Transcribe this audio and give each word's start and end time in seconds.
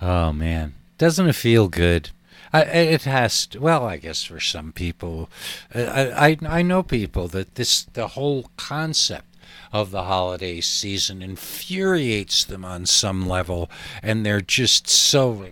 Oh 0.00 0.32
man, 0.32 0.74
doesn't 0.98 1.28
it 1.28 1.34
feel 1.34 1.68
good? 1.68 2.10
I, 2.52 2.62
it 2.62 3.02
has 3.02 3.46
to. 3.48 3.60
Well, 3.60 3.86
I 3.86 3.96
guess 3.96 4.24
for 4.24 4.40
some 4.40 4.72
people, 4.72 5.28
uh, 5.74 5.82
I, 5.82 6.30
I 6.30 6.38
I 6.58 6.62
know 6.62 6.82
people 6.82 7.28
that 7.28 7.54
this 7.54 7.84
the 7.84 8.08
whole 8.08 8.50
concept 8.56 9.29
of 9.72 9.90
the 9.90 10.04
holiday 10.04 10.60
season 10.60 11.22
infuriates 11.22 12.44
them 12.44 12.64
on 12.64 12.86
some 12.86 13.28
level, 13.28 13.70
and 14.02 14.24
they're 14.24 14.40
just 14.40 14.88
so 14.88 15.46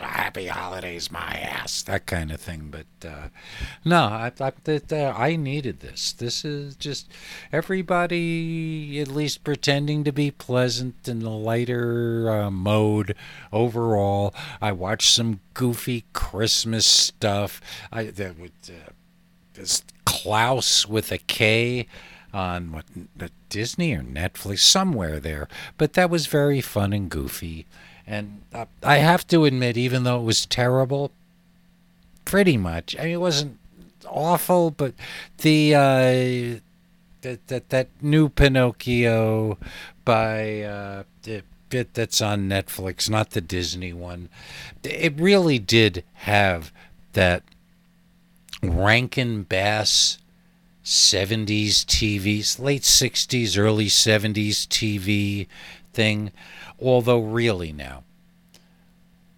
happy 0.00 0.46
holidays, 0.46 1.10
my 1.10 1.38
ass, 1.42 1.82
that 1.82 2.06
kind 2.06 2.32
of 2.32 2.40
thing. 2.40 2.70
But 2.70 3.08
uh, 3.08 3.28
no, 3.84 4.02
I, 4.04 4.32
I, 4.40 4.94
I 4.94 5.36
needed 5.36 5.80
this. 5.80 6.12
This 6.12 6.44
is 6.44 6.74
just 6.76 7.08
everybody 7.52 9.00
at 9.00 9.08
least 9.08 9.44
pretending 9.44 10.04
to 10.04 10.12
be 10.12 10.30
pleasant 10.30 11.08
in 11.08 11.20
the 11.20 11.30
lighter 11.30 12.30
uh, 12.30 12.50
mode 12.50 13.14
overall. 13.52 14.34
I 14.60 14.72
watched 14.72 15.10
some 15.10 15.40
goofy 15.54 16.04
Christmas 16.12 16.86
stuff. 16.86 17.60
I 17.92 18.04
that 18.04 18.38
would. 18.38 18.52
Uh, 18.68 18.92
this 19.54 19.82
Klaus 20.04 20.86
with 20.86 21.12
a 21.12 21.18
K 21.18 21.86
on 22.32 22.72
what 22.72 22.84
Disney 23.48 23.94
or 23.94 24.02
Netflix, 24.02 24.60
somewhere 24.60 25.20
there. 25.20 25.48
But 25.76 25.92
that 25.94 26.10
was 26.10 26.26
very 26.26 26.60
fun 26.60 26.92
and 26.92 27.10
goofy. 27.10 27.66
And 28.06 28.42
uh, 28.52 28.66
I 28.82 28.96
have 28.96 29.26
to 29.28 29.44
admit, 29.44 29.76
even 29.76 30.04
though 30.04 30.20
it 30.20 30.24
was 30.24 30.46
terrible, 30.46 31.12
pretty 32.24 32.56
much. 32.56 32.96
I 32.98 33.04
mean, 33.04 33.12
it 33.12 33.20
wasn't 33.20 33.58
awful, 34.06 34.70
but 34.70 34.94
the 35.38 35.74
uh, 35.74 36.60
that 37.22 37.46
that 37.48 37.68
that 37.70 37.88
new 38.00 38.28
Pinocchio 38.28 39.58
by 40.04 40.62
uh, 40.62 41.02
the 41.22 41.42
bit 41.68 41.94
that's 41.94 42.20
on 42.20 42.48
Netflix, 42.48 43.08
not 43.08 43.30
the 43.30 43.40
Disney 43.40 43.92
one, 43.92 44.28
it 44.82 45.18
really 45.18 45.58
did 45.58 46.04
have 46.14 46.72
that 47.12 47.42
Rankin 48.62 49.42
Bass 49.44 50.18
70s 50.84 51.84
TVs, 51.84 52.58
late 52.58 52.82
60s, 52.82 53.58
early 53.58 53.86
70s 53.86 54.66
TV 54.66 55.46
thing. 55.92 56.32
Although, 56.80 57.20
really, 57.20 57.72
now, 57.72 58.04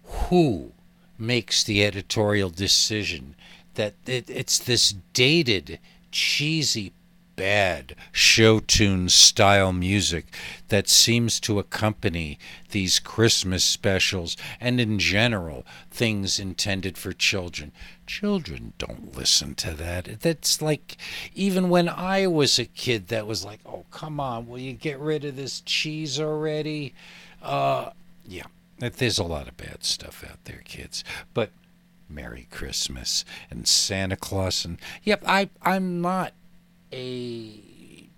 who 0.03 0.71
makes 1.17 1.63
the 1.63 1.83
editorial 1.83 2.49
decision 2.49 3.35
that 3.75 3.93
it, 4.05 4.29
it's 4.29 4.57
this 4.57 4.95
dated, 5.13 5.79
cheesy 6.11 6.93
bad 7.35 7.95
show 8.11 8.59
tune 8.59 9.09
style 9.09 9.73
music 9.73 10.33
that 10.69 10.87
seems 10.87 11.39
to 11.41 11.59
accompany 11.59 12.39
these 12.71 12.99
Christmas 12.99 13.63
specials 13.63 14.37
and 14.59 14.79
in 14.79 14.97
general 14.99 15.65
things 15.91 16.39
intended 16.39 16.97
for 16.97 17.11
children. 17.11 17.71
Children 18.05 18.73
don't 18.77 19.15
listen 19.17 19.55
to 19.55 19.71
that. 19.71 20.21
That's 20.21 20.61
like 20.61 20.97
even 21.33 21.69
when 21.69 21.89
I 21.89 22.27
was 22.27 22.59
a 22.59 22.65
kid 22.65 23.07
that 23.07 23.27
was 23.27 23.43
like, 23.43 23.59
"Oh, 23.65 23.85
come 23.91 24.19
on, 24.19 24.47
will 24.47 24.59
you 24.59 24.73
get 24.73 24.99
rid 24.99 25.25
of 25.25 25.35
this 25.35 25.61
cheese 25.61 26.19
already?" 26.19 26.93
Uh 27.41 27.91
yeah. 28.25 28.45
There's 28.79 29.19
a 29.19 29.23
lot 29.23 29.47
of 29.47 29.57
bad 29.57 29.83
stuff 29.83 30.23
out 30.29 30.43
there, 30.45 30.61
kids. 30.65 31.03
But 31.33 31.51
Merry 32.09 32.47
Christmas 32.51 33.25
and 33.49 33.67
Santa 33.67 34.15
Claus 34.15 34.65
and 34.65 34.77
yep, 35.03 35.23
I 35.25 35.49
I'm 35.61 36.01
not 36.01 36.33
a 36.91 38.09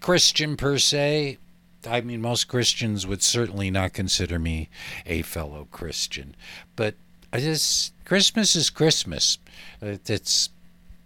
Christian 0.00 0.56
per 0.56 0.78
se. 0.78 1.38
I 1.86 2.00
mean, 2.00 2.20
most 2.20 2.46
Christians 2.46 3.06
would 3.06 3.22
certainly 3.22 3.70
not 3.70 3.92
consider 3.92 4.38
me 4.38 4.68
a 5.04 5.22
fellow 5.22 5.66
Christian, 5.70 6.36
but 6.76 6.94
I 7.32 7.40
just 7.40 7.94
Christmas 8.04 8.54
is 8.54 8.68
Christmas. 8.68 9.38
It's 9.80 10.50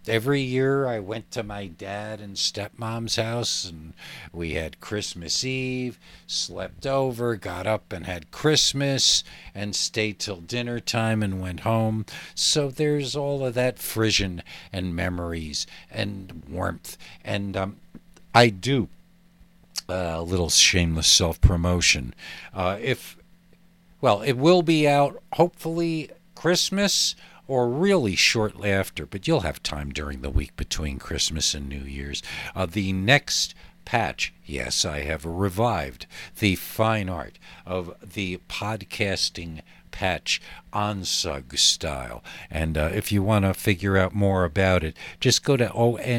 every 0.09 0.41
year 0.41 0.85
I 0.85 0.99
went 0.99 1.31
to 1.31 1.43
my 1.43 1.67
dad 1.67 2.19
and 2.19 2.35
stepmom's 2.35 3.15
house 3.15 3.63
and 3.63 3.93
we 4.33 4.55
had 4.55 4.81
Christmas 4.81 5.45
Eve, 5.45 5.97
slept 6.25 6.85
over, 6.85 7.37
got 7.37 7.65
up 7.65 7.93
and 7.93 8.05
had 8.05 8.29
Christmas 8.31 9.23
and 9.55 9.73
stayed 9.73 10.19
till 10.19 10.41
dinner 10.41 10.81
time 10.81 11.23
and 11.23 11.39
went 11.39 11.61
home. 11.61 12.05
So 12.35 12.69
there's 12.69 13.15
all 13.15 13.45
of 13.45 13.53
that 13.53 13.79
frisson 13.79 14.43
and 14.73 14.93
memories 14.93 15.65
and 15.89 16.43
warmth. 16.49 16.97
And 17.23 17.55
um, 17.55 17.77
I 18.35 18.49
do 18.49 18.89
uh, 19.87 20.15
a 20.17 20.23
little 20.23 20.49
shameless 20.49 21.07
self 21.07 21.39
promotion. 21.39 22.13
Uh, 22.53 22.77
if, 22.81 23.15
well, 24.01 24.21
it 24.21 24.33
will 24.33 24.61
be 24.61 24.85
out 24.87 25.23
hopefully 25.31 26.11
Christmas 26.37 27.15
or 27.47 27.67
really 27.67 28.15
shortly 28.15 28.69
after, 28.71 29.07
but 29.07 29.27
you'll 29.27 29.39
have 29.39 29.63
time 29.63 29.89
during 29.91 30.21
the 30.21 30.29
week 30.29 30.55
between 30.55 30.99
Christmas 30.99 31.55
and 31.55 31.67
New 31.67 31.81
Year's. 31.81 32.21
Uh, 32.55 32.67
the 32.67 32.93
next 32.93 33.55
patch, 33.85 34.31
yes, 34.45 34.85
I 34.85 34.99
have 34.99 35.25
revived 35.25 36.05
the 36.37 36.53
fine 36.55 37.09
art 37.09 37.39
of 37.65 37.91
the 38.01 38.37
podcasting 38.47 39.61
patch 39.89 40.39
ONSUG 40.71 41.57
style. 41.57 42.23
And 42.51 42.77
uh, 42.77 42.91
if 42.93 43.11
you 43.11 43.23
want 43.23 43.45
to 43.45 43.55
figure 43.55 43.97
out 43.97 44.13
more 44.13 44.43
about 44.43 44.83
it, 44.83 44.95
just 45.19 45.43
go 45.43 45.57
to 45.57 45.69
onsug.com 45.69 46.11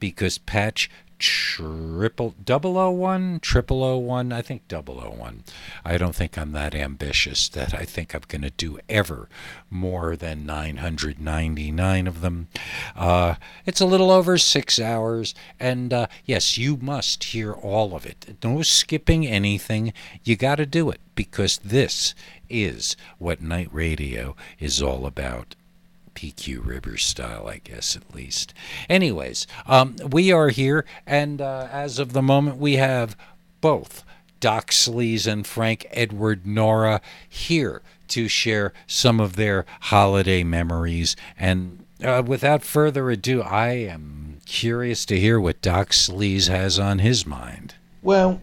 because 0.00 0.38
patch 0.38 0.90
triple 1.22 2.34
double 2.44 2.76
o 2.76 2.90
one 2.90 3.38
triple 3.38 3.84
o 3.84 3.96
one 3.96 4.32
I 4.32 4.42
think 4.42 4.66
double 4.66 5.00
o 5.00 5.10
one. 5.10 5.44
I 5.84 5.96
don't 5.96 6.16
think 6.16 6.36
I'm 6.36 6.50
that 6.50 6.74
ambitious 6.74 7.48
that 7.50 7.72
I 7.72 7.84
think 7.84 8.12
I'm 8.12 8.22
going 8.26 8.42
to 8.42 8.50
do 8.50 8.80
ever 8.88 9.28
more 9.70 10.16
than 10.16 10.44
999 10.44 12.06
of 12.08 12.22
them. 12.22 12.48
Uh, 12.96 13.36
it's 13.64 13.80
a 13.80 13.86
little 13.86 14.10
over 14.10 14.36
six 14.36 14.80
hours 14.80 15.32
and 15.60 15.92
uh, 15.92 16.08
yes 16.24 16.58
you 16.58 16.76
must 16.76 17.22
hear 17.22 17.52
all 17.52 17.94
of 17.94 18.04
it. 18.04 18.36
No 18.42 18.62
skipping 18.62 19.24
anything. 19.24 19.92
You 20.24 20.34
got 20.34 20.56
to 20.56 20.66
do 20.66 20.90
it 20.90 21.00
because 21.14 21.58
this 21.58 22.16
is 22.50 22.96
what 23.18 23.40
night 23.40 23.68
radio 23.70 24.34
is 24.58 24.82
all 24.82 25.06
about 25.06 25.54
PQ 26.22 26.64
Rivers 26.64 27.04
style, 27.04 27.48
I 27.48 27.58
guess, 27.58 27.96
at 27.96 28.14
least. 28.14 28.54
Anyways, 28.88 29.48
um, 29.66 29.96
we 30.08 30.30
are 30.30 30.50
here, 30.50 30.84
and 31.04 31.40
uh, 31.40 31.66
as 31.72 31.98
of 31.98 32.12
the 32.12 32.22
moment, 32.22 32.58
we 32.58 32.76
have 32.76 33.16
both 33.60 34.04
Doc 34.38 34.70
Sleaze 34.70 35.26
and 35.26 35.44
Frank 35.44 35.84
Edward 35.90 36.46
Nora 36.46 37.00
here 37.28 37.82
to 38.06 38.28
share 38.28 38.72
some 38.86 39.18
of 39.18 39.34
their 39.34 39.66
holiday 39.80 40.44
memories. 40.44 41.16
And 41.36 41.84
uh, 42.00 42.22
without 42.24 42.62
further 42.62 43.10
ado, 43.10 43.42
I 43.42 43.70
am 43.70 44.38
curious 44.46 45.04
to 45.06 45.18
hear 45.18 45.40
what 45.40 45.60
Doc 45.60 45.88
Sleaze 45.88 46.48
has 46.48 46.78
on 46.78 47.00
his 47.00 47.26
mind. 47.26 47.74
Well, 48.00 48.40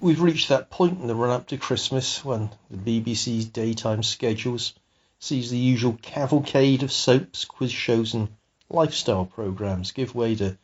we've 0.00 0.22
reached 0.22 0.48
that 0.48 0.70
point 0.70 1.00
in 1.00 1.06
the 1.06 1.14
run 1.14 1.30
up 1.30 1.48
to 1.48 1.58
Christmas 1.58 2.24
when 2.24 2.48
the 2.70 3.00
BBC's 3.00 3.44
daytime 3.44 4.02
schedules 4.02 4.72
sees 5.24 5.52
the 5.52 5.56
usual 5.56 5.96
cavalcade 6.02 6.82
of 6.82 6.90
soaps, 6.90 7.44
quiz 7.44 7.70
shows, 7.70 8.12
and 8.12 8.28
lifestyle 8.68 9.24
programs 9.24 9.92
give 9.92 10.16
way 10.16 10.34
to 10.34 10.58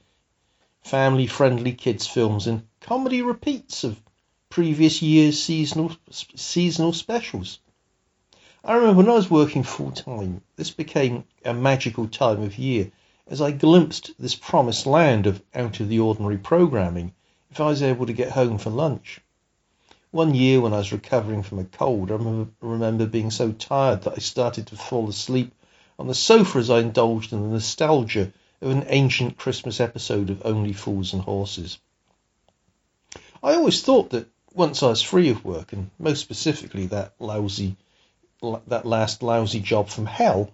family 0.83 1.29
friendly 1.29 1.73
kids' 1.73 2.09
films 2.09 2.49
and 2.49 2.67
comedy 2.81 3.23
repeats 3.23 3.85
of 3.85 4.03
previous 4.51 5.01
year's 5.01 5.41
seasonal, 5.41 5.93
seasonal 6.11 6.93
specials. 6.93 7.61
I 8.65 8.75
remember 8.75 8.97
when 8.97 9.09
I 9.09 9.15
was 9.15 9.31
working 9.31 9.63
full 9.63 9.93
time, 9.93 10.43
this 10.57 10.73
became 10.73 11.23
a 11.45 11.55
magical 11.55 12.09
time 12.09 12.43
of 12.43 12.59
year 12.59 12.91
as 13.29 13.41
I 13.41 13.53
glimpsed 13.53 14.11
this 14.19 14.35
promised 14.35 14.87
land 14.87 15.29
of 15.29 15.41
out 15.55 15.79
of 15.79 15.89
the 15.89 16.01
ordinary 16.01 16.37
programming 16.37 17.15
if 17.53 17.61
I 17.61 17.67
was 17.67 17.81
able 17.81 18.07
to 18.07 18.13
get 18.13 18.33
home 18.33 18.59
for 18.59 18.71
lunch. 18.71 19.21
One 20.11 20.35
year 20.35 20.63
when 20.63 20.73
I 20.73 20.79
was 20.79 20.91
recovering 20.91 21.43
from 21.43 21.59
a 21.59 21.65
cold, 21.65 22.10
I 22.10 22.47
remember, 22.63 23.05
being 23.05 23.31
so 23.31 23.53
tired 23.53 24.03
that 24.03 24.15
I 24.15 24.21
started 24.21 24.69
to 24.69 24.77
fall 24.77 25.07
asleep 25.10 25.53
on 25.99 26.07
the 26.07 26.15
sofa 26.15 26.59
as 26.60 26.71
I 26.71 26.78
indulged 26.78 27.34
in 27.34 27.43
the 27.43 27.49
nostalgia 27.49 28.33
of 28.63 28.71
an 28.71 28.87
ancient 28.87 29.37
Christmas 29.37 29.81
episode 29.81 30.31
of 30.31 30.47
Only 30.47 30.72
Fools 30.72 31.13
and 31.13 31.21
Horses. 31.21 31.78
I 33.43 33.53
always 33.53 33.83
thought 33.83 34.09
that 34.10 34.28
once 34.55 34.83
I 34.83 34.89
was 34.89 35.03
free 35.03 35.28
of 35.28 35.45
work, 35.45 35.75
and 35.75 35.91
most 35.99 36.21
specifically 36.21 36.87
that 36.87 37.13
lousy, 37.19 37.77
that 38.66 38.87
last 38.87 39.22
lousy 39.22 39.61
job 39.61 39.91
from 39.91 40.07
hell, 40.07 40.51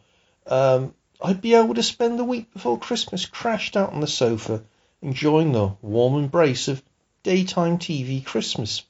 um, 0.49 0.95
I'd 1.23 1.41
be 1.41 1.55
able 1.55 1.75
to 1.75 1.83
spend 1.85 2.19
the 2.19 2.25
week 2.25 2.53
before 2.53 2.79
Christmas 2.79 3.25
crashed 3.25 3.77
out 3.77 3.93
on 3.93 4.00
the 4.00 4.09
sofa, 4.09 4.65
enjoying 5.00 5.53
the 5.53 5.75
warm 5.81 6.17
embrace 6.17 6.67
of 6.67 6.83
daytime 7.23 7.79
TV 7.79 8.25
Christmas. 8.25 8.83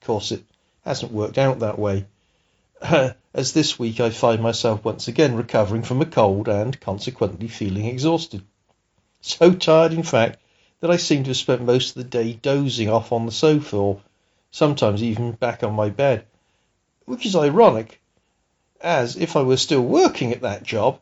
Of 0.00 0.06
course, 0.06 0.32
it 0.32 0.42
hasn't 0.82 1.12
worked 1.12 1.36
out 1.36 1.58
that 1.58 1.78
way, 1.78 2.06
as 3.34 3.52
this 3.52 3.78
week 3.78 4.00
I 4.00 4.08
find 4.08 4.42
myself 4.42 4.82
once 4.82 5.08
again 5.08 5.34
recovering 5.34 5.82
from 5.82 6.00
a 6.00 6.06
cold 6.06 6.48
and 6.48 6.80
consequently 6.80 7.48
feeling 7.48 7.84
exhausted. 7.84 8.42
So 9.20 9.52
tired, 9.52 9.92
in 9.92 10.02
fact, 10.02 10.38
that 10.80 10.90
I 10.90 10.96
seem 10.96 11.24
to 11.24 11.30
have 11.30 11.36
spent 11.36 11.60
most 11.60 11.90
of 11.90 11.94
the 11.96 12.08
day 12.08 12.32
dozing 12.32 12.88
off 12.88 13.12
on 13.12 13.26
the 13.26 13.32
sofa 13.32 13.76
or 13.76 14.00
sometimes 14.50 15.02
even 15.02 15.32
back 15.32 15.62
on 15.62 15.74
my 15.74 15.90
bed, 15.90 16.24
which 17.04 17.26
is 17.26 17.36
ironic, 17.36 18.00
as 18.80 19.16
if 19.16 19.36
I 19.36 19.42
were 19.42 19.58
still 19.58 19.82
working 19.82 20.32
at 20.32 20.40
that 20.40 20.62
job, 20.62 20.98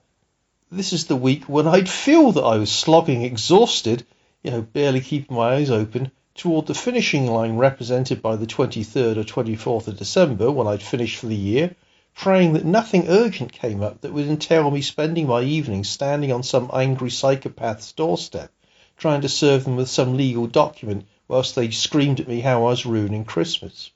this 0.73 0.93
is 0.93 1.07
the 1.07 1.15
week 1.15 1.45
when 1.45 1.69
I'd 1.69 1.89
feel 1.89 2.33
that 2.33 2.43
I 2.43 2.57
was 2.59 2.73
slogging 2.73 3.23
exhausted, 3.23 4.05
you 4.43 4.51
know, 4.51 4.63
barely 4.63 5.01
keeping 5.01 5.37
my 5.37 5.55
eyes 5.55 5.71
open, 5.71 6.11
toward 6.39 6.67
the 6.67 6.75
finishing 6.75 7.27
line 7.27 7.57
represented 7.57 8.23
by 8.23 8.37
the 8.37 8.47
23rd 8.47 9.17
or 9.17 9.25
24th 9.25 9.89
of 9.89 9.99
December 9.99 10.53
when 10.53 10.69
I'd 10.69 10.81
finished 10.81 11.17
for 11.17 11.27
the 11.27 11.35
year, 11.35 11.75
praying 12.15 12.53
that 12.53 12.65
nothing 12.65 13.09
urgent 13.09 13.53
came 13.53 13.83
up 13.83 14.01
that 14.01 14.13
would 14.13 14.29
entail 14.29 14.71
me 14.71 14.81
spending 14.81 15.27
my 15.27 15.43
evenings 15.43 15.89
standing 15.89 16.31
on 16.31 16.45
some 16.45 16.71
angry 16.73 17.11
psychopath's 17.11 17.91
doorstep, 17.91 18.53
trying 18.97 19.21
to 19.23 19.29
serve 19.29 19.65
them 19.65 19.75
with 19.75 19.91
some 19.91 20.17
legal 20.17 20.47
document 20.47 21.07
whilst 21.27 21.57
they 21.57 21.71
screamed 21.73 22.21
at 22.21 22.29
me 22.29 22.41
how 22.41 22.59
I 22.59 22.71
was 22.71 22.87
ruining 22.87 23.25
Christmas. 23.25 23.91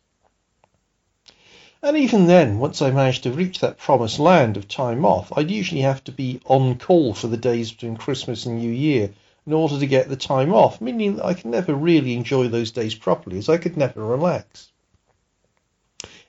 And 1.80 1.96
even 1.96 2.26
then, 2.26 2.58
once 2.58 2.82
I 2.82 2.90
managed 2.90 3.22
to 3.22 3.30
reach 3.30 3.60
that 3.60 3.78
promised 3.78 4.18
land 4.18 4.56
of 4.56 4.66
time 4.66 5.04
off, 5.04 5.32
I'd 5.36 5.50
usually 5.50 5.82
have 5.82 6.02
to 6.04 6.12
be 6.12 6.40
on 6.46 6.76
call 6.76 7.14
for 7.14 7.28
the 7.28 7.36
days 7.36 7.70
between 7.70 7.96
Christmas 7.96 8.46
and 8.46 8.58
New 8.58 8.72
Year 8.72 9.10
in 9.46 9.52
order 9.52 9.78
to 9.78 9.86
get 9.86 10.08
the 10.08 10.16
time 10.16 10.54
off, 10.54 10.80
meaning 10.80 11.16
that 11.16 11.24
I 11.24 11.34
could 11.34 11.46
never 11.46 11.74
really 11.74 12.14
enjoy 12.14 12.48
those 12.48 12.70
days 12.70 12.94
properly, 12.94 13.38
as 13.38 13.48
I 13.48 13.58
could 13.58 13.76
never 13.76 14.04
relax. 14.04 14.70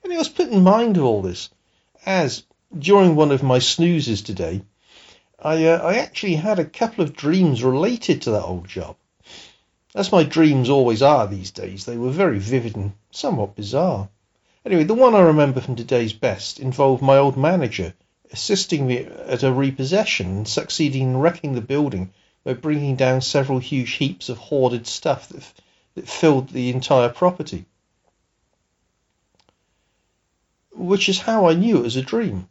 And 0.04 0.12
I 0.12 0.18
was 0.18 0.30
put 0.30 0.50
in 0.50 0.64
mind 0.64 0.98
of 0.98 1.04
all 1.04 1.22
this, 1.22 1.50
as 2.06 2.44
during 2.78 3.16
one 3.16 3.32
of 3.32 3.44
my 3.44 3.60
snoozes 3.60 4.22
today, 4.22 4.64
I, 5.40 5.66
uh, 5.66 5.78
I 5.78 5.96
actually 5.96 6.36
had 6.36 6.60
a 6.60 6.66
couple 6.66 7.04
of 7.04 7.16
dreams 7.16 7.64
related 7.64 8.24
to 8.24 8.32
that 8.32 8.44
old 8.44 8.68
job. 8.68 8.96
As 9.96 10.12
my 10.12 10.24
dreams 10.24 10.70
always 10.70 11.02
are 11.02 11.28
these 11.28 11.52
days, 11.52 11.86
they 11.86 11.98
were 11.98 12.10
very 12.10 12.40
vivid 12.40 12.76
and 12.76 12.94
somewhat 13.12 13.56
bizarre. 13.56 14.10
Anyway, 14.66 14.86
the 14.86 14.94
one 14.94 15.14
I 15.14 15.20
remember 15.20 15.62
from 15.62 15.76
today's 15.76 16.14
best 16.14 16.60
involved 16.60 17.04
my 17.04 17.18
old 17.18 17.38
manager 17.38 17.94
assisting 18.32 18.88
me 18.88 19.06
at 19.06 19.44
a 19.44 19.52
repossession 19.52 20.28
and 20.28 20.48
succeeding 20.48 21.04
in 21.04 21.18
wrecking 21.18 21.54
the 21.54 21.62
building 21.62 22.12
by 22.46 22.54
bringing 22.54 22.98
down 22.98 23.22
several 23.22 23.58
huge 23.58 23.92
heaps 23.92 24.28
of 24.28 24.38
hoarded 24.38 24.86
stuff 24.86 25.30
that, 25.30 25.54
that 25.96 26.10
filled 26.10 26.50
the 26.50 26.70
entire 26.70 27.08
property. 27.08 27.66
Which 30.74 31.08
is 31.08 31.20
how 31.20 31.48
I 31.48 31.54
knew 31.54 31.78
it 31.78 31.84
was 31.84 31.96
a 31.96 32.02
dream. 32.02 32.50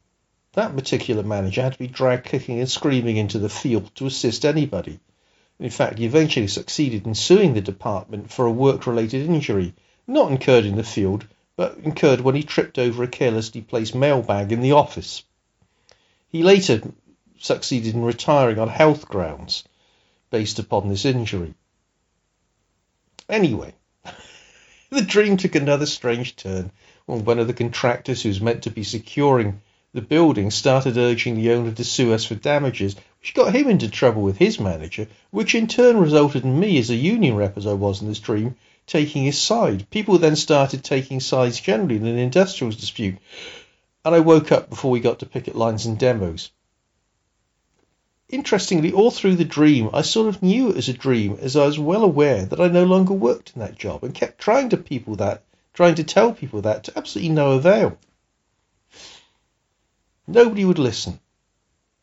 That 0.55 0.75
particular 0.75 1.23
manager 1.23 1.62
had 1.62 1.75
to 1.75 1.79
be 1.79 1.89
dragged 1.89 2.25
kicking 2.25 2.59
and 2.59 2.71
screaming 2.71 3.19
into 3.19 3.39
the 3.39 3.50
field 3.50 3.94
to 3.97 4.06
assist 4.06 4.47
anybody. 4.47 4.99
In 5.59 5.69
fact, 5.69 5.99
he 5.99 6.06
eventually 6.06 6.49
succeeded 6.49 7.06
in 7.06 7.15
suing 7.15 7.53
the 7.53 7.61
department 7.61 8.33
for 8.33 8.47
a 8.47 8.50
work 8.50 8.87
related 8.87 9.27
injury, 9.29 9.75
not 10.06 10.31
incurred 10.31 10.65
in 10.65 10.77
the 10.77 10.83
field, 10.83 11.27
but 11.55 11.77
incurred 11.79 12.23
when 12.23 12.35
he 12.35 12.43
tripped 12.43 12.79
over 12.79 13.03
a 13.03 13.09
carelessly 13.09 13.61
placed 13.61 13.94
mailbag 13.94 14.53
in 14.53 14.62
the 14.62 14.73
office. 14.73 15.23
He 16.31 16.43
later 16.43 16.81
succeeded 17.39 17.94
in 17.94 18.03
retiring 18.03 18.59
on 18.59 18.69
health 18.69 19.06
grounds 19.06 19.65
based 20.32 20.58
upon 20.58 20.88
this 20.88 21.05
injury. 21.05 21.55
Anyway, 23.29 23.75
the 24.90 25.02
dream 25.02 25.37
took 25.37 25.55
another 25.55 25.87
strange 25.87 26.34
turn 26.34 26.73
when 27.06 27.25
one 27.25 27.38
of 27.38 27.46
the 27.46 27.55
contractors 27.55 28.23
who's 28.23 28.40
meant 28.40 28.62
to 28.62 28.70
be 28.70 28.82
securing 28.82 29.61
the 29.93 30.00
building 30.00 30.50
started 30.50 30.96
urging 30.96 31.37
the 31.37 31.52
owner 31.52 31.70
to 31.70 31.84
sue 31.84 32.14
us 32.14 32.25
for 32.25 32.34
damages, 32.34 32.96
which 33.20 33.34
got 33.34 33.55
him 33.55 33.69
into 33.69 33.90
trouble 33.90 34.23
with 34.23 34.38
his 34.38 34.58
manager, 34.58 35.06
which 35.31 35.55
in 35.55 35.67
turn 35.67 35.99
resulted 35.99 36.44
in 36.44 36.58
me, 36.58 36.79
as 36.79 36.88
a 36.88 36.96
union 36.96 37.37
rep 37.37 37.58
as 37.58 37.67
I 37.67 37.75
was 37.75 38.00
in 38.00 38.08
this 38.08 38.19
dream, 38.19 38.56
taking 38.87 39.25
his 39.25 39.38
side. 39.38 39.90
People 39.90 40.17
then 40.17 40.34
started 40.34 40.82
taking 40.82 41.20
sides 41.20 41.61
generally 41.61 41.96
in 41.96 42.06
an 42.06 42.17
industrials 42.17 42.76
dispute, 42.76 43.19
and 44.02 44.14
I 44.14 44.20
woke 44.20 44.50
up 44.50 44.70
before 44.70 44.90
we 44.90 45.00
got 45.00 45.19
to 45.19 45.26
picket 45.26 45.55
lines 45.55 45.84
and 45.84 45.99
demos. 45.99 46.50
Interestingly, 48.32 48.93
all 48.93 49.12
through 49.12 49.37
the 49.37 49.44
dream, 49.44 49.90
I 49.93 50.02
sort 50.02 50.26
of 50.26 50.43
knew 50.43 50.70
it 50.70 50.75
was 50.75 50.88
a 50.88 50.93
dream, 50.93 51.38
as 51.40 51.55
I 51.55 51.67
was 51.67 51.79
well 51.79 52.02
aware 52.02 52.44
that 52.46 52.61
I 52.61 52.67
no 52.67 52.82
longer 52.84 53.14
worked 53.14 53.52
in 53.55 53.61
that 53.61 53.79
job 53.79 54.02
and 54.02 54.12
kept 54.12 54.40
trying 54.40 54.70
to 54.70 54.76
people 54.76 55.14
that, 55.17 55.44
trying 55.73 55.94
to 55.94 56.02
tell 56.02 56.32
people 56.32 56.62
that 56.62 56.82
to 56.84 56.99
absolutely 56.99 57.32
no 57.32 57.52
avail. 57.52 57.96
Nobody 60.26 60.64
would 60.64 60.81
listen 60.81 61.20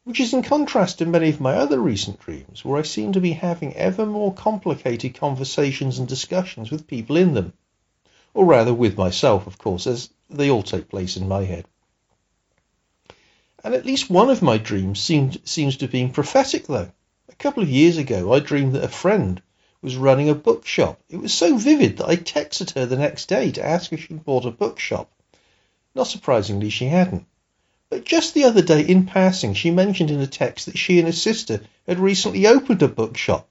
which 0.09 0.19
is 0.19 0.33
in 0.33 0.41
contrast 0.41 0.97
to 0.97 1.05
many 1.05 1.29
of 1.29 1.39
my 1.39 1.53
other 1.53 1.79
recent 1.79 2.19
dreams, 2.19 2.65
where 2.65 2.79
I 2.79 2.81
seem 2.81 3.11
to 3.11 3.21
be 3.21 3.33
having 3.33 3.75
ever 3.75 4.07
more 4.07 4.33
complicated 4.33 5.13
conversations 5.13 5.99
and 5.99 6.07
discussions 6.07 6.71
with 6.71 6.87
people 6.87 7.15
in 7.15 7.35
them. 7.35 7.53
Or 8.33 8.43
rather, 8.43 8.73
with 8.73 8.97
myself, 8.97 9.45
of 9.45 9.59
course, 9.59 9.85
as 9.85 10.09
they 10.27 10.49
all 10.49 10.63
take 10.63 10.89
place 10.89 11.15
in 11.15 11.27
my 11.27 11.43
head. 11.43 11.65
And 13.63 13.73
at 13.73 13.85
least 13.85 14.09
one 14.09 14.29
of 14.29 14.41
my 14.41 14.57
dreams 14.57 15.00
seemed, 15.00 15.41
seems 15.44 15.77
to 15.77 15.85
have 15.85 15.91
been 15.91 16.11
prophetic, 16.11 16.67
though. 16.67 16.91
A 17.27 17.35
couple 17.35 17.61
of 17.61 17.69
years 17.69 17.97
ago, 17.97 18.33
I 18.33 18.39
dreamed 18.39 18.73
that 18.73 18.83
a 18.83 18.88
friend 18.88 19.41
was 19.81 19.95
running 19.95 20.29
a 20.29 20.35
bookshop. 20.35 21.00
It 21.09 21.17
was 21.17 21.33
so 21.33 21.57
vivid 21.57 21.97
that 21.97 22.07
I 22.07 22.15
texted 22.15 22.75
her 22.75 22.85
the 22.85 22.97
next 22.97 23.27
day 23.27 23.51
to 23.51 23.65
ask 23.65 23.91
if 23.91 24.03
she'd 24.03 24.23
bought 24.23 24.45
a 24.45 24.51
bookshop. 24.51 25.11
Not 25.95 26.07
surprisingly, 26.07 26.69
she 26.69 26.85
hadn't. 26.85 27.25
But 27.89 28.06
just 28.06 28.33
the 28.33 28.44
other 28.44 28.61
day, 28.61 28.81
in 28.81 29.06
passing, 29.06 29.53
she 29.53 29.71
mentioned 29.71 30.12
in 30.12 30.21
a 30.21 30.27
text 30.27 30.67
that 30.67 30.77
she 30.77 31.00
and 31.00 31.07
her 31.07 31.13
sister 31.13 31.62
had 31.88 32.00
recently 32.00 32.45
opened 32.45 32.83
a 32.83 32.88
bookshop. 32.88 33.47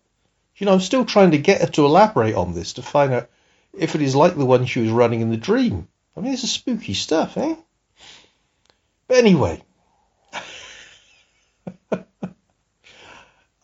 You 0.56 0.66
know, 0.66 0.74
I'm 0.74 0.80
still 0.80 1.04
trying 1.04 1.32
to 1.32 1.38
get 1.38 1.60
her 1.60 1.66
to 1.68 1.84
elaborate 1.84 2.34
on 2.34 2.54
this 2.54 2.74
to 2.74 2.82
find 2.82 3.12
out 3.12 3.30
if 3.72 3.94
it 3.94 4.02
is 4.02 4.14
like 4.14 4.36
the 4.36 4.46
one 4.46 4.66
she 4.66 4.80
was 4.80 4.90
running 4.90 5.20
in 5.20 5.30
the 5.30 5.36
dream. 5.36 5.88
I 6.16 6.20
mean, 6.20 6.32
this 6.32 6.44
is 6.44 6.50
spooky 6.50 6.94
stuff, 6.94 7.36
eh? 7.36 7.56
But 9.06 9.18
anyway, 9.18 9.62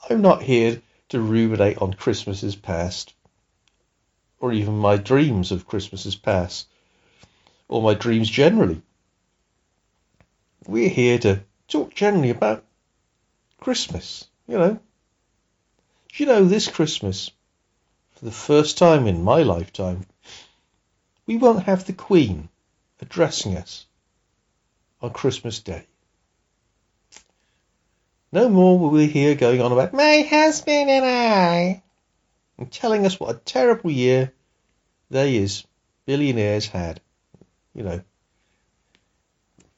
I'm 0.09 0.23
not 0.23 0.43
here 0.43 0.83
to 1.11 1.21
ruminate 1.21 1.79
on 1.79 1.95
Christmases 1.95 2.57
past, 2.57 3.15
or 4.41 4.53
even 4.53 4.79
my 4.79 4.97
dreams 4.97 5.53
of 5.53 5.67
Christmases 5.67 6.17
past, 6.17 6.67
or 7.69 7.83
my 7.83 7.95
dreams 7.95 8.29
generally 8.29 8.83
we're 10.67 10.89
here 10.89 11.19
to 11.19 11.41
talk 11.69 11.95
generally 11.95 12.31
about 12.31 12.65
Christmas, 13.61 14.27
you 14.47 14.59
know. 14.59 14.75
Do 14.75 16.23
you 16.23 16.27
know 16.27 16.45
this 16.45 16.69
Christmas, 16.69 17.31
for 18.13 18.25
the 18.25 18.31
first 18.31 18.79
time 18.79 19.07
in 19.07 19.23
my 19.23 19.43
lifetime, 19.43 20.07
we 21.27 21.37
won't 21.37 21.65
have 21.65 21.87
the 21.87 21.93
Queen 21.93 22.49
addressing 23.01 23.57
us 23.57 23.87
on 25.03 25.13
Christmas 25.13 25.61
Day. 25.61 25.87
No 28.35 28.49
more 28.49 28.77
will 28.77 28.91
we 28.91 29.07
hear 29.07 29.37
going 29.37 29.61
on 29.61 29.71
about 29.71 29.93
my 29.93 30.23
husband 30.29 30.91
and 30.91 31.05
I 31.05 31.85
and 32.59 32.69
telling 32.69 33.07
us 33.07 33.21
what 33.21 33.37
a 33.37 33.39
terrible 33.39 33.93
year 33.93 34.33
they 35.09 35.37
is 35.37 35.63
billionaires 36.05 36.67
had. 36.67 37.01
You 37.77 37.85
know, 37.85 38.01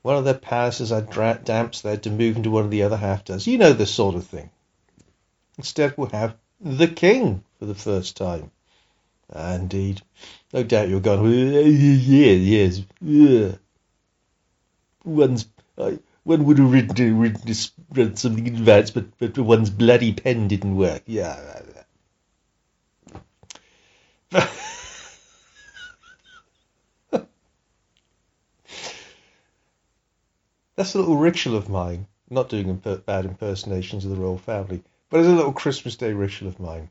one 0.00 0.16
of 0.16 0.24
their 0.24 0.32
palaces 0.32 0.88
had 0.88 1.10
damps 1.44 1.82
they 1.82 1.90
had 1.90 2.04
to 2.04 2.10
move 2.10 2.38
into 2.38 2.48
one 2.48 2.64
of 2.64 2.70
the 2.70 2.84
other 2.84 2.96
half 2.96 3.26
does. 3.26 3.46
You 3.46 3.58
know 3.58 3.74
this 3.74 3.92
sort 3.94 4.14
of 4.14 4.26
thing. 4.26 4.48
Instead, 5.58 5.92
we'll 5.98 6.08
have 6.08 6.34
the 6.58 6.88
king 6.88 7.44
for 7.58 7.66
the 7.66 7.74
first 7.74 8.16
time. 8.16 8.50
Ah, 9.34 9.56
indeed. 9.56 10.00
No 10.54 10.62
doubt 10.62 10.88
you're 10.88 11.00
going, 11.00 11.26
yes, 11.30 12.80
yes. 13.02 13.58
One's, 15.04 15.46
uh, 15.76 15.92
one 16.26 16.44
would 16.44 16.58
have 16.58 16.72
written, 16.72 17.20
written, 17.20 17.54
written 17.92 18.16
something 18.16 18.48
in 18.48 18.56
advance, 18.56 18.90
but, 18.90 19.16
but 19.16 19.38
one's 19.38 19.70
bloody 19.70 20.12
pen 20.12 20.48
didn't 20.48 20.74
work. 20.74 21.04
Yeah. 21.06 21.62
That's 30.74 30.94
a 30.94 30.98
little 30.98 31.16
ritual 31.16 31.56
of 31.56 31.68
mine. 31.68 32.08
not 32.28 32.48
doing 32.48 32.70
imp- 32.70 33.06
bad 33.06 33.24
impersonations 33.24 34.04
of 34.04 34.10
the 34.10 34.16
royal 34.16 34.36
family, 34.36 34.82
but 35.08 35.20
it's 35.20 35.28
a 35.28 35.32
little 35.32 35.52
Christmas 35.52 35.94
Day 35.94 36.12
ritual 36.12 36.48
of 36.48 36.58
mine. 36.58 36.90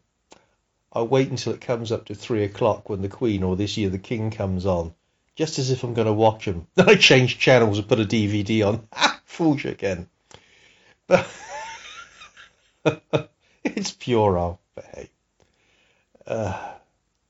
I 0.93 1.01
wait 1.01 1.29
until 1.29 1.51
it 1.51 1.59
comes 1.59 1.91
up 1.91 2.05
to 2.05 2.15
three 2.15 2.45
o'clock 2.45 2.87
when 2.89 3.01
the 3.01 3.09
Queen 3.09 3.43
or 3.43 3.57
this 3.57 3.75
year 3.75 3.89
the 3.89 3.97
King 3.97 4.31
comes 4.31 4.65
on, 4.65 4.93
just 5.35 5.59
as 5.59 5.71
if 5.71 5.83
I'm 5.83 5.93
going 5.93 6.07
to 6.07 6.13
watch 6.13 6.45
him. 6.45 6.67
Then 6.75 6.87
I 6.89 6.95
change 6.95 7.37
channels 7.37 7.79
and 7.79 7.87
put 7.89 7.99
a 7.99 8.05
DVD 8.05 8.65
on. 8.65 8.87
Fooled 9.35 9.61
you 9.65 9.71
again. 9.71 10.07
But 11.07 11.27
it's 13.65 13.91
puerile, 13.91 14.61
but 14.73 14.85
hey. 14.85 15.09
Uh, 16.25 16.71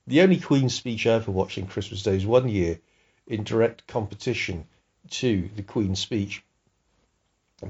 the 0.05 0.21
only 0.21 0.37
Queen's 0.37 0.75
speech 0.75 1.07
I 1.07 1.13
ever 1.15 1.31
watched 1.31 1.57
in 1.57 1.65
Christmas 1.65 2.03
Day 2.03 2.15
is 2.15 2.23
one 2.23 2.47
year 2.47 2.79
in 3.25 3.43
direct 3.43 3.87
competition 3.87 4.67
to 5.09 5.49
the 5.55 5.63
Queen's 5.63 5.99
speech. 5.99 6.43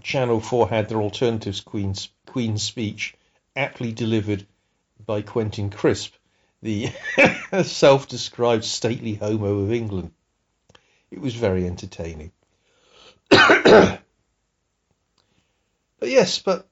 Channel 0.03 0.41
4 0.41 0.67
had 0.67 0.89
their 0.89 1.01
alternatives 1.01 1.61
Queen's, 1.61 2.09
Queen's 2.25 2.61
speech 2.61 3.15
aptly 3.55 3.93
delivered 3.93 4.45
by 5.05 5.21
Quentin 5.21 5.69
Crisp, 5.69 6.13
the 6.61 6.91
self-described 7.63 8.65
stately 8.65 9.13
homo 9.13 9.59
of 9.59 9.71
England. 9.71 10.11
It 11.09 11.21
was 11.21 11.35
very 11.35 11.65
entertaining. 11.65 12.33
but 15.99 16.09
yes, 16.09 16.39
but 16.39 16.67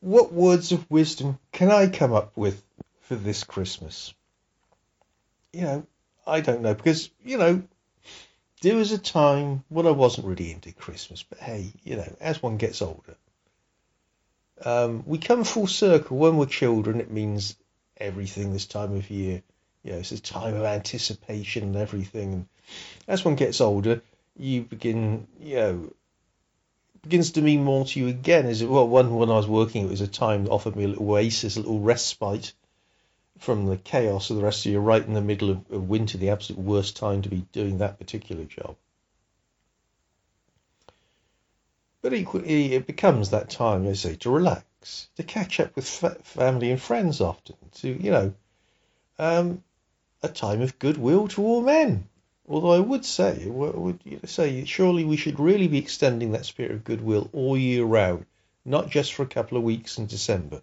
what 0.00 0.32
words 0.32 0.72
of 0.72 0.90
wisdom 0.90 1.38
can 1.52 1.70
I 1.70 1.88
come 1.88 2.12
up 2.12 2.36
with 2.36 2.62
for 3.00 3.14
this 3.14 3.44
Christmas? 3.44 4.14
You 5.52 5.62
know, 5.62 5.86
I 6.26 6.40
don't 6.40 6.62
know 6.62 6.74
because, 6.74 7.10
you 7.24 7.38
know, 7.38 7.62
there 8.62 8.76
was 8.76 8.92
a 8.92 8.98
time 8.98 9.64
when 9.68 9.86
I 9.86 9.90
wasn't 9.90 10.26
really 10.26 10.50
into 10.50 10.72
Christmas, 10.72 11.22
but 11.22 11.38
hey, 11.38 11.72
you 11.84 11.96
know, 11.96 12.16
as 12.20 12.42
one 12.42 12.56
gets 12.56 12.82
older, 12.82 13.16
um, 14.64 15.02
we 15.06 15.18
come 15.18 15.44
full 15.44 15.66
circle. 15.66 16.16
When 16.16 16.36
we're 16.36 16.46
children, 16.46 17.00
it 17.00 17.10
means 17.10 17.56
everything 17.96 18.52
this 18.52 18.66
time 18.66 18.94
of 18.94 19.10
year. 19.10 19.42
You 19.82 19.92
know, 19.92 19.98
it's 19.98 20.12
a 20.12 20.20
time 20.20 20.54
of 20.54 20.64
anticipation 20.64 21.64
and 21.64 21.76
everything. 21.76 22.32
And 22.32 22.48
as 23.06 23.24
one 23.24 23.34
gets 23.34 23.60
older, 23.60 24.00
you 24.36 24.62
begin, 24.62 25.26
you 25.40 25.56
know, 25.56 25.92
begins 27.04 27.32
to 27.32 27.42
mean 27.42 27.62
more 27.62 27.84
to 27.84 28.00
you 28.00 28.08
again. 28.08 28.46
Is 28.46 28.62
it 28.62 28.68
well? 28.68 28.88
One 28.88 29.14
when 29.14 29.30
I 29.30 29.36
was 29.36 29.46
working, 29.46 29.84
it 29.84 29.90
was 29.90 30.00
a 30.00 30.08
time 30.08 30.44
that 30.44 30.50
offered 30.50 30.74
me 30.74 30.84
a 30.84 30.88
little 30.88 31.10
oasis, 31.10 31.56
a 31.56 31.60
little 31.60 31.80
respite 31.80 32.52
from 33.38 33.66
the 33.66 33.76
chaos 33.76 34.30
of 34.30 34.36
the 34.36 34.42
rest 34.42 34.66
of 34.66 34.72
you. 34.72 34.80
Right 34.80 35.04
in 35.04 35.14
the 35.14 35.20
middle 35.20 35.50
of, 35.50 35.70
of 35.70 35.88
winter, 35.88 36.18
the 36.18 36.30
absolute 36.30 36.60
worst 36.60 36.96
time 36.96 37.22
to 37.22 37.28
be 37.28 37.46
doing 37.52 37.78
that 37.78 37.98
particular 37.98 38.44
job. 38.44 38.76
But 42.02 42.12
equally, 42.12 42.74
it 42.74 42.86
becomes 42.86 43.30
that 43.30 43.48
time, 43.48 43.86
I 43.88 43.94
say, 43.94 44.16
to 44.16 44.30
relax, 44.30 45.08
to 45.16 45.22
catch 45.22 45.60
up 45.60 45.74
with 45.74 45.88
fa- 45.88 46.18
family 46.22 46.70
and 46.70 46.80
friends 46.80 47.20
often, 47.20 47.56
to, 47.76 47.88
you 47.88 48.10
know, 48.10 48.34
um, 49.18 49.62
a 50.22 50.28
time 50.28 50.60
of 50.60 50.78
goodwill 50.78 51.28
to 51.28 51.42
all 51.42 51.62
men. 51.62 52.08
Although 52.46 52.72
I 52.72 52.80
would 52.80 53.06
say, 53.06 53.46
would 53.48 54.28
say, 54.28 54.64
surely 54.66 55.04
we 55.04 55.16
should 55.16 55.40
really 55.40 55.66
be 55.66 55.78
extending 55.78 56.32
that 56.32 56.44
spirit 56.44 56.72
of 56.72 56.84
goodwill 56.84 57.30
all 57.32 57.56
year 57.56 57.84
round, 57.84 58.26
not 58.66 58.90
just 58.90 59.14
for 59.14 59.22
a 59.22 59.26
couple 59.26 59.56
of 59.56 59.64
weeks 59.64 59.96
in 59.96 60.06
December. 60.06 60.62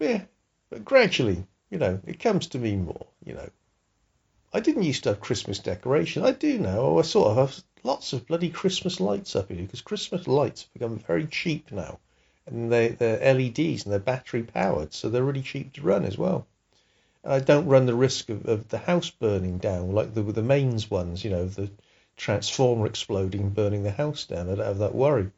Yeah, 0.00 0.22
but 0.68 0.84
gradually, 0.84 1.46
you 1.70 1.78
know, 1.78 2.00
it 2.06 2.18
comes 2.18 2.48
to 2.48 2.58
me 2.58 2.74
more, 2.74 3.06
you 3.24 3.34
know. 3.34 3.50
I 4.52 4.58
didn't 4.58 4.82
used 4.82 5.04
to 5.04 5.10
have 5.10 5.20
Christmas 5.20 5.60
decoration. 5.60 6.24
I 6.24 6.32
do 6.32 6.58
now. 6.58 6.98
I 6.98 7.02
sort 7.02 7.28
of 7.28 7.36
have 7.36 7.64
lots 7.84 8.12
of 8.12 8.26
bloody 8.26 8.50
Christmas 8.50 8.98
lights 8.98 9.36
up 9.36 9.48
here 9.48 9.62
because 9.62 9.80
Christmas 9.80 10.26
lights 10.26 10.62
have 10.62 10.72
become 10.72 10.98
very 10.98 11.26
cheap 11.28 11.70
now. 11.70 12.00
And 12.46 12.72
they, 12.72 12.88
they're 12.88 13.34
LEDs 13.34 13.84
and 13.84 13.92
they're 13.92 14.00
battery 14.00 14.42
powered, 14.42 14.92
so 14.92 15.08
they're 15.08 15.22
really 15.22 15.42
cheap 15.42 15.72
to 15.74 15.82
run 15.82 16.04
as 16.04 16.18
well. 16.18 16.48
And 17.22 17.32
I 17.32 17.40
don't 17.40 17.66
run 17.66 17.86
the 17.86 17.94
risk 17.94 18.28
of, 18.30 18.46
of 18.46 18.68
the 18.68 18.78
house 18.78 19.10
burning 19.10 19.58
down 19.58 19.92
like 19.92 20.14
the, 20.14 20.22
the 20.22 20.42
mains 20.42 20.90
ones, 20.90 21.24
you 21.24 21.30
know, 21.30 21.46
the 21.46 21.70
transformer 22.16 22.86
exploding 22.86 23.50
burning 23.50 23.82
the 23.82 23.90
house 23.90 24.24
down. 24.24 24.48
I 24.48 24.54
don't 24.54 24.66
have 24.66 24.78
that 24.78 24.94
worry. 24.94 25.30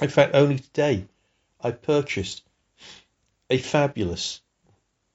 In 0.00 0.08
fact, 0.08 0.34
only 0.34 0.58
today 0.58 1.06
I 1.60 1.70
purchased 1.70 2.42
a 3.48 3.58
fabulous 3.58 4.40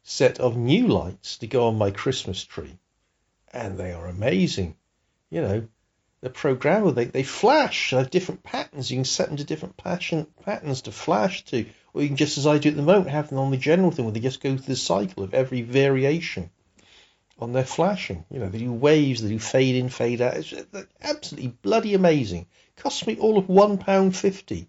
set 0.03 0.39
of 0.39 0.57
new 0.57 0.88
lights 0.88 1.38
to 1.38 1.48
go 1.48 1.67
on 1.67 1.77
my 1.77 1.91
Christmas 1.91 2.43
tree. 2.43 2.77
And 3.53 3.77
they 3.77 3.93
are 3.93 4.07
amazing. 4.07 4.75
You 5.29 5.41
know, 5.41 5.67
the 6.21 6.29
programmable, 6.29 6.95
they, 6.95 7.05
they 7.05 7.24
flash. 7.24 7.91
They 7.91 7.98
have 7.98 8.10
different 8.10 8.43
patterns. 8.43 8.89
You 8.89 8.98
can 8.98 9.05
set 9.05 9.27
them 9.27 9.38
to 9.38 9.43
different 9.43 9.77
passion, 9.77 10.27
patterns 10.43 10.83
to 10.83 10.91
flash 10.91 11.43
to. 11.45 11.65
Or 11.93 12.01
you 12.01 12.07
can 12.07 12.17
just, 12.17 12.38
as 12.38 12.48
I 12.48 12.57
do 12.57 12.69
at 12.69 12.75
the 12.75 12.81
moment, 12.81 13.10
have 13.10 13.29
them 13.29 13.39
on 13.39 13.51
the 13.51 13.57
general 13.57 13.91
thing 13.91 14.05
where 14.05 14.13
they 14.13 14.19
just 14.19 14.41
go 14.41 14.55
through 14.55 14.65
the 14.65 14.75
cycle 14.75 15.24
of 15.24 15.33
every 15.33 15.62
variation 15.62 16.50
on 17.39 17.51
their 17.51 17.65
flashing. 17.65 18.24
You 18.29 18.39
know, 18.39 18.50
they 18.50 18.60
do 18.60 18.71
waves, 18.71 19.21
they 19.21 19.29
do 19.29 19.39
fade 19.39 19.75
in, 19.75 19.89
fade 19.89 20.21
out. 20.21 20.38
It's 20.38 20.53
absolutely 21.01 21.50
bloody 21.62 21.93
amazing. 21.93 22.45
Cost 22.77 23.07
me 23.07 23.17
all 23.17 23.38
of 23.38 23.48
£1.50, 23.48 24.67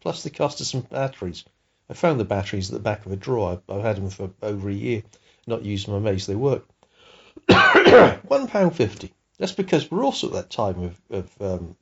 plus 0.00 0.22
the 0.22 0.30
cost 0.30 0.60
of 0.60 0.66
some 0.66 0.82
batteries. 0.82 1.44
I 1.88 1.94
found 1.94 2.20
the 2.20 2.24
batteries 2.24 2.70
at 2.70 2.74
the 2.74 2.80
back 2.80 3.04
of 3.04 3.12
a 3.12 3.16
drawer. 3.16 3.60
I've 3.68 3.82
had 3.82 3.96
them 3.96 4.10
for 4.10 4.30
over 4.42 4.68
a 4.68 4.74
year, 4.74 5.02
not 5.46 5.64
used 5.64 5.88
them 5.88 5.94
amazed 5.94 6.28
they 6.28 6.36
work. 6.36 6.64
£1.50. 7.48 9.10
That's 9.38 9.52
because 9.52 9.90
we're 9.90 10.04
also 10.04 10.28
at 10.28 10.34
that 10.34 10.50
time 10.50 10.82
of, 10.84 11.00
of 11.10 11.30
um, 11.40 11.76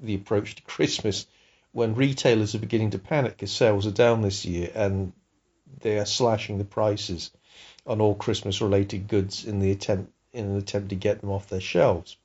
the 0.00 0.16
approach 0.16 0.56
to 0.56 0.62
Christmas 0.62 1.26
when 1.74 1.96
retailers 1.96 2.54
are 2.54 2.60
beginning 2.60 2.90
to 2.90 2.98
panic 3.00 3.32
because 3.32 3.50
sales 3.50 3.84
are 3.84 3.90
down 3.90 4.22
this 4.22 4.44
year 4.44 4.70
and 4.76 5.12
they 5.80 5.98
are 5.98 6.06
slashing 6.06 6.56
the 6.56 6.64
prices 6.64 7.32
on 7.84 8.00
all 8.00 8.14
Christmas 8.14 8.60
related 8.60 9.08
goods 9.08 9.44
in 9.44 9.58
the 9.58 9.72
attempt 9.72 10.12
in 10.32 10.46
an 10.46 10.56
attempt 10.56 10.90
to 10.90 10.94
get 10.94 11.20
them 11.20 11.30
off 11.30 11.48
their 11.48 11.60
shelves. 11.60 12.16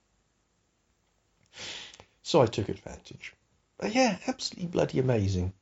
So 2.22 2.42
I 2.42 2.46
took 2.46 2.70
advantage. 2.70 3.34
But 3.80 3.96
yeah, 3.96 4.20
absolutely 4.28 4.68
bloody 4.68 5.00
amazing. 5.00 5.54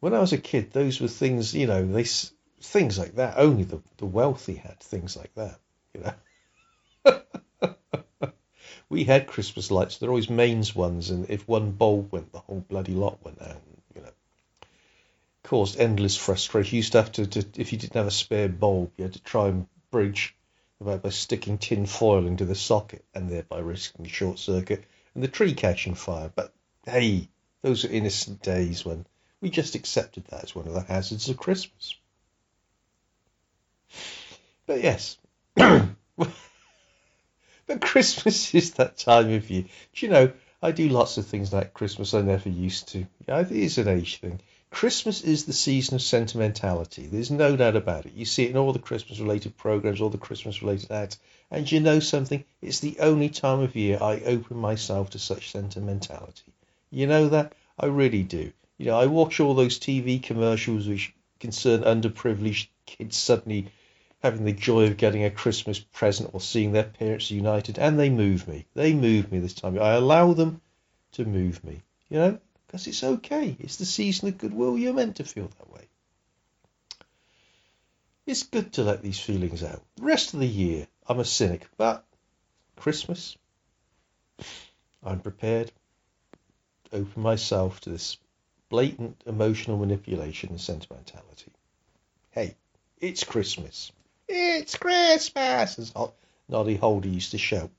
When 0.00 0.14
I 0.14 0.20
was 0.20 0.32
a 0.32 0.38
kid, 0.38 0.72
those 0.72 0.98
were 0.98 1.08
things, 1.08 1.54
you 1.54 1.66
know, 1.66 1.84
they 1.84 2.04
things 2.62 2.98
like 2.98 3.16
that. 3.16 3.34
Only 3.36 3.64
the, 3.64 3.82
the 3.98 4.06
wealthy 4.06 4.54
had 4.54 4.80
things 4.80 5.14
like 5.14 5.34
that, 5.34 5.60
you 5.92 6.00
know. 6.00 7.20
we 8.88 9.04
had 9.04 9.26
Christmas 9.26 9.70
lights. 9.70 9.98
They're 9.98 10.10
always 10.10 10.30
mains 10.30 10.74
ones, 10.74 11.10
and 11.10 11.28
if 11.28 11.46
one 11.48 11.72
bulb 11.72 12.12
went, 12.12 12.32
the 12.32 12.38
whole 12.38 12.64
bloody 12.68 12.94
lot 12.94 13.24
went 13.24 13.42
out. 13.42 13.60
You 13.94 14.02
know, 14.02 14.12
caused 15.42 15.78
endless 15.80 16.16
frustration. 16.16 16.74
You 16.74 16.78
used 16.78 16.92
to 16.92 16.98
have 16.98 17.12
to, 17.12 17.26
to, 17.26 17.60
if 17.60 17.72
you 17.72 17.78
didn't 17.78 17.96
have 17.96 18.06
a 18.06 18.12
spare 18.12 18.48
bulb, 18.48 18.92
you 18.96 19.04
had 19.04 19.14
to 19.14 19.22
try 19.22 19.48
and 19.48 19.66
bridge 19.90 20.34
by, 20.80 20.96
by 20.98 21.10
sticking 21.10 21.58
tin 21.58 21.86
foil 21.86 22.26
into 22.26 22.44
the 22.44 22.54
socket 22.54 23.04
and 23.14 23.28
thereby 23.28 23.58
risking 23.58 24.06
a 24.06 24.08
short 24.08 24.38
circuit 24.38 24.84
and 25.14 25.22
the 25.22 25.28
tree 25.28 25.54
catching 25.54 25.94
fire. 25.94 26.30
But 26.34 26.52
hey, 26.84 27.28
those 27.62 27.84
are 27.84 27.90
innocent 27.90 28.42
days 28.42 28.84
when 28.84 29.06
we 29.40 29.50
just 29.50 29.74
accepted 29.74 30.24
that 30.26 30.44
as 30.44 30.54
one 30.54 30.66
of 30.68 30.74
the 30.74 30.82
hazards 30.82 31.28
of 31.28 31.36
Christmas. 31.36 31.94
But 34.66 34.82
yes. 34.82 35.18
But 37.68 37.80
Christmas 37.80 38.54
is 38.54 38.74
that 38.74 38.96
time 38.96 39.32
of 39.32 39.50
year. 39.50 39.64
Do 39.94 40.06
you 40.06 40.12
know, 40.12 40.32
I 40.62 40.70
do 40.70 40.88
lots 40.88 41.18
of 41.18 41.26
things 41.26 41.52
like 41.52 41.74
Christmas 41.74 42.14
I 42.14 42.22
never 42.22 42.48
used 42.48 42.88
to. 42.92 43.06
Yeah, 43.26 43.40
it 43.40 43.50
is 43.50 43.78
an 43.78 43.88
age 43.88 44.18
thing. 44.18 44.38
Christmas 44.70 45.22
is 45.22 45.46
the 45.46 45.52
season 45.52 45.96
of 45.96 46.02
sentimentality. 46.02 47.08
There's 47.08 47.32
no 47.32 47.56
doubt 47.56 47.74
about 47.74 48.06
it. 48.06 48.12
You 48.14 48.24
see 48.24 48.44
it 48.44 48.50
in 48.50 48.56
all 48.56 48.72
the 48.72 48.78
Christmas 48.78 49.18
related 49.18 49.56
programs, 49.56 50.00
all 50.00 50.10
the 50.10 50.18
Christmas 50.18 50.62
related 50.62 50.92
ads. 50.92 51.18
And 51.50 51.70
you 51.70 51.80
know 51.80 51.98
something? 51.98 52.44
It's 52.62 52.78
the 52.78 52.98
only 53.00 53.30
time 53.30 53.60
of 53.60 53.74
year 53.74 53.98
I 54.00 54.20
open 54.20 54.58
myself 54.58 55.10
to 55.10 55.18
such 55.18 55.50
sentimentality. 55.50 56.52
You 56.90 57.08
know 57.08 57.28
that? 57.30 57.52
I 57.80 57.86
really 57.86 58.22
do. 58.22 58.52
You 58.78 58.86
know, 58.86 59.00
I 59.00 59.06
watch 59.06 59.40
all 59.40 59.54
those 59.54 59.80
TV 59.80 60.22
commercials 60.22 60.86
which 60.86 61.12
concern 61.40 61.82
underprivileged 61.82 62.68
kids 62.86 63.16
suddenly 63.16 63.72
having 64.26 64.44
the 64.44 64.52
joy 64.52 64.86
of 64.86 64.96
getting 64.96 65.22
a 65.22 65.30
Christmas 65.30 65.78
present 65.78 66.30
or 66.32 66.40
seeing 66.40 66.72
their 66.72 66.82
parents 66.82 67.30
united, 67.30 67.78
and 67.78 67.96
they 67.96 68.10
move 68.10 68.48
me. 68.48 68.66
They 68.74 68.92
move 68.92 69.30
me 69.30 69.38
this 69.38 69.54
time. 69.54 69.78
I 69.78 69.92
allow 69.92 70.32
them 70.32 70.60
to 71.12 71.24
move 71.24 71.62
me, 71.62 71.82
you 72.08 72.18
know, 72.18 72.38
because 72.66 72.88
it's 72.88 73.04
okay. 73.04 73.56
It's 73.60 73.76
the 73.76 73.84
season 73.84 74.28
of 74.28 74.38
goodwill. 74.38 74.76
You're 74.76 74.94
meant 74.94 75.16
to 75.16 75.24
feel 75.24 75.48
that 75.58 75.72
way. 75.72 75.86
It's 78.26 78.42
good 78.42 78.72
to 78.72 78.82
let 78.82 79.00
these 79.00 79.20
feelings 79.20 79.62
out. 79.62 79.84
The 79.94 80.02
rest 80.02 80.34
of 80.34 80.40
the 80.40 80.48
year, 80.48 80.88
I'm 81.08 81.20
a 81.20 81.24
cynic, 81.24 81.68
but 81.76 82.04
Christmas, 82.74 83.36
I'm 85.04 85.20
prepared 85.20 85.70
to 86.90 86.96
open 86.96 87.22
myself 87.22 87.80
to 87.82 87.90
this 87.90 88.16
blatant 88.70 89.22
emotional 89.24 89.78
manipulation 89.78 90.50
and 90.50 90.60
sentimentality. 90.60 91.52
Hey, 92.32 92.56
it's 92.98 93.22
Christmas. 93.22 93.92
It's 94.28 94.76
Christmas, 94.76 95.78
as 95.78 95.94
Noddy 96.48 96.74
Holder 96.74 97.08
used 97.08 97.30
to 97.30 97.38
shout. 97.38 97.70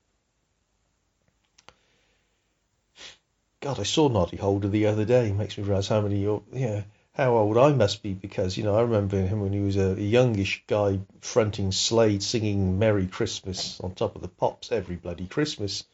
God, 3.60 3.78
I 3.78 3.82
saw 3.82 4.08
Noddy 4.08 4.38
Holder 4.38 4.68
the 4.68 4.86
other 4.86 5.04
day. 5.04 5.28
It 5.28 5.34
Makes 5.34 5.58
me 5.58 5.64
realise 5.64 5.88
how 5.88 6.00
many, 6.00 6.22
yeah, 6.52 6.84
how 7.12 7.36
old 7.36 7.58
I 7.58 7.72
must 7.74 8.02
be 8.02 8.14
because 8.14 8.56
you 8.56 8.64
know 8.64 8.74
I 8.74 8.80
remember 8.80 9.20
him 9.20 9.42
when 9.42 9.52
he 9.52 9.60
was 9.60 9.76
a, 9.76 10.00
youngish 10.00 10.64
guy 10.66 11.00
fronting 11.20 11.70
Slade, 11.70 12.22
singing 12.22 12.78
"Merry 12.78 13.06
Christmas" 13.06 13.78
on 13.80 13.94
top 13.94 14.16
of 14.16 14.22
the 14.22 14.28
pops 14.28 14.72
every 14.72 14.96
bloody 14.96 15.26
Christmas, 15.26 15.84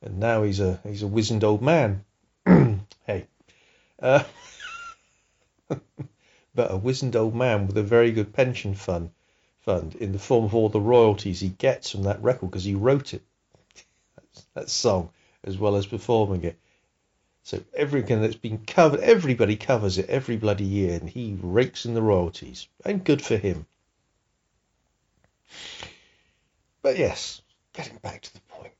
and 0.00 0.18
now 0.18 0.42
he's 0.42 0.58
a 0.58 0.80
he's 0.82 1.02
a 1.02 1.06
wizened 1.06 1.44
old 1.44 1.62
man. 1.62 2.04
hey, 3.06 3.26
uh, 4.00 4.24
but 5.68 6.72
a 6.72 6.76
wizened 6.76 7.14
old 7.14 7.36
man 7.36 7.68
with 7.68 7.76
a 7.76 7.84
very 7.84 8.10
good 8.10 8.32
pension 8.32 8.74
fund 8.74 9.10
fund 9.62 9.94
in 9.94 10.12
the 10.12 10.18
form 10.18 10.44
of 10.44 10.54
all 10.54 10.68
the 10.68 10.80
royalties 10.80 11.40
he 11.40 11.48
gets 11.48 11.90
from 11.90 12.02
that 12.04 12.22
record 12.22 12.50
because 12.50 12.64
he 12.64 12.74
wrote 12.74 13.14
it, 13.14 13.22
that 14.54 14.68
song, 14.68 15.10
as 15.44 15.56
well 15.56 15.76
as 15.76 15.86
performing 15.86 16.44
it. 16.44 16.58
So 17.44 17.62
everything 17.74 18.20
that's 18.20 18.36
been 18.36 18.58
covered, 18.58 19.00
everybody 19.00 19.56
covers 19.56 19.98
it 19.98 20.08
every 20.08 20.36
bloody 20.36 20.64
year, 20.64 20.94
and 20.94 21.08
he 21.08 21.36
rakes 21.40 21.86
in 21.86 21.94
the 21.94 22.02
royalties. 22.02 22.68
And 22.84 23.04
good 23.04 23.22
for 23.22 23.36
him. 23.36 23.66
But 26.82 26.98
yes, 26.98 27.42
getting 27.72 27.96
back 27.98 28.22
to 28.22 28.34
the 28.34 28.40
point. 28.48 28.72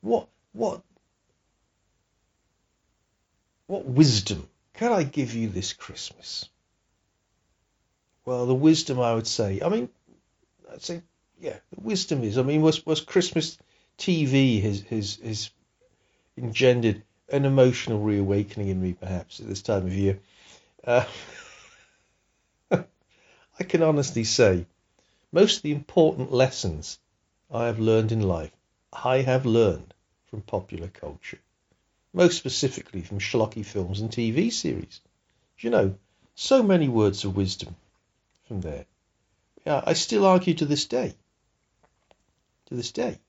What 0.00 0.28
what 0.52 0.82
what 3.66 3.84
wisdom 3.84 4.48
can 4.74 4.92
I 4.92 5.02
give 5.02 5.34
you 5.34 5.48
this 5.48 5.72
Christmas? 5.72 6.48
Well, 8.30 8.46
the 8.46 8.54
wisdom 8.54 9.00
I 9.00 9.12
would 9.12 9.26
say, 9.26 9.60
I 9.60 9.68
mean, 9.68 9.88
I'd 10.72 10.82
say, 10.82 11.02
yeah, 11.40 11.56
the 11.74 11.80
wisdom 11.80 12.22
is, 12.22 12.38
I 12.38 12.42
mean, 12.42 12.62
was 12.62 12.86
was 12.86 13.00
Christmas 13.00 13.58
TV 13.98 14.62
has 14.62 14.82
has 14.82 15.16
has 15.16 15.50
engendered 16.36 17.02
an 17.28 17.44
emotional 17.44 17.98
reawakening 17.98 18.68
in 18.68 18.80
me, 18.80 18.92
perhaps 18.92 19.40
at 19.40 19.48
this 19.48 19.62
time 19.62 19.84
of 19.84 19.92
year. 19.92 20.20
Uh, 20.84 21.06
I 22.70 23.64
can 23.64 23.82
honestly 23.82 24.22
say, 24.22 24.64
most 25.32 25.56
of 25.56 25.62
the 25.62 25.72
important 25.72 26.30
lessons 26.30 27.00
I 27.50 27.66
have 27.66 27.80
learned 27.80 28.12
in 28.12 28.22
life, 28.22 28.52
I 28.92 29.22
have 29.22 29.44
learned 29.44 29.92
from 30.28 30.42
popular 30.42 30.86
culture, 30.86 31.40
most 32.12 32.36
specifically 32.36 33.02
from 33.02 33.18
schlocky 33.18 33.66
films 33.66 34.00
and 34.00 34.08
TV 34.08 34.52
series. 34.52 35.00
You 35.58 35.70
know, 35.70 35.96
so 36.36 36.62
many 36.62 36.88
words 36.88 37.24
of 37.24 37.34
wisdom 37.34 37.74
from 38.50 38.62
there. 38.62 38.84
Yeah, 39.64 39.80
I 39.86 39.92
still 39.92 40.26
argue 40.26 40.54
to 40.54 40.64
this 40.64 40.86
day, 40.86 41.14
to 42.66 42.74
this 42.74 42.90
day, 42.90 43.20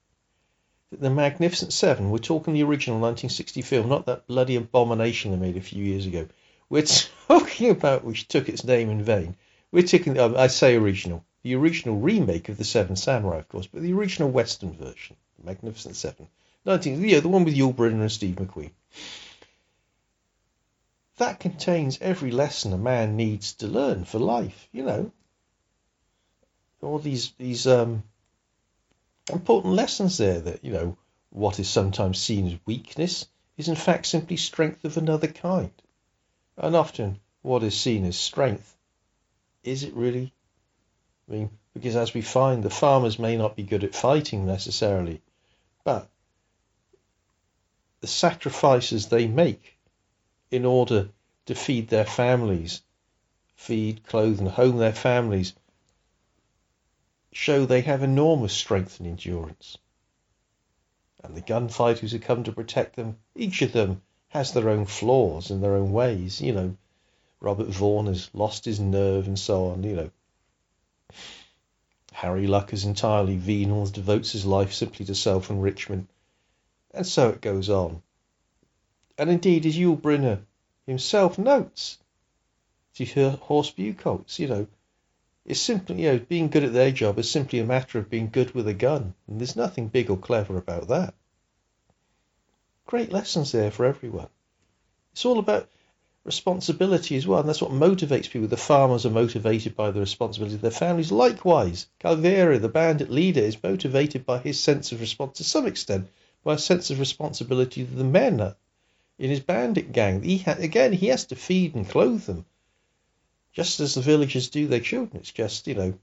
that 0.90 1.00
the 1.00 1.12
Magnificent 1.12 1.74
Seven, 1.74 2.10
we're 2.10 2.18
talking 2.18 2.56
the 2.56 2.64
original 2.64 3.00
1960 3.00 3.62
film, 3.62 3.88
not 3.88 4.08
that 4.08 4.26
bloody 4.26 4.56
abomination 4.56 5.30
they 5.30 5.38
made 5.38 5.58
a 5.58 5.62
few 5.62 5.86
years 5.86 6.08
ago. 6.08 6.28
We're 6.70 6.88
talking 7.28 7.70
about 7.70 8.04
which 8.04 8.30
took 8.30 8.50
its 8.50 8.64
name 8.64 8.90
in 8.90 9.04
vain. 9.04 9.36
We're 9.72 9.84
taking, 9.84 10.18
um, 10.18 10.36
I 10.36 10.48
say 10.48 10.76
original, 10.76 11.24
the 11.44 11.54
original 11.54 11.98
remake 11.98 12.50
of 12.50 12.58
the 12.58 12.64
Seven 12.64 12.96
Samurai, 12.96 13.38
of 13.38 13.48
course, 13.48 13.68
but 13.68 13.84
the 13.84 13.94
original 13.94 14.32
Western 14.32 14.74
version, 14.74 15.18
Magnificent 15.44 15.96
Seven, 15.96 16.30
19, 16.66 17.08
yeah, 17.08 17.20
the 17.20 17.30
one 17.30 17.46
with 17.46 17.56
Yul 17.56 17.76
Brynner 17.76 18.02
and 18.02 18.12
Steve 18.12 18.38
McQueen. 18.38 18.72
That 21.22 21.40
contains 21.40 22.00
every 22.02 22.32
lesson 22.32 22.74
a 22.74 22.80
man 22.80 23.16
needs 23.16 23.54
to 23.58 23.68
learn 23.68 24.06
for 24.06 24.18
life, 24.18 24.68
you 24.72 24.82
know. 24.82 25.12
All 26.82 26.98
these 26.98 27.34
these 27.38 27.68
um, 27.68 28.02
important 29.32 29.76
lessons 29.76 30.18
there 30.18 30.42
that, 30.42 30.66
you 30.66 30.74
know, 30.74 30.98
what 31.30 31.60
is 31.60 31.70
sometimes 31.70 32.20
seen 32.20 32.48
as 32.48 32.58
weakness 32.66 33.28
is 33.56 33.68
in 33.68 33.76
fact 33.76 34.08
simply 34.08 34.36
strength 34.36 34.84
of 34.84 34.98
another 34.98 35.28
kind. 35.28 35.72
And 36.58 36.76
often 36.76 37.20
what 37.44 37.62
is 37.62 37.80
seen 37.80 38.04
as 38.06 38.18
strength, 38.18 38.76
is 39.64 39.84
it 39.84 39.94
really? 39.94 40.34
I 41.30 41.34
mean, 41.34 41.52
because 41.76 41.96
as 41.96 42.16
we 42.16 42.24
find, 42.24 42.64
the 42.64 42.72
farmers 42.72 43.20
may 43.20 43.38
not 43.38 43.56
be 43.56 43.62
good 43.62 43.84
at 43.84 43.94
fighting 43.94 44.48
necessarily, 44.48 45.22
but 45.84 46.10
the 48.00 48.08
sacrifices 48.08 49.06
they 49.06 49.28
make 49.28 49.78
in 50.52 50.66
order 50.66 51.10
to 51.46 51.56
feed 51.56 51.88
their 51.88 52.06
families, 52.06 52.82
feed, 53.56 54.06
clothe, 54.06 54.40
and 54.40 54.50
home 54.50 54.78
their 54.78 54.94
families, 54.94 55.54
show 57.32 57.66
they 57.66 57.82
have 57.82 58.04
enormous 58.04 58.54
strength 58.54 59.00
and 59.00 59.08
endurance. 59.08 59.78
And 61.24 61.36
the 61.36 61.42
gunfighters 61.42 62.12
who 62.12 62.20
come 62.20 62.44
to 62.44 62.52
protect 62.52 62.96
them, 62.96 63.18
each 63.36 63.62
of 63.62 63.72
them 63.72 64.02
has 64.30 64.52
their 64.52 64.70
own 64.70 64.86
flaws 64.86 65.52
and 65.52 65.64
their 65.64 65.76
own 65.76 65.92
ways. 65.92 66.42
You 66.42 66.54
know, 66.54 66.78
Robert 67.40 67.68
Vaughn 67.68 68.08
has 68.08 68.30
lost 68.34 68.66
his 68.66 68.80
nerve 68.80 69.28
and 69.28 69.40
so 69.40 69.68
on, 69.68 69.84
you 69.84 69.96
know. 69.96 70.12
Harry 72.12 72.46
Luck 72.46 72.74
is 72.74 72.84
entirely 72.84 73.38
venal, 73.38 73.86
devotes 73.86 74.34
his 74.34 74.46
life 74.46 74.74
simply 74.74 75.06
to 75.06 75.16
self 75.16 75.50
enrichment. 75.50 76.10
And 76.94 77.08
so 77.08 77.30
it 77.30 77.42
goes 77.42 77.70
on. 77.70 78.02
And 79.18 79.30
indeed, 79.30 79.66
as 79.66 79.78
Yul 79.78 80.00
Brynner 80.00 80.40
himself 80.86 81.38
notes, 81.38 81.98
to 82.96 83.30
Horst 83.32 83.78
Buchholz, 83.78 84.40
you 84.40 84.48
know, 84.48 84.68
it's 85.46 85.60
simply, 85.60 86.04
you 86.04 86.12
know, 86.12 86.20
being 86.20 86.50
good 86.50 86.64
at 86.64 86.74
their 86.74 86.92
job 86.92 87.18
is 87.18 87.32
simply 87.32 87.60
a 87.60 87.66
matter 87.66 87.98
of 87.98 88.10
being 88.10 88.30
good 88.30 88.54
with 88.54 88.68
a 88.68 88.74
gun. 88.74 89.16
And 89.28 89.40
there's 89.40 89.56
nothing 89.56 89.88
big 89.88 90.10
or 90.10 90.18
clever 90.18 90.58
about 90.58 90.90
that. 90.90 91.16
Great 92.86 93.12
lessons 93.12 93.52
there 93.52 93.72
for 93.72 93.86
everyone. 93.86 94.30
It's 95.14 95.26
all 95.26 95.40
about 95.40 95.68
responsibility 96.24 97.16
as 97.16 97.26
well, 97.26 97.40
and 97.40 97.50
that's 97.50 97.62
what 97.62 97.72
motivates 97.72 98.30
people. 98.30 98.48
The 98.48 98.58
farmers 98.58 99.06
are 99.06 99.10
motivated 99.12 99.76
by 99.76 99.90
the 99.90 100.00
responsibility 100.00 100.56
of 100.56 100.62
their 100.62 100.70
families. 100.70 101.12
Likewise, 101.12 101.88
Calvera, 102.00 102.60
the 102.60 102.70
bandit 102.70 103.10
leader, 103.10 103.42
is 103.42 103.62
motivated 103.64 104.26
by 104.26 104.38
his 104.38 104.60
sense 104.60 104.92
of 104.92 105.02
response 105.02 105.38
to 105.38 105.44
some 105.44 105.66
extent 105.66 106.08
by 106.44 106.54
a 106.54 106.60
sense 106.60 106.92
of 106.92 107.00
responsibility 107.00 107.84
to 107.84 107.96
the 107.96 108.04
men 108.04 108.54
in 109.22 109.30
his 109.30 109.40
bandit 109.40 109.92
gang. 109.92 110.24
He 110.24 110.40
ha- 110.40 110.56
again, 110.58 110.94
he 110.94 111.08
has 111.08 111.26
to 111.26 111.36
feed 111.36 111.76
and 111.76 111.88
clothe 111.88 112.26
them 112.26 112.44
just 113.54 113.80
as 113.80 113.94
the 113.94 114.02
villagers 114.02 114.50
do 114.50 114.66
their 114.66 114.80
children. 114.80 115.20
It's 115.20 115.32
just, 115.32 115.68
you 115.68 115.76
know, 115.76 115.94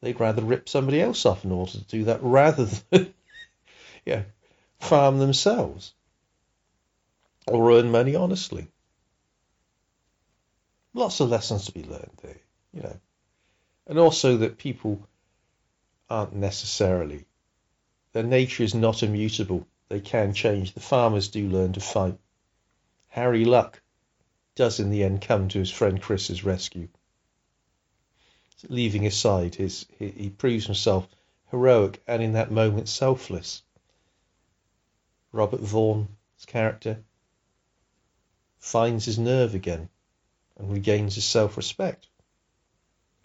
they'd 0.00 0.18
rather 0.18 0.42
rip 0.42 0.68
somebody 0.68 1.00
else 1.00 1.24
off 1.26 1.44
in 1.44 1.52
order 1.52 1.70
to 1.70 1.84
do 1.84 2.04
that 2.04 2.24
rather 2.24 2.64
than, 2.64 3.14
yeah, 4.04 4.24
farm 4.80 5.18
themselves 5.18 5.94
or 7.46 7.70
earn 7.70 7.92
money 7.92 8.16
honestly. 8.16 8.66
Lots 10.92 11.20
of 11.20 11.28
lessons 11.28 11.66
to 11.66 11.72
be 11.72 11.84
learned 11.84 12.18
there, 12.20 12.40
you 12.72 12.82
know. 12.82 12.98
And 13.86 13.96
also 13.96 14.38
that 14.38 14.58
people 14.58 15.06
aren't 16.10 16.34
necessarily, 16.34 17.26
their 18.12 18.24
nature 18.24 18.64
is 18.64 18.74
not 18.74 19.04
immutable. 19.04 19.68
They 19.88 20.00
can 20.00 20.34
change. 20.34 20.72
The 20.72 20.80
farmers 20.80 21.28
do 21.28 21.48
learn 21.48 21.74
to 21.74 21.80
fight. 21.80 22.18
Harry 23.14 23.44
Luck 23.44 23.80
does 24.56 24.80
in 24.80 24.90
the 24.90 25.04
end 25.04 25.20
come 25.20 25.46
to 25.46 25.60
his 25.60 25.70
friend 25.70 26.02
Chris's 26.02 26.42
rescue. 26.42 26.88
Leaving 28.68 29.06
aside 29.06 29.54
his, 29.54 29.86
he, 30.00 30.08
he 30.08 30.30
proves 30.30 30.66
himself 30.66 31.06
heroic 31.52 32.02
and 32.08 32.20
in 32.24 32.32
that 32.32 32.50
moment 32.50 32.88
selfless. 32.88 33.62
Robert 35.30 35.60
Vaughn's 35.60 36.08
character 36.48 37.04
finds 38.58 39.04
his 39.04 39.16
nerve 39.16 39.54
again 39.54 39.88
and 40.56 40.72
regains 40.72 41.14
his 41.14 41.24
self-respect. 41.24 42.08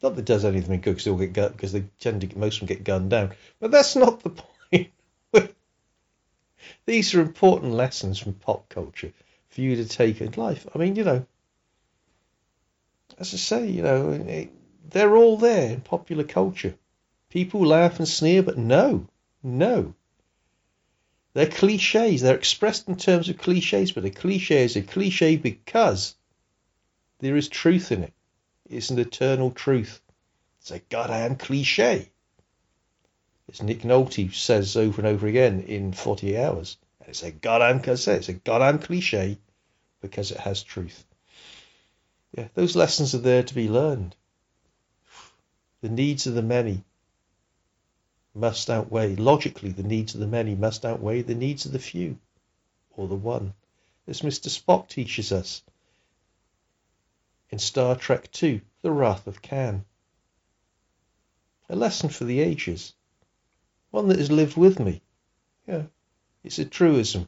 Not 0.04 0.14
that 0.14 0.22
it 0.22 0.26
does 0.26 0.46
anything 0.46 0.82
good 0.82 0.92
because 0.92 1.06
they 1.06 1.10
all 1.10 1.18
get 1.18 1.34
gut 1.34 1.54
because 1.54 1.72
they 1.72 1.86
tend 2.00 2.22
to 2.22 2.28
get, 2.28 2.38
most 2.38 2.62
of 2.62 2.68
them 2.68 2.76
get 2.76 2.84
gunned 2.84 3.10
down, 3.10 3.34
but 3.60 3.72
that's 3.72 3.96
not 3.96 4.20
the 4.20 4.30
point. 5.32 5.52
These 6.86 7.16
are 7.16 7.22
important 7.22 7.74
lessons 7.74 8.20
from 8.20 8.34
pop 8.34 8.70
culture 8.70 9.14
for 9.50 9.62
you 9.62 9.76
to 9.78 9.88
take 9.88 10.22
in 10.22 10.32
life. 10.32 10.68
I 10.74 10.78
mean, 10.78 10.96
you 10.96 11.04
know, 11.04 11.26
as 13.18 13.34
I 13.34 13.38
say, 13.38 13.68
you 13.68 13.82
know, 13.82 14.12
it, 14.12 14.50
they're 14.90 15.16
all 15.16 15.38
there 15.38 15.72
in 15.72 15.82
popular 15.82 16.24
culture. 16.24 16.76
People 17.30 17.66
laugh 17.66 18.00
and 18.00 18.08
sneer, 18.08 18.44
but 18.44 18.58
no, 18.58 19.08
no. 19.44 19.94
They're 21.34 21.48
cliches. 21.48 22.22
They're 22.22 22.36
expressed 22.36 22.88
in 22.88 22.96
terms 22.96 23.30
of 23.30 23.38
cliches, 23.38 23.92
but 23.92 24.06
a 24.06 24.10
cliche 24.10 24.64
is 24.64 24.76
a 24.76 24.82
cliche 24.82 25.36
because 25.36 26.16
there 27.20 27.36
is 27.36 27.48
truth 27.48 27.92
in 27.92 28.04
it. 28.04 28.14
It's 28.70 28.90
an 28.90 29.00
eternal 29.00 29.52
truth. 29.52 30.02
It's 30.62 30.72
a 30.72 30.80
goddamn 30.80 31.36
cliche. 31.36 32.10
As 33.48 33.62
Nick 33.62 33.82
Nolte 33.82 34.34
says 34.34 34.76
over 34.78 35.02
and 35.02 35.08
over 35.08 35.28
again 35.28 35.62
in 35.62 35.94
48 35.94 36.38
Hours. 36.38 36.78
It's 37.10 37.24
a 37.24 37.32
goddamn 37.32 37.82
cliche. 37.82 38.14
It's 38.14 38.30
a 38.30 38.34
goddamn 38.34 38.78
cliche 38.78 39.40
because 40.00 40.30
it 40.30 40.38
has 40.38 40.62
truth. 40.62 41.06
Yeah, 42.38 42.50
those 42.54 42.76
lessons 42.76 43.16
are 43.16 43.18
there 43.18 43.42
to 43.42 43.56
be 43.56 43.68
learned. 43.68 44.16
The 45.82 45.90
needs 45.90 46.28
of 46.28 46.36
the 46.36 46.44
many 46.44 46.84
must 48.36 48.70
outweigh, 48.70 49.16
logically, 49.16 49.72
the 49.72 49.82
needs 49.82 50.14
of 50.14 50.20
the 50.20 50.28
many 50.28 50.54
must 50.54 50.86
outweigh 50.86 51.24
the 51.24 51.34
needs 51.34 51.66
of 51.66 51.72
the 51.72 51.80
few, 51.80 52.20
or 52.92 53.08
the 53.08 53.16
one, 53.16 53.56
as 54.06 54.22
Mr. 54.22 54.48
Spock 54.48 54.88
teaches 54.88 55.32
us 55.32 55.64
in 57.50 57.58
Star 57.58 57.96
Trek 57.96 58.30
II, 58.44 58.62
The 58.84 58.92
Wrath 58.92 59.26
of 59.26 59.42
Khan. 59.42 59.84
A 61.70 61.76
lesson 61.76 62.10
for 62.10 62.26
the 62.26 62.40
ages, 62.40 62.94
one 63.90 64.10
that 64.10 64.20
has 64.20 64.32
lived 64.32 64.58
with 64.58 64.80
me. 64.80 65.02
Yeah, 65.68 65.86
it's 66.44 66.60
a 66.60 66.66
truism. 66.66 67.28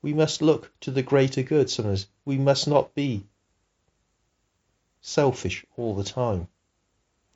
We 0.00 0.14
must 0.14 0.42
look 0.42 0.72
to 0.80 0.90
the 0.90 1.02
greater 1.02 1.42
good, 1.42 1.68
sometimes. 1.70 2.06
We 2.24 2.38
must 2.38 2.68
not 2.68 2.94
be 2.94 3.24
selfish 5.00 5.64
all 5.76 5.94
the 5.94 6.04
time. 6.04 6.48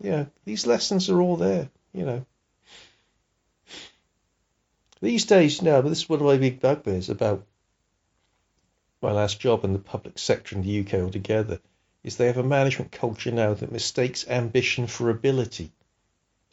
Yeah, 0.00 0.26
these 0.44 0.66
lessons 0.66 1.08
are 1.10 1.20
all 1.20 1.36
there, 1.36 1.70
you 1.92 2.04
know. 2.04 2.26
These 5.00 5.24
days, 5.24 5.62
know, 5.62 5.82
but 5.82 5.88
this 5.88 6.02
is 6.02 6.08
one 6.08 6.20
of 6.20 6.26
my 6.26 6.36
big 6.36 6.60
bugbears 6.60 7.08
about 7.10 7.44
my 9.00 9.10
last 9.10 9.40
job 9.40 9.64
in 9.64 9.72
the 9.72 9.80
public 9.80 10.18
sector 10.18 10.54
in 10.54 10.62
the 10.62 10.80
UK 10.80 10.94
altogether, 10.94 11.60
is 12.04 12.16
they 12.16 12.28
have 12.28 12.38
a 12.38 12.44
management 12.44 12.92
culture 12.92 13.32
now 13.32 13.52
that 13.54 13.72
mistakes 13.72 14.26
ambition 14.28 14.86
for 14.86 15.10
ability. 15.10 15.72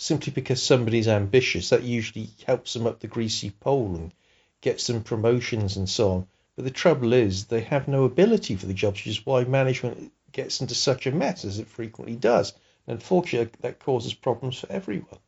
Simply 0.02 0.32
because 0.32 0.64
somebody's 0.64 1.10
ambitious, 1.10 1.72
that 1.72 1.84
usually 1.84 2.30
helps 2.48 2.72
them 2.72 2.88
up 2.88 3.02
the 3.02 3.08
greasy 3.08 3.50
pole 3.50 3.98
and 3.98 4.14
gets 4.62 4.88
them 4.88 5.04
promotions 5.04 5.76
and 5.76 5.90
so 5.90 6.12
on. 6.12 6.28
But 6.56 6.64
the 6.64 6.72
trouble 6.72 7.12
is, 7.12 7.46
they 7.46 7.60
have 7.60 7.90
no 7.90 8.06
ability 8.06 8.56
for 8.56 8.66
the 8.66 8.74
job, 8.74 8.94
which 8.94 9.08
is 9.08 9.26
why 9.26 9.44
management 9.44 10.14
gets 10.32 10.62
into 10.62 10.74
such 10.74 11.06
a 11.06 11.12
mess 11.12 11.44
as 11.44 11.60
it 11.60 11.68
frequently 11.68 12.16
does. 12.16 12.54
And 12.88 12.96
unfortunately, 12.96 13.52
that 13.60 13.80
causes 13.80 14.14
problems 14.14 14.58
for 14.58 14.72
everyone. 14.72 15.20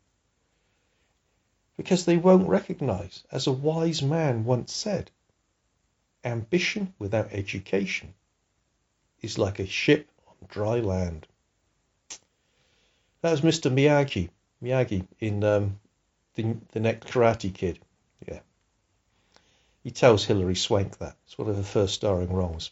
Because 1.75 2.05
they 2.05 2.15
won't 2.15 2.47
recognize, 2.47 3.25
as 3.29 3.47
a 3.47 3.51
wise 3.51 4.01
man 4.01 4.45
once 4.45 4.71
said, 4.71 5.11
ambition 6.23 6.93
without 6.97 7.33
education 7.33 8.13
is 9.21 9.37
like 9.37 9.59
a 9.59 9.67
ship 9.67 10.09
on 10.29 10.47
dry 10.47 10.79
land. 10.79 11.27
That 13.21 13.31
was 13.31 13.41
Mr. 13.41 13.69
Miyagi, 13.69 14.29
Miyagi 14.63 15.07
in 15.19 15.43
um, 15.43 15.79
the, 16.35 16.55
the 16.71 16.79
Next 16.79 17.07
Karate 17.07 17.53
Kid. 17.53 17.79
Yeah. 18.27 18.39
He 19.83 19.91
tells 19.91 20.23
Hilary 20.23 20.55
Swank 20.55 20.97
that. 20.99 21.15
It's 21.25 21.37
one 21.37 21.49
of 21.49 21.55
her 21.55 21.63
first 21.63 21.95
starring 21.95 22.31
roles. 22.31 22.71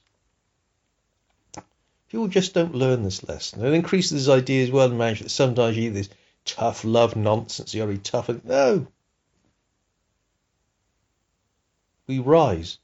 People 2.10 2.28
just 2.28 2.54
don't 2.54 2.76
learn 2.76 3.04
this 3.04 3.28
lesson. 3.28 3.64
It 3.64 3.74
increases 3.74 4.26
this 4.26 4.34
idea 4.34 4.64
as 4.64 4.72
well 4.72 4.92
in 4.92 4.98
management 4.98 5.26
that 5.26 5.36
sometimes 5.36 5.76
you 5.76 5.84
hear 5.84 5.92
this 5.92 6.10
tough 6.46 6.84
love 6.84 7.16
nonsense. 7.16 7.74
you're 7.74 7.88
be 7.88 7.98
tough. 8.00 8.30
No. 8.44 8.88
We 12.08 12.18
rise 12.20 12.80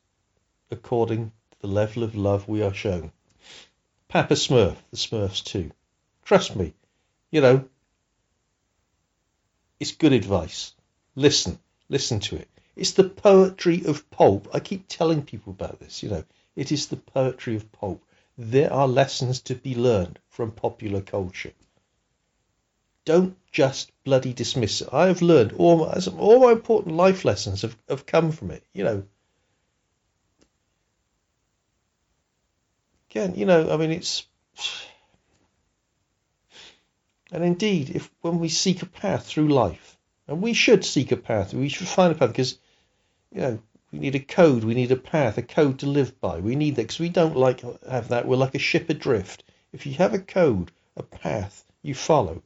according 0.70 1.32
to 1.52 1.62
the 1.62 1.68
level 1.68 2.04
of 2.04 2.16
love 2.16 2.48
we 2.48 2.62
are 2.62 2.74
shown. 2.74 3.12
Papa 4.08 4.36
Smurf, 4.36 4.78
the 4.92 4.98
Smurfs 4.98 5.44
too. 5.44 5.72
Trust 6.24 6.56
me, 6.56 6.74
you 7.32 7.42
know, 7.42 7.68
it's 9.80 9.92
good 9.92 10.14
advice. 10.14 10.74
Listen, 11.16 11.60
listen 11.90 12.20
to 12.22 12.36
it. 12.38 12.50
It's 12.76 12.92
the 12.92 13.06
poetry 13.06 13.86
of 13.86 14.10
pulp. 14.10 14.50
I 14.54 14.60
keep 14.60 14.86
telling 14.88 15.24
people 15.24 15.52
about 15.52 15.80
this, 15.80 16.04
you 16.04 16.10
know. 16.10 16.24
It 16.56 16.72
is 16.72 16.88
the 16.88 16.98
poetry 16.98 17.56
of 17.56 17.72
pulp. 17.72 18.04
There 18.38 18.72
are 18.72 18.88
lessons 18.88 19.42
to 19.42 19.56
be 19.56 19.76
learned 19.76 20.20
from 20.30 20.52
popular 20.52 21.02
culture. 21.02 21.54
Don't 23.06 23.38
just 23.52 23.92
bloody 24.04 24.34
dismiss 24.34 24.82
it. 24.82 24.90
I 24.92 25.08
have 25.08 25.22
learned 25.22 25.54
all 25.54 25.86
my, 25.86 26.02
all 26.18 26.40
my 26.40 26.52
important 26.52 26.96
life 26.96 27.24
lessons 27.24 27.62
have, 27.62 27.78
have 27.88 28.06
come 28.06 28.32
from 28.32 28.52
it. 28.52 28.64
You 28.74 28.84
know, 28.84 29.04
again, 33.10 33.36
you 33.36 33.46
know, 33.46 33.72
I 33.72 33.78
mean, 33.78 33.92
it's. 33.92 34.26
And 37.36 37.44
indeed, 37.44 37.90
if 37.90 38.10
when 38.22 38.40
we 38.40 38.48
seek 38.48 38.82
a 38.82 38.86
path 38.86 39.26
through 39.26 39.50
life, 39.50 39.98
and 40.26 40.42
we 40.42 40.54
should 40.54 40.86
seek 40.86 41.12
a 41.12 41.18
path, 41.18 41.54
we 41.54 41.68
should 41.68 41.86
find 41.86 42.14
a 42.14 42.16
path 42.16 42.30
because, 42.30 42.58
you 43.34 43.42
know, 43.42 43.60
we 43.92 44.00
need 44.00 44.16
a 44.16 44.22
code, 44.22 44.64
we 44.64 44.74
need 44.74 44.94
a 44.94 44.96
path, 44.96 45.38
a 45.38 45.42
code 45.42 45.80
to 45.80 45.86
live 45.86 46.18
by. 46.22 46.40
We 46.40 46.56
need 46.56 46.78
that 46.78 46.84
because 46.84 47.00
we 47.00 47.10
don't 47.10 47.36
like 47.36 47.60
have 47.86 48.08
that. 48.08 48.26
We're 48.26 48.38
like 48.38 48.56
a 48.56 48.60
ship 48.60 48.90
adrift. 48.90 49.44
If 49.74 49.86
you 49.86 49.96
have 49.96 50.14
a 50.14 50.20
code, 50.20 50.72
a 50.96 51.04
path 51.04 51.66
you 51.82 51.94
follow, 51.94 52.42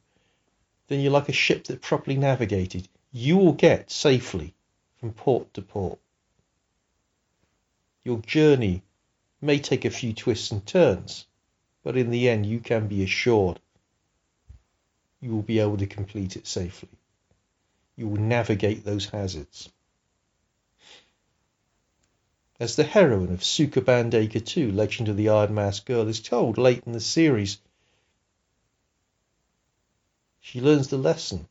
then 0.88 0.98
you're 0.98 1.12
like 1.12 1.28
a 1.28 1.44
ship 1.44 1.68
that's 1.68 1.86
properly 1.88 2.16
navigated. 2.16 2.88
You 3.12 3.36
will 3.36 3.52
get 3.52 3.92
safely 3.92 4.54
from 4.98 5.12
port 5.12 5.54
to 5.54 5.62
port. 5.62 6.00
Your 8.02 8.18
journey 8.18 8.82
may 9.40 9.60
take 9.60 9.84
a 9.84 9.90
few 9.90 10.12
twists 10.12 10.50
and 10.50 10.66
turns, 10.66 11.26
but 11.84 11.96
in 11.96 12.10
the 12.10 12.28
end, 12.28 12.44
you 12.44 12.58
can 12.58 12.88
be 12.88 13.04
assured 13.04 13.60
you 15.20 15.34
will 15.34 15.42
be 15.42 15.58
able 15.58 15.76
to 15.76 15.86
complete 15.86 16.36
it 16.36 16.46
safely. 16.46 16.88
You 17.96 18.08
will 18.08 18.20
navigate 18.20 18.84
those 18.84 19.06
hazards. 19.06 19.68
As 22.58 22.76
the 22.76 22.84
heroine 22.84 23.32
of 23.32 23.40
Sukeban 23.40 24.10
Deka 24.10 24.44
2, 24.44 24.72
Legend 24.72 25.08
of 25.08 25.16
the 25.16 25.28
Iron 25.28 25.54
Mask 25.54 25.86
Girl, 25.86 26.08
is 26.08 26.20
told 26.20 26.58
late 26.58 26.82
in 26.86 26.92
the 26.92 27.00
series, 27.00 27.58
she 30.40 30.60
learns 30.60 30.88
the 30.88 30.98
lesson. 30.98 31.48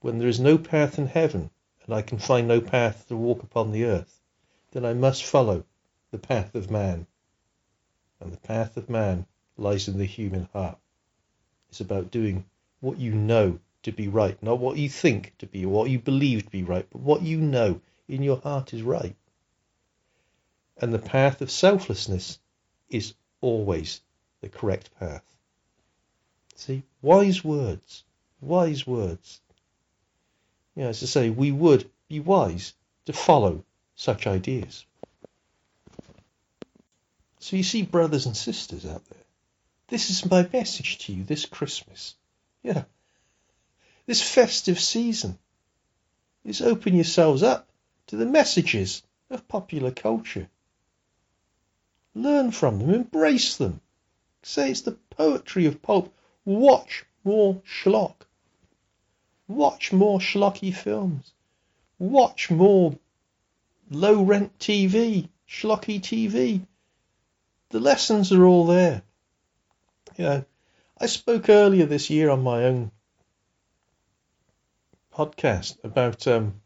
When 0.00 0.18
there 0.18 0.28
is 0.28 0.40
no 0.40 0.58
path 0.58 0.98
in 0.98 1.06
heaven, 1.06 1.50
and 1.84 1.94
I 1.94 2.02
can 2.02 2.18
find 2.18 2.46
no 2.46 2.60
path 2.60 3.08
to 3.08 3.16
walk 3.16 3.42
upon 3.42 3.72
the 3.72 3.84
earth, 3.84 4.20
then 4.72 4.84
I 4.84 4.94
must 4.94 5.24
follow 5.24 5.64
the 6.10 6.18
path 6.18 6.54
of 6.54 6.70
man. 6.70 7.06
And 8.20 8.32
the 8.32 8.38
path 8.38 8.76
of 8.76 8.88
man 8.88 9.26
lies 9.56 9.88
in 9.88 9.98
the 9.98 10.04
human 10.04 10.48
heart. 10.52 10.78
It's 11.74 11.80
about 11.80 12.12
doing 12.12 12.44
what 12.78 13.00
you 13.00 13.10
know 13.10 13.58
to 13.82 13.90
be 13.90 14.06
right, 14.06 14.40
not 14.40 14.60
what 14.60 14.76
you 14.76 14.88
think 14.88 15.36
to 15.38 15.46
be, 15.46 15.64
or 15.64 15.70
what 15.70 15.90
you 15.90 15.98
believe 15.98 16.44
to 16.44 16.50
be 16.50 16.62
right, 16.62 16.86
but 16.88 17.00
what 17.00 17.22
you 17.22 17.36
know 17.36 17.80
in 18.06 18.22
your 18.22 18.36
heart 18.36 18.72
is 18.72 18.80
right. 18.80 19.16
And 20.76 20.94
the 20.94 21.00
path 21.00 21.42
of 21.42 21.50
selflessness 21.50 22.38
is 22.88 23.14
always 23.40 24.02
the 24.40 24.48
correct 24.48 24.96
path. 25.00 25.24
See, 26.54 26.84
wise 27.02 27.42
words, 27.42 28.04
wise 28.40 28.86
words. 28.86 29.40
You 30.76 30.84
know, 30.84 30.90
as 30.90 31.02
I 31.02 31.06
say, 31.06 31.30
we 31.30 31.50
would 31.50 31.90
be 32.06 32.20
wise 32.20 32.72
to 33.06 33.12
follow 33.12 33.64
such 33.96 34.28
ideas. 34.28 34.86
So 37.40 37.56
you 37.56 37.64
see, 37.64 37.82
brothers 37.82 38.26
and 38.26 38.36
sisters 38.36 38.86
out 38.86 39.04
there, 39.06 39.23
this 39.88 40.10
is 40.10 40.30
my 40.30 40.48
message 40.52 40.98
to 40.98 41.12
you 41.12 41.24
this 41.24 41.46
Christmas. 41.46 42.14
Yeah. 42.62 42.84
This 44.06 44.22
festive 44.22 44.80
season 44.80 45.38
is 46.44 46.60
open 46.60 46.94
yourselves 46.94 47.42
up 47.42 47.68
to 48.06 48.16
the 48.16 48.26
messages 48.26 49.02
of 49.30 49.48
popular 49.48 49.90
culture. 49.90 50.48
Learn 52.14 52.50
from 52.50 52.78
them, 52.78 52.90
embrace 52.94 53.56
them. 53.56 53.80
Say 54.42 54.70
it's 54.70 54.82
the 54.82 54.92
poetry 54.92 55.66
of 55.66 55.82
pulp. 55.82 56.14
Watch 56.44 57.04
more 57.24 57.62
schlock. 57.66 58.26
Watch 59.48 59.92
more 59.92 60.18
schlocky 60.18 60.74
films. 60.74 61.32
Watch 61.98 62.50
more 62.50 62.98
low 63.90 64.22
rent 64.22 64.58
TV, 64.58 65.28
schlocky 65.48 66.00
TV. 66.00 66.66
The 67.70 67.80
lessons 67.80 68.32
are 68.32 68.44
all 68.44 68.66
there. 68.66 69.02
You 70.16 70.24
know, 70.24 70.44
I 70.98 71.06
spoke 71.06 71.48
earlier 71.48 71.86
this 71.86 72.08
year 72.08 72.30
on 72.30 72.42
my 72.42 72.64
own 72.64 72.92
podcast 75.12 75.82
about 75.84 76.26
um, 76.26 76.60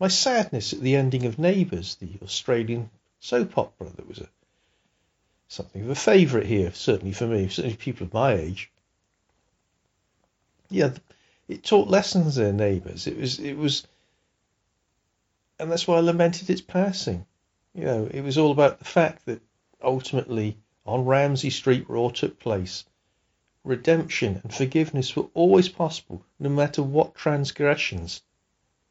my 0.00 0.08
sadness 0.08 0.72
at 0.72 0.80
the 0.80 0.96
ending 0.96 1.26
of 1.26 1.38
Neighbours, 1.38 1.96
the 1.96 2.18
Australian 2.22 2.90
soap 3.20 3.58
opera 3.58 3.88
that 3.96 4.08
was 4.08 4.18
a 4.18 4.28
something 5.48 5.82
of 5.82 5.90
a 5.90 5.94
favourite 5.94 6.46
here, 6.46 6.72
certainly 6.72 7.12
for 7.12 7.26
me, 7.26 7.48
certainly 7.48 7.76
people 7.76 8.06
of 8.06 8.12
my 8.12 8.34
age. 8.34 8.70
Yeah, 10.70 10.92
it 11.48 11.64
taught 11.64 11.88
lessons 11.88 12.36
there, 12.36 12.52
Neighbours. 12.52 13.06
It 13.06 13.16
was, 13.16 13.38
it 13.38 13.54
was, 13.56 13.86
and 15.58 15.70
that's 15.70 15.88
why 15.88 15.96
I 15.96 16.00
lamented 16.00 16.50
its 16.50 16.60
passing. 16.60 17.24
You 17.74 17.84
know, 17.84 18.08
it 18.10 18.20
was 18.20 18.36
all 18.36 18.52
about 18.52 18.78
the 18.78 18.84
fact 18.84 19.24
that 19.26 19.40
ultimately 19.82 20.58
on 20.88 21.04
Ramsay 21.04 21.50
Street 21.50 21.88
where 21.88 21.98
all 21.98 22.10
took 22.10 22.38
place, 22.38 22.84
redemption 23.62 24.40
and 24.42 24.52
forgiveness 24.52 25.14
were 25.14 25.28
always 25.34 25.68
possible 25.68 26.24
no 26.38 26.48
matter 26.48 26.82
what 26.82 27.14
transgressions, 27.14 28.22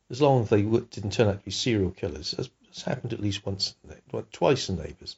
as 0.09 0.21
long 0.21 0.43
as 0.43 0.49
they 0.49 0.61
didn't 0.61 1.13
turn 1.13 1.27
out 1.27 1.39
to 1.39 1.45
be 1.45 1.51
serial 1.51 1.91
killers, 1.91 2.33
as 2.35 2.49
has 2.67 2.83
happened 2.83 3.13
at 3.13 3.19
least 3.19 3.45
once, 3.45 3.75
twice 4.31 4.69
in 4.69 4.77
Neighbours. 4.77 5.15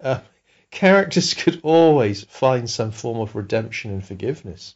Uh, 0.00 0.20
characters 0.70 1.34
could 1.34 1.60
always 1.62 2.24
find 2.24 2.68
some 2.68 2.90
form 2.90 3.20
of 3.20 3.36
redemption 3.36 3.92
and 3.92 4.04
forgiveness. 4.04 4.74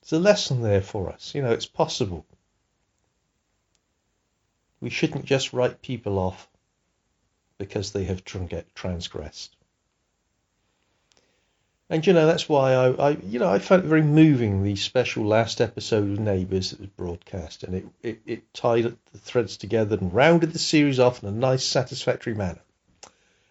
There's 0.00 0.20
a 0.20 0.22
lesson 0.22 0.62
there 0.62 0.82
for 0.82 1.10
us. 1.10 1.34
You 1.34 1.42
know, 1.42 1.50
it's 1.50 1.66
possible. 1.66 2.24
We 4.80 4.90
shouldn't 4.90 5.24
just 5.24 5.52
write 5.52 5.82
people 5.82 6.18
off 6.18 6.48
because 7.58 7.92
they 7.92 8.04
have 8.04 8.24
transgressed. 8.24 9.56
And 11.90 12.06
you 12.06 12.12
know 12.12 12.26
that's 12.26 12.48
why 12.48 12.72
I, 12.72 12.90
I, 12.92 13.10
you 13.10 13.38
know 13.38 13.50
I 13.50 13.58
found 13.58 13.84
it 13.84 13.88
very 13.88 14.02
moving 14.02 14.62
the 14.62 14.74
special 14.74 15.26
last 15.26 15.60
episode 15.60 16.10
of 16.10 16.18
Neighbours 16.18 16.70
that 16.70 16.80
was 16.80 16.88
broadcast, 16.88 17.62
and 17.62 17.74
it, 17.74 17.86
it, 18.02 18.20
it 18.26 18.54
tied 18.54 18.84
the 19.12 19.18
threads 19.18 19.58
together 19.58 19.98
and 20.00 20.12
rounded 20.12 20.52
the 20.52 20.58
series 20.58 20.98
off 20.98 21.22
in 21.22 21.28
a 21.28 21.32
nice, 21.32 21.62
satisfactory 21.64 22.34
manner. 22.34 22.60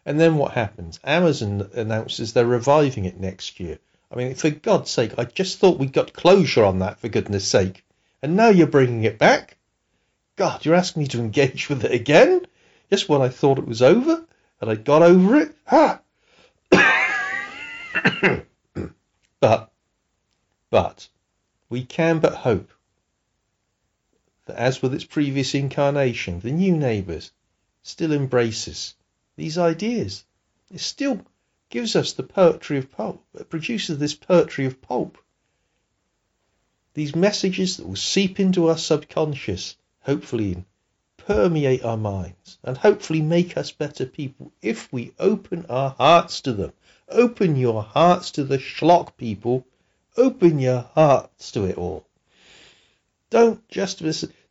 And 0.06 0.20
then 0.20 0.38
what 0.38 0.54
happens? 0.54 1.00
Amazon 1.04 1.70
announces 1.74 2.34
they're 2.34 2.46
reviving 2.46 3.06
it 3.06 3.20
next 3.20 3.60
year. 3.60 3.80
I 4.12 4.16
mean, 4.16 4.36
for 4.36 4.50
God's 4.50 4.90
sake, 4.90 5.14
I 5.18 5.26
just 5.26 5.60
thought 5.60 5.80
we 5.80 5.86
got 5.86 6.14
closure 6.14 6.66
on 6.66 6.80
that, 6.80 7.00
for 7.00 7.08
goodness 7.08 7.48
sake. 7.48 7.86
And 8.22 8.36
now 8.36 8.50
you're 8.50 8.68
bringing 8.68 9.04
it 9.04 9.18
back? 9.18 9.58
God, 10.36 10.66
you're 10.66 10.76
asking 10.76 11.04
me 11.04 11.08
to 11.10 11.20
engage 11.20 11.70
with 11.70 11.86
it 11.86 11.92
again? 11.92 12.46
Just 12.94 13.10
when 13.10 13.24
I 13.24 13.30
thought 13.30 13.58
it 13.58 13.66
was 13.66 13.82
over 13.82 14.24
and 14.62 14.70
I 14.70 14.76
got 14.76 15.02
over 15.02 15.38
it, 15.38 15.56
ha! 15.66 16.00
but, 19.40 19.72
but, 20.70 21.10
we 21.70 21.86
can 21.86 22.20
but 22.20 22.36
hope 22.36 22.72
that 24.46 24.58
as 24.58 24.84
with 24.84 24.94
its 24.94 25.06
previous 25.06 25.56
incarnation, 25.56 26.40
the 26.40 26.52
new 26.52 26.78
neighbours 26.78 27.32
still 27.82 28.14
embraces 28.14 28.94
these 29.38 29.58
ideas. 29.58 30.24
It 30.72 30.80
still 30.80 31.26
gives 31.72 31.96
us 31.96 32.14
the 32.14 32.22
poetry 32.22 32.78
of 32.78 32.92
pulp, 32.92 33.26
it 33.34 33.50
produces 33.50 33.98
this 33.98 34.14
poetry 34.14 34.68
of 34.68 34.84
pulp. 34.84 35.18
These 36.94 37.16
messages 37.16 37.78
that 37.78 37.88
will 37.88 37.96
seep 37.96 38.40
into 38.40 38.70
our 38.70 38.78
subconscious, 38.78 39.78
hopefully, 40.02 40.54
and 40.54 40.66
permeate 41.26 41.84
our 41.84 41.98
minds, 41.98 42.58
and 42.64 42.78
hopefully 42.78 43.22
make 43.22 43.58
us 43.58 43.72
better 43.72 44.06
people 44.06 44.52
if 44.62 44.92
we 44.92 45.14
open 45.20 45.66
our 45.70 45.92
hearts 45.92 46.42
to 46.42 46.54
them. 46.54 46.74
Open 47.10 47.56
your 47.56 47.84
hearts 47.84 48.32
to 48.32 48.44
the 48.44 48.58
schlock, 48.58 49.18
people. 49.18 49.66
Open 50.18 50.60
your 50.60 50.82
hearts 50.94 51.52
to 51.52 51.66
it 51.66 51.78
all. 51.78 52.06
Don't 53.30 53.68
just 53.68 54.04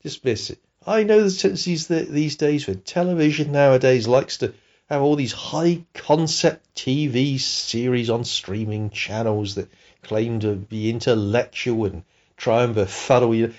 dismiss 0.03 0.51
it. 0.51 0.59
I 0.87 1.05
know 1.05 1.23
the 1.23 1.31
tendencies 1.31 1.87
that 1.87 2.09
these, 2.09 2.37
days 2.37 2.67
when 2.67 2.81
television 2.81 3.53
nowadays 3.53 4.09
likes 4.09 4.39
to 4.39 4.53
have 4.89 5.01
all 5.03 5.15
these 5.15 5.33
high 5.33 5.85
concept 5.95 6.75
TV 6.75 7.39
series 7.39 8.11
on 8.11 8.25
streaming 8.25 8.91
channels 8.91 9.55
that 9.55 9.71
claim 10.03 10.41
to 10.41 10.57
be 10.57 10.91
intellectual 10.91 11.87
and 11.87 12.03
try 12.37 12.65
and 12.65 12.75
befuddle 12.75 13.35
you. 13.35 13.55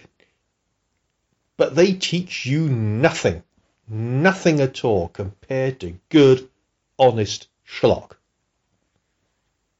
But 1.55 1.75
they 1.75 1.93
teach 1.93 2.45
you 2.45 2.67
nothing, 2.67 3.43
nothing 3.87 4.59
at 4.59 4.83
all 4.83 5.07
compared 5.07 5.79
to 5.81 5.99
good, 6.09 6.49
honest 6.97 7.47
schlock. 7.63 8.17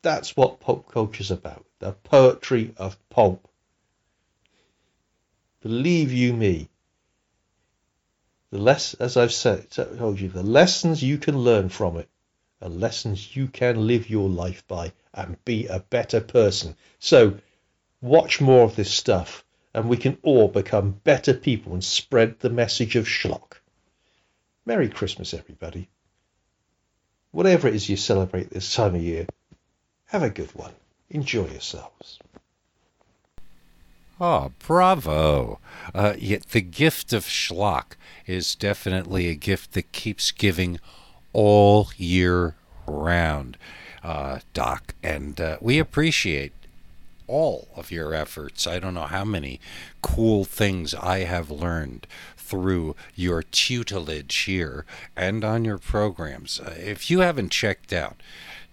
That's 0.04 0.38
what 0.38 0.60
pulp 0.60 0.92
culture's 0.92 1.32
about. 1.32 1.66
The 1.80 1.94
poetry 1.94 2.74
of 2.78 2.98
pulp. 3.10 3.48
Believe 5.62 6.12
you 6.12 6.34
me, 6.34 6.70
the 8.52 8.60
less, 8.60 8.94
as 8.96 9.18
I've 9.18 9.34
said, 9.34 9.72
told 9.72 10.20
you, 10.20 10.30
the 10.30 10.44
lessons 10.44 11.02
you 11.02 11.18
can 11.18 11.40
learn 11.40 11.70
from 11.70 11.98
it 11.98 12.08
are 12.62 12.70
lessons 12.70 13.36
you 13.36 13.48
can 13.48 13.88
live 13.88 14.12
your 14.12 14.30
life 14.30 14.68
by 14.68 14.94
and 15.12 15.44
be 15.44 15.66
a 15.66 15.80
better 15.80 16.22
person. 16.22 16.76
So 17.00 17.40
watch 18.00 18.40
more 18.40 18.64
of 18.64 18.76
this 18.76 18.92
stuff 18.92 19.43
and 19.74 19.90
we 19.90 19.98
can 19.98 20.18
all 20.22 20.48
become 20.48 21.00
better 21.04 21.34
people 21.34 21.74
and 21.74 21.84
spread 21.84 22.40
the 22.40 22.50
message 22.50 22.96
of 22.96 23.06
schlock. 23.06 23.54
Merry 24.66 24.90
Christmas, 24.90 25.34
everybody. 25.34 25.90
Whatever 27.32 27.68
it 27.68 27.76
is 27.76 27.90
you 27.90 27.98
celebrate 27.98 28.50
this 28.50 28.74
time 28.74 28.96
of 28.96 29.02
year, 29.02 29.26
have 30.06 30.24
a 30.24 30.30
good 30.30 30.54
one. 30.54 30.74
Enjoy 31.10 31.48
yourselves. 31.48 32.20
Oh, 34.22 34.52
bravo. 34.60 35.60
Uh, 35.94 36.14
yet 36.18 36.50
the 36.50 36.62
gift 36.62 37.12
of 37.12 37.26
schlock 37.26 37.98
is 38.28 38.56
definitely 38.56 39.28
a 39.28 39.36
gift 39.36 39.74
that 39.74 39.92
keeps 39.92 40.32
giving 40.32 40.80
all 41.34 41.90
year 41.98 42.56
round, 42.86 43.58
uh, 44.04 44.40
Doc. 44.54 44.94
And 45.02 45.42
uh, 45.42 45.58
we 45.60 45.80
appreciate 45.80 46.54
all 47.34 47.68
of 47.76 47.90
your 47.90 48.14
efforts. 48.14 48.68
I 48.68 48.78
don't 48.78 48.94
know 48.94 49.08
how 49.08 49.26
many 49.26 49.60
cool 50.04 50.46
things 50.46 50.94
I 50.94 51.20
have 51.20 51.50
learned 51.50 52.06
through 52.38 52.96
your 53.16 53.42
tutelage 53.42 54.36
here 54.42 54.86
and 55.16 55.44
on 55.44 55.66
your 55.66 55.80
programs. 55.80 56.60
Uh, 56.60 56.76
if 56.78 57.10
you 57.10 57.22
haven't 57.22 57.50
checked 57.50 57.92
out 57.92 58.22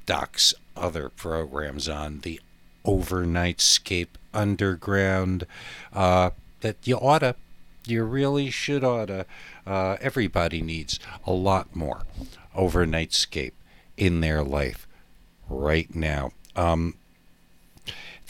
Doc's 0.05 0.53
other 0.77 1.09
programs 1.09 1.89
on 1.89 2.21
the 2.21 2.39
Overnightscape 2.85 4.09
Underground, 4.35 5.47
uh, 5.95 6.31
that 6.61 6.77
you 6.85 6.97
oughta, 6.97 7.37
you 7.87 8.05
really 8.05 8.51
should 8.51 8.85
oughta. 8.85 9.25
Uh, 9.67 9.97
everybody 10.03 10.61
needs 10.61 11.01
a 11.27 11.33
lot 11.33 11.75
more 11.75 12.03
Overnightscape 12.55 13.53
in 13.97 14.21
their 14.21 14.43
life 14.43 14.87
right 15.49 15.95
now. 15.95 16.33
Um, 16.55 16.95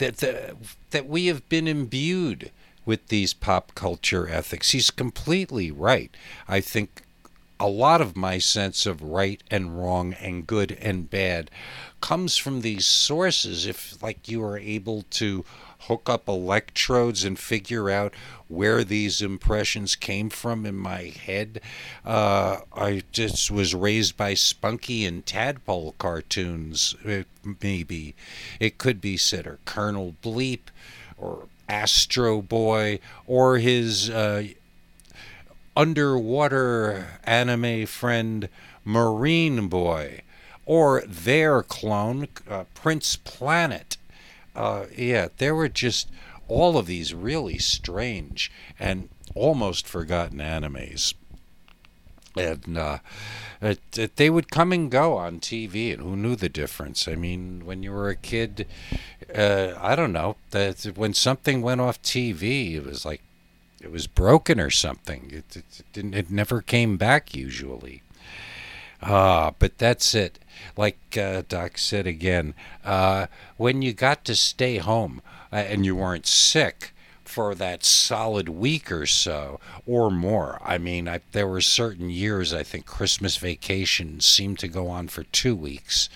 that, 0.00 0.16
that 0.18 0.56
that 0.90 1.06
we 1.06 1.26
have 1.26 1.48
been 1.48 1.68
imbued 1.68 2.50
with 2.84 3.06
these 3.08 3.32
pop 3.32 3.74
culture 3.74 4.28
ethics. 4.28 4.72
He's 4.72 4.90
completely 4.90 5.70
right. 5.70 6.10
I 6.48 6.60
think 6.60 7.02
a 7.60 7.68
lot 7.68 8.00
of 8.00 8.16
my 8.16 8.38
sense 8.38 8.86
of 8.86 9.02
right 9.02 9.42
and 9.50 9.78
wrong 9.78 10.14
and 10.14 10.46
good 10.46 10.72
and 10.80 11.08
bad 11.08 11.50
comes 12.00 12.36
from 12.36 12.62
these 12.62 12.86
sources. 12.86 13.66
If, 13.66 14.02
like, 14.02 14.28
you 14.28 14.42
are 14.42 14.58
able 14.58 15.04
to 15.10 15.44
hook 15.82 16.08
up 16.08 16.28
electrodes 16.28 17.24
and 17.24 17.38
figure 17.38 17.88
out 17.90 18.14
where 18.48 18.84
these 18.84 19.22
impressions 19.22 19.94
came 19.94 20.28
from 20.28 20.66
in 20.66 20.76
my 20.76 21.12
head. 21.24 21.60
Uh, 22.04 22.58
I 22.74 23.02
just 23.12 23.50
was 23.50 23.74
raised 23.74 24.16
by 24.16 24.34
Spunky 24.34 25.04
and 25.04 25.24
Tadpole 25.24 25.94
cartoons, 25.98 26.94
it, 27.04 27.26
maybe. 27.62 28.14
It 28.58 28.78
could 28.78 29.00
be 29.00 29.16
said, 29.16 29.46
or 29.46 29.58
Colonel 29.64 30.16
Bleep, 30.22 30.68
or 31.16 31.46
Astro 31.68 32.42
Boy, 32.42 32.98
or 33.26 33.58
his 33.58 34.10
uh, 34.10 34.48
underwater 35.76 37.20
anime 37.24 37.86
friend 37.86 38.48
Marine 38.84 39.68
Boy, 39.68 40.22
or 40.66 41.02
their 41.06 41.62
clone, 41.62 42.28
uh, 42.48 42.64
Prince 42.74 43.16
Planet. 43.16 43.96
Uh, 44.54 44.86
yeah, 44.96 45.28
there 45.38 45.54
were 45.54 45.68
just 45.68 46.08
all 46.48 46.76
of 46.76 46.86
these 46.86 47.14
really 47.14 47.58
strange 47.58 48.50
and 48.78 49.08
almost 49.34 49.86
forgotten 49.86 50.38
animes. 50.38 51.14
And 52.36 52.78
uh, 52.78 52.98
it, 53.60 53.80
it, 53.96 54.16
they 54.16 54.30
would 54.30 54.50
come 54.50 54.72
and 54.72 54.90
go 54.90 55.16
on 55.16 55.40
TV, 55.40 55.92
and 55.92 56.02
who 56.02 56.16
knew 56.16 56.36
the 56.36 56.48
difference? 56.48 57.08
I 57.08 57.16
mean, 57.16 57.66
when 57.66 57.82
you 57.82 57.92
were 57.92 58.08
a 58.08 58.16
kid, 58.16 58.66
uh, 59.34 59.74
I 59.78 59.96
don't 59.96 60.12
know. 60.12 60.36
That 60.50 60.84
when 60.96 61.12
something 61.12 61.60
went 61.60 61.80
off 61.80 62.00
TV, 62.02 62.76
it 62.76 62.84
was 62.84 63.04
like 63.04 63.22
it 63.80 63.90
was 63.90 64.06
broken 64.06 64.60
or 64.60 64.70
something. 64.70 65.30
It, 65.32 65.56
it, 65.56 65.64
it 65.80 65.92
didn't. 65.92 66.14
It 66.14 66.30
never 66.30 66.62
came 66.62 66.96
back 66.96 67.34
usually. 67.34 68.02
Ah, 69.02 69.52
but 69.58 69.78
that's 69.78 70.14
it. 70.14 70.38
Like 70.76 70.98
uh, 71.16 71.42
Doc 71.48 71.78
said 71.78 72.06
again, 72.06 72.54
uh, 72.84 73.26
when 73.56 73.82
you 73.82 73.92
got 73.92 74.24
to 74.26 74.34
stay 74.34 74.78
home 74.78 75.22
uh, 75.52 75.56
and 75.56 75.84
you 75.84 75.96
weren't 75.96 76.26
sick 76.26 76.92
for 77.24 77.54
that 77.54 77.84
solid 77.84 78.48
week 78.48 78.90
or 78.90 79.06
so 79.06 79.60
or 79.86 80.10
more. 80.10 80.60
I 80.64 80.78
mean, 80.78 81.08
I, 81.08 81.20
there 81.32 81.46
were 81.46 81.60
certain 81.60 82.10
years, 82.10 82.52
I 82.52 82.64
think 82.64 82.86
Christmas 82.86 83.36
vacation 83.36 84.20
seemed 84.20 84.58
to 84.58 84.68
go 84.68 84.88
on 84.88 85.08
for 85.08 85.22
two 85.24 85.54
weeks. 85.54 86.08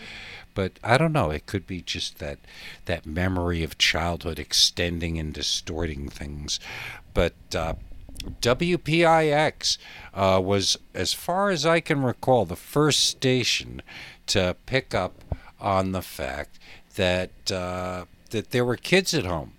But 0.54 0.72
I 0.83 0.98
don't 0.98 1.12
know. 1.12 1.30
It 1.30 1.46
could 1.46 1.66
be 1.66 1.80
just 1.80 2.18
that 2.18 2.38
that 2.85 3.07
memory 3.07 3.64
of 3.64 3.78
childhood 3.78 4.38
extending 4.38 5.18
and 5.18 5.35
distorting 5.35 6.09
things. 6.09 6.61
But 7.12 7.35
uh, 7.54 7.74
WPIX 8.40 9.78
uh, 10.14 10.40
was, 10.42 10.78
as 10.94 11.12
far 11.12 11.50
as 11.50 11.66
I 11.66 11.80
can 11.80 12.02
recall, 12.02 12.44
the 12.44 12.57
first 12.57 13.00
station 13.00 13.83
to 14.26 14.56
pick 14.66 14.94
up 14.94 15.22
on 15.60 15.92
the 15.92 16.02
fact 16.02 16.58
that 16.96 17.50
uh, 17.50 18.04
that 18.30 18.50
there 18.50 18.64
were 18.64 18.76
kids 18.76 19.14
at 19.14 19.24
home, 19.24 19.52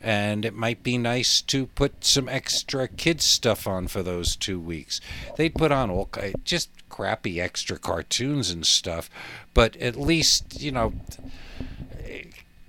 and 0.00 0.44
it 0.44 0.54
might 0.54 0.82
be 0.82 0.98
nice 0.98 1.40
to 1.42 1.66
put 1.66 2.04
some 2.04 2.28
extra 2.28 2.88
kids 2.88 3.24
stuff 3.24 3.66
on 3.66 3.88
for 3.88 4.02
those 4.02 4.36
two 4.36 4.58
weeks. 4.58 5.00
They'd 5.36 5.54
put 5.54 5.72
on 5.72 5.90
all 5.90 6.08
just 6.44 6.70
crappy 6.88 7.40
extra 7.40 7.78
cartoons 7.78 8.50
and 8.50 8.66
stuff, 8.66 9.10
but 9.52 9.76
at 9.76 9.96
least 9.96 10.60
you 10.60 10.72
know 10.72 10.92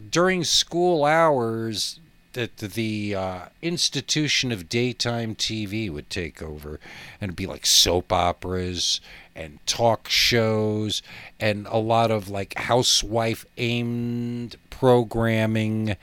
during 0.09 0.43
school 0.43 1.03
hours 1.03 1.99
that 2.33 2.57
the 2.57 3.15
uh, 3.15 3.45
institution 3.61 4.51
of 4.51 4.69
daytime 4.69 5.35
TV 5.35 5.89
would 5.89 6.09
take 6.09 6.41
over 6.41 6.79
and 7.19 7.35
be 7.35 7.47
like 7.47 7.65
soap 7.65 8.11
operas 8.11 8.99
and 9.35 9.59
talk 9.65 10.07
shows 10.07 11.01
and 11.39 11.67
a 11.67 11.77
lot 11.77 12.11
of 12.11 12.29
like 12.29 12.57
housewife 12.57 13.45
aimed 13.57 14.55
programming 14.69 15.95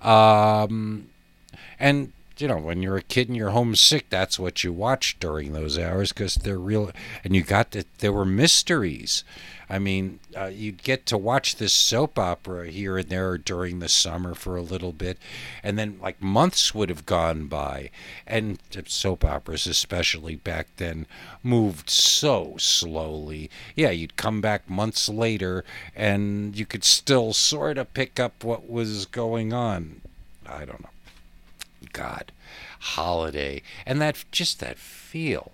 um, 0.00 1.08
and 1.78 2.12
you 2.38 2.48
know, 2.48 2.58
when 2.58 2.82
you're 2.82 2.96
a 2.96 3.02
kid 3.02 3.28
and 3.28 3.36
you're 3.36 3.50
homesick, 3.50 4.10
that's 4.10 4.38
what 4.38 4.64
you 4.64 4.72
watch 4.72 5.16
during 5.20 5.52
those 5.52 5.78
hours 5.78 6.12
because 6.12 6.34
they're 6.34 6.58
real. 6.58 6.90
And 7.22 7.36
you 7.36 7.42
got 7.42 7.70
that 7.72 7.98
there 7.98 8.12
were 8.12 8.24
mysteries. 8.24 9.24
I 9.68 9.78
mean, 9.78 10.20
uh, 10.36 10.46
you'd 10.46 10.82
get 10.82 11.06
to 11.06 11.18
watch 11.18 11.56
this 11.56 11.72
soap 11.72 12.18
opera 12.18 12.68
here 12.68 12.98
and 12.98 13.08
there 13.08 13.38
during 13.38 13.78
the 13.78 13.88
summer 13.88 14.34
for 14.34 14.56
a 14.56 14.62
little 14.62 14.92
bit, 14.92 15.18
and 15.62 15.78
then 15.78 15.98
like 16.00 16.20
months 16.20 16.74
would 16.74 16.88
have 16.88 17.06
gone 17.06 17.46
by, 17.46 17.90
and 18.26 18.58
soap 18.86 19.24
operas, 19.24 19.66
especially 19.66 20.36
back 20.36 20.68
then, 20.76 21.06
moved 21.42 21.88
so 21.88 22.56
slowly. 22.58 23.50
Yeah, 23.74 23.90
you'd 23.90 24.16
come 24.16 24.40
back 24.40 24.68
months 24.68 25.08
later, 25.08 25.64
and 25.96 26.56
you 26.58 26.66
could 26.66 26.84
still 26.84 27.32
sort 27.32 27.78
of 27.78 27.94
pick 27.94 28.20
up 28.20 28.44
what 28.44 28.68
was 28.68 29.06
going 29.06 29.52
on. 29.52 30.02
I 30.46 30.64
don't 30.64 30.82
know. 30.82 30.90
God, 31.92 32.32
holiday, 32.80 33.62
and 33.86 34.00
that 34.00 34.24
just 34.30 34.60
that 34.60 34.78
feel, 34.78 35.52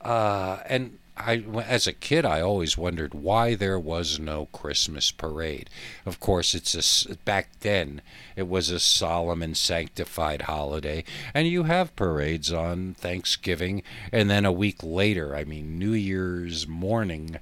uh, 0.00 0.58
and 0.66 0.98
I, 1.18 1.44
as 1.66 1.86
a 1.86 1.92
kid, 1.92 2.24
I 2.24 2.40
always 2.40 2.78
wondered 2.78 3.12
why 3.12 3.54
there 3.54 3.78
was 3.78 4.18
no 4.18 4.46
Christmas 4.46 5.10
parade. 5.10 5.68
Of 6.06 6.20
course, 6.20 6.54
it's 6.54 7.06
a 7.06 7.16
back 7.16 7.50
then 7.60 8.02
it 8.36 8.48
was 8.48 8.70
a 8.70 8.78
solemn 8.78 9.42
and 9.42 9.56
sanctified 9.56 10.42
holiday, 10.42 11.04
and 11.34 11.48
you 11.48 11.64
have 11.64 11.96
parades 11.96 12.52
on 12.52 12.94
Thanksgiving, 12.94 13.82
and 14.12 14.30
then 14.30 14.44
a 14.44 14.52
week 14.52 14.82
later, 14.82 15.34
I 15.34 15.44
mean 15.44 15.78
New 15.78 15.92
Year's 15.92 16.66
morning. 16.66 17.38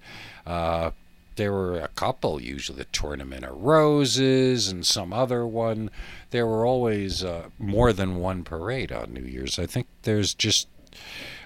Uh, 0.47 0.93
there 1.37 1.53
were 1.53 1.79
a 1.79 1.89
couple, 1.89 2.41
usually 2.41 2.79
the 2.79 2.85
Tournament 2.87 3.45
of 3.45 3.61
Roses 3.61 4.69
and 4.69 4.87
some 4.87 5.13
other 5.13 5.47
one. 5.47 5.91
There 6.31 6.47
were 6.47 6.65
always 6.65 7.23
uh, 7.23 7.51
more 7.59 7.93
than 7.93 8.17
one 8.17 8.43
parade 8.43 8.91
on 8.91 9.13
New 9.13 9.25
Year's. 9.25 9.59
I 9.59 9.67
think 9.67 9.87
there's 10.03 10.33
just, 10.33 10.67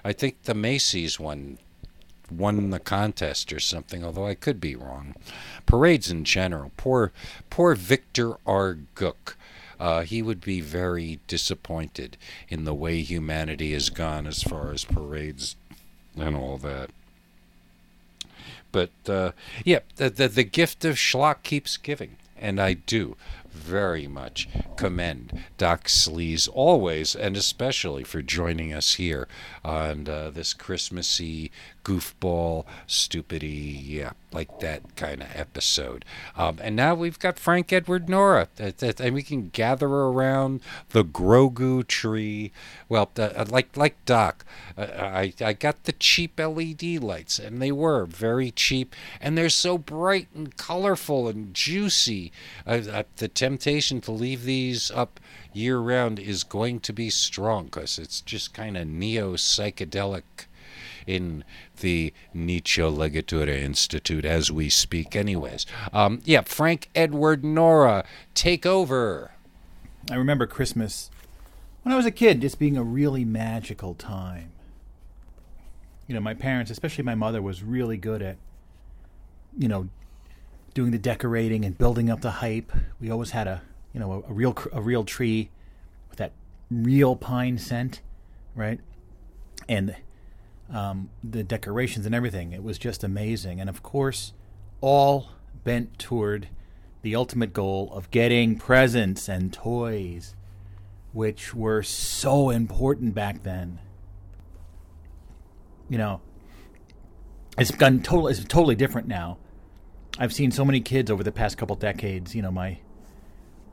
I 0.03 0.13
think 0.13 0.43
the 0.43 0.53
Macy's 0.53 1.19
one 1.19 1.57
won 2.31 2.69
the 2.69 2.79
contest 2.79 3.51
or 3.51 3.59
something, 3.59 4.03
although 4.03 4.27
I 4.27 4.35
could 4.35 4.59
be 4.59 4.75
wrong. 4.75 5.15
Parades 5.65 6.09
in 6.09 6.23
general. 6.23 6.71
Poor, 6.77 7.11
poor 7.49 7.75
Victor 7.75 8.35
R. 8.45 8.77
Gook. 8.95 9.35
Uh, 9.79 10.01
he 10.01 10.21
would 10.21 10.41
be 10.41 10.61
very 10.61 11.19
disappointed 11.27 12.15
in 12.49 12.65
the 12.65 12.73
way 12.73 13.01
humanity 13.01 13.73
has 13.73 13.89
gone 13.89 14.27
as 14.27 14.43
far 14.43 14.71
as 14.71 14.85
parades 14.85 15.55
and 16.15 16.35
all 16.35 16.57
that. 16.57 16.91
But 18.71 18.91
uh, 19.07 19.31
yeah, 19.65 19.79
the, 19.95 20.09
the, 20.09 20.27
the 20.27 20.43
gift 20.43 20.85
of 20.85 20.95
schlock 20.95 21.43
keeps 21.43 21.77
giving, 21.77 22.17
and 22.37 22.59
I 22.59 22.73
do 22.73 23.17
very 23.51 24.07
much 24.07 24.47
commend 24.77 25.43
Doc 25.57 25.85
Sleaze 25.85 26.47
always 26.53 27.15
and 27.15 27.35
especially 27.35 28.03
for 28.03 28.21
joining 28.21 28.73
us 28.73 28.95
here 28.95 29.27
on 29.63 30.07
uh, 30.07 30.29
this 30.29 30.53
Christmassy 30.53 31.51
goofball, 31.83 32.65
stupidity, 32.87 33.79
yeah, 33.83 34.11
like 34.31 34.59
that 34.59 34.95
kind 34.95 35.21
of 35.21 35.29
episode. 35.33 36.05
Um, 36.37 36.57
and 36.61 36.75
now 36.75 36.95
we've 36.95 37.19
got 37.19 37.39
Frank 37.39 37.73
Edward 37.73 38.09
Nora, 38.09 38.47
and 38.57 39.13
we 39.15 39.23
can 39.23 39.49
gather 39.49 39.87
around 39.87 40.61
the 40.89 41.03
Grogu 41.03 41.85
tree. 41.87 42.51
Well, 42.87 43.11
uh, 43.17 43.45
like 43.49 43.75
like 43.75 44.03
Doc, 44.05 44.45
uh, 44.77 44.87
I 44.97 45.33
I 45.41 45.53
got 45.53 45.83
the 45.83 45.93
cheap 45.93 46.39
LED 46.39 47.01
lights, 47.01 47.39
and 47.39 47.61
they 47.61 47.71
were 47.71 48.05
very 48.05 48.51
cheap, 48.51 48.95
and 49.19 49.37
they're 49.37 49.49
so 49.49 49.77
bright 49.77 50.27
and 50.35 50.55
colorful 50.57 51.27
and 51.27 51.53
juicy. 51.53 52.31
Uh, 52.65 53.03
the 53.17 53.27
temptation 53.27 54.01
to 54.01 54.11
leave 54.11 54.43
these 54.43 54.91
up 54.91 55.19
year 55.53 55.79
round 55.79 56.19
is 56.19 56.43
going 56.43 56.79
to 56.79 56.93
be 56.93 57.09
strong 57.09 57.65
because 57.65 57.99
it's 57.99 58.21
just 58.21 58.53
kind 58.53 58.77
of 58.77 58.87
neo 58.87 59.33
psychedelic 59.33 60.23
in 61.07 61.43
the 61.79 62.13
Nietzsche 62.33 62.81
Legatura 62.81 63.55
Institute 63.55 64.25
as 64.25 64.51
we 64.51 64.69
speak, 64.69 65.15
anyways. 65.15 65.65
Um, 65.93 66.21
yeah, 66.23 66.41
Frank 66.41 66.89
Edward 66.95 67.43
Nora, 67.43 68.05
take 68.33 68.65
over. 68.65 69.31
I 70.09 70.15
remember 70.15 70.47
Christmas 70.47 71.11
when 71.83 71.93
I 71.93 71.97
was 71.97 72.05
a 72.05 72.11
kid 72.11 72.41
just 72.41 72.59
being 72.59 72.77
a 72.77 72.83
really 72.83 73.25
magical 73.25 73.93
time. 73.93 74.51
You 76.07 76.15
know, 76.15 76.21
my 76.21 76.33
parents, 76.33 76.71
especially 76.71 77.03
my 77.03 77.15
mother, 77.15 77.41
was 77.41 77.63
really 77.63 77.97
good 77.97 78.21
at, 78.21 78.37
you 79.57 79.67
know, 79.67 79.89
doing 80.73 80.91
the 80.91 80.97
decorating 80.97 81.63
and 81.65 81.77
building 81.77 82.09
up 82.09 82.21
the 82.21 82.31
hype. 82.31 82.71
We 82.99 83.09
always 83.09 83.31
had 83.31 83.47
a, 83.47 83.61
you 83.93 83.99
know, 83.99 84.11
a, 84.11 84.29
a 84.29 84.33
real 84.33 84.57
a 84.73 84.81
real 84.81 85.03
tree 85.03 85.49
with 86.09 86.17
that 86.19 86.33
real 86.69 87.15
pine 87.15 87.57
scent, 87.57 88.01
right? 88.55 88.79
And 89.69 89.95
um, 90.71 91.09
the 91.23 91.43
decorations 91.43 92.05
and 92.05 92.15
everything. 92.15 92.53
It 92.53 92.63
was 92.63 92.77
just 92.77 93.03
amazing. 93.03 93.59
And 93.59 93.69
of 93.69 93.83
course, 93.83 94.33
all 94.79 95.29
bent 95.63 95.99
toward 95.99 96.49
the 97.01 97.15
ultimate 97.15 97.53
goal 97.53 97.91
of 97.93 98.11
getting 98.11 98.57
presents 98.57 99.27
and 99.27 99.51
toys, 99.51 100.35
which 101.13 101.53
were 101.53 101.83
so 101.83 102.49
important 102.49 103.13
back 103.13 103.43
then. 103.43 103.79
You 105.89 105.97
know, 105.97 106.21
it's 107.57 107.71
gone 107.71 108.01
totally. 108.01 108.31
It's 108.31 108.43
totally 108.45 108.75
different 108.75 109.07
now. 109.07 109.37
I've 110.17 110.33
seen 110.33 110.51
so 110.51 110.63
many 110.63 110.79
kids 110.79 111.11
over 111.11 111.23
the 111.23 111.31
past 111.31 111.57
couple 111.57 111.75
decades. 111.75 112.33
You 112.33 112.41
know, 112.41 112.51
my 112.51 112.79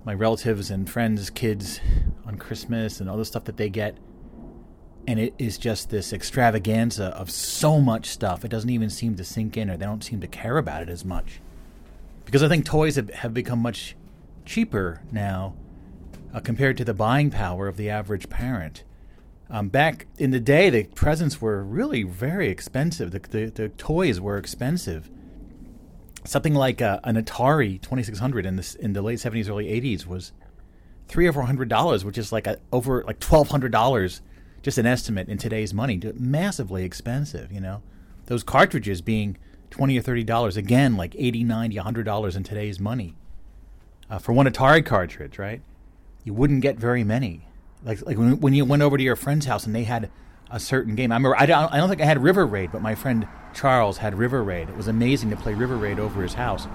my 0.05 0.15
relatives 0.15 0.71
and 0.71 0.89
friends' 0.89 1.31
kids 1.31 1.81
on 2.27 2.37
Christmas 2.37 3.01
and 3.01 3.09
all 3.09 3.17
the 3.17 3.25
stuff 3.25 3.45
that 3.45 3.57
they 3.57 3.69
get 3.69 3.97
and 5.09 5.19
it 5.19 5.33
is 5.39 5.57
just 5.57 5.89
this 5.89 6.13
extravaganza 6.13 7.07
of 7.07 7.31
so 7.31 7.81
much 7.81 8.11
stuff. 8.11 8.45
It 8.45 8.49
doesn't 8.49 8.69
even 8.69 8.91
seem 8.91 9.17
to 9.17 9.25
sink 9.25 9.57
in, 9.57 9.71
or 9.71 9.79
they 9.79 9.87
don't 9.87 10.05
seem 10.05 10.21
to 10.21 10.27
care 10.27 10.59
about 10.59 10.83
it 10.83 10.91
as 10.91 11.03
much. 11.03 11.41
Because 12.27 12.43
I 12.43 12.49
think 12.49 12.67
toys 12.67 12.97
have, 12.97 13.09
have 13.15 13.33
become 13.33 13.59
much 13.61 13.97
cheaper 14.45 15.01
now 15.11 15.55
uh, 16.35 16.41
compared 16.41 16.77
to 16.77 16.85
the 16.85 16.93
buying 16.93 17.31
power 17.31 17.69
of 17.69 17.79
the 17.79 17.89
average 17.89 18.29
parent. 18.29 18.85
Um, 19.49 19.71
back 19.71 20.07
in 20.19 20.31
the 20.31 20.41
day, 20.41 20.69
the 20.69 20.85
presents 20.85 21.41
were 21.41 21.65
really 21.65 22.03
very 22.03 22.51
expensive. 22.51 23.11
The, 23.11 23.21
the, 23.21 23.47
the 23.47 23.69
toys 23.71 24.21
were 24.21 24.37
expensive. 24.37 25.09
Something 26.27 26.53
like 26.53 26.83
uh, 26.83 27.01
an 27.05 27.17
Atari 27.17 27.81
2600 27.81 28.45
in 28.45 28.57
the, 28.57 28.77
in 28.79 28.93
the 28.93 29.01
late 29.01 29.21
70s, 29.21 29.49
early 29.49 29.69
80s 29.69 30.07
was 30.07 30.33
three 31.07 31.27
or 31.27 31.33
four 31.33 31.45
hundred 31.45 31.71
dollars, 31.71 32.05
which 32.05 32.19
is 32.19 32.31
like 32.31 32.47
a, 32.47 32.59
over 32.71 33.03
like 33.05 33.19
twelve 33.19 33.49
hundred 33.49 33.73
dollars 33.73 34.21
just 34.69 34.77
an 34.77 34.85
estimate 34.85 35.31
in 35.31 35.39
today's 35.39 35.73
money, 35.73 35.99
massively 36.15 36.85
expensive. 36.85 37.51
You 37.51 37.59
know, 37.59 37.83
those 38.27 38.43
cartridges 38.43 39.01
being 39.01 39.39
twenty 39.71 39.99
or 39.99 40.03
thirty 40.03 40.23
dollars 40.23 40.59
again, 40.59 40.95
like 40.95 41.17
eighty, 41.17 41.43
ninety, 41.43 41.77
hundred 41.77 42.05
dollars 42.05 42.37
in 42.37 42.43
today's 42.43 42.79
money 42.79 43.17
uh, 44.11 44.19
for 44.19 44.35
one 44.35 44.45
Atari 44.45 44.85
cartridge, 44.85 45.39
right? 45.39 45.63
You 46.23 46.35
wouldn't 46.35 46.61
get 46.61 46.77
very 46.77 47.03
many. 47.03 47.47
Like 47.83 48.05
like 48.05 48.19
when, 48.19 48.41
when 48.41 48.53
you 48.53 48.67
went 48.67 48.83
over 48.83 48.99
to 48.99 49.03
your 49.03 49.17
friend's 49.17 49.47
house 49.47 49.65
and 49.65 49.75
they 49.75 49.85
had 49.85 50.11
a 50.51 50.61
certain 50.61 50.95
game. 50.95 51.13
I 51.13 51.17
remember 51.17 51.39
I 51.39 51.47
don't, 51.47 51.73
I 51.73 51.79
don't 51.79 51.89
think 51.89 52.03
I 52.03 52.05
had 52.05 52.23
River 52.23 52.47
Raid, 52.47 52.71
but 52.71 52.83
my 52.83 52.95
friend 52.95 53.27
Charles 53.55 53.97
had 53.97 54.19
River 54.19 54.45
Raid. 54.45 54.69
It 54.69 54.77
was 54.77 54.89
amazing 54.89 55.31
to 55.31 55.37
play 55.37 55.55
River 55.55 55.79
Raid 55.79 55.99
over 55.99 56.23
his 56.23 56.35
house. 56.35 56.67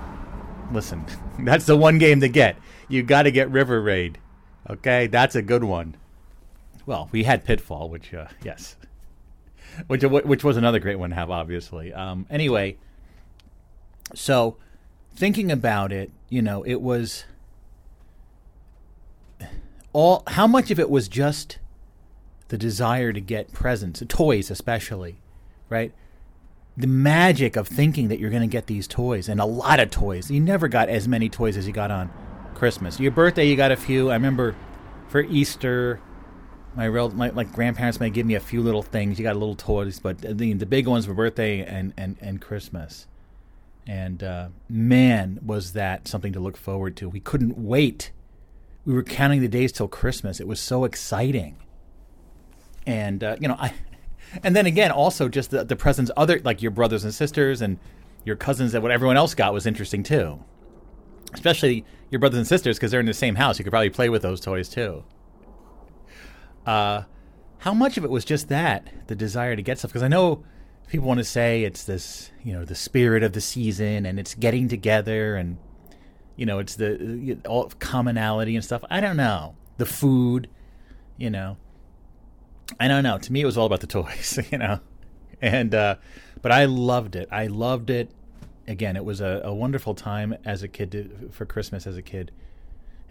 Listen, 0.71 1.05
that's 1.41 1.67
the 1.67 1.77
one 1.77 1.99
game 1.99 2.21
to 2.21 2.27
get. 2.27 2.55
You 2.87 3.03
got 3.03 3.23
to 3.23 3.31
get 3.31 3.51
River 3.51 3.79
Raid. 3.79 4.17
Okay, 4.67 5.05
that's 5.05 5.35
a 5.35 5.43
good 5.43 5.63
one 5.63 5.95
well, 6.85 7.09
we 7.11 7.23
had 7.23 7.45
Pitfall, 7.45 7.89
which 7.89 8.13
uh, 8.13 8.27
yes, 8.43 8.75
which 9.87 10.03
which 10.03 10.43
was 10.43 10.57
another 10.57 10.79
great 10.79 10.99
one 10.99 11.09
to 11.11 11.15
have, 11.15 11.29
obviously. 11.29 11.93
Um, 11.93 12.25
anyway, 12.29 12.77
so 14.13 14.57
thinking 15.15 15.51
about 15.51 15.91
it, 15.91 16.11
you 16.29 16.41
know, 16.41 16.63
it 16.63 16.81
was 16.81 17.25
all. 19.91 20.23
How 20.27 20.47
much 20.47 20.71
of 20.71 20.79
it 20.79 20.89
was 20.89 21.07
just 21.07 21.59
the 22.49 22.57
desire 22.57 23.11
to 23.13 23.21
get 23.21 23.51
presents, 23.51 24.03
toys, 24.07 24.51
especially, 24.51 25.17
right? 25.69 25.93
The 26.75 26.87
magic 26.87 27.55
of 27.55 27.67
thinking 27.67 28.07
that 28.09 28.19
you're 28.19 28.29
going 28.29 28.41
to 28.41 28.47
get 28.47 28.67
these 28.67 28.87
toys 28.87 29.29
and 29.29 29.39
a 29.39 29.45
lot 29.45 29.79
of 29.79 29.91
toys. 29.91 30.29
You 30.29 30.39
never 30.39 30.67
got 30.67 30.89
as 30.89 31.07
many 31.07 31.29
toys 31.29 31.55
as 31.55 31.67
you 31.67 31.73
got 31.73 31.91
on 31.91 32.11
Christmas. 32.55 32.99
Your 32.99 33.11
birthday, 33.11 33.47
you 33.47 33.55
got 33.55 33.71
a 33.71 33.75
few. 33.75 34.09
I 34.09 34.13
remember 34.13 34.55
for 35.07 35.21
Easter, 35.21 35.99
my 36.75 36.85
real 36.85 37.09
my 37.09 37.29
like 37.29 37.51
grandparents 37.51 37.99
may 37.99 38.09
give 38.09 38.25
me 38.25 38.35
a 38.35 38.39
few 38.39 38.61
little 38.61 38.81
things. 38.81 39.19
You 39.19 39.23
got 39.23 39.35
little 39.35 39.55
toys, 39.55 39.99
but 39.99 40.19
the 40.19 40.53
the 40.53 40.65
big 40.65 40.87
ones 40.87 41.07
were 41.07 41.13
birthday 41.13 41.63
and 41.65 41.93
and 41.97 42.17
and 42.21 42.41
Christmas. 42.41 43.07
And 43.85 44.23
uh, 44.23 44.49
man, 44.69 45.39
was 45.45 45.73
that 45.73 46.07
something 46.07 46.33
to 46.33 46.39
look 46.39 46.55
forward 46.57 46.95
to. 46.97 47.09
We 47.09 47.19
couldn't 47.19 47.57
wait. 47.57 48.11
We 48.85 48.93
were 48.93 49.03
counting 49.03 49.41
the 49.41 49.47
days 49.47 49.71
till 49.71 49.87
Christmas. 49.87 50.39
It 50.39 50.47
was 50.47 50.59
so 50.59 50.85
exciting. 50.85 51.57
And 52.85 53.23
uh, 53.23 53.35
you 53.39 53.47
know, 53.47 53.57
I 53.59 53.73
and 54.43 54.55
then 54.55 54.65
again, 54.65 54.91
also 54.91 55.29
just 55.29 55.51
the 55.51 55.63
the 55.63 55.75
presents 55.75 56.11
other 56.17 56.39
like 56.43 56.61
your 56.61 56.71
brothers 56.71 57.03
and 57.03 57.13
sisters 57.13 57.61
and 57.61 57.77
your 58.25 58.35
cousins 58.35 58.73
and 58.73 58.81
what 58.81 58.91
everyone 58.91 59.17
else 59.17 59.35
got 59.35 59.53
was 59.53 59.65
interesting 59.65 60.01
too. 60.01 60.39
Especially 61.33 61.85
your 62.09 62.19
brothers 62.19 62.37
and 62.37 62.47
sisters 62.47 62.77
because 62.77 62.91
they're 62.91 62.99
in 62.99 63.05
the 63.05 63.13
same 63.13 63.35
house. 63.35 63.59
You 63.59 63.65
could 63.65 63.71
probably 63.71 63.89
play 63.89 64.09
with 64.09 64.21
those 64.21 64.39
toys 64.39 64.69
too. 64.69 65.03
Uh, 66.65 67.03
how 67.59 67.73
much 67.73 67.97
of 67.97 68.03
it 68.03 68.09
was 68.09 68.25
just 68.25 68.49
that 68.49 68.89
the 69.07 69.15
desire 69.15 69.55
to 69.55 69.61
get 69.61 69.79
stuff? 69.79 69.91
Because 69.91 70.03
I 70.03 70.07
know 70.07 70.43
people 70.87 71.07
want 71.07 71.19
to 71.19 71.23
say 71.23 71.63
it's 71.63 71.83
this, 71.83 72.31
you 72.43 72.53
know, 72.53 72.65
the 72.65 72.75
spirit 72.75 73.23
of 73.23 73.33
the 73.33 73.41
season 73.41 74.05
and 74.05 74.19
it's 74.19 74.35
getting 74.35 74.67
together 74.67 75.35
and 75.35 75.57
you 76.35 76.45
know, 76.45 76.59
it's 76.59 76.75
the 76.75 77.37
all 77.47 77.71
commonality 77.79 78.55
and 78.55 78.65
stuff. 78.65 78.83
I 78.89 79.01
don't 79.01 79.17
know 79.17 79.55
the 79.77 79.85
food, 79.85 80.49
you 81.17 81.29
know. 81.29 81.57
I 82.79 82.87
don't 82.87 83.03
know. 83.03 83.17
To 83.17 83.31
me, 83.31 83.41
it 83.41 83.45
was 83.45 83.57
all 83.57 83.65
about 83.65 83.81
the 83.81 83.87
toys, 83.87 84.39
you 84.51 84.57
know, 84.57 84.79
and 85.41 85.75
uh, 85.75 85.95
but 86.41 86.51
I 86.51 86.65
loved 86.65 87.15
it. 87.15 87.27
I 87.31 87.47
loved 87.47 87.89
it. 87.89 88.11
Again, 88.67 88.95
it 88.95 89.03
was 89.03 89.19
a, 89.19 89.41
a 89.43 89.53
wonderful 89.53 89.93
time 89.93 90.35
as 90.45 90.63
a 90.63 90.67
kid 90.67 90.91
to, 90.93 91.29
for 91.31 91.45
Christmas 91.45 91.85
as 91.85 91.97
a 91.97 92.01
kid 92.01 92.31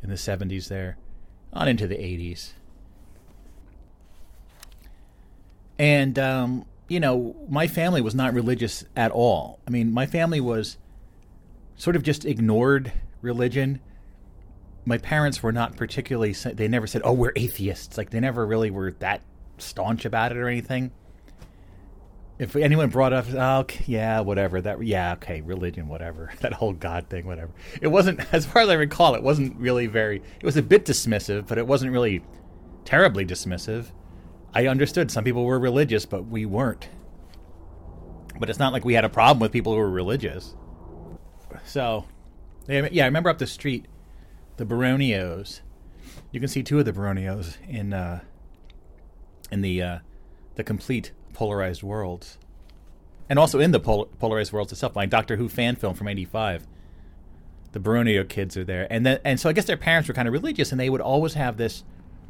in 0.03 0.09
the 0.09 0.17
'70s 0.17 0.69
there, 0.69 0.97
on 1.53 1.69
into 1.69 1.87
the 1.87 1.97
'80s, 1.97 2.53
and 5.79 6.19
um, 6.19 6.65
you 6.93 7.01
know, 7.01 7.35
my 7.49 7.67
family 7.67 8.03
was 8.03 8.15
not 8.15 8.35
religious 8.35 8.85
at 8.95 9.11
all. 9.11 9.61
I 9.67 9.71
mean, 9.71 9.93
my 9.93 10.05
family 10.05 10.41
was 10.41 10.77
sort 11.75 11.97
of 11.97 12.03
just 12.03 12.27
ignored 12.27 12.93
religion. 13.23 13.81
My 14.85 14.99
parents 14.99 15.43
were 15.43 15.53
not 15.53 15.75
particularly, 15.77 16.33
they 16.33 16.69
never 16.69 16.87
said, 16.87 17.01
oh, 17.03 17.15
we're 17.15 17.33
atheists. 17.35 17.97
Like, 17.97 18.11
they 18.11 18.21
never 18.21 18.47
really 18.47 18.71
were 18.71 18.93
that 18.99 19.23
staunch 19.57 20.05
about 20.05 20.33
it 20.33 20.39
or 20.39 20.49
anything. 20.49 20.91
If 22.39 22.57
anyone 22.57 22.91
brought 22.91 23.15
up, 23.15 23.25
oh, 23.33 23.59
okay, 23.61 23.85
yeah, 23.87 24.21
whatever, 24.21 24.61
that, 24.61 24.85
yeah, 24.85 25.15
okay, 25.15 25.41
religion, 25.41 25.89
whatever, 25.89 26.31
that 26.41 26.53
whole 26.53 26.75
God 26.75 27.09
thing, 27.09 27.27
whatever. 27.27 27.53
It 27.81 27.89
wasn't, 27.89 28.21
as 28.35 28.45
far 28.45 28.63
as 28.63 28.69
I 28.69 28.75
recall, 28.75 29.15
it 29.15 29.23
wasn't 29.23 29.57
really 29.57 29.87
very, 29.87 30.17
it 30.41 30.45
was 30.45 30.59
a 30.59 30.63
bit 30.63 30.85
dismissive, 30.85 31.47
but 31.47 31.57
it 31.57 31.67
wasn't 31.67 31.93
really 31.93 32.23
terribly 32.85 33.25
dismissive. 33.25 33.93
I 34.55 34.67
understood 34.67 35.11
some 35.11 35.25
people 35.25 35.45
were 35.45 35.59
religious, 35.59 36.05
but 36.05 36.27
we 36.27 36.45
weren't. 36.47 36.89
But 38.39 38.51
it's 38.51 38.59
not 38.59 38.73
like 38.73 38.85
we 38.85 38.95
had 38.95 39.05
a 39.05 39.09
problem 39.09 39.41
with 39.41 39.53
people 39.53 39.73
who 39.73 39.79
were 39.79 39.91
religious. 39.91 40.55
So, 41.65 42.07
yeah, 42.69 43.05
I 43.05 43.07
remember 43.07 43.31
up 43.31 43.39
the 43.39 43.47
street, 43.47 43.87
the 44.57 44.65
Baronios. 44.65 45.61
You 46.31 46.41
can 46.41 46.49
see 46.49 46.63
two 46.63 46.79
of 46.79 46.85
the 46.85 46.93
Baronios 46.93 47.57
in 47.69 47.93
uh, 47.93 48.21
in 49.51 49.61
the 49.61 49.83
uh, 49.83 49.99
the 50.57 50.65
complete 50.65 51.13
polarized 51.33 51.83
worlds, 51.83 52.39
and 53.29 53.39
also 53.39 53.61
in 53.61 53.71
the 53.71 53.81
pol- 53.81 54.07
polarized 54.19 54.53
worlds 54.53 54.73
itself. 54.73 54.95
My 54.95 55.07
Doctor 55.07 55.37
Who 55.37 55.49
fan 55.49 55.77
film 55.77 55.95
from 55.95 56.09
'85. 56.09 56.67
The 57.73 57.81
Baronio 57.81 58.29
kids 58.29 58.57
are 58.59 58.65
there, 58.65 58.87
and 58.91 59.07
then 59.07 59.21
and 59.25 59.41
so 59.41 59.49
I 59.49 59.53
guess 59.53 59.65
their 59.65 59.79
parents 59.79 60.09
were 60.09 60.15
kind 60.15 60.29
of 60.29 60.33
religious, 60.33 60.73
and 60.73 60.81
they 60.81 60.91
would 60.91 61.01
always 61.01 61.35
have 61.35 61.57
this, 61.57 61.85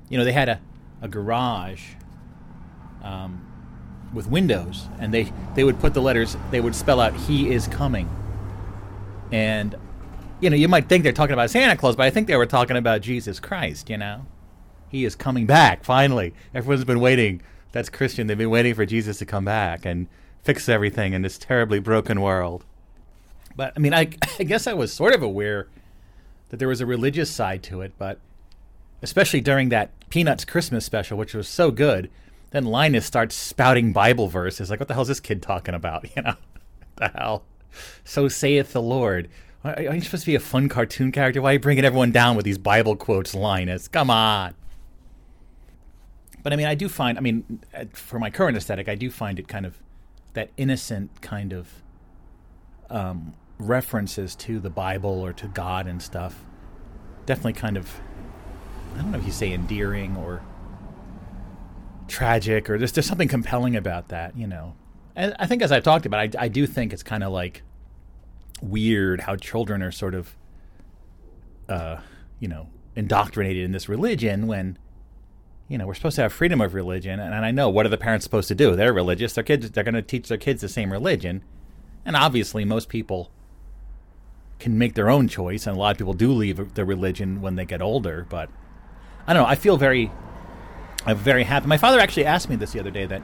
you 0.08 0.16
know, 0.16 0.24
they 0.24 0.32
had 0.32 0.48
a, 0.48 0.60
a 1.00 1.08
garage, 1.08 1.94
um, 3.02 3.46
with 4.12 4.28
windows, 4.28 4.88
and 4.98 5.12
they 5.12 5.32
they 5.54 5.64
would 5.64 5.80
put 5.80 5.94
the 5.94 6.02
letters, 6.02 6.36
they 6.50 6.60
would 6.60 6.74
spell 6.74 7.00
out 7.00 7.14
"He 7.14 7.50
is 7.50 7.66
coming," 7.68 8.08
and 9.30 9.76
you 10.42 10.50
know, 10.50 10.56
you 10.56 10.68
might 10.68 10.88
think 10.88 11.04
they're 11.04 11.12
talking 11.12 11.34
about 11.34 11.50
Santa 11.50 11.76
Claus, 11.76 11.94
but 11.94 12.04
I 12.04 12.10
think 12.10 12.26
they 12.26 12.36
were 12.36 12.46
talking 12.46 12.76
about 12.76 13.00
Jesus 13.00 13.38
Christ, 13.38 13.88
you 13.88 13.96
know? 13.96 14.26
He 14.88 15.04
is 15.04 15.14
coming 15.14 15.46
back, 15.46 15.84
finally. 15.84 16.34
Everyone's 16.52 16.84
been 16.84 16.98
waiting. 16.98 17.40
That's 17.70 17.88
Christian. 17.88 18.26
They've 18.26 18.36
been 18.36 18.50
waiting 18.50 18.74
for 18.74 18.84
Jesus 18.84 19.18
to 19.18 19.24
come 19.24 19.44
back 19.44 19.86
and 19.86 20.08
fix 20.42 20.68
everything 20.68 21.12
in 21.12 21.22
this 21.22 21.38
terribly 21.38 21.78
broken 21.78 22.20
world. 22.20 22.64
But, 23.54 23.72
I 23.76 23.78
mean, 23.78 23.94
I, 23.94 24.10
I 24.40 24.42
guess 24.42 24.66
I 24.66 24.72
was 24.72 24.92
sort 24.92 25.14
of 25.14 25.22
aware 25.22 25.68
that 26.48 26.56
there 26.56 26.68
was 26.68 26.80
a 26.80 26.86
religious 26.86 27.30
side 27.30 27.62
to 27.64 27.80
it, 27.80 27.92
but 27.96 28.18
especially 29.00 29.40
during 29.40 29.68
that 29.68 29.90
Peanuts 30.10 30.44
Christmas 30.44 30.84
special, 30.84 31.16
which 31.16 31.34
was 31.34 31.46
so 31.46 31.70
good, 31.70 32.10
then 32.52 32.64
Linus 32.64 33.04
starts 33.04 33.34
spouting 33.34 33.92
Bible 33.92 34.28
verses. 34.28 34.70
Like, 34.70 34.78
what 34.78 34.88
the 34.88 34.94
hell 34.94 35.02
is 35.02 35.08
this 35.08 35.20
kid 35.20 35.42
talking 35.42 35.74
about? 35.74 36.06
You 36.16 36.22
know? 36.22 36.34
the 36.96 37.08
hell? 37.08 37.44
So 38.04 38.28
saith 38.28 38.72
the 38.72 38.82
Lord. 38.82 39.28
Are 39.64 39.94
you 39.94 40.00
supposed 40.00 40.24
to 40.24 40.30
be 40.30 40.34
a 40.34 40.40
fun 40.40 40.68
cartoon 40.68 41.12
character? 41.12 41.40
Why 41.40 41.50
are 41.50 41.52
you 41.54 41.58
bringing 41.58 41.84
everyone 41.84 42.12
down 42.12 42.36
with 42.36 42.44
these 42.44 42.58
Bible 42.58 42.96
quotes, 42.96 43.34
Linus? 43.34 43.88
Come 43.88 44.10
on. 44.10 44.54
But 46.42 46.52
I 46.52 46.56
mean, 46.56 46.66
I 46.66 46.74
do 46.74 46.88
find, 46.88 47.16
I 47.16 47.20
mean, 47.20 47.60
for 47.92 48.18
my 48.18 48.28
current 48.28 48.56
aesthetic, 48.56 48.88
I 48.88 48.96
do 48.96 49.10
find 49.10 49.38
it 49.38 49.48
kind 49.48 49.64
of 49.64 49.78
that 50.34 50.50
innocent 50.56 51.22
kind 51.22 51.52
of 51.52 51.68
um, 52.90 53.34
references 53.58 54.34
to 54.36 54.58
the 54.58 54.70
Bible 54.70 55.20
or 55.20 55.32
to 55.34 55.46
God 55.46 55.86
and 55.86 56.02
stuff. 56.02 56.44
Definitely 57.24 57.54
kind 57.54 57.76
of, 57.76 58.00
I 58.94 59.02
don't 59.02 59.12
know 59.12 59.18
if 59.18 59.26
you 59.26 59.32
say 59.32 59.52
endearing 59.52 60.16
or 60.16 60.42
tragic 62.12 62.70
or 62.70 62.78
there's, 62.78 62.92
there's 62.92 63.06
something 63.06 63.28
compelling 63.28 63.74
about 63.74 64.08
that, 64.08 64.36
you 64.36 64.46
know. 64.46 64.74
And 65.16 65.34
I 65.38 65.46
think 65.46 65.62
as 65.62 65.72
I've 65.72 65.82
talked 65.82 66.06
about, 66.06 66.36
I, 66.36 66.44
I 66.44 66.48
do 66.48 66.66
think 66.66 66.92
it's 66.92 67.02
kind 67.02 67.24
of 67.24 67.32
like 67.32 67.62
weird 68.62 69.22
how 69.22 69.36
children 69.36 69.82
are 69.82 69.90
sort 69.90 70.14
of, 70.14 70.36
uh, 71.68 71.96
you 72.38 72.48
know, 72.48 72.68
indoctrinated 72.94 73.64
in 73.64 73.72
this 73.72 73.88
religion 73.88 74.46
when, 74.46 74.78
you 75.68 75.78
know, 75.78 75.86
we're 75.86 75.94
supposed 75.94 76.16
to 76.16 76.22
have 76.22 76.32
freedom 76.32 76.60
of 76.60 76.74
religion. 76.74 77.18
And, 77.18 77.34
and 77.34 77.44
I 77.44 77.50
know 77.50 77.68
what 77.68 77.86
are 77.86 77.88
the 77.88 77.98
parents 77.98 78.24
supposed 78.24 78.48
to 78.48 78.54
do? 78.54 78.76
They're 78.76 78.92
religious. 78.92 79.32
Their 79.32 79.44
kids, 79.44 79.70
they're 79.70 79.84
going 79.84 79.94
to 79.94 80.02
teach 80.02 80.28
their 80.28 80.38
kids 80.38 80.60
the 80.60 80.68
same 80.68 80.92
religion. 80.92 81.42
And 82.04 82.16
obviously, 82.16 82.64
most 82.64 82.88
people 82.88 83.30
can 84.58 84.78
make 84.78 84.94
their 84.94 85.10
own 85.10 85.28
choice, 85.28 85.66
and 85.66 85.76
a 85.76 85.78
lot 85.78 85.92
of 85.92 85.98
people 85.98 86.14
do 86.14 86.32
leave 86.32 86.74
their 86.74 86.84
religion 86.84 87.40
when 87.40 87.56
they 87.56 87.64
get 87.64 87.82
older. 87.82 88.26
But 88.28 88.50
I 89.26 89.32
don't 89.32 89.42
know. 89.42 89.48
I 89.48 89.54
feel 89.54 89.76
very, 89.76 90.10
I'm 91.04 91.16
very 91.16 91.44
happy. 91.44 91.66
My 91.66 91.76
father 91.76 91.98
actually 91.98 92.26
asked 92.26 92.48
me 92.48 92.56
this 92.56 92.72
the 92.72 92.80
other 92.80 92.90
day 92.90 93.06
that, 93.06 93.22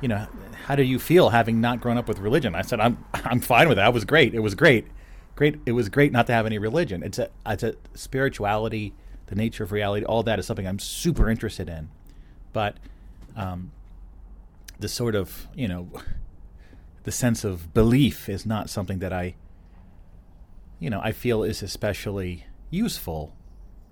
you 0.00 0.08
know, 0.08 0.26
how 0.66 0.76
do 0.76 0.82
you 0.82 0.98
feel 0.98 1.30
having 1.30 1.60
not 1.60 1.80
grown 1.80 1.98
up 1.98 2.08
with 2.08 2.18
religion? 2.18 2.54
I 2.54 2.62
said, 2.62 2.80
I'm 2.80 3.04
I'm 3.14 3.40
fine 3.40 3.68
with 3.68 3.76
that. 3.76 3.88
It 3.88 3.94
was 3.94 4.04
great. 4.04 4.34
It 4.34 4.40
was 4.40 4.54
great. 4.54 4.86
Great. 5.34 5.60
It 5.66 5.72
was 5.72 5.88
great 5.88 6.12
not 6.12 6.26
to 6.26 6.32
have 6.32 6.46
any 6.46 6.58
religion. 6.58 7.02
It's 7.02 7.18
a 7.18 7.30
it's 7.46 7.62
a 7.62 7.74
spirituality, 7.94 8.94
the 9.26 9.34
nature 9.34 9.64
of 9.64 9.72
reality, 9.72 10.04
all 10.04 10.22
that 10.24 10.38
is 10.38 10.46
something 10.46 10.66
I'm 10.66 10.78
super 10.78 11.30
interested 11.30 11.68
in. 11.68 11.90
But 12.52 12.76
um, 13.36 13.72
the 14.78 14.88
sort 14.88 15.14
of 15.14 15.48
you 15.54 15.68
know 15.68 15.88
the 17.04 17.12
sense 17.12 17.44
of 17.44 17.72
belief 17.74 18.28
is 18.28 18.44
not 18.44 18.68
something 18.70 18.98
that 18.98 19.12
I 19.12 19.34
you 20.78 20.90
know 20.90 21.00
I 21.02 21.12
feel 21.12 21.42
is 21.42 21.62
especially 21.62 22.46
useful, 22.70 23.34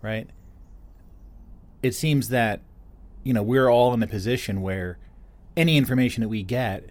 right? 0.02 0.28
It 1.82 1.94
seems 1.94 2.28
that 2.30 2.60
you 3.26 3.32
know 3.32 3.42
we're 3.42 3.68
all 3.68 3.92
in 3.92 4.00
a 4.04 4.06
position 4.06 4.62
where 4.62 4.98
any 5.56 5.76
information 5.76 6.22
that 6.22 6.28
we 6.28 6.44
get 6.44 6.90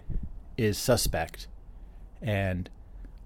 is 0.58 0.76
suspect. 0.76 1.48
And 2.20 2.68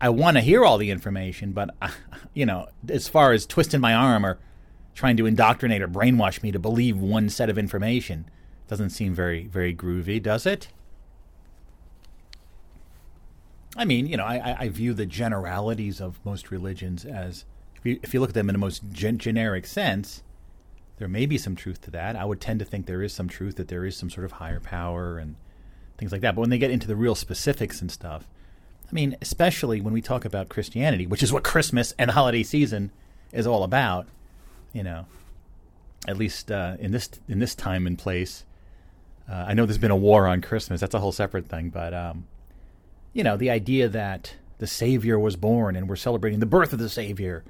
I 0.01 0.11
want 0.11 0.37
to 0.37 0.41
hear 0.41 0.65
all 0.65 0.79
the 0.79 0.93
information, 0.93 1.51
but 1.51 1.75
you 2.35 2.47
know, 2.47 2.69
as 2.89 3.09
far 3.09 3.33
as 3.33 3.47
twisting 3.47 3.81
my 3.81 3.95
arm 3.95 4.25
or 4.25 4.39
trying 4.95 5.17
to 5.17 5.27
indoctrinate 5.27 5.83
or 5.83 5.89
brainwash 5.89 6.41
me 6.43 6.53
to 6.53 6.61
believe 6.61 6.99
one 6.99 7.29
set 7.29 7.51
of 7.51 7.59
information, 7.59 8.31
doesn't 8.69 8.91
seem 8.91 9.13
very 9.13 9.49
very 9.49 9.75
groovy, 9.75 10.23
does 10.23 10.47
it? 10.47 10.69
I 13.77 13.85
mean, 13.85 14.07
you 14.07 14.17
know, 14.17 14.25
I, 14.25 14.57
I 14.59 14.69
view 14.69 14.95
the 14.95 15.07
generalities 15.07 16.01
of 16.01 16.25
most 16.25 16.51
religions 16.53 17.05
as, 17.05 17.45
if 17.77 17.87
you, 17.87 18.01
if 18.03 18.15
you 18.15 18.21
look 18.21 18.31
at 18.31 18.35
them 18.35 18.49
in 18.49 18.55
the 18.55 18.59
most 18.59 18.83
gen- 18.93 19.19
generic 19.19 19.65
sense, 19.67 20.23
there 21.01 21.09
may 21.09 21.25
be 21.25 21.39
some 21.39 21.57
truth 21.57 21.81
to 21.81 21.91
that. 21.93 22.15
I 22.15 22.27
would 22.27 22.43
tend 22.43 22.59
to 22.59 22.65
think 22.67 22.85
there 22.85 23.03
is 23.03 23.15
some 23.15 23.27
truth 23.27 23.57
that 23.57 23.69
there 23.69 23.87
is 23.87 23.97
some 23.97 24.11
sort 24.11 24.27
of 24.27 24.33
higher 24.33 24.61
power 24.61 25.17
and 25.17 25.35
things 25.97 26.13
like 26.13 26.21
that. 26.21 26.35
But 26.35 26.43
when 26.43 26.51
they 26.51 26.59
get 26.59 26.71
into 26.71 26.87
the 26.87 26.95
real 26.95 27.15
specifics 27.15 27.81
and 27.81 27.91
stuff, 27.91 28.29
I 28.87 28.93
mean, 28.93 29.17
especially 29.23 29.81
when 29.81 29.95
we 29.95 30.03
talk 30.03 30.27
about 30.27 30.51
Christianity, 30.51 31.07
which 31.07 31.23
is 31.23 31.33
what 31.33 31.43
Christmas 31.43 31.95
and 31.99 32.11
the 32.11 32.13
holiday 32.13 32.43
season 32.43 32.93
is 33.33 33.47
all 33.47 33.65
about, 33.65 34.09
you 34.75 34.83
know, 34.83 35.07
at 36.07 36.19
least 36.19 36.53
uh, 36.53 36.77
in 36.79 36.91
this 36.91 37.09
in 37.27 37.39
this 37.39 37.55
time 37.55 37.87
and 37.87 37.99
place. 37.99 38.45
Uh, 39.27 39.47
I 39.49 39.55
know 39.55 39.65
there's 39.65 39.79
been 39.79 39.91
a 39.91 39.97
war 39.97 40.27
on 40.27 40.43
Christmas. 40.43 40.83
That's 40.83 40.95
a 40.95 41.01
whole 41.01 41.13
separate 41.13 41.47
thing. 41.47 41.71
But 41.71 41.95
um, 41.95 42.27
you 43.15 43.25
know, 43.25 43.39
the 43.39 43.49
idea 43.49 43.89
that 43.89 44.35
the 44.59 44.67
Savior 44.67 45.19
was 45.19 45.37
born 45.37 45.77
and 45.77 45.89
we're 45.89 45.97
celebrating 45.97 46.41
the 46.41 46.47
birth 46.47 46.75
of 46.75 46.79
the 46.79 46.91
Savior, 46.91 47.43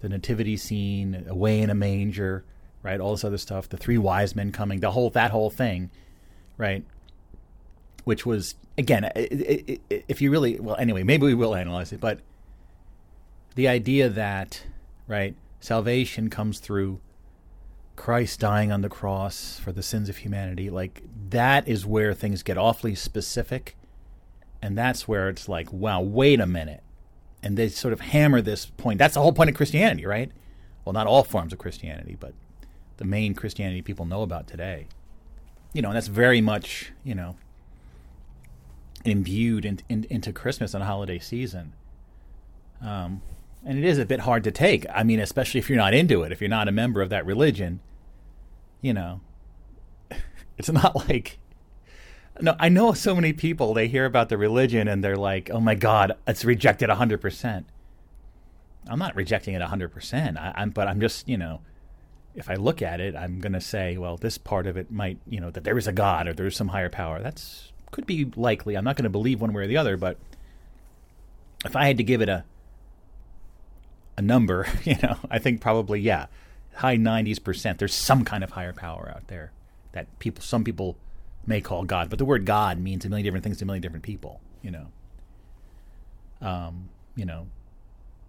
the 0.00 0.10
nativity 0.10 0.58
scene, 0.58 1.24
away 1.26 1.62
in 1.62 1.70
a 1.70 1.74
manger, 1.74 2.44
right? 2.82 3.00
All 3.00 3.12
this 3.12 3.24
other 3.24 3.38
stuff, 3.38 3.68
the 3.68 3.76
three 3.76 3.98
wise 3.98 4.34
men 4.34 4.52
coming, 4.52 4.80
the 4.80 4.92
whole 4.92 5.10
that 5.10 5.30
whole 5.30 5.50
thing, 5.50 5.90
right? 6.56 6.84
Which 8.04 8.24
was 8.24 8.54
again, 8.78 9.10
if 9.14 10.20
you 10.20 10.30
really 10.30 10.58
well, 10.58 10.76
anyway, 10.76 11.02
maybe 11.02 11.26
we 11.26 11.34
will 11.34 11.54
analyze 11.54 11.92
it, 11.92 12.00
but 12.00 12.20
the 13.54 13.68
idea 13.68 14.08
that 14.08 14.62
right 15.06 15.34
salvation 15.60 16.30
comes 16.30 16.60
through 16.60 17.00
Christ 17.96 18.40
dying 18.40 18.72
on 18.72 18.80
the 18.80 18.88
cross 18.88 19.58
for 19.58 19.72
the 19.72 19.82
sins 19.82 20.08
of 20.08 20.18
humanity, 20.18 20.70
like 20.70 21.02
that 21.28 21.68
is 21.68 21.84
where 21.84 22.14
things 22.14 22.42
get 22.42 22.56
awfully 22.56 22.94
specific, 22.94 23.76
and 24.62 24.78
that's 24.78 25.06
where 25.06 25.28
it's 25.28 25.48
like, 25.48 25.70
wow, 25.70 26.00
wait 26.00 26.40
a 26.40 26.46
minute, 26.46 26.82
and 27.42 27.58
they 27.58 27.68
sort 27.68 27.92
of 27.92 28.00
hammer 28.00 28.40
this 28.40 28.64
point. 28.64 28.98
That's 28.98 29.14
the 29.14 29.20
whole 29.20 29.34
point 29.34 29.50
of 29.50 29.56
Christianity, 29.56 30.06
right? 30.06 30.30
Well, 30.84 30.94
not 30.94 31.06
all 31.06 31.24
forms 31.24 31.52
of 31.52 31.58
Christianity, 31.58 32.16
but 32.18 32.32
the 33.00 33.06
main 33.06 33.34
Christianity 33.34 33.80
people 33.82 34.04
know 34.04 34.22
about 34.22 34.46
today. 34.46 34.86
you 35.72 35.82
know, 35.82 35.88
and 35.88 35.96
that's 35.96 36.06
very 36.06 36.40
much 36.40 36.92
you 37.02 37.14
know 37.14 37.36
imbued 39.04 39.64
in, 39.64 39.80
in, 39.88 40.06
into 40.10 40.32
Christmas 40.32 40.74
and 40.74 40.84
holiday 40.84 41.18
season. 41.18 41.72
Um, 42.82 43.22
and 43.64 43.78
it 43.78 43.84
is 43.84 43.98
a 43.98 44.04
bit 44.04 44.20
hard 44.20 44.44
to 44.44 44.50
take. 44.50 44.84
I 44.92 45.02
mean, 45.02 45.18
especially 45.18 45.58
if 45.58 45.70
you're 45.70 45.78
not 45.78 45.94
into 45.94 46.22
it, 46.22 46.32
if 46.32 46.40
you're 46.42 46.50
not 46.50 46.68
a 46.68 46.72
member 46.72 47.00
of 47.00 47.08
that 47.08 47.24
religion, 47.24 47.80
you 48.82 48.92
know, 48.92 49.20
it's 50.58 50.70
not 50.70 50.94
like. 51.08 51.38
No, 52.42 52.54
I 52.58 52.68
know 52.70 52.92
so 52.92 53.14
many 53.14 53.32
people. 53.32 53.74
They 53.74 53.88
hear 53.88 54.06
about 54.06 54.28
the 54.28 54.38
religion 54.38 54.88
and 54.88 55.02
they're 55.02 55.16
like, 55.16 55.50
"Oh 55.50 55.60
my 55.60 55.74
God, 55.74 56.12
it's 56.26 56.44
rejected 56.44 56.90
hundred 56.90 57.20
percent." 57.20 57.66
I'm 58.88 58.98
not 58.98 59.16
rejecting 59.16 59.54
it 59.54 59.62
hundred 59.62 59.90
percent. 59.90 60.36
I'm, 60.38 60.70
but 60.70 60.88
I'm 60.88 61.00
just, 61.00 61.28
you 61.28 61.36
know, 61.38 61.60
if 62.34 62.48
I 62.48 62.54
look 62.54 62.82
at 62.82 63.00
it, 63.00 63.16
I'm 63.16 63.40
going 63.40 63.52
to 63.52 63.60
say, 63.60 63.96
well, 63.96 64.16
this 64.16 64.38
part 64.38 64.66
of 64.66 64.76
it 64.76 64.90
might, 64.90 65.18
you 65.26 65.40
know, 65.40 65.50
that 65.50 65.64
there 65.64 65.78
is 65.78 65.86
a 65.86 65.92
God 65.92 66.28
or 66.28 66.32
there 66.32 66.46
is 66.46 66.56
some 66.56 66.68
higher 66.68 66.88
power. 66.88 67.20
That's 67.20 67.72
could 67.90 68.06
be 68.06 68.24
likely. 68.36 68.76
I'm 68.76 68.84
not 68.84 68.96
going 68.96 69.04
to 69.04 69.10
believe 69.10 69.40
one 69.40 69.52
way 69.52 69.64
or 69.64 69.66
the 69.66 69.76
other, 69.76 69.96
but 69.96 70.16
if 71.64 71.74
I 71.74 71.86
had 71.86 71.96
to 71.96 72.04
give 72.04 72.22
it 72.22 72.28
a 72.28 72.44
a 74.16 74.22
number, 74.22 74.66
you 74.84 74.96
know, 75.02 75.16
I 75.30 75.38
think 75.38 75.60
probably 75.60 76.00
yeah, 76.00 76.26
high 76.74 76.96
90s 76.96 77.42
percent. 77.42 77.78
There's 77.78 77.94
some 77.94 78.24
kind 78.24 78.44
of 78.44 78.52
higher 78.52 78.72
power 78.72 79.12
out 79.14 79.28
there 79.28 79.52
that 79.92 80.18
people, 80.18 80.42
some 80.42 80.62
people 80.62 80.96
may 81.46 81.60
call 81.60 81.84
God, 81.84 82.10
but 82.10 82.18
the 82.18 82.24
word 82.24 82.46
God 82.46 82.78
means 82.78 83.04
a 83.04 83.08
million 83.08 83.24
different 83.24 83.42
things 83.44 83.58
to 83.58 83.64
a 83.64 83.66
million 83.66 83.82
different 83.82 84.04
people. 84.04 84.40
You 84.62 84.70
know, 84.70 84.86
um, 86.40 86.90
you 87.16 87.24
know, 87.24 87.48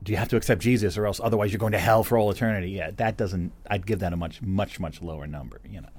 do 0.04 0.12
you 0.12 0.18
have 0.18 0.30
to 0.30 0.36
accept 0.36 0.62
Jesus 0.62 0.97
or 0.97 1.06
else 1.06 1.20
otherwise 1.24 1.52
you're 1.52 1.60
going 1.60 1.74
to 1.74 1.80
hell 1.80 2.04
for 2.04 2.18
all 2.18 2.32
eternity? 2.32 2.72
Yeah, 2.72 2.91
that 2.97 3.18
doesn't. 3.18 3.52
I'd 3.70 3.86
give 3.86 3.99
that 3.99 4.14
a 4.14 4.18
much, 4.18 4.41
much, 4.41 4.80
much 4.80 5.02
lower 5.02 5.28
number. 5.28 5.62
You 5.70 5.82
know, 5.82 5.89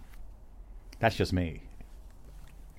that's 0.98 1.16
just 1.16 1.32
me. 1.32 1.62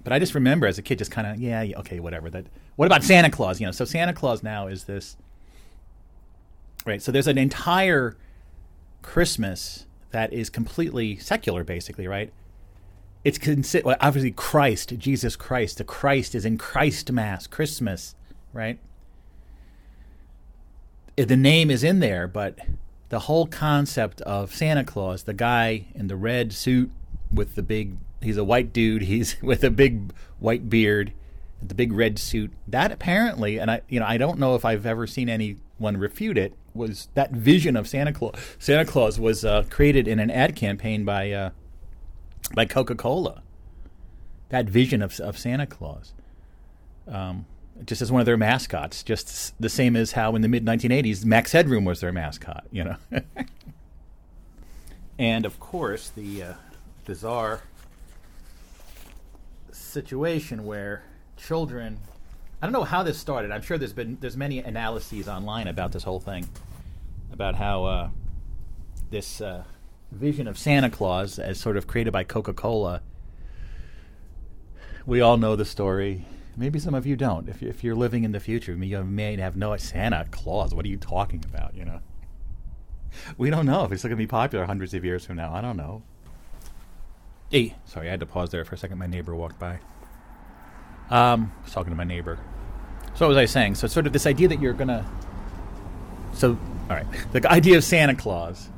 But 0.03 0.11
I 0.11 0.19
just 0.19 0.35
remember 0.35 0.67
as 0.67 0.77
a 0.77 0.81
kid, 0.81 0.97
just 0.97 1.11
kind 1.11 1.27
of 1.27 1.39
yeah, 1.39 1.65
okay, 1.77 1.99
whatever. 1.99 2.29
That. 2.29 2.47
What 2.75 2.85
about 2.85 3.03
Santa 3.03 3.29
Claus? 3.29 3.59
You 3.61 3.67
know, 3.67 3.71
so 3.71 3.85
Santa 3.85 4.13
Claus 4.13 4.43
now 4.43 4.67
is 4.67 4.83
this 4.83 5.15
Right. 6.85 7.01
So 7.01 7.11
there's 7.11 7.27
an 7.27 7.37
entire 7.37 8.17
Christmas 9.01 9.85
that 10.11 10.33
is 10.33 10.49
completely 10.49 11.17
secular, 11.17 11.63
basically, 11.63 12.07
right? 12.07 12.31
It's 13.23 13.37
considered 13.37 13.85
well, 13.85 13.97
obviously 14.01 14.31
Christ, 14.31 14.97
Jesus 14.97 15.35
Christ. 15.35 15.77
The 15.77 15.85
Christ 15.85 16.35
is 16.35 16.45
in 16.45 16.57
Christ 16.57 17.11
Mass, 17.11 17.47
Christmas, 17.47 18.15
right? 18.51 18.79
The 21.15 21.37
name 21.37 21.69
is 21.69 21.83
in 21.83 21.99
there, 21.99 22.27
but 22.27 22.57
the 23.09 23.19
whole 23.19 23.45
concept 23.45 24.21
of 24.21 24.53
Santa 24.53 24.83
Claus, 24.83 25.23
the 25.23 25.33
guy 25.33 25.85
in 25.93 26.07
the 26.07 26.15
red 26.15 26.51
suit 26.51 26.91
with 27.31 27.53
the 27.53 27.61
big, 27.61 27.97
he's 28.21 28.37
a 28.37 28.43
white 28.43 28.73
dude, 28.73 29.01
he's 29.03 29.39
with 29.41 29.63
a 29.63 29.69
big 29.69 30.11
white 30.39 30.69
beard, 30.69 31.13
the 31.61 31.75
big 31.75 31.93
red 31.93 32.17
suit. 32.17 32.51
That 32.67 32.91
apparently, 32.91 33.59
and 33.59 33.69
I, 33.69 33.81
you 33.87 33.99
know, 33.99 34.07
I 34.07 34.17
don't 34.17 34.39
know 34.39 34.55
if 34.55 34.65
I've 34.65 34.87
ever 34.87 35.05
seen 35.05 35.29
anyone 35.29 35.97
refute 35.97 36.37
it 36.37 36.55
was 36.73 37.09
that 37.13 37.31
vision 37.31 37.75
of 37.75 37.87
Santa 37.87 38.11
Claus. 38.11 38.33
Santa 38.57 38.85
Claus 38.85 39.19
was 39.19 39.45
uh, 39.45 39.63
created 39.69 40.07
in 40.07 40.19
an 40.19 40.31
ad 40.31 40.55
campaign 40.55 41.05
by 41.05 41.31
uh, 41.31 41.49
by 42.55 42.65
Coca 42.65 42.95
Cola. 42.95 43.43
That 44.49 44.65
vision 44.65 45.03
of 45.03 45.19
of 45.19 45.37
Santa 45.37 45.67
Claus, 45.67 46.13
um, 47.07 47.45
just 47.85 48.01
as 48.01 48.11
one 48.11 48.19
of 48.19 48.25
their 48.25 48.37
mascots, 48.37 49.03
just 49.03 49.59
the 49.61 49.69
same 49.69 49.95
as 49.95 50.13
how 50.13 50.35
in 50.35 50.41
the 50.41 50.47
mid 50.47 50.65
1980s 50.65 51.25
Max 51.25 51.51
Headroom 51.51 51.85
was 51.85 51.99
their 51.99 52.11
mascot. 52.11 52.65
You 52.71 52.83
know, 52.83 52.95
and 55.19 55.45
of 55.45 55.59
course 55.59 56.09
the 56.09 56.43
uh, 56.43 56.53
bizarre 57.05 57.61
situation 59.71 60.65
where 60.65 61.03
children 61.37 61.99
I 62.63 62.65
don't 62.65 62.71
know 62.71 62.85
how 62.85 63.03
this 63.03 63.17
started. 63.17 63.51
I'm 63.51 63.61
sure 63.61 63.77
there's 63.77 63.91
been 63.91 64.17
there's 64.21 64.37
many 64.37 64.59
analyses 64.59 65.27
online 65.27 65.67
about 65.67 65.91
this 65.91 66.03
whole 66.03 66.21
thing, 66.21 66.47
about 67.33 67.55
how 67.55 67.83
uh, 67.83 68.09
this 69.09 69.41
uh, 69.41 69.65
vision 70.13 70.47
of 70.47 70.57
Santa 70.57 70.89
Claus, 70.89 71.39
as 71.39 71.59
sort 71.59 71.75
of 71.75 71.87
created 71.87 72.13
by 72.13 72.23
Coca-Cola, 72.23 73.01
we 75.05 75.19
all 75.19 75.35
know 75.35 75.57
the 75.57 75.65
story. 75.65 76.25
Maybe 76.55 76.79
some 76.79 76.93
of 76.93 77.05
you 77.05 77.15
don't. 77.15 77.49
If, 77.49 77.63
if 77.63 77.83
you're 77.83 77.95
living 77.95 78.23
in 78.23 78.31
the 78.31 78.39
future, 78.39 78.73
you 78.73 79.03
may 79.03 79.35
have 79.37 79.55
no 79.55 79.75
Santa 79.77 80.25
Claus. 80.29 80.73
What 80.73 80.85
are 80.85 80.89
you 80.89 80.97
talking 80.97 81.43
about? 81.45 81.75
You 81.75 81.85
know, 81.85 81.99
we 83.37 83.49
don't 83.49 83.65
know 83.65 83.85
if 83.85 83.91
it's 83.91 84.03
going 84.03 84.11
to 84.11 84.15
be 84.15 84.27
popular 84.27 84.65
hundreds 84.65 84.93
of 84.93 85.03
years 85.03 85.25
from 85.25 85.37
now. 85.37 85.53
I 85.53 85.61
don't 85.61 85.77
know. 85.77 86.03
Hey, 87.49 87.75
sorry, 87.85 88.07
I 88.07 88.11
had 88.11 88.19
to 88.19 88.25
pause 88.25 88.51
there 88.51 88.65
for 88.65 88.75
a 88.75 88.77
second. 88.77 88.97
My 88.99 89.07
neighbor 89.07 89.35
walked 89.35 89.59
by. 89.59 89.79
Um, 91.09 91.51
I 91.59 91.63
was 91.63 91.73
talking 91.73 91.91
to 91.91 91.97
my 91.97 92.03
neighbor. 92.03 92.39
So 93.15 93.25
what 93.25 93.29
was 93.29 93.37
I 93.37 93.45
saying? 93.45 93.75
So 93.75 93.87
sort 93.87 94.07
of 94.07 94.13
this 94.13 94.25
idea 94.25 94.47
that 94.47 94.59
you're 94.59 94.73
gonna. 94.73 95.05
So 96.33 96.57
all 96.89 96.95
right, 96.95 97.05
the 97.31 97.49
idea 97.51 97.77
of 97.77 97.83
Santa 97.83 98.15
Claus, 98.15 98.69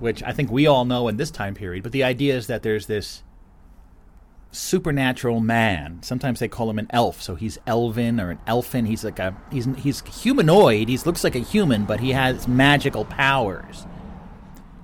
which 0.00 0.22
I 0.22 0.32
think 0.32 0.50
we 0.50 0.66
all 0.66 0.84
know 0.84 1.08
in 1.08 1.16
this 1.16 1.30
time 1.30 1.54
period, 1.54 1.82
but 1.82 1.92
the 1.92 2.04
idea 2.04 2.36
is 2.36 2.46
that 2.46 2.62
there's 2.62 2.86
this 2.86 3.22
supernatural 4.52 5.40
man. 5.40 5.98
Sometimes 6.02 6.38
they 6.38 6.48
call 6.48 6.70
him 6.70 6.78
an 6.78 6.86
elf, 6.90 7.20
so 7.20 7.34
he's 7.34 7.58
elven 7.66 8.20
or 8.20 8.30
an 8.30 8.38
elfin. 8.46 8.86
He's 8.86 9.02
like 9.04 9.18
a 9.18 9.36
he's 9.50 9.66
he's 9.78 10.00
humanoid. 10.02 10.88
He 10.88 10.96
looks 10.98 11.24
like 11.24 11.34
a 11.34 11.40
human, 11.40 11.84
but 11.84 12.00
he 12.00 12.12
has 12.12 12.46
magical 12.46 13.04
powers. 13.04 13.86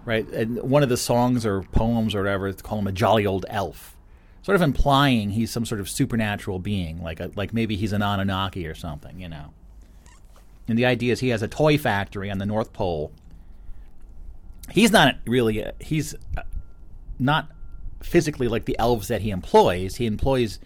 Right, 0.05 0.27
and 0.31 0.63
one 0.63 0.83
of 0.83 0.89
the 0.89 0.97
songs 0.97 1.45
or 1.45 1.63
poems 1.63 2.15
or 2.15 2.23
whatever, 2.23 2.51
call 2.55 2.79
him 2.79 2.87
a 2.87 2.93
jolly 2.93 3.27
old 3.27 3.45
elf 3.51 3.95
sort 4.49 4.57
of 4.57 4.63
implying 4.63 5.29
he's 5.29 5.51
some 5.51 5.67
sort 5.67 5.79
of 5.79 5.91
supernatural 5.91 6.59
being, 6.59 7.03
like 7.03 7.21
a, 7.21 7.31
like 7.37 7.53
maybe 7.53 7.77
he's 7.77 7.93
an 7.93 8.01
Anunnaki 8.01 8.67
or 8.67 8.75
something, 8.75 9.21
you 9.21 9.29
know. 9.29 9.53
And 10.67 10.79
the 10.79 10.87
idea 10.87 11.13
is 11.13 11.21
he 11.21 11.29
has 11.29 11.43
a 11.43 11.49
toy 11.49 11.77
factory 11.77 12.31
on 12.31 12.39
the 12.39 12.47
North 12.47 12.73
Pole. 12.73 13.13
He's 14.71 14.91
not 14.91 15.17
really 15.27 15.61
a, 15.61 15.75
he's 15.81 16.15
uh, 16.15 16.45
not 17.19 17.51
physically 18.01 18.49
like 18.49 18.65
the 18.65 18.79
elves 18.79 19.09
that 19.09 19.23
he 19.23 19.31
employs. 19.31 19.97
He 19.97 20.07
employs 20.07 20.59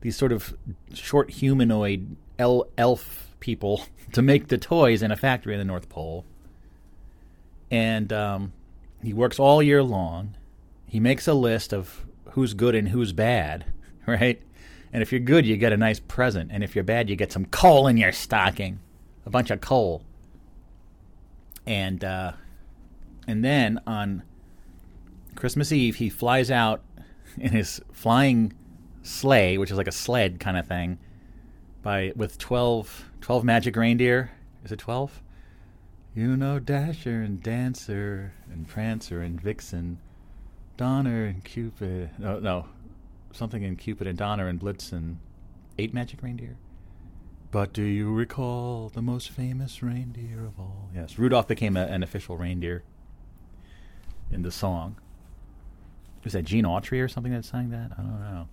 these 0.00 0.16
sort 0.16 0.32
of 0.32 0.54
short 0.94 1.30
humanoid 1.30 2.16
el- 2.38 2.68
elf 2.76 3.34
people 3.40 3.84
to 4.12 4.22
make 4.22 4.48
the 4.48 4.58
toys 4.58 5.02
in 5.02 5.10
a 5.10 5.16
factory 5.16 5.54
in 5.54 5.58
the 5.58 5.64
North 5.64 5.88
Pole. 5.88 6.24
And 7.70 8.12
um, 8.12 8.52
he 9.02 9.12
works 9.12 9.38
all 9.38 9.62
year 9.62 9.82
long. 9.82 10.36
He 10.86 10.98
makes 10.98 11.28
a 11.28 11.34
list 11.34 11.72
of 11.72 12.04
who's 12.32 12.54
good 12.54 12.74
and 12.74 12.88
who's 12.88 13.12
bad, 13.12 13.66
right? 14.06 14.42
And 14.92 15.02
if 15.02 15.12
you're 15.12 15.20
good, 15.20 15.46
you 15.46 15.56
get 15.56 15.72
a 15.72 15.76
nice 15.76 16.00
present, 16.00 16.50
and 16.52 16.64
if 16.64 16.74
you're 16.74 16.82
bad, 16.82 17.08
you 17.08 17.14
get 17.14 17.30
some 17.30 17.44
coal 17.44 17.86
in 17.86 17.96
your 17.96 18.10
stocking, 18.10 18.80
a 19.24 19.30
bunch 19.30 19.50
of 19.50 19.60
coal. 19.60 20.02
And 21.64 22.02
uh, 22.02 22.32
and 23.28 23.44
then 23.44 23.80
on 23.86 24.24
Christmas 25.34 25.72
Eve, 25.72 25.96
he 25.96 26.08
flies 26.08 26.50
out 26.50 26.82
in 27.38 27.52
his 27.52 27.80
flying 27.92 28.52
sleigh, 29.02 29.58
which 29.58 29.70
is 29.70 29.76
like 29.76 29.88
a 29.88 29.92
sled 29.92 30.40
kind 30.40 30.56
of 30.56 30.66
thing, 30.66 30.98
by 31.82 32.12
with 32.16 32.38
12, 32.38 33.10
12 33.20 33.44
magic 33.44 33.76
reindeer. 33.76 34.32
Is 34.64 34.72
it 34.72 34.78
twelve? 34.78 35.22
You 36.14 36.36
know 36.36 36.58
Dasher 36.58 37.22
and 37.22 37.42
Dancer 37.42 38.32
and 38.52 38.68
Prancer 38.68 39.22
and 39.22 39.40
Vixen 39.40 39.98
Donner 40.76 41.26
and 41.26 41.44
Cupid. 41.44 42.10
No, 42.18 42.38
no, 42.38 42.66
something 43.32 43.62
in 43.62 43.76
Cupid 43.76 44.06
and 44.06 44.18
Donner 44.18 44.48
and 44.48 44.58
Blitzen. 44.58 45.16
Eight 45.78 45.94
magic 45.94 46.22
reindeer. 46.22 46.56
But 47.50 47.72
do 47.72 47.82
you 47.82 48.12
recall 48.12 48.88
the 48.88 49.02
most 49.02 49.30
famous 49.30 49.82
reindeer 49.82 50.44
of 50.44 50.58
all? 50.58 50.88
Yes, 50.94 51.18
Rudolph 51.18 51.48
became 51.48 51.76
a, 51.76 51.84
an 51.84 52.02
official 52.02 52.36
reindeer 52.36 52.82
in 54.30 54.42
the 54.42 54.50
song. 54.50 54.96
Was 56.24 56.34
that 56.34 56.42
Gene 56.44 56.64
Autry 56.64 57.02
or 57.02 57.08
something 57.08 57.32
that 57.32 57.44
sang 57.44 57.70
that? 57.70 57.92
I 57.98 58.02
don't 58.02 58.20
know. 58.20 58.48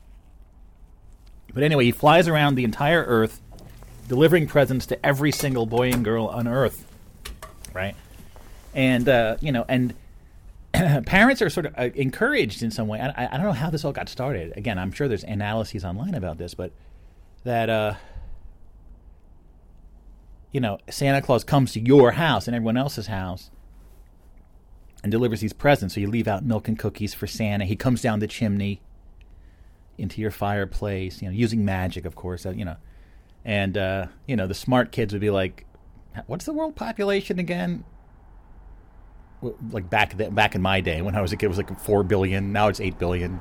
But 1.54 1.64
anyway, 1.64 1.86
he 1.86 1.92
flies 1.92 2.28
around 2.28 2.56
the 2.56 2.64
entire 2.64 3.04
Earth, 3.04 3.42
delivering 4.08 4.48
presents 4.48 4.86
to 4.88 5.06
every 5.06 5.32
single 5.32 5.66
boy 5.66 5.90
and 5.90 6.04
girl 6.04 6.28
on 6.28 6.48
Earth, 6.48 6.86
right? 7.74 7.96
And 8.74 9.08
uh, 9.10 9.38
you 9.42 9.52
know, 9.52 9.66
and 9.68 9.94
parents 11.06 11.42
are 11.42 11.50
sort 11.50 11.66
of 11.66 11.74
uh, 11.78 11.90
encouraged 11.96 12.64
in 12.64 12.72
some 12.72 12.88
way. 12.88 13.00
I, 13.00 13.26
I, 13.26 13.38
don't 13.38 13.46
know 13.46 13.54
how 13.54 13.70
this 13.70 13.84
all 13.84 13.92
got 13.92 14.10
started. 14.10 14.56
Again, 14.58 14.78
I'm 14.78 14.92
sure 14.92 15.08
there's 15.08 15.24
analyses 15.24 15.84
online 15.84 16.14
about 16.14 16.38
this, 16.38 16.54
but 16.54 16.72
that 17.44 17.70
uh, 17.70 17.96
you 20.52 20.60
know 20.60 20.80
Santa 20.90 21.22
Claus 21.22 21.44
comes 21.44 21.74
to 21.74 21.80
your 21.80 22.12
house 22.12 22.48
and 22.48 22.56
everyone 22.56 22.78
else's 22.78 23.08
house 23.08 23.50
and 25.08 25.12
delivers 25.12 25.40
these 25.40 25.54
presents. 25.54 25.96
So 25.96 26.02
you 26.02 26.10
leave 26.10 26.28
out 26.28 26.44
milk 26.44 26.68
and 26.68 26.78
cookies 26.78 27.14
for 27.14 27.28
Santa. 27.28 27.66
He 27.66 27.76
comes 27.76 28.02
down 28.02 28.20
the 28.20 28.28
chimney 28.28 28.82
into 29.98 30.22
your 30.22 30.32
fireplace. 30.32 31.22
You 31.22 31.30
know, 31.30 31.34
using 31.34 31.64
magic, 31.64 32.06
of 32.06 32.16
course. 32.16 32.46
Uh, 32.46 32.52
you 32.52 32.66
know, 32.66 32.76
and 33.46 33.78
uh, 33.78 34.08
you 34.28 34.36
know 34.36 34.48
the 34.48 34.54
smart 34.54 34.92
kids 34.92 35.14
would 35.14 35.22
be 35.22 35.30
like, 35.30 35.66
"What's 36.28 36.46
the 36.46 36.54
world 36.54 36.76
population 36.76 37.40
again?" 37.40 37.86
like 39.72 39.90
back 39.90 40.18
then, 40.18 40.34
back 40.34 40.56
in 40.56 40.62
my 40.62 40.82
day 40.82 41.02
when 41.02 41.16
I 41.16 41.22
was 41.22 41.32
a 41.32 41.38
kid, 41.38 41.46
it 41.46 41.50
was 41.50 41.58
like 41.58 41.80
four 41.80 42.04
billion. 42.04 42.52
Now 42.52 42.68
it's 42.68 42.80
eight 42.82 43.00
billion. 43.00 43.40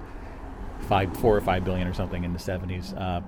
five, 0.89 1.17
four 1.17 1.37
or 1.37 1.41
five 1.41 1.65
billion 1.65 1.89
or 1.89 1.95
something 1.95 2.23
in 2.23 2.33
the 2.33 2.39
seventies. 2.39 2.93
Uh, 2.93 3.23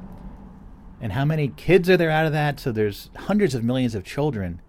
and 1.00 1.12
how 1.12 1.24
many 1.24 1.48
kids 1.48 1.88
are 1.88 1.96
there 1.96 2.10
out 2.10 2.26
of 2.26 2.32
that? 2.32 2.60
So 2.60 2.72
there's 2.72 3.10
hundreds 3.16 3.54
of 3.54 3.64
millions 3.64 3.94
of 3.94 4.04
children. 4.04 4.60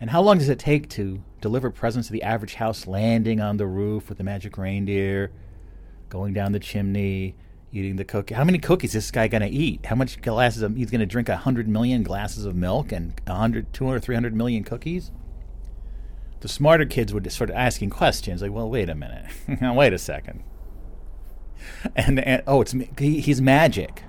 And 0.00 0.08
how 0.08 0.22
long 0.22 0.38
does 0.38 0.48
it 0.48 0.58
take 0.58 0.88
to 0.90 1.22
deliver 1.42 1.70
presents 1.70 2.08
to 2.08 2.12
the 2.12 2.22
average 2.22 2.54
house, 2.54 2.86
landing 2.86 3.40
on 3.40 3.58
the 3.58 3.66
roof 3.66 4.08
with 4.08 4.16
the 4.16 4.24
magic 4.24 4.56
reindeer, 4.56 5.30
going 6.08 6.32
down 6.32 6.52
the 6.52 6.58
chimney, 6.58 7.34
eating 7.70 7.96
the 7.96 8.04
cookie? 8.04 8.34
How 8.34 8.44
many 8.44 8.58
cookies 8.58 8.94
is 8.94 9.04
this 9.04 9.10
guy 9.10 9.28
going 9.28 9.42
to 9.42 9.48
eat? 9.48 9.84
How 9.86 9.94
much 9.94 10.22
glasses 10.22 10.62
of, 10.62 10.74
he's 10.74 10.90
going 10.90 11.00
to 11.00 11.06
drink 11.06 11.28
100 11.28 11.68
million 11.68 12.02
glasses 12.02 12.46
of 12.46 12.54
milk 12.54 12.92
and 12.92 13.12
100, 13.26 13.74
200, 13.74 14.00
300 14.02 14.34
million 14.34 14.64
cookies? 14.64 15.10
The 16.40 16.48
smarter 16.48 16.86
kids 16.86 17.12
would 17.12 17.30
start 17.30 17.50
asking 17.50 17.90
questions 17.90 18.40
like, 18.40 18.52
well, 18.52 18.70
wait 18.70 18.88
a 18.88 18.94
minute. 18.94 19.26
wait 19.60 19.92
a 19.92 19.98
second. 19.98 20.42
And, 21.94 22.20
and 22.20 22.42
oh, 22.46 22.62
it's 22.62 22.74
he, 22.98 23.20
he's 23.20 23.42
magic. 23.42 24.04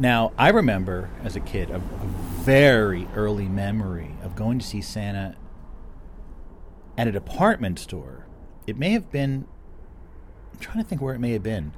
Now, 0.00 0.32
I 0.38 0.48
remember 0.48 1.10
as 1.22 1.36
a 1.36 1.40
kid 1.40 1.68
a, 1.70 1.76
a, 1.76 2.06
very 2.40 3.06
early 3.14 3.48
memory 3.48 4.14
of 4.22 4.34
going 4.34 4.58
to 4.58 4.66
see 4.66 4.80
Santa 4.80 5.36
at 6.96 7.06
a 7.06 7.12
department 7.12 7.78
store. 7.78 8.24
It 8.66 8.78
may 8.78 8.92
have 8.92 9.12
been, 9.12 9.46
I'm 10.54 10.58
trying 10.58 10.82
to 10.82 10.88
think 10.88 11.02
where 11.02 11.14
it 11.14 11.18
may 11.18 11.32
have 11.32 11.42
been. 11.42 11.72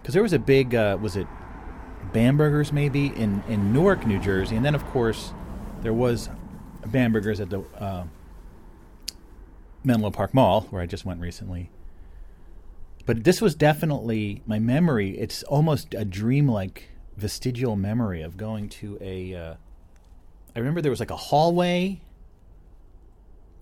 Because 0.00 0.14
there 0.14 0.22
was 0.22 0.32
a 0.32 0.38
big, 0.38 0.74
uh, 0.74 0.96
was 1.02 1.16
it 1.16 1.26
Bamberger's 2.14 2.72
maybe 2.72 3.08
in, 3.08 3.42
in 3.46 3.74
Newark, 3.74 4.06
New 4.06 4.18
Jersey? 4.18 4.56
And 4.56 4.64
then, 4.64 4.74
of 4.74 4.86
course, 4.86 5.34
there 5.82 5.92
was 5.92 6.30
Bamberger's 6.86 7.40
at 7.40 7.50
the 7.50 7.60
uh, 7.78 8.04
Menlo 9.84 10.10
Park 10.10 10.32
Mall, 10.32 10.62
where 10.70 10.80
I 10.80 10.86
just 10.86 11.04
went 11.04 11.20
recently. 11.20 11.70
But 13.04 13.24
this 13.24 13.42
was 13.42 13.54
definitely 13.54 14.40
my 14.46 14.58
memory. 14.58 15.18
It's 15.18 15.42
almost 15.42 15.92
a 15.92 16.06
dreamlike 16.06 16.88
vestigial 17.18 17.76
memory 17.76 18.22
of 18.22 18.36
going 18.36 18.68
to 18.68 18.96
a. 19.00 19.34
Uh, 19.34 19.54
I 20.54 20.58
remember 20.58 20.80
there 20.80 20.90
was 20.90 21.00
like 21.00 21.10
a 21.10 21.16
hallway. 21.16 22.00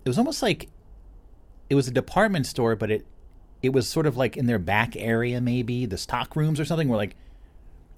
It 0.05 0.09
was 0.09 0.19
almost 0.19 0.43
like 0.43 0.69
it 1.69 1.75
was 1.75 1.89
a 1.89 1.91
department 1.91 2.47
store, 2.47 2.77
but 2.77 2.91
it 2.91 3.07
it 3.63 3.71
was 3.71 3.89
sort 3.89 4.07
of 4.07 4.17
like 4.17 4.37
in 4.37 4.47
their 4.47 4.59
back 4.59 4.95
area, 4.97 5.41
maybe 5.41 5.87
the 5.87 5.99
stock 5.99 6.37
rooms 6.37 6.61
or 6.61 6.65
something, 6.65 6.89
where 6.89 6.99
like 6.99 7.17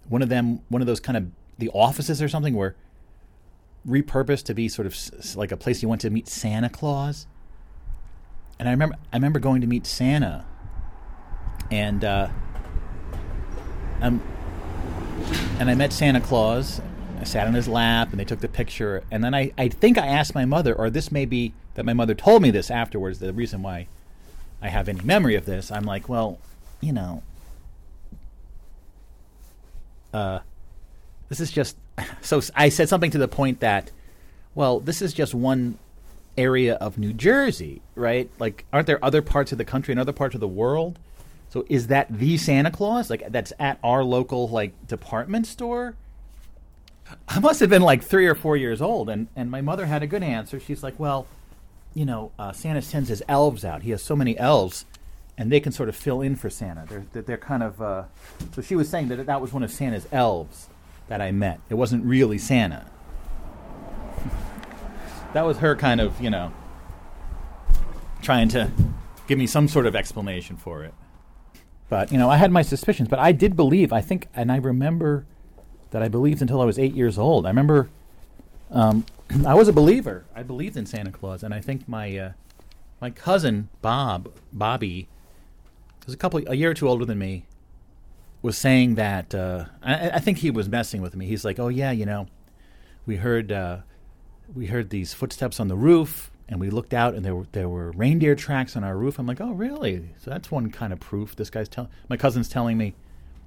one 0.08 0.22
of 0.22 0.28
them, 0.28 0.60
one 0.68 0.80
of 0.80 0.86
those 0.86 1.00
kind 1.00 1.16
of 1.16 1.26
the 1.58 1.68
offices 1.70 2.22
or 2.22 2.28
something, 2.28 2.54
were 2.54 2.76
repurposed 3.86 4.44
to 4.44 4.54
be 4.54 4.68
sort 4.68 4.86
of 4.86 5.36
like 5.36 5.52
a 5.52 5.56
place 5.56 5.82
you 5.82 5.88
went 5.88 6.00
to 6.02 6.10
meet 6.10 6.28
Santa 6.28 6.68
Claus. 6.68 7.26
And 8.58 8.68
I 8.68 8.72
remember, 8.72 8.96
I 9.12 9.16
remember 9.16 9.38
going 9.38 9.60
to 9.60 9.66
meet 9.66 9.86
Santa, 9.86 10.44
and 11.70 12.04
uh, 12.04 12.28
I'm 14.00 14.22
and 15.58 15.68
I 15.68 15.74
met 15.74 15.92
Santa 15.92 16.20
Claus. 16.20 16.80
I 17.20 17.24
sat 17.24 17.46
on 17.46 17.54
his 17.54 17.66
lap 17.68 18.10
and 18.10 18.20
they 18.20 18.24
took 18.24 18.40
the 18.40 18.48
picture. 18.48 19.02
And 19.10 19.24
then 19.24 19.34
I, 19.34 19.52
I 19.58 19.68
think 19.68 19.98
I 19.98 20.06
asked 20.06 20.34
my 20.34 20.44
mother, 20.44 20.74
or 20.74 20.88
this 20.88 21.10
may 21.10 21.24
be 21.24 21.52
that 21.74 21.84
my 21.84 21.92
mother 21.92 22.14
told 22.14 22.42
me 22.42 22.50
this 22.50 22.70
afterwards, 22.70 23.18
the 23.18 23.32
reason 23.32 23.62
why 23.62 23.88
I 24.62 24.68
have 24.68 24.88
any 24.88 25.00
memory 25.02 25.34
of 25.34 25.44
this. 25.44 25.70
I'm 25.70 25.84
like, 25.84 26.08
well, 26.08 26.38
you 26.80 26.92
know, 26.92 27.22
uh, 30.12 30.40
this 31.28 31.40
is 31.40 31.50
just. 31.50 31.76
So 32.20 32.40
I 32.54 32.68
said 32.68 32.88
something 32.88 33.10
to 33.10 33.18
the 33.18 33.26
point 33.26 33.60
that, 33.60 33.90
well, 34.54 34.78
this 34.78 35.02
is 35.02 35.12
just 35.12 35.34
one 35.34 35.78
area 36.36 36.74
of 36.74 36.96
New 36.96 37.12
Jersey, 37.12 37.82
right? 37.96 38.30
Like, 38.38 38.64
aren't 38.72 38.86
there 38.86 39.04
other 39.04 39.20
parts 39.20 39.50
of 39.50 39.58
the 39.58 39.64
country 39.64 39.92
and 39.92 40.00
other 40.00 40.12
parts 40.12 40.34
of 40.34 40.40
the 40.40 40.48
world 40.48 40.98
so 41.50 41.64
is 41.68 41.86
that 41.86 42.06
the 42.10 42.36
Santa 42.36 42.70
Claus? 42.70 43.10
Like 43.10 43.30
that's 43.30 43.52
at 43.58 43.78
our 43.82 44.04
local 44.04 44.48
like 44.48 44.86
department 44.86 45.46
store? 45.46 45.96
I 47.26 47.40
must 47.40 47.60
have 47.60 47.70
been 47.70 47.82
like 47.82 48.02
three 48.02 48.26
or 48.26 48.34
four 48.34 48.56
years 48.56 48.82
old, 48.82 49.08
and 49.08 49.28
and 49.34 49.50
my 49.50 49.60
mother 49.60 49.86
had 49.86 50.02
a 50.02 50.06
good 50.06 50.22
answer. 50.22 50.60
She's 50.60 50.82
like, 50.82 50.98
well, 50.98 51.26
you 51.94 52.04
know, 52.04 52.32
uh, 52.38 52.52
Santa 52.52 52.82
sends 52.82 53.08
his 53.08 53.22
elves 53.28 53.64
out. 53.64 53.82
He 53.82 53.90
has 53.92 54.02
so 54.02 54.14
many 54.14 54.38
elves, 54.38 54.84
and 55.38 55.50
they 55.50 55.60
can 55.60 55.72
sort 55.72 55.88
of 55.88 55.96
fill 55.96 56.20
in 56.20 56.36
for 56.36 56.50
Santa. 56.50 56.84
They're 56.86 57.22
they're 57.22 57.38
kind 57.38 57.62
of. 57.62 57.80
Uh, 57.80 58.04
so 58.54 58.60
she 58.60 58.76
was 58.76 58.88
saying 58.88 59.08
that 59.08 59.24
that 59.24 59.40
was 59.40 59.52
one 59.52 59.62
of 59.62 59.70
Santa's 59.70 60.06
elves 60.12 60.68
that 61.08 61.20
I 61.22 61.32
met. 61.32 61.60
It 61.70 61.74
wasn't 61.74 62.04
really 62.04 62.38
Santa. 62.38 62.86
that 65.32 65.46
was 65.46 65.58
her 65.58 65.74
kind 65.74 66.00
of, 66.00 66.20
you 66.20 66.28
know, 66.28 66.52
trying 68.20 68.48
to 68.50 68.70
give 69.26 69.38
me 69.38 69.46
some 69.46 69.68
sort 69.68 69.86
of 69.86 69.96
explanation 69.96 70.56
for 70.56 70.84
it. 70.84 70.92
But 71.88 72.12
you 72.12 72.18
know, 72.18 72.28
I 72.28 72.36
had 72.36 72.50
my 72.50 72.62
suspicions, 72.62 73.08
but 73.08 73.18
I 73.18 73.32
did 73.32 73.56
believe. 73.56 73.92
I 73.92 74.00
think, 74.00 74.28
and 74.34 74.52
I 74.52 74.56
remember 74.56 75.24
that 75.90 76.02
I 76.02 76.08
believed 76.08 76.42
until 76.42 76.60
I 76.60 76.64
was 76.64 76.78
eight 76.78 76.94
years 76.94 77.18
old. 77.18 77.46
I 77.46 77.48
remember 77.48 77.88
um, 78.70 79.06
I 79.46 79.54
was 79.54 79.68
a 79.68 79.72
believer. 79.72 80.24
I 80.34 80.42
believed 80.42 80.76
in 80.76 80.86
Santa 80.86 81.10
Claus, 81.10 81.42
and 81.42 81.54
I 81.54 81.60
think 81.60 81.88
my 81.88 82.16
uh, 82.16 82.32
my 83.00 83.10
cousin 83.10 83.68
Bob 83.82 84.32
Bobby 84.52 85.08
was 86.06 86.14
a 86.14 86.18
couple 86.18 86.42
a 86.46 86.54
year 86.54 86.70
or 86.70 86.74
two 86.74 86.88
older 86.88 87.04
than 87.04 87.18
me. 87.18 87.44
Was 88.40 88.56
saying 88.56 88.94
that 88.94 89.34
uh, 89.34 89.64
I, 89.82 90.10
I, 90.10 90.18
think 90.20 90.38
he 90.38 90.50
was 90.52 90.68
messing 90.68 91.02
with 91.02 91.16
me. 91.16 91.26
He's 91.26 91.44
like, 91.44 91.58
"Oh 91.58 91.68
yeah, 91.68 91.90
you 91.90 92.06
know, 92.06 92.28
we 93.04 93.16
heard 93.16 93.50
uh, 93.50 93.78
we 94.54 94.66
heard 94.66 94.90
these 94.90 95.12
footsteps 95.12 95.58
on 95.58 95.66
the 95.66 95.76
roof, 95.76 96.30
and 96.48 96.60
we 96.60 96.70
looked 96.70 96.94
out 96.94 97.14
and 97.14 97.24
there 97.24 97.34
were 97.34 97.46
there 97.52 97.68
were 97.68 97.90
reindeer 97.92 98.34
tracks 98.34 98.76
on 98.76 98.84
our 98.84 98.96
roof. 98.96 99.18
I'm 99.18 99.26
like, 99.26 99.40
oh 99.40 99.52
really? 99.52 100.10
So 100.18 100.30
that's 100.30 100.50
one 100.50 100.70
kind 100.70 100.92
of 100.92 101.00
proof. 101.00 101.36
This 101.36 101.50
guy's 101.50 101.68
telling 101.68 101.90
my 102.08 102.16
cousin's 102.16 102.48
telling 102.48 102.78
me 102.78 102.94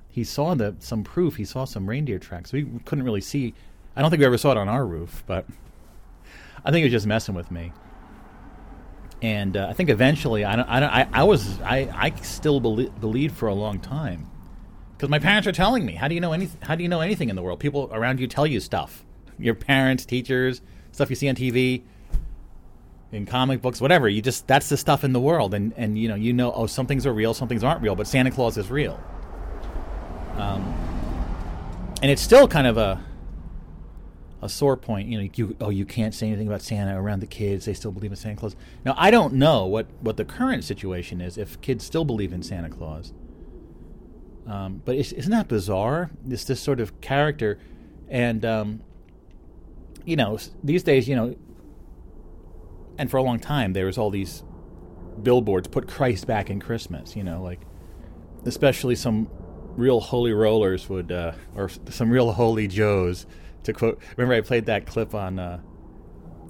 he 0.09 0.23
saw 0.23 0.53
the 0.53 0.75
some 0.79 1.03
proof. 1.03 1.37
He 1.37 1.45
saw 1.45 1.65
some 1.65 1.87
reindeer 1.87 2.19
tracks. 2.19 2.51
We 2.51 2.65
couldn't 2.85 3.03
really 3.03 3.21
see. 3.21 3.53
I 3.95 4.01
don't 4.01 4.09
think 4.09 4.19
we 4.19 4.25
ever 4.25 4.37
saw 4.37 4.51
it 4.51 4.57
on 4.57 4.69
our 4.69 4.85
roof, 4.85 5.23
but 5.25 5.45
I 6.63 6.71
think 6.71 6.77
he 6.77 6.83
was 6.83 6.91
just 6.91 7.07
messing 7.07 7.33
with 7.33 7.49
me. 7.49 7.73
And 9.21 9.55
uh, 9.55 9.67
I 9.69 9.73
think 9.73 9.89
eventually, 9.89 10.45
I 10.45 10.55
don't, 10.55 10.67
I, 10.67 10.79
don't, 10.79 10.89
I, 10.89 11.07
I 11.13 11.23
was, 11.23 11.61
I, 11.61 11.89
I 11.93 12.11
still 12.21 12.59
belie- 12.59 12.89
believed 12.99 13.35
for 13.35 13.47
a 13.49 13.53
long 13.53 13.79
time 13.79 14.27
because 14.97 15.09
my 15.09 15.19
parents 15.19 15.47
are 15.47 15.51
telling 15.51 15.85
me. 15.85 15.93
How 15.93 16.07
do 16.07 16.15
you 16.15 16.21
know 16.21 16.33
anything? 16.33 16.59
How 16.61 16.75
do 16.75 16.83
you 16.83 16.89
know 16.89 17.01
anything 17.01 17.29
in 17.29 17.35
the 17.35 17.41
world? 17.41 17.59
People 17.59 17.89
around 17.91 18.19
you 18.19 18.27
tell 18.27 18.47
you 18.47 18.59
stuff. 18.59 19.05
Your 19.37 19.53
parents, 19.53 20.05
teachers, 20.05 20.61
stuff 20.91 21.09
you 21.09 21.15
see 21.15 21.29
on 21.29 21.35
TV 21.35 21.83
in 23.11 23.25
comic 23.25 23.61
books, 23.61 23.81
whatever. 23.81 24.07
You 24.07 24.21
just 24.21 24.47
that's 24.47 24.69
the 24.69 24.77
stuff 24.77 25.03
in 25.03 25.13
the 25.13 25.19
world, 25.19 25.53
and 25.53 25.73
and 25.75 25.97
you 25.97 26.07
know 26.07 26.15
you 26.15 26.33
know 26.33 26.51
oh 26.53 26.67
some 26.67 26.87
things 26.87 27.05
are 27.05 27.13
real, 27.13 27.33
some 27.33 27.47
things 27.47 27.63
aren't 27.63 27.81
real, 27.81 27.95
but 27.95 28.07
Santa 28.07 28.31
Claus 28.31 28.57
is 28.57 28.69
real. 28.71 28.99
Um, 30.37 30.63
and 32.01 32.09
it's 32.09 32.21
still 32.21 32.47
kind 32.47 32.67
of 32.67 32.77
a 32.77 33.03
a 34.41 34.49
sore 34.49 34.77
point. 34.77 35.07
You 35.07 35.21
know, 35.21 35.29
you 35.35 35.55
oh 35.61 35.69
you 35.69 35.85
can't 35.85 36.13
say 36.13 36.27
anything 36.27 36.47
about 36.47 36.61
Santa 36.61 36.99
around 36.99 37.19
the 37.19 37.27
kids; 37.27 37.65
they 37.65 37.73
still 37.73 37.91
believe 37.91 38.11
in 38.11 38.17
Santa 38.17 38.37
Claus. 38.37 38.55
Now 38.85 38.95
I 38.97 39.11
don't 39.11 39.33
know 39.33 39.65
what 39.65 39.87
what 39.99 40.17
the 40.17 40.25
current 40.25 40.63
situation 40.63 41.21
is 41.21 41.37
if 41.37 41.59
kids 41.61 41.85
still 41.85 42.05
believe 42.05 42.33
in 42.33 42.43
Santa 42.43 42.69
Claus. 42.69 43.13
Um, 44.47 44.81
but 44.83 44.95
isn't 44.95 45.31
that 45.31 45.47
bizarre? 45.47 46.09
This 46.25 46.43
this 46.45 46.59
sort 46.59 46.79
of 46.79 46.99
character, 47.01 47.59
and 48.09 48.43
um, 48.43 48.81
you 50.05 50.15
know 50.15 50.39
these 50.63 50.83
days, 50.83 51.07
you 51.07 51.15
know 51.15 51.35
and 53.01 53.09
for 53.09 53.17
a 53.17 53.23
long 53.23 53.39
time 53.39 53.73
there 53.73 53.87
was 53.87 53.97
all 53.97 54.11
these 54.11 54.43
billboards 55.23 55.67
put 55.67 55.87
Christ 55.87 56.27
back 56.27 56.51
in 56.51 56.59
Christmas. 56.59 57.15
You 57.15 57.23
know, 57.23 57.41
like 57.41 57.59
especially 58.45 58.95
some 58.95 59.27
real 59.75 59.99
holy 59.99 60.33
rollers 60.33 60.87
would, 60.87 61.11
uh, 61.11 61.33
or 61.55 61.69
some 61.89 62.11
real 62.11 62.31
holy 62.31 62.67
Joes. 62.67 63.25
To 63.63 63.73
quote, 63.73 63.99
remember 64.17 64.35
I 64.35 64.41
played 64.41 64.67
that 64.67 64.85
clip 64.85 65.15
on 65.15 65.39
uh, 65.39 65.59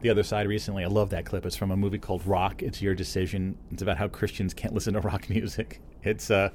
the 0.01 0.09
other 0.09 0.23
side 0.23 0.45
recently. 0.47 0.83
I 0.83 0.87
love 0.87 1.09
that 1.11 1.25
clip. 1.25 1.45
It's 1.45 1.55
from 1.55 1.71
a 1.71 1.77
movie 1.77 1.99
called 1.99 2.25
Rock. 2.27 2.61
It's 2.61 2.81
your 2.81 2.95
decision. 2.95 3.57
It's 3.71 3.81
about 3.81 3.97
how 3.97 4.09
Christians 4.09 4.53
can't 4.53 4.73
listen 4.73 4.93
to 4.93 4.99
rock 4.99 5.29
music. 5.29 5.79
It's 6.03 6.29
uh. 6.29 6.49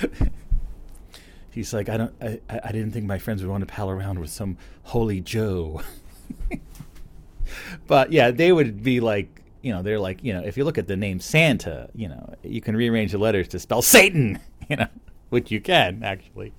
he's 1.50 1.72
like, 1.72 1.88
I 1.88 1.96
don't, 1.96 2.12
I, 2.20 2.40
I 2.50 2.72
didn't 2.72 2.90
think 2.90 3.06
my 3.06 3.18
friends 3.18 3.42
would 3.42 3.50
want 3.50 3.60
to 3.62 3.72
pal 3.72 3.88
around 3.88 4.18
with 4.18 4.30
some 4.30 4.58
holy 4.82 5.20
Joe. 5.20 5.82
but 7.86 8.12
yeah, 8.12 8.30
they 8.30 8.52
would 8.52 8.82
be 8.82 9.00
like, 9.00 9.42
you 9.62 9.72
know, 9.72 9.82
they're 9.82 9.98
like, 9.98 10.22
you 10.22 10.32
know, 10.32 10.42
if 10.42 10.56
you 10.56 10.64
look 10.64 10.78
at 10.78 10.86
the 10.86 10.96
name 10.96 11.20
Santa, 11.20 11.88
you 11.94 12.08
know, 12.08 12.34
you 12.42 12.60
can 12.60 12.76
rearrange 12.76 13.12
the 13.12 13.18
letters 13.18 13.48
to 13.48 13.58
spell 13.58 13.82
Satan, 13.82 14.38
you 14.68 14.76
know, 14.76 14.88
which 15.30 15.50
you 15.50 15.60
can 15.60 16.02
actually. 16.02 16.52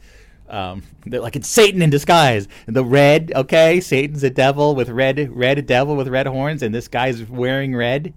Um, 0.47 0.83
they're 1.05 1.21
like 1.21 1.36
it's 1.36 1.47
Satan 1.47 1.81
in 1.81 1.89
disguise. 1.89 2.47
The 2.67 2.86
red, 2.86 3.31
okay, 3.36 3.81
Satan's 3.81 4.23
a 4.23 4.29
devil 4.29 4.75
with 4.75 4.89
red, 4.89 5.36
red 5.36 5.65
devil 5.65 5.95
with 5.95 6.07
red 6.07 6.27
horns, 6.27 6.61
and 6.61 6.73
this 6.73 6.88
guy's 6.88 7.23
wearing 7.23 7.75
red. 7.75 8.13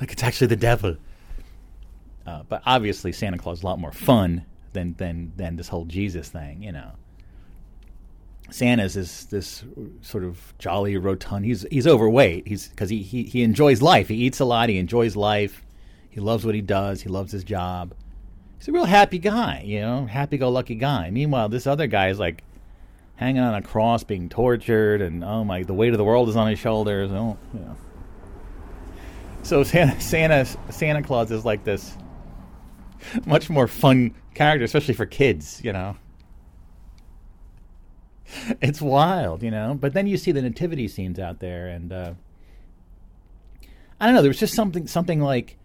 Like 0.00 0.12
it's 0.12 0.22
actually 0.22 0.48
the 0.48 0.56
devil. 0.56 0.96
Uh, 2.26 2.42
but 2.48 2.62
obviously, 2.66 3.12
Santa 3.12 3.38
Claus 3.38 3.58
is 3.58 3.62
a 3.62 3.66
lot 3.66 3.78
more 3.78 3.92
fun 3.92 4.44
than 4.72 4.94
than 4.98 5.32
than 5.36 5.56
this 5.56 5.68
whole 5.68 5.86
Jesus 5.86 6.28
thing, 6.28 6.62
you 6.62 6.72
know. 6.72 6.92
Santa's 8.52 8.96
is 8.96 9.26
this 9.26 9.64
sort 10.02 10.24
of 10.24 10.54
jolly 10.58 10.96
rotund. 10.96 11.44
He's 11.44 11.66
he's 11.70 11.86
overweight. 11.86 12.46
He's 12.46 12.68
because 12.68 12.90
he, 12.90 13.02
he 13.02 13.24
he 13.24 13.42
enjoys 13.42 13.80
life. 13.80 14.08
He 14.08 14.16
eats 14.16 14.40
a 14.40 14.44
lot. 14.44 14.68
He 14.68 14.78
enjoys 14.78 15.16
life. 15.16 15.64
He 16.10 16.20
loves 16.20 16.44
what 16.44 16.54
he 16.54 16.60
does. 16.60 17.00
He 17.00 17.08
loves 17.08 17.32
his 17.32 17.44
job. 17.44 17.94
he's 18.58 18.68
a 18.68 18.72
real 18.72 18.84
happy 18.84 19.18
guy, 19.18 19.62
you 19.64 19.80
know, 19.80 20.04
happy-go-lucky 20.04 20.74
guy. 20.74 21.10
Meanwhile, 21.10 21.48
this 21.48 21.66
other 21.66 21.86
guy 21.86 22.08
is 22.08 22.18
like 22.18 22.44
hanging 23.16 23.42
on 23.42 23.54
a 23.54 23.62
cross, 23.62 24.04
being 24.04 24.28
tortured, 24.28 25.00
and 25.00 25.24
oh 25.24 25.42
my, 25.42 25.62
the 25.62 25.74
weight 25.74 25.92
of 25.92 25.98
the 25.98 26.04
world 26.04 26.28
is 26.28 26.36
on 26.36 26.48
his 26.48 26.58
shoulders. 26.58 27.10
Oh, 27.10 27.38
you 27.54 27.60
know. 27.60 27.76
So 29.42 29.64
Santa, 29.64 30.00
Santa, 30.00 30.44
Santa 30.70 31.02
Claus 31.02 31.30
is 31.30 31.44
like 31.44 31.64
this 31.64 31.96
much 33.26 33.48
more 33.50 33.66
fun 33.66 34.14
character, 34.34 34.64
especially 34.64 34.94
for 34.94 35.06
kids, 35.06 35.60
you 35.64 35.72
know. 35.72 35.96
It's 38.60 38.80
wild, 38.80 39.42
you 39.42 39.50
know. 39.50 39.76
But 39.78 39.92
then 39.92 40.06
you 40.06 40.16
see 40.16 40.32
the 40.32 40.42
nativity 40.42 40.88
scenes 40.88 41.18
out 41.18 41.40
there, 41.40 41.68
and 41.68 41.92
uh, 41.92 42.14
I 44.00 44.06
don't 44.06 44.14
know. 44.14 44.22
There 44.22 44.30
was 44.30 44.40
just 44.40 44.54
something, 44.54 44.86
something 44.86 45.20
like 45.20 45.56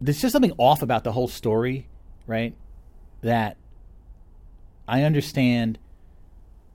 there's 0.00 0.20
just 0.20 0.32
something 0.32 0.52
off 0.58 0.82
about 0.82 1.04
the 1.04 1.12
whole 1.12 1.28
story, 1.28 1.88
right? 2.26 2.54
That 3.22 3.56
I 4.86 5.02
understand. 5.02 5.78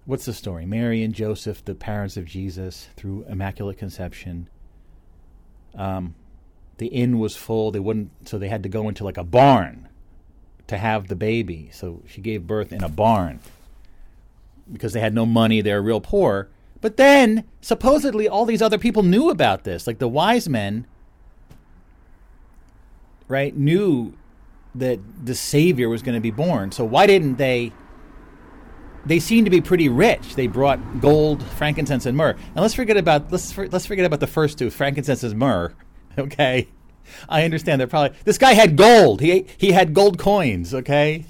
What's 0.06 0.26
the 0.26 0.34
story? 0.34 0.66
Mary 0.66 1.04
and 1.04 1.14
Joseph, 1.14 1.64
the 1.64 1.76
parents 1.76 2.18
of 2.18 2.26
Jesus, 2.26 2.90
through 2.96 3.24
Immaculate 3.30 3.78
Conception. 3.78 4.50
Um, 5.76 6.16
the 6.78 6.88
inn 6.88 7.20
was 7.20 7.36
full. 7.36 7.70
They 7.70 7.80
wouldn't, 7.80 8.28
so 8.28 8.40
they 8.40 8.50
had 8.50 8.64
to 8.64 8.70
go 8.70 8.90
into 8.90 9.04
like 9.04 9.18
a 9.18 9.24
barn 9.24 9.88
to 10.68 10.78
have 10.80 11.08
the 11.08 11.16
baby. 11.16 11.70
So 11.72 12.02
she 12.08 12.20
gave 12.20 12.48
birth 12.48 12.74
in 12.74 12.84
a 12.84 12.90
barn 12.90 13.40
because 14.72 14.94
they 14.94 15.00
had 15.00 15.14
no 15.14 15.26
money. 15.26 15.62
They 15.62 15.74
were 15.74 15.82
real 15.82 16.02
poor. 16.02 16.50
But 16.82 16.98
then 16.98 17.46
supposedly 17.62 18.28
all 18.28 18.46
these 18.46 18.62
other 18.62 18.78
people 18.78 19.04
knew 19.04 19.30
about 19.30 19.64
this, 19.64 19.86
like 19.86 20.00
the 20.00 20.08
wise 20.08 20.50
men, 20.50 20.88
right? 23.28 23.56
Knew 23.56 24.14
that 24.76 25.00
the 25.26 25.36
savior 25.36 25.90
was 25.90 26.02
going 26.02 26.16
to 26.16 26.22
be 26.22 26.32
born. 26.32 26.72
So 26.72 26.84
why 26.84 27.08
didn't 27.08 27.36
they? 27.36 27.72
They 29.06 29.20
seem 29.20 29.46
to 29.46 29.52
be 29.52 29.62
pretty 29.62 29.90
rich. 29.90 30.36
They 30.36 30.48
brought 30.48 31.02
gold, 31.02 31.44
frankincense, 31.44 32.06
and 32.06 32.16
myrrh. 32.16 32.36
Now 32.56 32.62
let's 32.62 32.76
forget 32.76 32.98
about 32.98 33.32
let's 33.32 33.56
let's 33.58 33.86
forget 33.86 34.06
about 34.06 34.20
the 34.20 34.28
first 34.28 34.58
two, 34.58 34.70
frankincense 34.70 35.24
and 35.24 35.38
myrrh. 35.38 35.74
Okay, 36.18 36.68
I 37.30 37.46
understand 37.46 37.80
they're 37.80 37.88
probably 37.88 38.18
this 38.26 38.38
guy 38.38 38.52
had 38.52 38.76
gold. 38.76 39.22
He 39.22 39.46
he 39.58 39.72
had 39.72 39.94
gold 39.94 40.20
coins. 40.20 40.74
Okay, 40.74 41.26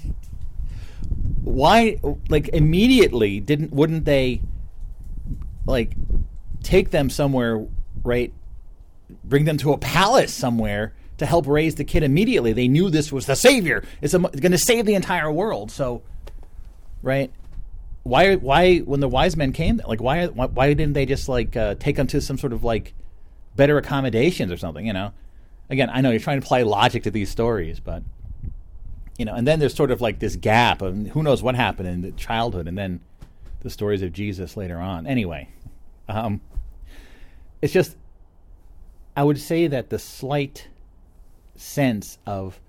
why 1.42 1.98
like 2.28 2.48
immediately 2.48 3.40
didn't 3.40 3.72
wouldn't 3.72 4.04
they 4.04 4.42
like 5.66 5.94
take 6.62 6.90
them 6.90 7.10
somewhere 7.10 7.66
right 8.04 8.32
bring 9.24 9.44
them 9.44 9.58
to 9.58 9.72
a 9.72 9.78
palace 9.78 10.32
somewhere 10.32 10.94
to 11.18 11.26
help 11.26 11.46
raise 11.46 11.74
the 11.74 11.84
kid 11.84 12.02
immediately? 12.02 12.52
They 12.52 12.68
knew 12.68 12.90
this 12.90 13.12
was 13.12 13.26
the 13.26 13.36
savior. 13.36 13.84
It's 14.00 14.14
going 14.14 14.52
to 14.52 14.58
save 14.58 14.86
the 14.86 14.94
entire 14.94 15.30
world. 15.30 15.70
So 15.70 16.02
right 17.02 17.32
why 18.04 18.36
why 18.36 18.78
when 18.78 19.00
the 19.00 19.08
wise 19.08 19.36
men 19.36 19.52
came 19.52 19.80
like 19.86 20.00
why 20.00 20.26
why, 20.26 20.46
why 20.46 20.72
didn't 20.74 20.92
they 20.94 21.06
just 21.06 21.28
like 21.28 21.56
uh, 21.56 21.74
take 21.76 21.96
them 21.96 22.06
to 22.08 22.20
some 22.20 22.38
sort 22.38 22.52
of 22.52 22.64
like 22.64 22.94
better 23.54 23.78
accommodations 23.78 24.50
or 24.50 24.56
something 24.56 24.86
you 24.86 24.92
know? 24.92 25.12
Again 25.70 25.88
i 25.92 26.00
know 26.00 26.10
you're 26.10 26.20
trying 26.20 26.40
to 26.40 26.44
apply 26.44 26.62
logic 26.62 27.04
to 27.04 27.10
these 27.10 27.30
stories 27.30 27.80
but 27.80 28.02
you 29.18 29.24
know 29.24 29.34
and 29.34 29.46
then 29.46 29.58
there's 29.58 29.74
sort 29.74 29.90
of 29.90 30.00
like 30.00 30.18
this 30.18 30.36
gap 30.36 30.82
of 30.82 30.96
who 31.08 31.22
knows 31.22 31.42
what 31.42 31.54
happened 31.54 31.88
in 31.88 32.00
the 32.02 32.12
childhood 32.12 32.66
and 32.66 32.76
then 32.76 33.00
the 33.60 33.70
stories 33.70 34.02
of 34.02 34.12
jesus 34.12 34.56
later 34.56 34.78
on. 34.78 35.06
Anyway 35.06 35.48
um, 36.08 36.40
it's 37.60 37.72
just 37.72 37.96
i 39.16 39.22
would 39.22 39.38
say 39.38 39.66
that 39.66 39.90
the 39.90 39.98
slight 39.98 40.68
sense 41.54 42.18
of 42.26 42.60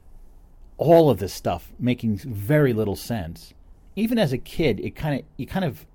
all 0.77 1.09
of 1.09 1.19
this 1.19 1.33
stuff 1.33 1.71
making 1.79 2.17
very 2.17 2.73
little 2.73 2.95
sense. 2.95 3.53
Even 3.95 4.17
as 4.17 4.33
a 4.33 4.37
kid 4.37 4.79
it 4.79 4.95
kind 4.95 5.19
of 5.19 5.25
you 5.37 5.45
kind 5.45 5.65
of 5.65 5.85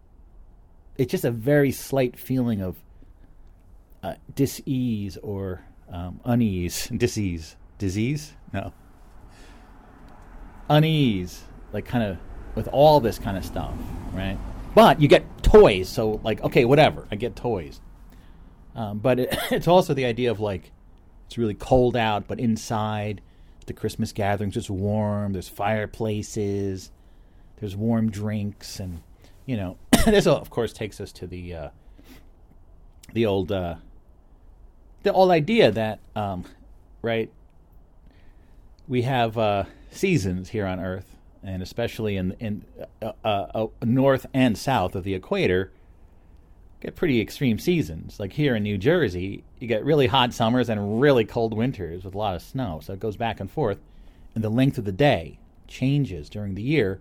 it's 0.96 1.10
just 1.10 1.24
a 1.24 1.30
very 1.30 1.70
slight 1.70 2.18
feeling 2.18 2.60
of 2.60 2.76
uh, 4.02 4.14
dis-ease 4.34 5.16
or 5.22 5.62
um, 5.92 6.20
unease 6.24 6.86
disease 6.96 7.56
disease? 7.78 8.32
No 8.52 8.72
unease, 10.68 11.42
like 11.72 11.84
kind 11.84 12.04
of 12.04 12.18
with 12.54 12.68
all 12.68 13.00
this 13.00 13.18
kind 13.18 13.36
of 13.36 13.44
stuff, 13.44 13.74
right? 14.12 14.38
But 14.74 15.00
you 15.00 15.08
get 15.08 15.24
toys, 15.42 15.88
so 15.88 16.20
like 16.22 16.42
okay, 16.42 16.64
whatever, 16.64 17.06
I 17.10 17.16
get 17.16 17.36
toys. 17.36 17.80
Um, 18.74 18.98
but 18.98 19.18
it, 19.18 19.36
it's 19.50 19.68
also 19.68 19.94
the 19.94 20.04
idea 20.04 20.30
of 20.30 20.40
like 20.40 20.72
it's 21.26 21.38
really 21.38 21.54
cold 21.54 21.96
out, 21.96 22.26
but 22.26 22.38
inside 22.40 23.20
the 23.66 23.72
Christmas 23.72 24.12
gatherings 24.12 24.56
it's 24.56 24.70
warm. 24.70 25.32
There's 25.32 25.48
fireplaces, 25.48 26.90
there's 27.60 27.76
warm 27.76 28.10
drinks, 28.10 28.80
and 28.80 29.02
you 29.46 29.56
know 29.56 29.76
this 30.04 30.26
of 30.26 30.50
course 30.50 30.72
takes 30.72 31.00
us 31.00 31.12
to 31.12 31.26
the 31.26 31.54
uh, 31.54 31.68
the 33.12 33.26
old 33.26 33.52
uh, 33.52 33.76
the 35.02 35.12
old 35.12 35.30
idea 35.30 35.70
that 35.70 36.00
um, 36.14 36.44
right 37.02 37.30
we 38.86 39.02
have 39.02 39.36
uh, 39.36 39.64
seasons 39.90 40.50
here 40.50 40.66
on 40.66 40.80
Earth, 40.80 41.16
and 41.42 41.62
especially 41.62 42.16
in 42.16 42.32
in 42.40 42.64
uh, 43.02 43.12
uh, 43.24 43.28
uh, 43.54 43.66
north 43.84 44.26
and 44.34 44.56
south 44.56 44.94
of 44.94 45.04
the 45.04 45.14
equator, 45.14 45.70
get 46.80 46.96
pretty 46.96 47.20
extreme 47.20 47.58
seasons. 47.58 48.20
Like 48.20 48.32
here 48.32 48.56
in 48.56 48.62
New 48.62 48.78
Jersey, 48.78 49.44
you 49.58 49.68
get 49.68 49.84
really 49.84 50.06
hot 50.06 50.32
summers 50.32 50.68
and 50.68 51.00
really 51.00 51.24
cold 51.24 51.54
winters 51.54 52.04
with 52.04 52.14
a 52.14 52.18
lot 52.18 52.34
of 52.34 52.42
snow. 52.42 52.80
So 52.82 52.92
it 52.92 53.00
goes 53.00 53.16
back 53.16 53.40
and 53.40 53.50
forth, 53.50 53.78
and 54.34 54.42
the 54.42 54.50
length 54.50 54.78
of 54.78 54.84
the 54.84 54.92
day 54.92 55.38
changes 55.66 56.28
during 56.28 56.54
the 56.54 56.62
year. 56.62 57.00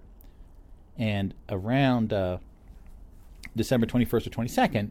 And 0.98 1.34
around 1.50 2.12
uh, 2.12 2.38
December 3.56 3.86
21st 3.86 4.28
or 4.28 4.30
22nd 4.30 4.90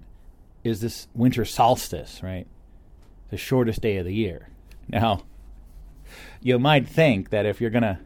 is 0.63 0.81
this 0.81 1.09
winter 1.15 1.45
solstice, 1.45 2.23
right? 2.23 2.47
The 3.31 3.37
shortest 3.37 3.81
day 3.81 3.97
of 3.97 4.05
the 4.05 4.15
year. 4.15 4.49
Now, 4.89 5.23
you 6.41 6.59
might 6.59 6.89
think 6.89 7.31
that 7.31 7.47
if 7.47 7.61
you're 7.61 7.71
going 7.71 7.83
to 7.83 7.99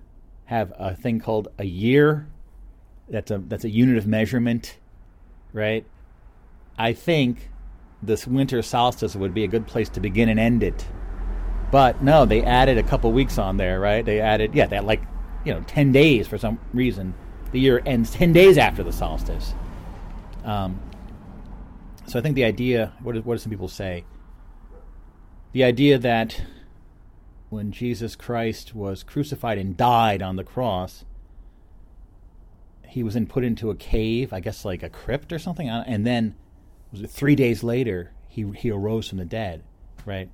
have 0.46 0.72
a 0.78 0.94
thing 0.94 1.20
called 1.20 1.48
a 1.58 1.64
year, 1.64 2.26
that's 3.08 3.30
a 3.30 3.38
that's 3.38 3.64
a 3.64 3.70
unit 3.70 3.96
of 3.96 4.06
measurement, 4.06 4.78
right? 5.52 5.84
I 6.78 6.92
think 6.92 7.50
this 8.02 8.26
winter 8.26 8.62
solstice 8.62 9.14
would 9.14 9.34
be 9.34 9.44
a 9.44 9.48
good 9.48 9.66
place 9.66 9.88
to 9.90 10.00
begin 10.00 10.28
and 10.28 10.40
end 10.40 10.62
it. 10.62 10.86
But 11.70 12.02
no, 12.02 12.24
they 12.24 12.42
added 12.42 12.78
a 12.78 12.82
couple 12.82 13.12
weeks 13.12 13.38
on 13.38 13.56
there, 13.56 13.78
right? 13.78 14.04
They 14.04 14.20
added, 14.20 14.54
yeah, 14.54 14.66
that 14.66 14.84
like, 14.84 15.02
you 15.44 15.54
know, 15.54 15.60
10 15.66 15.92
days 15.92 16.26
for 16.26 16.38
some 16.38 16.58
reason. 16.72 17.14
The 17.52 17.60
year 17.60 17.82
ends 17.84 18.10
10 18.12 18.32
days 18.32 18.58
after 18.58 18.82
the 18.82 18.92
solstice. 18.92 19.54
Um, 20.44 20.80
so 22.06 22.18
I 22.18 22.22
think 22.22 22.34
the 22.34 22.44
idea, 22.44 22.92
what, 23.02 23.16
is, 23.16 23.24
what 23.24 23.34
do 23.34 23.38
some 23.38 23.50
people 23.50 23.68
say? 23.68 24.04
The 25.52 25.64
idea 25.64 25.98
that 25.98 26.40
when 27.50 27.72
Jesus 27.72 28.14
Christ 28.14 28.74
was 28.74 29.02
crucified 29.02 29.58
and 29.58 29.76
died 29.76 30.22
on 30.22 30.36
the 30.36 30.44
cross, 30.44 31.04
he 32.88 33.02
was 33.02 33.14
then 33.14 33.26
put 33.26 33.44
into 33.44 33.70
a 33.70 33.74
cave, 33.74 34.32
I 34.32 34.40
guess 34.40 34.64
like 34.64 34.82
a 34.82 34.88
crypt 34.88 35.32
or 35.32 35.38
something, 35.38 35.68
and 35.68 36.06
then 36.06 36.36
was 36.92 37.02
it 37.02 37.10
three 37.10 37.34
days 37.34 37.62
later 37.62 38.12
he 38.28 38.50
he 38.56 38.70
arose 38.70 39.08
from 39.08 39.18
the 39.18 39.24
dead, 39.24 39.62
right? 40.06 40.30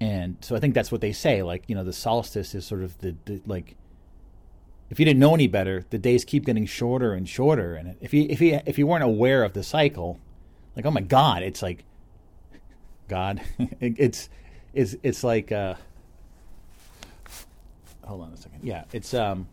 And 0.00 0.36
so 0.40 0.54
I 0.54 0.60
think 0.60 0.74
that's 0.74 0.92
what 0.92 1.00
they 1.00 1.12
say. 1.12 1.42
Like 1.42 1.64
you 1.66 1.74
know, 1.74 1.84
the 1.84 1.92
solstice 1.92 2.54
is 2.54 2.64
sort 2.64 2.82
of 2.82 2.98
the, 2.98 3.16
the 3.24 3.40
like. 3.46 3.76
If 4.90 5.00
you 5.00 5.06
didn't 5.06 5.20
know 5.20 5.32
any 5.32 5.46
better, 5.46 5.86
the 5.88 5.96
days 5.96 6.22
keep 6.22 6.44
getting 6.44 6.66
shorter 6.66 7.14
and 7.14 7.26
shorter, 7.26 7.74
and 7.74 7.96
if 8.02 8.12
you 8.12 8.26
if 8.28 8.42
you 8.42 8.60
if 8.66 8.78
you 8.78 8.86
weren't 8.86 9.04
aware 9.04 9.42
of 9.44 9.54
the 9.54 9.62
cycle, 9.62 10.20
like 10.76 10.84
oh 10.84 10.90
my 10.90 11.00
God, 11.00 11.42
it's 11.42 11.62
like 11.62 11.84
God, 13.08 13.40
it, 13.58 13.94
it's 13.96 14.28
it's 14.74 14.94
it's 15.02 15.24
like. 15.24 15.50
Uh, 15.50 15.76
hold 18.04 18.22
on 18.22 18.32
a 18.32 18.36
second. 18.36 18.60
Yeah, 18.62 18.84
it's 18.92 19.14
um 19.14 19.48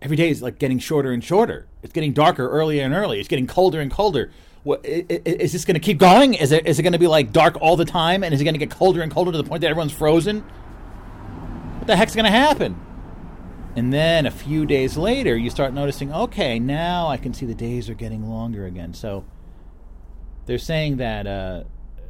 every 0.00 0.16
day 0.16 0.30
is 0.30 0.42
like 0.42 0.58
getting 0.58 0.78
shorter 0.78 1.12
and 1.12 1.22
shorter. 1.22 1.66
It's 1.82 1.92
getting 1.92 2.12
darker 2.12 2.48
earlier 2.48 2.84
and 2.84 2.94
earlier. 2.94 3.20
It's 3.20 3.28
getting 3.28 3.46
colder 3.46 3.80
and 3.80 3.90
colder. 3.90 4.30
What, 4.64 4.84
is 4.84 5.52
this 5.52 5.64
going 5.64 5.74
to 5.74 5.80
keep 5.80 5.98
going? 5.98 6.34
Is 6.34 6.52
it 6.52 6.66
is 6.66 6.78
it 6.78 6.82
going 6.82 6.92
to 6.92 6.98
be 6.98 7.06
like 7.06 7.32
dark 7.32 7.56
all 7.60 7.76
the 7.76 7.84
time? 7.84 8.22
And 8.22 8.34
is 8.34 8.40
it 8.40 8.44
going 8.44 8.54
to 8.54 8.58
get 8.58 8.70
colder 8.70 9.02
and 9.02 9.10
colder 9.10 9.32
to 9.32 9.38
the 9.38 9.44
point 9.44 9.62
that 9.62 9.68
everyone's 9.68 9.92
frozen? 9.92 10.40
What 11.78 11.86
the 11.86 11.96
heck's 11.96 12.14
going 12.14 12.26
to 12.26 12.30
happen? 12.30 12.78
And 13.76 13.92
then 13.92 14.26
a 14.26 14.30
few 14.30 14.66
days 14.66 14.96
later, 14.96 15.36
you 15.36 15.50
start 15.50 15.72
noticing, 15.72 16.12
okay, 16.12 16.58
now 16.58 17.06
I 17.06 17.16
can 17.16 17.32
see 17.32 17.46
the 17.46 17.54
days 17.54 17.88
are 17.88 17.94
getting 17.94 18.28
longer 18.28 18.66
again. 18.66 18.92
So 18.92 19.24
they're 20.46 20.58
saying 20.58 20.96
that 20.96 21.26
uh, 21.26 21.64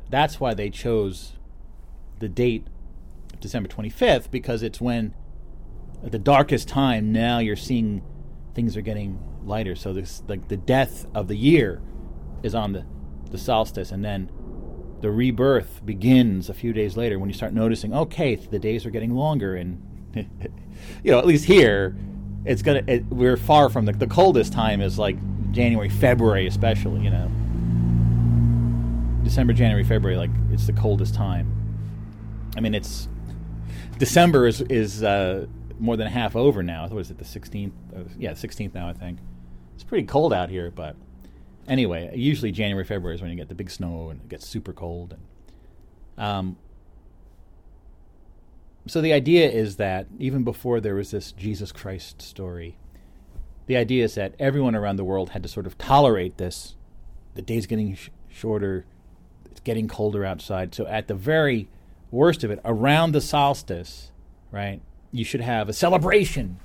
that's 0.08 0.40
why 0.40 0.54
they 0.54 0.70
chose 0.70 1.32
the 2.20 2.28
date 2.28 2.66
December 3.40 3.68
25th 3.68 4.30
because 4.30 4.62
it's 4.62 4.80
when 4.80 5.14
at 6.04 6.12
the 6.12 6.18
darkest 6.18 6.68
time 6.68 7.12
now 7.12 7.38
you're 7.38 7.56
seeing 7.56 8.02
things 8.54 8.76
are 8.76 8.80
getting 8.82 9.18
lighter 9.44 9.74
so 9.74 9.92
this 9.92 10.22
like 10.28 10.48
the 10.48 10.56
death 10.56 11.06
of 11.14 11.28
the 11.28 11.36
year 11.36 11.80
is 12.42 12.54
on 12.54 12.72
the 12.72 12.84
the 13.30 13.38
solstice 13.38 13.92
and 13.92 14.04
then 14.04 14.30
the 15.00 15.10
rebirth 15.10 15.84
begins 15.84 16.48
a 16.48 16.54
few 16.54 16.72
days 16.72 16.96
later 16.96 17.18
when 17.18 17.28
you 17.28 17.34
start 17.34 17.52
noticing, 17.52 17.94
okay, 17.94 18.34
the 18.34 18.58
days 18.58 18.84
are 18.84 18.90
getting 18.90 19.14
longer, 19.14 19.54
and 19.54 19.80
you 20.14 21.12
know, 21.12 21.18
at 21.18 21.26
least 21.26 21.44
here, 21.44 21.96
it's 22.44 22.62
gonna. 22.62 22.82
It, 22.86 23.06
we're 23.06 23.36
far 23.36 23.68
from 23.68 23.84
the 23.84 23.92
the 23.92 24.06
coldest 24.06 24.52
time 24.52 24.80
is 24.80 24.98
like 24.98 25.16
January, 25.52 25.88
February, 25.88 26.46
especially. 26.46 27.02
You 27.02 27.10
know, 27.10 27.30
December, 29.22 29.52
January, 29.52 29.84
February, 29.84 30.16
like 30.16 30.30
it's 30.50 30.66
the 30.66 30.72
coldest 30.72 31.14
time. 31.14 31.54
I 32.56 32.60
mean, 32.60 32.74
it's 32.74 33.08
December 33.98 34.46
is 34.46 34.60
is 34.62 35.02
uh, 35.02 35.46
more 35.78 35.96
than 35.96 36.06
half 36.06 36.36
over 36.36 36.62
now. 36.62 36.86
What 36.88 37.00
is 37.00 37.10
it? 37.10 37.18
The 37.18 37.24
sixteenth? 37.24 37.74
Uh, 37.94 38.00
yeah, 38.18 38.34
sixteenth 38.34 38.74
now. 38.74 38.88
I 38.88 38.92
think 38.92 39.18
it's 39.74 39.84
pretty 39.84 40.06
cold 40.06 40.32
out 40.32 40.50
here, 40.50 40.70
but 40.70 40.96
anyway, 41.66 42.10
usually 42.16 42.50
January, 42.52 42.84
February 42.84 43.14
is 43.14 43.22
when 43.22 43.30
you 43.30 43.36
get 43.36 43.48
the 43.48 43.54
big 43.54 43.70
snow 43.70 44.10
and 44.10 44.20
it 44.20 44.28
gets 44.28 44.46
super 44.46 44.72
cold. 44.72 45.16
And, 46.16 46.24
um, 46.24 46.56
so 48.86 49.00
the 49.00 49.12
idea 49.12 49.50
is 49.50 49.76
that 49.76 50.06
even 50.18 50.44
before 50.44 50.80
there 50.80 50.94
was 50.94 51.10
this 51.10 51.32
Jesus 51.32 51.72
Christ 51.72 52.22
story, 52.22 52.78
the 53.66 53.76
idea 53.76 54.04
is 54.04 54.14
that 54.14 54.34
everyone 54.38 54.74
around 54.74 54.96
the 54.96 55.04
world 55.04 55.30
had 55.30 55.42
to 55.42 55.48
sort 55.48 55.66
of 55.66 55.76
tolerate 55.76 56.38
this. 56.38 56.74
The 57.34 57.42
day's 57.42 57.66
getting 57.66 57.94
sh- 57.94 58.08
shorter, 58.30 58.86
it's 59.50 59.60
getting 59.60 59.88
colder 59.88 60.24
outside. 60.24 60.74
So 60.74 60.86
at 60.86 61.06
the 61.06 61.14
very 61.14 61.68
worst 62.10 62.44
of 62.44 62.50
it, 62.50 62.60
around 62.64 63.12
the 63.12 63.20
solstice, 63.20 64.10
right, 64.50 64.80
you 65.12 65.24
should 65.24 65.40
have 65.40 65.68
a 65.68 65.72
celebration, 65.72 66.58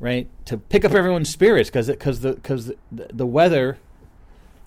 right, 0.00 0.28
to 0.46 0.58
pick 0.58 0.84
up 0.84 0.92
everyone's 0.92 1.30
spirits 1.30 1.70
because 1.70 1.88
because 1.88 2.20
the 2.20 2.34
because 2.34 2.66
the, 2.66 2.76
the 3.12 3.26
weather 3.26 3.78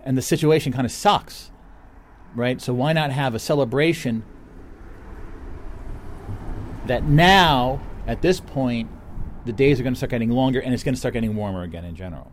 and 0.03 0.17
the 0.17 0.21
situation 0.21 0.71
kind 0.71 0.85
of 0.85 0.91
sucks, 0.91 1.51
right? 2.35 2.61
So 2.61 2.73
why 2.73 2.93
not 2.93 3.11
have 3.11 3.33
a 3.35 3.39
celebration 3.39 4.23
that 6.85 7.03
now, 7.03 7.81
at 8.05 8.21
this 8.21 8.39
point, 8.39 8.89
the 9.45 9.53
days 9.53 9.79
are 9.79 9.83
going 9.83 9.93
to 9.93 9.97
start 9.97 10.11
getting 10.11 10.29
longer 10.29 10.59
and 10.59 10.73
it's 10.73 10.83
going 10.83 10.93
to 10.93 10.99
start 10.99 11.13
getting 11.13 11.35
warmer 11.35 11.63
again 11.63 11.85
in 11.85 11.95
general. 11.95 12.31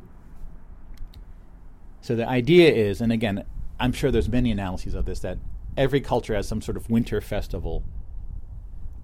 So 2.00 2.16
the 2.16 2.28
idea 2.28 2.70
is, 2.70 3.00
and 3.00 3.12
again, 3.12 3.44
I'm 3.78 3.92
sure 3.92 4.10
there's 4.10 4.28
many 4.28 4.50
analyses 4.50 4.94
of 4.94 5.04
this, 5.04 5.20
that 5.20 5.38
every 5.76 6.00
culture 6.00 6.34
has 6.34 6.46
some 6.46 6.60
sort 6.60 6.76
of 6.76 6.90
winter 6.90 7.20
festival 7.20 7.84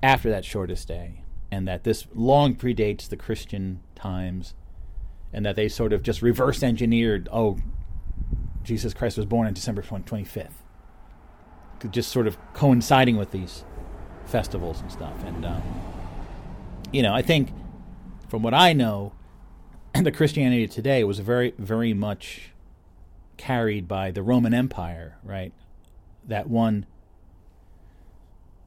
after 0.02 0.30
that 0.30 0.44
shortest 0.44 0.88
day, 0.88 1.22
and 1.50 1.66
that 1.66 1.84
this 1.84 2.06
long 2.14 2.54
predates 2.54 3.08
the 3.08 3.16
Christian 3.16 3.80
times, 3.94 4.54
and 5.32 5.44
that 5.44 5.56
they 5.56 5.68
sort 5.68 5.92
of 5.92 6.02
just 6.02 6.22
reverse 6.22 6.62
engineered, 6.62 7.28
oh, 7.32 7.58
Jesus 8.62 8.94
Christ 8.94 9.16
was 9.16 9.26
born 9.26 9.46
on 9.46 9.54
December 9.54 9.82
25th. 9.82 10.50
Just 11.90 12.10
sort 12.10 12.26
of 12.26 12.36
coinciding 12.54 13.16
with 13.16 13.30
these 13.30 13.64
festivals 14.26 14.80
and 14.80 14.92
stuff. 14.92 15.14
And, 15.24 15.44
um, 15.44 15.62
you 16.92 17.02
know, 17.02 17.14
I 17.14 17.22
think 17.22 17.50
from 18.28 18.42
what 18.42 18.52
I 18.52 18.72
know, 18.72 19.14
the 20.02 20.12
Christianity 20.12 20.68
today 20.68 21.02
was 21.04 21.20
very, 21.20 21.54
very 21.56 21.94
much 21.94 22.50
carried 23.36 23.88
by 23.88 24.10
the 24.10 24.22
Roman 24.22 24.52
Empire, 24.52 25.16
right? 25.22 25.52
That 26.28 26.48
one 26.48 26.86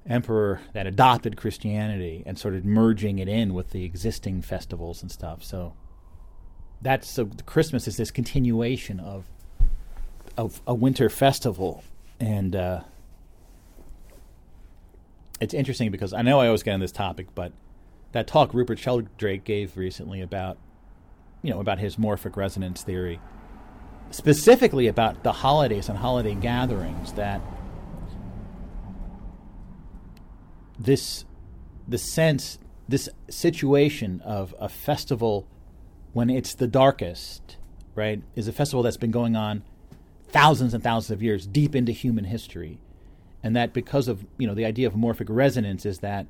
emperor 0.08 0.62
that 0.74 0.88
adopted 0.88 1.38
Christianity 1.38 2.24
and 2.26 2.38
started 2.38 2.66
merging 2.66 3.20
it 3.20 3.28
in 3.28 3.54
with 3.54 3.70
the 3.70 3.86
existing 3.86 4.42
festivals 4.42 5.02
and 5.02 5.12
stuff. 5.12 5.44
So 5.44 5.74
that's 6.82 7.10
so 7.10 7.30
Christmas 7.46 7.88
is 7.88 7.98
this 7.98 8.12
continuation 8.12 9.00
of 9.00 9.26
of 10.38 10.62
a 10.66 10.74
winter 10.74 11.10
festival, 11.10 11.84
and 12.20 12.56
uh, 12.56 12.82
it's 15.40 15.54
interesting 15.54 15.92
because 15.92 16.14
I 16.14 16.22
know 16.22 16.40
I 16.40 16.48
always 16.48 16.64
get 16.64 16.74
on 16.74 16.80
this 16.80 16.92
topic, 16.92 17.28
but 17.36 17.52
that 18.12 18.28
talk 18.28 18.54
Rupert 18.54 18.80
Sheldrake 18.80 19.44
gave 19.44 19.78
recently 19.78 20.22
about, 20.22 20.58
you 21.42 21.52
know, 21.52 21.60
about 21.60 21.80
his 21.80 21.96
morphic 21.96 22.36
resonance 22.36 22.84
theory, 22.84 23.20
specifically 24.12 24.88
about 24.88 25.24
the 25.24 25.32
holidays 25.32 25.90
and 25.90 25.98
holiday 25.98 26.36
gatherings, 26.36 27.14
that 27.14 27.42
this, 30.80 31.26
the 31.88 31.98
sense, 31.98 32.60
this 32.88 33.10
situation 33.30 34.22
of 34.22 34.54
a 34.60 34.70
festival 34.70 35.48
when 36.14 36.30
it's 36.30 36.56
the 36.56 36.68
darkest, 36.68 37.58
right, 37.96 38.22
is 38.36 38.48
a 38.48 38.54
festival 38.54 38.84
that's 38.84 38.98
been 38.98 39.12
going 39.12 39.36
on 39.36 39.64
thousands 40.30 40.74
and 40.74 40.84
thousands 40.84 41.12
of 41.12 41.22
years 41.22 41.46
deep 41.46 41.76
into 41.76 41.92
human 41.92 42.26
history, 42.26 42.82
and 43.44 43.56
that 43.56 43.74
because 43.74 44.08
of 44.08 44.26
you 44.38 44.48
know 44.48 44.54
the 44.54 44.66
idea 44.66 44.88
of 44.88 44.94
morphic 44.94 45.28
resonance 45.30 45.86
is 45.86 46.00
that 46.00 46.28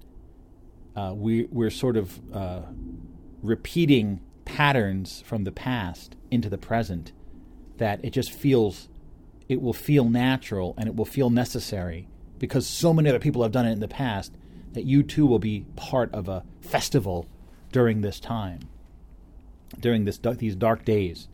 uh, 0.96 1.14
we 1.16 1.48
we're 1.52 1.70
sort 1.70 1.98
of 1.98 2.20
uh, 2.34 2.62
repeating 3.42 4.22
patterns 4.46 5.24
from 5.26 5.44
the 5.44 5.52
past 5.52 6.16
into 6.30 6.50
the 6.50 6.58
present, 6.58 7.12
that 7.82 8.04
it 8.06 8.12
just 8.12 8.32
feels 8.32 8.90
it 9.50 9.62
will 9.62 9.74
feel 9.74 10.08
natural 10.08 10.74
and 10.78 10.88
it 10.88 10.96
will 10.96 11.04
feel 11.04 11.30
necessary 11.30 12.08
because 12.38 12.66
so 12.66 12.94
many 12.94 13.10
other 13.10 13.20
people 13.20 13.44
have 13.44 13.52
done 13.52 13.66
it 13.66 13.72
in 13.72 13.80
the 13.80 13.88
past 13.88 14.34
that 14.74 14.86
you 14.86 15.04
too 15.04 15.26
will 15.26 15.40
be 15.40 15.66
part 15.76 16.14
of 16.14 16.30
a 16.30 16.44
festival 16.62 17.28
during 17.72 18.02
this 18.02 18.20
time, 18.20 18.60
during 19.80 20.06
this 20.06 20.20
these 20.38 20.56
dark 20.56 20.86
days 20.86 21.28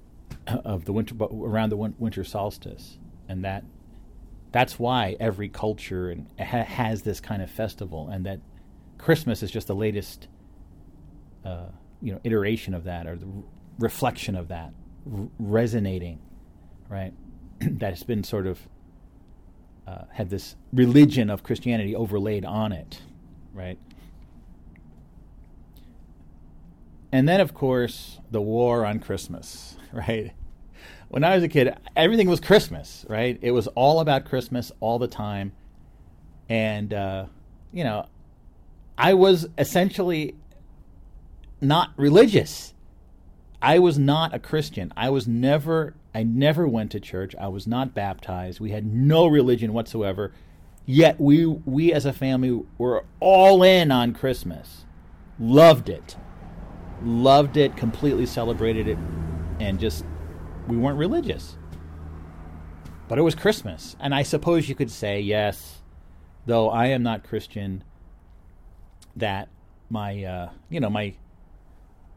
of 0.46 0.84
the 0.84 0.92
winter 0.92 1.14
around 1.20 1.70
the 1.70 1.76
winter 1.76 2.22
solstice, 2.22 2.98
and 3.28 3.44
that 3.44 3.64
that's 4.52 4.78
why 4.78 5.16
every 5.18 5.48
culture 5.48 6.14
has 6.38 7.02
this 7.02 7.18
kind 7.18 7.42
of 7.42 7.50
festival, 7.50 8.08
and 8.08 8.26
that 8.26 8.40
Christmas 8.98 9.42
is 9.42 9.50
just 9.50 9.66
the 9.66 9.74
latest, 9.74 10.28
uh, 11.44 11.66
you 12.00 12.12
know, 12.12 12.20
iteration 12.24 12.74
of 12.74 12.84
that 12.84 13.06
or 13.06 13.16
the 13.16 13.26
reflection 13.78 14.36
of 14.36 14.48
that, 14.48 14.72
resonating, 15.38 16.20
right? 16.88 17.12
that 17.60 17.90
has 17.90 18.02
been 18.02 18.24
sort 18.24 18.46
of 18.46 18.60
uh, 19.86 20.04
had 20.12 20.28
this 20.30 20.54
religion 20.72 21.30
of 21.30 21.42
Christianity 21.42 21.96
overlaid 21.96 22.44
on 22.44 22.72
it, 22.72 23.00
right? 23.54 23.78
And 27.10 27.26
then, 27.26 27.40
of 27.40 27.54
course, 27.54 28.18
the 28.30 28.40
war 28.40 28.84
on 28.84 29.00
Christmas, 29.00 29.76
right? 29.92 30.32
When 31.08 31.24
I 31.24 31.34
was 31.34 31.42
a 31.42 31.48
kid, 31.48 31.74
everything 31.96 32.28
was 32.28 32.38
Christmas, 32.38 33.06
right? 33.08 33.38
It 33.40 33.52
was 33.52 33.66
all 33.68 34.00
about 34.00 34.26
Christmas 34.26 34.70
all 34.80 34.98
the 34.98 35.08
time. 35.08 35.52
And, 36.50 36.92
uh, 36.92 37.26
you 37.72 37.82
know, 37.82 38.06
I 38.96 39.14
was 39.14 39.46
essentially 39.56 40.34
not 41.60 41.92
religious. 41.96 42.74
I 43.60 43.78
was 43.78 43.98
not 43.98 44.34
a 44.34 44.38
Christian. 44.38 44.92
I 44.96 45.10
was 45.10 45.26
never, 45.26 45.94
I 46.14 46.22
never 46.22 46.66
went 46.68 46.92
to 46.92 47.00
church. 47.00 47.34
I 47.40 47.48
was 47.48 47.66
not 47.66 47.94
baptized. 47.94 48.60
We 48.60 48.70
had 48.70 48.86
no 48.86 49.26
religion 49.26 49.72
whatsoever. 49.72 50.32
Yet 50.86 51.20
we, 51.20 51.44
we 51.44 51.92
as 51.92 52.06
a 52.06 52.12
family 52.12 52.62
were 52.78 53.04
all 53.20 53.62
in 53.62 53.90
on 53.90 54.14
Christmas. 54.14 54.84
Loved 55.38 55.88
it. 55.88 56.16
Loved 57.02 57.56
it, 57.56 57.76
completely 57.76 58.26
celebrated 58.26 58.88
it 58.88 58.98
and 59.60 59.78
just 59.78 60.04
we 60.66 60.76
weren't 60.76 60.98
religious. 60.98 61.56
But 63.08 63.18
it 63.18 63.22
was 63.22 63.34
Christmas, 63.34 63.96
and 64.00 64.14
I 64.14 64.22
suppose 64.22 64.68
you 64.68 64.74
could 64.74 64.90
say 64.90 65.20
yes, 65.20 65.78
though 66.46 66.68
I 66.68 66.86
am 66.86 67.02
not 67.02 67.24
Christian. 67.24 67.82
That 69.16 69.48
my 69.88 70.22
uh, 70.22 70.50
you 70.68 70.80
know 70.80 70.90
my 70.90 71.14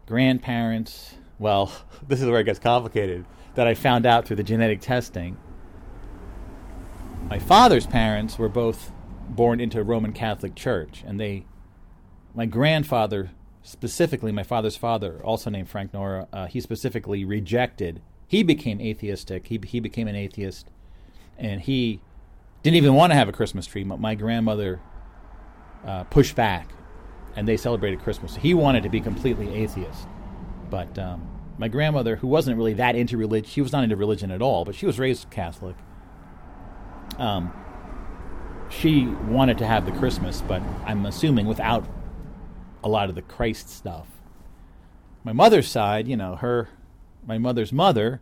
grandparents. 0.06 1.16
Well, 1.42 1.74
this 2.08 2.22
is 2.22 2.28
where 2.28 2.39
it 2.39 2.46
gets 2.46 2.60
complicated. 2.60 3.26
That 3.56 3.68
I 3.68 3.74
found 3.74 4.06
out 4.06 4.26
through 4.26 4.38
the 4.38 4.44
genetic 4.44 4.80
testing. 4.80 5.38
My 7.28 7.39
father's 7.39 7.86
parents 7.86 8.39
were 8.39 8.48
both 8.48 8.94
born 9.28 9.60
into 9.60 9.80
a 9.80 9.84
Roman 9.84 10.14
Catholic 10.14 10.56
Church, 10.56 11.04
and 11.06 11.20
they, 11.20 11.46
my 12.34 12.46
grandfather 12.46 13.32
specifically 13.64 14.32
my 14.32 14.44
father's 14.44 14.76
father, 14.76 15.22
also 15.24 15.50
named 15.50 15.70
Frank 15.70 15.94
Nora, 15.94 16.28
uh, 16.34 16.48
he 16.48 16.60
specifically 16.60 17.24
rejected. 17.24 18.02
He 18.28 18.44
became 18.44 18.80
atheistic. 18.82 19.48
He 19.48 19.60
he 19.66 19.80
became 19.80 20.08
an 20.08 20.16
atheist, 20.16 20.70
and 21.38 21.62
he 21.62 22.02
didn't 22.64 22.78
even 22.78 22.94
want 22.94 23.12
to 23.12 23.16
have 23.16 23.30
a 23.30 23.32
Christmas 23.32 23.66
tree. 23.66 23.84
But 23.84 24.00
my 24.00 24.16
grandmother 24.16 24.80
uh, 25.86 26.06
pushed 26.06 26.36
back, 26.36 26.70
and 27.36 27.48
they 27.48 27.58
celebrated 27.58 28.00
Christmas. 28.00 28.36
He 28.36 28.54
wanted 28.54 28.84
to 28.84 28.89
be 28.89 29.02
completely 29.02 29.54
atheist, 29.54 30.08
but 30.72 30.98
um, 30.98 31.30
my 31.60 31.68
grandmother, 31.68 32.16
who 32.16 32.28
wasn't 32.28 32.58
really 32.58 32.74
that 32.74 32.96
into 32.96 33.18
religion, 33.18 33.48
she 33.48 33.62
was 33.62 33.72
not 33.72 33.84
into 33.84 33.96
religion 33.96 34.32
at 34.32 34.42
all, 34.42 34.66
but 34.66 34.74
she 34.74 34.88
was 34.88 34.98
raised 34.98 35.30
Catholic. 35.30 35.76
Um, 37.20 37.54
she 38.70 39.06
wanted 39.06 39.60
to 39.60 39.68
have 39.68 39.86
the 39.86 39.92
Christmas, 39.92 40.42
but 40.42 40.64
I'm 40.86 41.06
assuming 41.06 41.46
without 41.46 41.86
a 42.84 42.90
lot 42.90 43.10
of 43.10 43.16
the 43.16 43.22
Christ 43.22 43.70
stuff. 43.70 44.08
My 45.24 45.34
mother's 45.34 45.68
side, 45.68 46.08
you 46.08 46.18
know, 46.18 46.36
her, 46.38 46.70
my 47.28 47.38
mother's 47.38 47.72
mother 47.72 48.22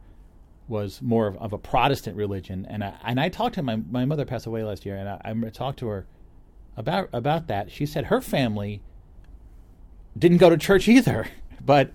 was 0.67 1.01
more 1.01 1.27
of, 1.27 1.37
of 1.37 1.53
a 1.53 1.57
Protestant 1.57 2.17
religion, 2.17 2.65
and 2.69 2.83
I, 2.83 2.95
and 3.03 3.19
I 3.19 3.29
talked 3.29 3.55
to 3.55 3.63
my 3.63 3.77
my 3.77 4.05
mother 4.05 4.25
passed 4.25 4.45
away 4.45 4.63
last 4.63 4.85
year, 4.85 4.95
and 4.97 5.09
I, 5.09 5.19
I 5.23 5.49
talked 5.49 5.79
to 5.79 5.87
her 5.87 6.05
about 6.75 7.09
about 7.13 7.47
that. 7.47 7.71
She 7.71 7.85
said 7.85 8.05
her 8.05 8.21
family 8.21 8.81
didn't 10.17 10.37
go 10.37 10.49
to 10.49 10.57
church 10.57 10.87
either, 10.87 11.27
but 11.65 11.91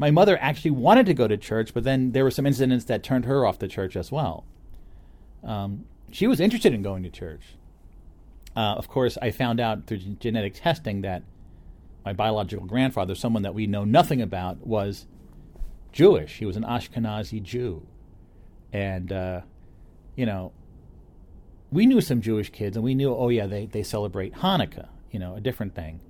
my 0.00 0.10
mother 0.10 0.38
actually 0.40 0.70
wanted 0.70 1.04
to 1.04 1.12
go 1.12 1.28
to 1.28 1.36
church, 1.36 1.74
but 1.74 1.84
then 1.84 2.12
there 2.12 2.24
were 2.24 2.30
some 2.30 2.46
incidents 2.46 2.86
that 2.86 3.02
turned 3.02 3.26
her 3.26 3.44
off 3.44 3.58
the 3.58 3.68
church 3.68 3.96
as 3.96 4.10
well. 4.10 4.46
Um, 5.44 5.84
she 6.10 6.26
was 6.26 6.40
interested 6.40 6.72
in 6.72 6.80
going 6.80 7.02
to 7.02 7.10
church. 7.10 7.42
Uh, 8.56 8.76
of 8.76 8.88
course, 8.88 9.18
I 9.20 9.30
found 9.30 9.60
out 9.60 9.86
through 9.86 9.98
genetic 9.98 10.54
testing 10.54 11.02
that 11.02 11.22
my 12.02 12.14
biological 12.14 12.64
grandfather, 12.64 13.14
someone 13.14 13.42
that 13.42 13.52
we 13.52 13.66
know 13.66 13.84
nothing 13.84 14.22
about, 14.22 14.66
was 14.66 15.06
Jewish. 15.92 16.38
He 16.38 16.46
was 16.46 16.56
an 16.56 16.64
Ashkenazi 16.64 17.42
Jew. 17.42 17.86
And, 18.72 19.12
uh, 19.12 19.42
you 20.16 20.24
know, 20.24 20.52
we 21.70 21.84
knew 21.84 22.00
some 22.00 22.22
Jewish 22.22 22.48
kids 22.48 22.74
and 22.74 22.82
we 22.82 22.94
knew, 22.94 23.14
oh, 23.14 23.28
yeah, 23.28 23.46
they, 23.46 23.66
they 23.66 23.82
celebrate 23.82 24.36
Hanukkah, 24.36 24.88
you 25.10 25.18
know, 25.18 25.34
a 25.34 25.42
different 25.42 25.74
thing. 25.74 26.00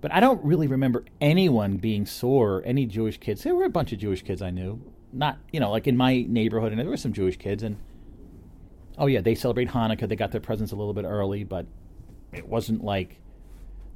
But 0.00 0.12
I 0.14 0.20
don't 0.20 0.42
really 0.44 0.66
remember 0.66 1.04
anyone 1.20 1.76
being 1.76 2.06
sore, 2.06 2.62
any 2.64 2.86
Jewish 2.86 3.18
kids. 3.18 3.42
There 3.42 3.54
were 3.54 3.64
a 3.64 3.70
bunch 3.70 3.92
of 3.92 3.98
Jewish 3.98 4.22
kids 4.22 4.40
I 4.40 4.50
knew. 4.50 4.80
Not, 5.12 5.38
you 5.52 5.60
know, 5.60 5.70
like 5.70 5.86
in 5.86 5.96
my 5.96 6.24
neighborhood, 6.28 6.72
and 6.72 6.80
there 6.80 6.88
were 6.88 6.96
some 6.96 7.12
Jewish 7.12 7.36
kids. 7.36 7.62
And, 7.62 7.76
oh, 8.96 9.06
yeah, 9.06 9.20
they 9.20 9.34
celebrate 9.34 9.68
Hanukkah. 9.68 10.08
They 10.08 10.16
got 10.16 10.32
their 10.32 10.40
presents 10.40 10.72
a 10.72 10.76
little 10.76 10.94
bit 10.94 11.04
early, 11.04 11.44
but 11.44 11.66
it 12.32 12.46
wasn't 12.48 12.82
like 12.82 13.18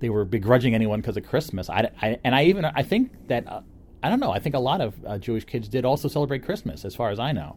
they 0.00 0.10
were 0.10 0.24
begrudging 0.24 0.74
anyone 0.74 1.00
because 1.00 1.16
of 1.16 1.26
Christmas. 1.26 1.70
I, 1.70 1.90
I, 2.02 2.18
and 2.24 2.34
I 2.34 2.44
even, 2.44 2.64
I 2.64 2.82
think 2.82 3.28
that 3.28 3.48
uh, 3.48 3.60
I 4.02 4.10
don't 4.10 4.20
know. 4.20 4.32
I 4.32 4.38
think 4.38 4.54
a 4.54 4.58
lot 4.60 4.82
of 4.82 4.94
uh, 5.06 5.16
Jewish 5.16 5.44
kids 5.44 5.66
did 5.66 5.86
also 5.86 6.08
celebrate 6.08 6.44
Christmas, 6.44 6.84
as 6.84 6.94
far 6.94 7.10
as 7.10 7.18
I 7.18 7.32
know. 7.32 7.56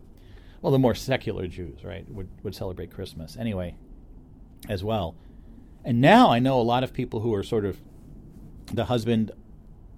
Well, 0.62 0.72
the 0.72 0.80
more 0.80 0.96
secular 0.96 1.46
Jews, 1.48 1.84
right, 1.84 2.10
would, 2.10 2.30
would 2.44 2.56
celebrate 2.56 2.90
Christmas 2.90 3.36
anyway, 3.36 3.76
as 4.70 4.82
well. 4.82 5.16
And 5.84 6.00
now 6.00 6.32
I 6.32 6.40
know 6.40 6.60
a 6.60 6.64
lot 6.64 6.84
of 6.84 6.94
people 6.94 7.20
who 7.20 7.34
are 7.34 7.44
sort 7.44 7.66
of 7.66 7.82
the 8.74 8.86
husband 8.86 9.32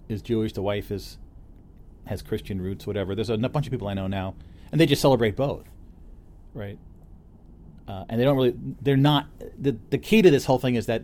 is 0.08 0.22
Jewish, 0.22 0.54
the 0.54 0.62
wife 0.62 0.92
is 0.92 1.18
has 2.06 2.22
Christian 2.22 2.62
roots, 2.62 2.88
whatever. 2.88 3.14
There's 3.14 3.30
a 3.30 3.38
bunch 3.38 3.68
of 3.68 3.72
people 3.72 3.88
I 3.88 3.94
know 3.94 4.08
now, 4.08 4.36
and 4.72 4.82
they 4.82 4.86
just 4.86 5.02
celebrate 5.02 5.36
both, 5.36 5.66
right? 6.54 6.80
Uh, 7.88 8.06
and 8.10 8.20
they 8.20 8.24
don't 8.24 8.36
really. 8.36 8.56
They're 8.82 8.98
not. 8.98 9.28
the 9.58 9.78
The 9.90 9.98
key 9.98 10.22
to 10.22 10.32
this 10.32 10.46
whole 10.46 10.60
thing 10.60 10.76
is 10.76 10.86
that, 10.88 11.04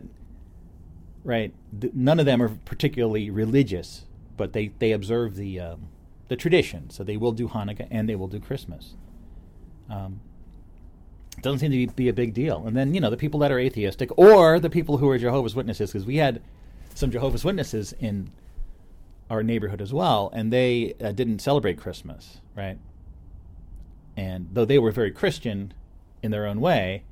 right? 1.24 1.52
Th- 1.80 1.92
none 1.94 2.18
of 2.18 2.26
them 2.26 2.42
are 2.42 2.48
particularly 2.64 3.30
religious 3.30 4.06
but 4.36 4.52
they 4.52 4.68
they 4.78 4.92
observe 4.92 5.36
the 5.36 5.60
um, 5.60 5.88
the 6.28 6.36
tradition. 6.36 6.90
So 6.90 7.04
they 7.04 7.16
will 7.16 7.32
do 7.32 7.48
Hanukkah 7.48 7.88
and 7.90 8.08
they 8.08 8.16
will 8.16 8.28
do 8.28 8.40
Christmas. 8.40 8.94
Um, 9.88 10.20
doesn't 11.42 11.58
seem 11.58 11.70
to 11.70 11.76
be, 11.76 11.86
be, 11.86 12.08
a 12.08 12.14
big 12.14 12.32
deal. 12.32 12.64
And 12.66 12.74
then 12.76 12.94
you 12.94 13.00
know 13.00 13.10
the 13.10 13.16
people 13.16 13.40
that 13.40 13.52
are 13.52 13.58
atheistic 13.58 14.10
or 14.18 14.58
the 14.58 14.70
people 14.70 14.98
who 14.98 15.08
are 15.08 15.18
Jehovah's 15.18 15.54
Witnesses, 15.54 15.90
because 15.90 16.06
we 16.06 16.16
had 16.16 16.42
some 16.96 17.10
Jehovah's 17.10 17.44
Witnesses 17.44 17.92
in 18.00 18.30
our 19.28 19.42
neighborhood 19.42 19.82
as 19.82 19.92
well, 19.92 20.30
and 20.32 20.52
they 20.52 20.94
uh, 21.00 21.12
didn't 21.12 21.40
celebrate 21.40 21.78
Christmas, 21.78 22.40
right? 22.54 22.78
And 24.16 24.48
though 24.52 24.64
they 24.64 24.78
were 24.78 24.90
very 24.90 25.10
Christian 25.10 25.74
in 26.22 26.30
their 26.30 26.46
own 26.46 26.60
way, 26.60 27.02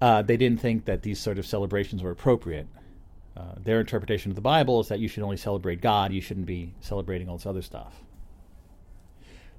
uh, 0.00 0.22
they 0.22 0.36
didn't 0.36 0.60
think 0.60 0.84
that 0.84 1.02
these 1.02 1.18
sort 1.18 1.38
of 1.38 1.46
celebrations 1.46 2.02
were 2.02 2.10
appropriate. 2.10 2.66
Uh, 3.36 3.54
their 3.56 3.80
interpretation 3.80 4.30
of 4.30 4.34
the 4.34 4.42
Bible 4.42 4.80
is 4.80 4.88
that 4.88 4.98
you 4.98 5.08
should 5.08 5.22
only 5.22 5.36
celebrate 5.36 5.80
God, 5.80 6.12
you 6.12 6.20
shouldn't 6.20 6.46
be 6.46 6.74
celebrating 6.80 7.28
all 7.28 7.38
this 7.38 7.46
other 7.46 7.62
stuff. 7.62 8.02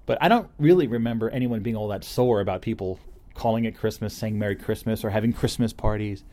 But 0.05 0.17
I 0.21 0.27
don't 0.27 0.49
really 0.59 0.87
remember 0.87 1.29
anyone 1.29 1.61
being 1.61 1.75
all 1.75 1.87
that 1.89 2.03
sore 2.03 2.41
about 2.41 2.61
people 2.61 2.99
calling 3.33 3.65
it 3.65 3.75
Christmas, 3.75 4.13
saying 4.13 4.37
Merry 4.37 4.55
Christmas, 4.55 5.03
or 5.03 5.09
having 5.09 5.33
Christmas 5.33 5.73
parties. 5.73 6.23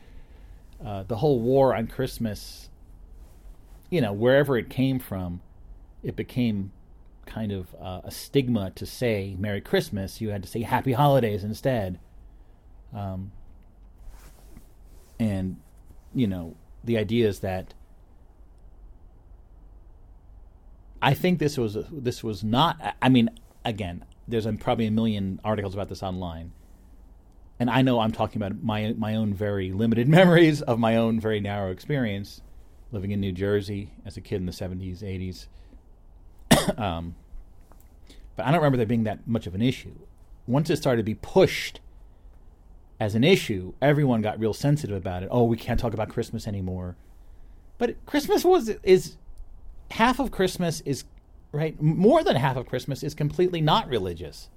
Uh, 0.83 1.03
the 1.03 1.17
whole 1.17 1.39
war 1.39 1.75
on 1.75 1.87
Christmas, 1.87 2.69
you 3.89 4.01
know, 4.01 4.13
wherever 4.13 4.57
it 4.57 4.69
came 4.69 4.99
from, 4.99 5.41
it 6.03 6.15
became 6.15 6.71
kind 7.25 7.51
of 7.51 7.75
uh, 7.81 8.01
a 8.03 8.11
stigma 8.11 8.71
to 8.71 8.85
say 8.85 9.35
Merry 9.39 9.61
Christmas. 9.61 10.21
You 10.21 10.29
had 10.29 10.43
to 10.43 10.49
say 10.49 10.61
Happy 10.61 10.93
Holidays 10.93 11.43
instead. 11.43 11.99
Um, 12.93 13.31
and, 15.19 15.57
you 16.13 16.27
know, 16.27 16.55
the 16.83 16.97
idea 16.97 17.27
is 17.27 17.39
that 17.39 17.73
I 21.01 21.13
think 21.13 21.39
this 21.39 21.57
was 21.57 21.77
this 21.91 22.23
was 22.23 22.43
not. 22.43 22.95
I 23.01 23.09
mean, 23.09 23.29
again, 23.63 24.05
there's 24.27 24.47
probably 24.59 24.87
a 24.87 24.91
million 24.91 25.39
articles 25.43 25.73
about 25.73 25.89
this 25.89 26.01
online, 26.01 26.51
and 27.59 27.69
I 27.69 27.81
know 27.81 27.99
I'm 27.99 28.11
talking 28.11 28.41
about 28.41 28.63
my 28.63 28.93
my 28.97 29.15
own 29.15 29.33
very 29.33 29.71
limited 29.71 30.07
memories 30.19 30.61
of 30.61 30.79
my 30.79 30.95
own 30.95 31.19
very 31.19 31.39
narrow 31.39 31.71
experience 31.71 32.41
living 32.91 33.11
in 33.11 33.19
New 33.19 33.31
Jersey 33.31 33.91
as 34.05 34.15
a 34.15 34.21
kid 34.21 34.37
in 34.37 34.45
the 34.45 34.51
70s, 34.51 35.47
80s. 36.51 36.79
um, 36.79 37.15
but 38.35 38.45
I 38.45 38.51
don't 38.51 38.59
remember 38.59 38.77
there 38.77 38.85
being 38.85 39.03
that 39.03 39.27
much 39.27 39.47
of 39.47 39.55
an 39.55 39.61
issue. 39.61 39.95
Once 40.47 40.69
it 40.69 40.77
started 40.77 40.97
to 40.97 41.03
be 41.03 41.15
pushed 41.15 41.79
as 42.99 43.15
an 43.15 43.23
issue, 43.23 43.73
everyone 43.81 44.21
got 44.21 44.39
real 44.39 44.53
sensitive 44.53 44.95
about 44.95 45.23
it. 45.23 45.29
Oh, 45.31 45.43
we 45.43 45.57
can't 45.57 45.79
talk 45.79 45.93
about 45.93 46.09
Christmas 46.09 46.47
anymore. 46.47 46.95
But 47.77 48.05
Christmas 48.05 48.45
was 48.45 48.69
is 48.83 49.17
half 49.91 50.19
of 50.19 50.31
Christmas 50.31 50.81
is 50.81 51.03
right. 51.51 51.79
More 51.81 52.23
than 52.23 52.35
half 52.35 52.55
of 52.55 52.67
Christmas 52.67 53.03
is 53.03 53.13
completely 53.13 53.61
not 53.61 53.87
religious. 53.89 54.49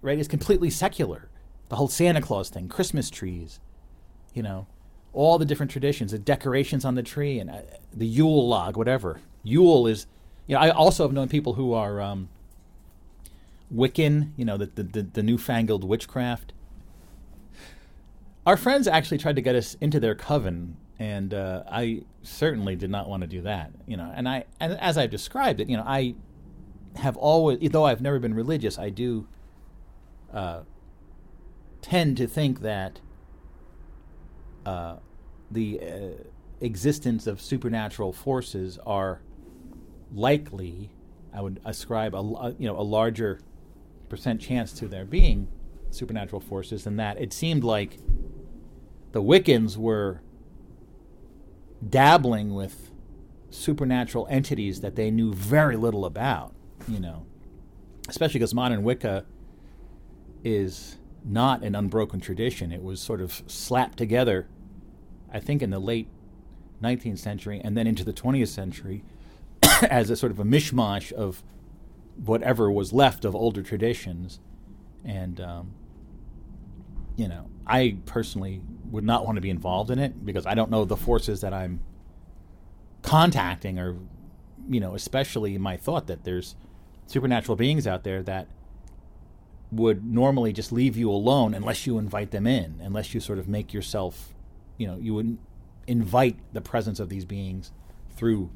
Right, 0.00 0.18
it's 0.18 0.28
completely 0.28 0.70
secular. 0.70 1.28
The 1.68 1.76
whole 1.76 1.88
Santa 1.88 2.20
Claus 2.20 2.48
thing, 2.48 2.68
Christmas 2.68 3.10
trees, 3.10 3.60
you 4.34 4.42
know, 4.42 4.66
all 5.12 5.38
the 5.38 5.44
different 5.44 5.70
traditions, 5.70 6.12
the 6.12 6.18
decorations 6.18 6.84
on 6.84 6.94
the 6.94 7.02
tree, 7.02 7.38
and 7.38 7.50
uh, 7.50 7.60
the 7.92 8.06
Yule 8.06 8.48
log, 8.48 8.76
whatever. 8.76 9.20
Yule 9.42 9.86
is, 9.86 10.06
you 10.46 10.54
know, 10.54 10.60
I 10.60 10.70
also 10.70 11.04
have 11.04 11.12
known 11.12 11.28
people 11.28 11.54
who 11.54 11.72
are 11.72 12.00
um, 12.00 12.28
Wiccan, 13.74 14.30
you 14.36 14.44
know, 14.44 14.56
the, 14.56 14.66
the, 14.66 14.82
the, 14.82 15.02
the 15.02 15.22
newfangled 15.22 15.84
witchcraft 15.84 16.52
our 18.48 18.56
friends 18.56 18.88
actually 18.88 19.18
tried 19.18 19.36
to 19.36 19.42
get 19.42 19.54
us 19.54 19.76
into 19.78 20.00
their 20.00 20.14
coven, 20.14 20.74
and 20.98 21.34
uh, 21.34 21.64
I 21.70 22.04
certainly 22.22 22.76
did 22.76 22.88
not 22.88 23.06
want 23.06 23.20
to 23.20 23.26
do 23.26 23.42
that. 23.42 23.70
You 23.86 23.98
know, 23.98 24.10
and 24.14 24.26
I, 24.26 24.46
and 24.58 24.72
as 24.80 24.96
I've 24.96 25.10
described 25.10 25.60
it, 25.60 25.68
you 25.68 25.76
know, 25.76 25.84
I 25.86 26.14
have 26.96 27.18
always, 27.18 27.58
though 27.70 27.84
I've 27.84 28.00
never 28.00 28.18
been 28.18 28.32
religious, 28.32 28.78
I 28.78 28.88
do 28.88 29.28
uh, 30.32 30.60
tend 31.82 32.16
to 32.16 32.26
think 32.26 32.60
that 32.60 33.00
uh, 34.66 34.96
the 35.50 35.80
uh, 35.80 36.22
existence 36.60 37.26
of 37.26 37.40
supernatural 37.40 38.12
forces 38.12 38.78
are 38.86 39.20
likely. 40.12 40.90
I 41.32 41.42
would 41.42 41.60
ascribe 41.64 42.14
a 42.14 42.54
you 42.58 42.66
know 42.68 42.78
a 42.78 42.82
larger 42.82 43.40
percent 44.08 44.40
chance 44.40 44.72
to 44.72 44.88
there 44.88 45.04
being 45.04 45.48
supernatural 45.90 46.40
forces 46.40 46.84
than 46.84 46.96
that. 46.96 47.20
It 47.20 47.32
seemed 47.32 47.64
like 47.64 47.98
the 49.12 49.22
Wiccans 49.22 49.76
were 49.76 50.20
dabbling 51.86 52.54
with 52.54 52.90
supernatural 53.50 54.26
entities 54.30 54.80
that 54.80 54.96
they 54.96 55.10
knew 55.10 55.32
very 55.32 55.76
little 55.76 56.04
about, 56.04 56.52
you 56.86 57.00
know, 57.00 57.24
especially 58.08 58.38
because 58.38 58.54
modern 58.54 58.82
Wicca 58.82 59.24
is 60.44 60.97
not 61.28 61.62
an 61.62 61.74
unbroken 61.74 62.20
tradition. 62.20 62.72
It 62.72 62.82
was 62.82 63.00
sort 63.00 63.20
of 63.20 63.42
slapped 63.46 63.98
together, 63.98 64.46
I 65.32 65.40
think, 65.40 65.62
in 65.62 65.70
the 65.70 65.78
late 65.78 66.08
19th 66.82 67.18
century 67.18 67.60
and 67.62 67.76
then 67.76 67.86
into 67.86 68.04
the 68.04 68.12
20th 68.12 68.48
century 68.48 69.04
as 69.82 70.10
a 70.10 70.16
sort 70.16 70.32
of 70.32 70.38
a 70.38 70.44
mishmash 70.44 71.12
of 71.12 71.42
whatever 72.24 72.70
was 72.70 72.92
left 72.92 73.24
of 73.24 73.34
older 73.34 73.62
traditions. 73.62 74.40
And, 75.04 75.40
um, 75.40 75.74
you 77.16 77.28
know, 77.28 77.48
I 77.66 77.98
personally 78.06 78.62
would 78.90 79.04
not 79.04 79.26
want 79.26 79.36
to 79.36 79.42
be 79.42 79.50
involved 79.50 79.90
in 79.90 79.98
it 79.98 80.24
because 80.24 80.46
I 80.46 80.54
don't 80.54 80.70
know 80.70 80.84
the 80.84 80.96
forces 80.96 81.40
that 81.42 81.52
I'm 81.52 81.80
contacting 83.02 83.78
or 83.78 83.96
you 84.68 84.80
know, 84.80 84.94
especially 84.94 85.56
my 85.58 85.76
thought 85.76 86.06
that 86.08 86.24
there's 86.24 86.54
supernatural 87.06 87.56
beings 87.56 87.86
out 87.86 88.04
there 88.04 88.22
that 88.22 88.48
would 89.70 90.04
normally 90.04 90.52
just 90.52 90.72
leave 90.72 90.96
you 90.96 91.10
alone 91.10 91.54
unless 91.54 91.86
you 91.86 91.98
invite 91.98 92.30
them 92.30 92.46
in, 92.46 92.80
unless 92.82 93.12
you 93.12 93.20
sort 93.20 93.38
of 93.38 93.48
make 93.48 93.72
yourself, 93.72 94.34
you 94.76 94.86
know, 94.86 94.96
you 94.96 95.14
would 95.14 95.38
invite 95.86 96.36
the 96.52 96.60
presence 96.60 97.00
of 97.00 97.08
these 97.08 97.24
beings 97.24 97.72
through 98.16 98.50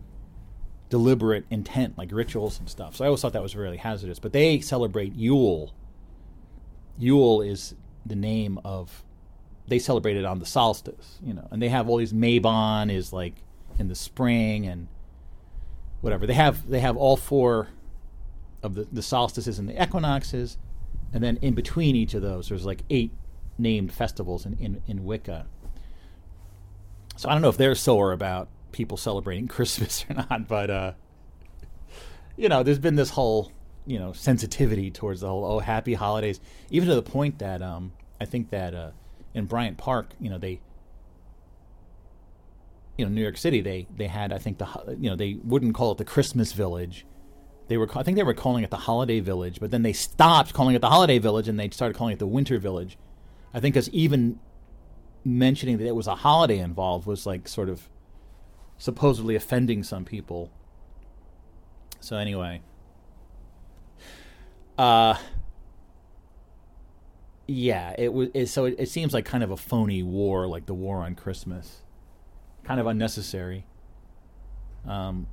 deliberate 0.88 1.44
intent, 1.50 1.96
like 1.96 2.12
rituals 2.12 2.58
and 2.58 2.68
stuff. 2.68 2.96
So 2.96 3.04
I 3.04 3.08
always 3.08 3.22
thought 3.22 3.32
that 3.32 3.42
was 3.42 3.56
really 3.56 3.78
hazardous. 3.78 4.18
But 4.18 4.32
they 4.32 4.60
celebrate 4.60 5.14
Yule. 5.14 5.72
Yule 6.98 7.40
is 7.40 7.74
the 8.04 8.16
name 8.16 8.58
of 8.64 9.04
they 9.68 9.78
celebrate 9.78 10.16
it 10.16 10.24
on 10.24 10.38
the 10.38 10.46
solstice, 10.46 11.18
you 11.24 11.32
know, 11.32 11.48
and 11.50 11.62
they 11.62 11.68
have 11.68 11.88
all 11.88 11.96
these 11.96 12.12
Mabon 12.12 12.92
is 12.92 13.12
like 13.12 13.34
in 13.78 13.88
the 13.88 13.94
spring 13.94 14.66
and 14.66 14.88
whatever. 16.00 16.26
They 16.26 16.34
have 16.34 16.68
they 16.68 16.80
have 16.80 16.96
all 16.96 17.16
four 17.16 17.68
of 18.62 18.74
the, 18.74 18.86
the 18.92 19.02
solstices 19.02 19.58
and 19.58 19.68
the 19.68 19.82
equinoxes, 19.82 20.58
and 21.12 21.22
then 21.22 21.38
in 21.42 21.54
between 21.54 21.96
each 21.96 22.14
of 22.14 22.22
those, 22.22 22.48
there's 22.48 22.64
like 22.64 22.82
eight 22.90 23.12
named 23.58 23.92
festivals 23.92 24.46
in, 24.46 24.56
in, 24.58 24.82
in 24.86 25.04
Wicca. 25.04 25.46
So 27.16 27.28
I 27.28 27.32
don't 27.32 27.42
know 27.42 27.50
if 27.50 27.56
they're 27.56 27.74
sore 27.74 28.12
about 28.12 28.48
people 28.72 28.96
celebrating 28.96 29.48
Christmas 29.48 30.04
or 30.08 30.14
not, 30.14 30.48
but 30.48 30.70
uh, 30.70 30.92
you 32.36 32.48
know, 32.48 32.62
there's 32.62 32.78
been 32.78 32.96
this 32.96 33.10
whole 33.10 33.52
you 33.84 33.98
know 33.98 34.12
sensitivity 34.12 34.90
towards 34.90 35.22
the 35.22 35.28
whole 35.28 35.44
oh 35.44 35.58
happy 35.58 35.94
holidays, 35.94 36.40
even 36.70 36.88
to 36.88 36.94
the 36.94 37.02
point 37.02 37.38
that 37.40 37.62
um, 37.62 37.92
I 38.20 38.24
think 38.24 38.50
that 38.50 38.74
uh, 38.74 38.90
in 39.34 39.46
Bryant 39.46 39.76
Park, 39.76 40.14
you 40.20 40.30
know, 40.30 40.38
they 40.38 40.60
you 42.96 43.04
know 43.04 43.10
New 43.10 43.22
York 43.22 43.36
City 43.36 43.60
they 43.60 43.86
they 43.94 44.06
had 44.06 44.32
I 44.32 44.38
think 44.38 44.58
the 44.58 44.96
you 44.98 45.10
know 45.10 45.16
they 45.16 45.38
wouldn't 45.44 45.74
call 45.74 45.92
it 45.92 45.98
the 45.98 46.04
Christmas 46.04 46.52
Village. 46.52 47.06
They 47.68 47.76
were 47.76 47.88
I 47.96 48.02
think 48.02 48.16
they 48.16 48.22
were 48.22 48.34
calling 48.34 48.64
it 48.64 48.70
the 48.70 48.76
Holiday 48.76 49.20
Village, 49.20 49.58
but 49.60 49.70
then 49.70 49.82
they 49.82 49.92
stopped 49.92 50.52
calling 50.52 50.74
it 50.74 50.80
the 50.80 50.90
Holiday 50.90 51.18
Village 51.18 51.48
and 51.48 51.58
they 51.58 51.70
started 51.70 51.96
calling 51.96 52.12
it 52.12 52.18
the 52.18 52.26
Winter 52.26 52.58
Village. 52.58 52.98
I 53.54 53.60
think 53.60 53.74
because 53.74 53.88
even 53.90 54.38
mentioning 55.24 55.78
that 55.78 55.86
it 55.86 55.94
was 55.94 56.06
a 56.06 56.16
holiday 56.16 56.58
involved 56.58 57.06
was 57.06 57.26
like 57.26 57.46
sort 57.46 57.68
of 57.68 57.88
supposedly 58.78 59.36
offending 59.36 59.82
some 59.82 60.04
people. 60.04 60.50
So 62.00 62.16
anyway, 62.16 62.62
uh, 64.76 65.16
yeah, 67.46 67.94
it 67.98 68.12
was. 68.12 68.28
It, 68.34 68.46
so 68.46 68.64
it, 68.64 68.76
it 68.78 68.88
seems 68.88 69.12
like 69.12 69.24
kind 69.24 69.44
of 69.44 69.50
a 69.50 69.56
phony 69.56 70.02
war, 70.02 70.48
like 70.48 70.66
the 70.66 70.74
war 70.74 70.98
on 70.98 71.14
Christmas, 71.14 71.82
kind 72.64 72.80
of 72.80 72.86
unnecessary. 72.86 73.66
Um, 74.86 75.28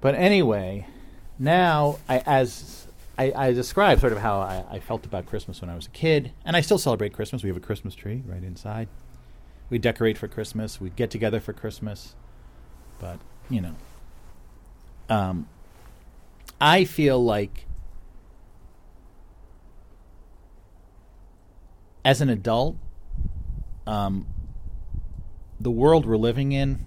but 0.00 0.14
anyway, 0.14 0.86
now 1.38 1.98
I, 2.08 2.22
as 2.26 2.86
I, 3.16 3.32
I 3.34 3.52
described 3.52 4.00
sort 4.00 4.12
of 4.12 4.18
how 4.18 4.40
I, 4.40 4.64
I, 4.70 4.78
felt 4.80 5.04
about 5.04 5.26
Christmas 5.26 5.60
when 5.60 5.70
I 5.70 5.74
was 5.74 5.86
a 5.86 5.90
kid, 5.90 6.32
and 6.44 6.56
I 6.56 6.60
still 6.60 6.78
celebrate 6.78 7.12
Christmas. 7.12 7.42
We 7.42 7.48
have 7.48 7.56
a 7.56 7.60
Christmas 7.60 7.94
tree 7.94 8.22
right 8.26 8.42
inside. 8.42 8.88
We 9.70 9.78
decorate 9.78 10.16
for 10.16 10.28
Christmas. 10.28 10.80
We 10.80 10.90
get 10.90 11.10
together 11.10 11.40
for 11.40 11.52
Christmas, 11.52 12.14
but 12.98 13.18
you 13.50 13.60
know, 13.60 13.74
um, 15.08 15.48
I 16.60 16.84
feel 16.84 17.22
like 17.22 17.66
as 22.04 22.20
an 22.20 22.28
adult, 22.28 22.76
um, 23.86 24.26
the 25.60 25.70
world 25.70 26.06
we're 26.06 26.16
living 26.16 26.52
in 26.52 26.86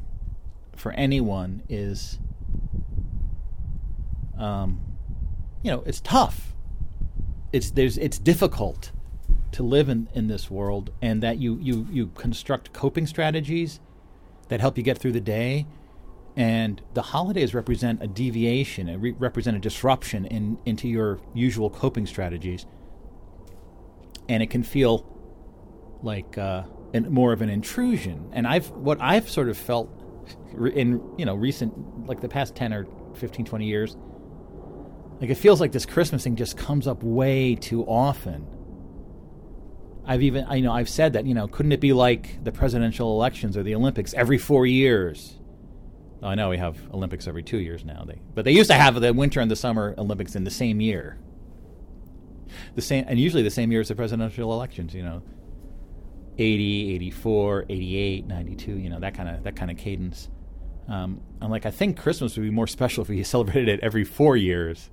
for 0.76 0.92
anyone 0.94 1.62
is, 1.70 2.18
um, 4.42 4.80
you 5.64 5.72
know, 5.72 5.84
it's 5.86 6.02
tough. 6.02 6.54
It's 7.54 7.72
there's 7.72 7.98
it's 7.98 8.18
difficult 8.18 8.92
to 9.52 9.64
live 9.64 9.90
in, 9.90 10.08
in 10.14 10.28
this 10.28 10.50
world, 10.50 10.92
and 11.02 11.22
that 11.24 11.38
you 11.38 11.58
you 11.62 11.88
you 11.92 12.08
construct 12.16 12.74
coping 12.74 13.06
strategies 13.06 13.80
that 14.48 14.60
help 14.60 14.78
you 14.78 14.84
get 14.84 14.98
through 14.98 15.14
the 15.14 15.22
day 15.22 15.66
and 16.36 16.82
the 16.94 17.02
holidays 17.02 17.54
represent 17.54 18.02
a 18.02 18.08
deviation, 18.08 18.90
a 18.90 18.98
re- 18.98 19.12
represent 19.12 19.58
a 19.58 19.60
disruption 19.60 20.26
in, 20.26 20.58
into 20.66 20.88
your 20.88 21.20
usual 21.34 21.70
coping 21.70 22.06
strategies. 22.06 22.66
And 24.30 24.42
it 24.42 24.50
can 24.50 24.64
feel 24.64 25.06
like 26.02 26.38
uh, 26.38 26.64
an, 26.94 27.12
more 27.12 27.34
of 27.34 27.42
an 27.42 27.50
intrusion. 27.50 28.30
And 28.32 28.48
I've 28.48 28.70
what 28.72 29.02
I've 29.02 29.30
sort 29.30 29.50
of 29.50 29.58
felt 29.58 29.90
in 30.74 31.02
you 31.18 31.26
know 31.26 31.36
recent 31.36 32.08
like 32.08 32.22
the 32.22 32.30
past 32.30 32.56
10 32.56 32.74
or 32.74 32.88
15 33.16 33.46
20 33.46 33.66
years 33.66 33.98
like 35.22 35.30
it 35.30 35.36
feels 35.36 35.62
like 35.62 35.72
this 35.72 35.86
christmas 35.86 36.24
thing 36.24 36.36
just 36.36 36.58
comes 36.58 36.88
up 36.88 37.02
way 37.04 37.56
too 37.56 37.84
often 37.84 38.46
i've 40.06 40.22
even 40.22 40.44
i 40.46 40.56
you 40.56 40.64
know 40.64 40.74
i've 40.74 40.90
said 40.90 41.14
that 41.14 41.26
you 41.26 41.34
know 41.34 41.48
couldn't 41.48 41.72
it 41.72 41.80
be 41.80 41.94
like 41.94 42.44
the 42.44 42.52
presidential 42.52 43.12
elections 43.14 43.56
or 43.56 43.64
the 43.64 43.76
olympics 43.76 44.14
every 44.16 44.38
4 44.38 44.66
years 44.66 45.38
I 46.24 46.36
know 46.36 46.50
we 46.50 46.58
have 46.58 46.78
Olympics 46.94 47.28
every 47.28 47.44
two 47.44 47.58
years 47.58 47.84
now. 47.84 48.04
They, 48.06 48.22
but 48.36 48.46
they 48.46 48.52
used 48.52 48.70
to 48.70 48.76
have 48.76 49.00
the 49.00 49.14
winter 49.14 49.40
and 49.40 49.50
the 49.50 49.56
summer 49.56 49.96
Olympics 49.98 50.36
in 50.36 50.44
the 50.44 50.52
same 50.52 50.80
year. 50.80 51.18
The 52.76 52.82
same, 52.82 53.06
and 53.08 53.20
usually 53.20 53.44
the 53.44 53.50
same 53.50 53.72
year 53.72 53.82
as 53.82 53.88
the 53.88 53.96
presidential 53.96 54.54
elections. 54.54 54.94
You 54.94 55.04
know, 55.04 55.24
80, 56.38 56.96
84, 56.96 57.66
88, 57.70 58.28
92. 58.28 58.72
You 58.78 58.90
know 58.90 59.00
that 59.00 59.16
kind 59.16 59.30
of 59.30 59.44
that 59.44 59.56
kind 59.56 59.72
of 59.72 59.78
cadence. 59.78 60.30
Um, 60.88 61.22
I'm 61.42 61.50
like, 61.50 61.66
I 61.66 61.72
think 61.72 61.98
Christmas 61.98 62.36
would 62.36 62.44
be 62.44 62.50
more 62.50 62.68
special 62.68 63.04
if 63.04 63.10
we 63.10 63.24
celebrated 63.24 63.70
it 63.70 63.80
every 63.82 64.04
four 64.04 64.38
years, 64.38 64.90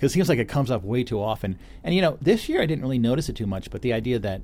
because 0.00 0.12
it 0.12 0.14
seems 0.14 0.30
like 0.30 0.38
it 0.38 0.48
comes 0.48 0.70
up 0.70 0.82
way 0.82 1.04
too 1.04 1.20
often. 1.20 1.58
And 1.84 1.94
you 1.94 2.00
know, 2.00 2.16
this 2.22 2.48
year 2.48 2.62
I 2.62 2.66
didn't 2.66 2.80
really 2.80 2.98
notice 2.98 3.28
it 3.28 3.36
too 3.36 3.46
much, 3.46 3.70
but 3.70 3.82
the 3.82 3.92
idea 3.92 4.18
that 4.18 4.40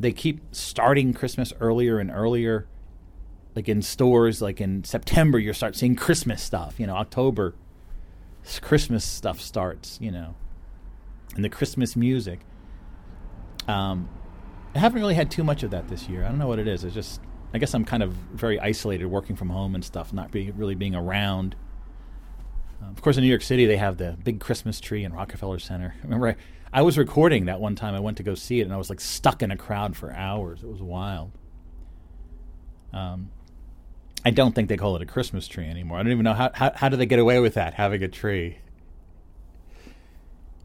they 0.00 0.10
keep 0.10 0.40
starting 0.50 1.14
Christmas 1.14 1.52
earlier 1.60 2.00
and 2.00 2.10
earlier 2.10 2.66
like 3.54 3.68
in 3.68 3.82
stores 3.82 4.40
like 4.40 4.60
in 4.60 4.84
september 4.84 5.38
you 5.38 5.52
start 5.52 5.74
seeing 5.74 5.96
christmas 5.96 6.42
stuff 6.42 6.78
you 6.78 6.86
know 6.86 6.94
october 6.94 7.54
christmas 8.60 9.04
stuff 9.04 9.40
starts 9.40 9.98
you 10.00 10.10
know 10.10 10.34
and 11.34 11.44
the 11.44 11.48
christmas 11.48 11.94
music. 11.94 12.40
Um 13.68 14.08
i 14.74 14.78
haven't 14.78 15.00
really 15.00 15.14
had 15.14 15.30
too 15.30 15.44
much 15.44 15.62
of 15.62 15.70
that 15.72 15.88
this 15.88 16.08
year. 16.08 16.24
I 16.24 16.28
don't 16.28 16.38
know 16.38 16.48
what 16.48 16.58
it 16.58 16.66
is. 16.66 16.84
It's 16.84 16.94
just 16.94 17.20
i 17.52 17.58
guess 17.58 17.74
i'm 17.74 17.84
kind 17.84 18.02
of 18.02 18.12
very 18.12 18.58
isolated 18.60 19.06
working 19.06 19.36
from 19.36 19.50
home 19.50 19.74
and 19.74 19.84
stuff 19.84 20.12
not 20.12 20.32
really 20.32 20.76
being 20.76 20.94
around 20.94 21.56
um, 22.82 22.90
of 22.90 23.02
course 23.02 23.16
in 23.16 23.22
new 23.22 23.28
york 23.28 23.42
city 23.42 23.66
they 23.66 23.76
have 23.76 23.96
the 23.96 24.16
big 24.24 24.40
christmas 24.40 24.80
tree 24.80 25.04
in 25.04 25.12
rockefeller 25.12 25.58
center 25.58 25.94
remember 26.02 26.28
I, 26.28 26.36
I 26.72 26.82
was 26.82 26.96
recording 26.98 27.46
that 27.46 27.60
one 27.60 27.74
time 27.74 27.94
i 27.94 28.00
went 28.00 28.16
to 28.18 28.22
go 28.22 28.34
see 28.34 28.60
it 28.60 28.64
and 28.64 28.72
i 28.72 28.76
was 28.76 28.90
like 28.90 29.00
stuck 29.00 29.42
in 29.42 29.50
a 29.50 29.56
crowd 29.56 29.96
for 29.96 30.12
hours 30.12 30.62
it 30.62 30.68
was 30.68 30.82
wild 30.82 31.32
um, 32.92 33.30
I 34.24 34.30
don't 34.30 34.54
think 34.54 34.68
they 34.68 34.76
call 34.76 34.96
it 34.96 35.02
a 35.02 35.06
Christmas 35.06 35.48
tree 35.48 35.66
anymore. 35.66 35.98
I 35.98 36.02
don't 36.02 36.12
even 36.12 36.24
know 36.24 36.34
how, 36.34 36.50
how 36.52 36.72
how 36.74 36.88
do 36.88 36.96
they 36.96 37.06
get 37.06 37.18
away 37.18 37.38
with 37.38 37.54
that 37.54 37.74
having 37.74 38.02
a 38.02 38.08
tree. 38.08 38.58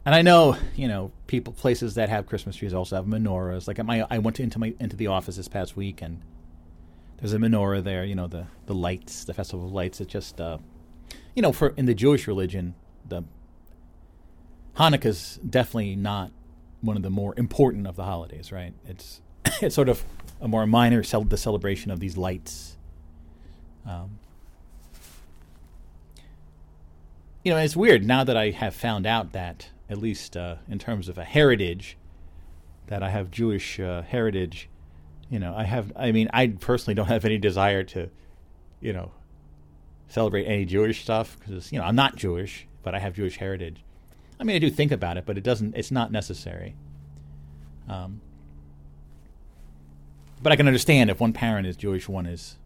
And 0.05 0.13
I 0.13 0.21
know, 0.21 0.57
you 0.75 0.87
know, 0.87 1.11
people 1.25 1.53
places 1.53 1.95
that 1.95 2.09
have 2.09 2.27
Christmas 2.27 2.55
trees 2.55 2.73
also 2.73 2.95
have 2.97 3.05
menorahs. 3.05 3.67
Like 3.67 3.79
at 3.79 3.85
my 3.85 4.05
I 4.09 4.17
went 4.17 4.37
to, 4.37 4.43
into 4.43 4.59
my 4.59 4.73
into 4.79 4.95
the 4.95 5.07
office 5.07 5.37
this 5.37 5.47
past 5.47 5.77
week 5.77 6.01
and 6.01 6.21
there's 7.17 7.33
a 7.33 7.37
menorah 7.37 7.83
there, 7.83 8.03
you 8.03 8.15
know, 8.15 8.27
the 8.27 8.47
the 8.65 8.75
lights, 8.75 9.23
the 9.23 9.33
festival 9.33 9.65
of 9.67 9.71
lights. 9.71 10.01
It 10.01 10.09
just 10.09 10.41
uh, 10.41 10.57
you 11.35 11.41
know, 11.41 11.51
for 11.51 11.69
in 11.77 11.85
the 11.85 11.93
Jewish 11.93 12.27
religion, 12.27 12.75
the 13.07 13.23
Hanukkah's 14.77 15.39
definitely 15.47 15.95
not 15.95 16.31
one 16.81 16.95
of 16.97 17.03
the 17.03 17.09
more 17.09 17.33
important 17.37 17.87
of 17.87 17.95
the 17.95 18.03
holidays, 18.03 18.51
right? 18.51 18.73
It's 18.87 19.21
it's 19.61 19.75
sort 19.75 19.89
of 19.89 20.03
a 20.41 20.47
more 20.47 20.65
minor 20.65 21.03
cel- 21.03 21.23
the 21.23 21.37
celebration 21.37 21.91
of 21.91 21.99
these 21.99 22.17
lights 22.17 22.75
um, 23.85 24.19
you 27.43 27.53
know, 27.53 27.57
it's 27.57 27.75
weird 27.75 28.03
now 28.03 28.23
that 28.23 28.35
I 28.35 28.49
have 28.49 28.73
found 28.73 29.05
out 29.05 29.33
that, 29.33 29.69
at 29.89 29.99
least 29.99 30.35
uh, 30.35 30.55
in 30.67 30.79
terms 30.79 31.07
of 31.07 31.17
a 31.17 31.23
heritage, 31.23 31.97
that 32.87 33.03
I 33.03 33.09
have 33.09 33.29
Jewish 33.29 33.79
uh, 33.79 34.01
heritage. 34.01 34.69
You 35.29 35.39
know, 35.39 35.53
I 35.55 35.63
have. 35.63 35.91
I 35.95 36.11
mean, 36.11 36.29
I 36.33 36.47
personally 36.47 36.95
don't 36.95 37.07
have 37.07 37.25
any 37.25 37.37
desire 37.37 37.83
to, 37.83 38.09
you 38.79 38.93
know, 38.93 39.11
celebrate 40.07 40.45
any 40.45 40.65
Jewish 40.65 41.03
stuff 41.03 41.37
because 41.39 41.71
you 41.71 41.79
know 41.79 41.85
I'm 41.85 41.95
not 41.95 42.15
Jewish, 42.15 42.67
but 42.83 42.95
I 42.95 42.99
have 42.99 43.13
Jewish 43.13 43.37
heritage. 43.37 43.83
I 44.39 44.43
mean, 44.43 44.55
I 44.55 44.59
do 44.59 44.69
think 44.69 44.91
about 44.91 45.17
it, 45.17 45.25
but 45.25 45.37
it 45.37 45.43
doesn't. 45.43 45.75
It's 45.75 45.91
not 45.91 46.11
necessary. 46.11 46.75
Um, 47.87 48.21
but 50.41 50.51
I 50.51 50.55
can 50.55 50.67
understand 50.67 51.09
if 51.09 51.19
one 51.19 51.33
parent 51.33 51.67
is 51.67 51.77
Jewish, 51.77 52.09
one 52.09 52.25
is 52.25 52.57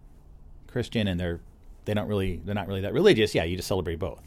Christian 0.68 1.08
and 1.08 1.20
they're 1.20 1.40
they 1.86 1.94
don't 1.94 2.08
really 2.08 2.42
they're 2.44 2.56
not 2.56 2.68
really 2.68 2.82
that 2.82 2.94
religious, 2.94 3.34
yeah, 3.34 3.44
you 3.44 3.56
just 3.56 3.68
celebrate 3.68 4.00
both. 4.00 4.22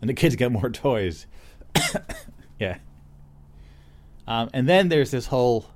And 0.00 0.08
the 0.08 0.14
kids 0.14 0.36
get 0.36 0.52
more 0.52 0.70
toys. 0.70 1.26
yeah. 2.58 2.78
Um, 4.26 4.50
and 4.52 4.68
then 4.68 4.88
there's 4.88 5.10
this 5.10 5.26
whole 5.26 5.66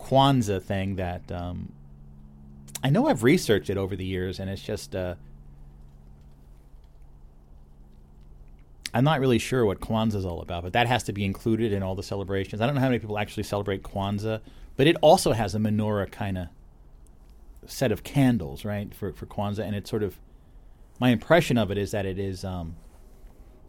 Kwanzaa 0.00 0.62
thing 0.62 0.96
that 0.96 1.30
um, 1.30 1.72
I 2.82 2.90
know 2.90 3.06
I've 3.06 3.22
researched 3.22 3.70
it 3.70 3.76
over 3.76 3.96
the 3.96 4.04
years, 4.04 4.40
and 4.40 4.50
it's 4.50 4.62
just 4.62 4.94
uh, 4.94 5.14
I'm 8.94 9.04
not 9.04 9.20
really 9.20 9.38
sure 9.38 9.66
what 9.66 9.80
Kwanzaa 9.80 10.14
is 10.14 10.24
all 10.24 10.40
about, 10.40 10.62
but 10.62 10.72
that 10.72 10.86
has 10.86 11.02
to 11.04 11.12
be 11.12 11.24
included 11.24 11.72
in 11.72 11.82
all 11.82 11.94
the 11.94 12.02
celebrations. 12.02 12.62
I 12.62 12.66
don't 12.66 12.74
know 12.74 12.80
how 12.80 12.88
many 12.88 13.00
people 13.00 13.18
actually 13.18 13.42
celebrate 13.42 13.82
Kwanzaa, 13.82 14.40
but 14.76 14.86
it 14.86 14.96
also 15.02 15.32
has 15.32 15.54
a 15.54 15.58
menorah 15.58 16.10
kind 16.10 16.38
of 16.38 16.48
set 17.66 17.90
of 17.92 18.02
candles, 18.02 18.64
right, 18.64 18.94
for 18.94 19.12
for 19.12 19.26
Kwanzaa, 19.26 19.64
and 19.64 19.74
it's 19.74 19.90
sort 19.90 20.02
of 20.02 20.18
my 21.00 21.10
impression 21.10 21.58
of 21.58 21.70
it 21.70 21.78
is 21.78 21.90
that 21.90 22.06
it 22.06 22.18
is 22.18 22.44
um, 22.44 22.76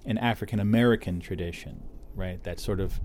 an 0.05 0.17
African 0.19 0.59
American 0.59 1.19
tradition, 1.19 1.83
right? 2.15 2.41
That 2.43 2.59
sort 2.59 2.79
of 2.79 2.99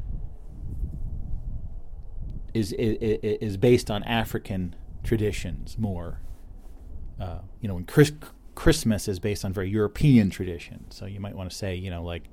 is, 2.53 2.73
is 2.73 3.19
is 3.23 3.57
based 3.57 3.91
on 3.91 4.03
African 4.05 4.77
traditions 5.03 5.79
more 5.79 6.21
uh, 7.21 7.41
you 7.61 7.69
know, 7.69 7.75
when 7.75 7.85
Chris, 7.85 8.13
Christmas 8.61 9.09
is 9.09 9.19
based 9.19 9.43
on 9.43 9.55
very 9.55 9.71
European 9.71 10.29
tradition. 10.29 10.85
So 10.91 11.07
you 11.07 11.19
might 11.19 11.35
want 11.35 11.51
to 11.51 11.57
say, 11.57 11.75
you 11.75 11.89
know, 11.89 12.05
like 12.05 12.25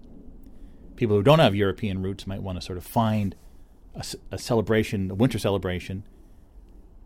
people 0.97 1.15
who 1.15 1.23
don't 1.23 1.39
have 1.39 1.55
European 1.55 2.03
roots 2.03 2.27
might 2.27 2.41
want 2.41 2.59
to 2.59 2.61
sort 2.61 2.77
of 2.77 2.83
find 2.83 3.33
a, 3.95 4.03
a 4.29 4.37
celebration, 4.37 5.09
a 5.09 5.15
winter 5.15 5.39
celebration 5.39 6.03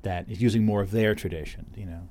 that 0.02 0.28
is 0.28 0.42
using 0.42 0.66
more 0.66 0.82
of 0.82 0.90
their 0.90 1.14
tradition, 1.14 1.68
you 1.76 1.86
know. 1.86 2.10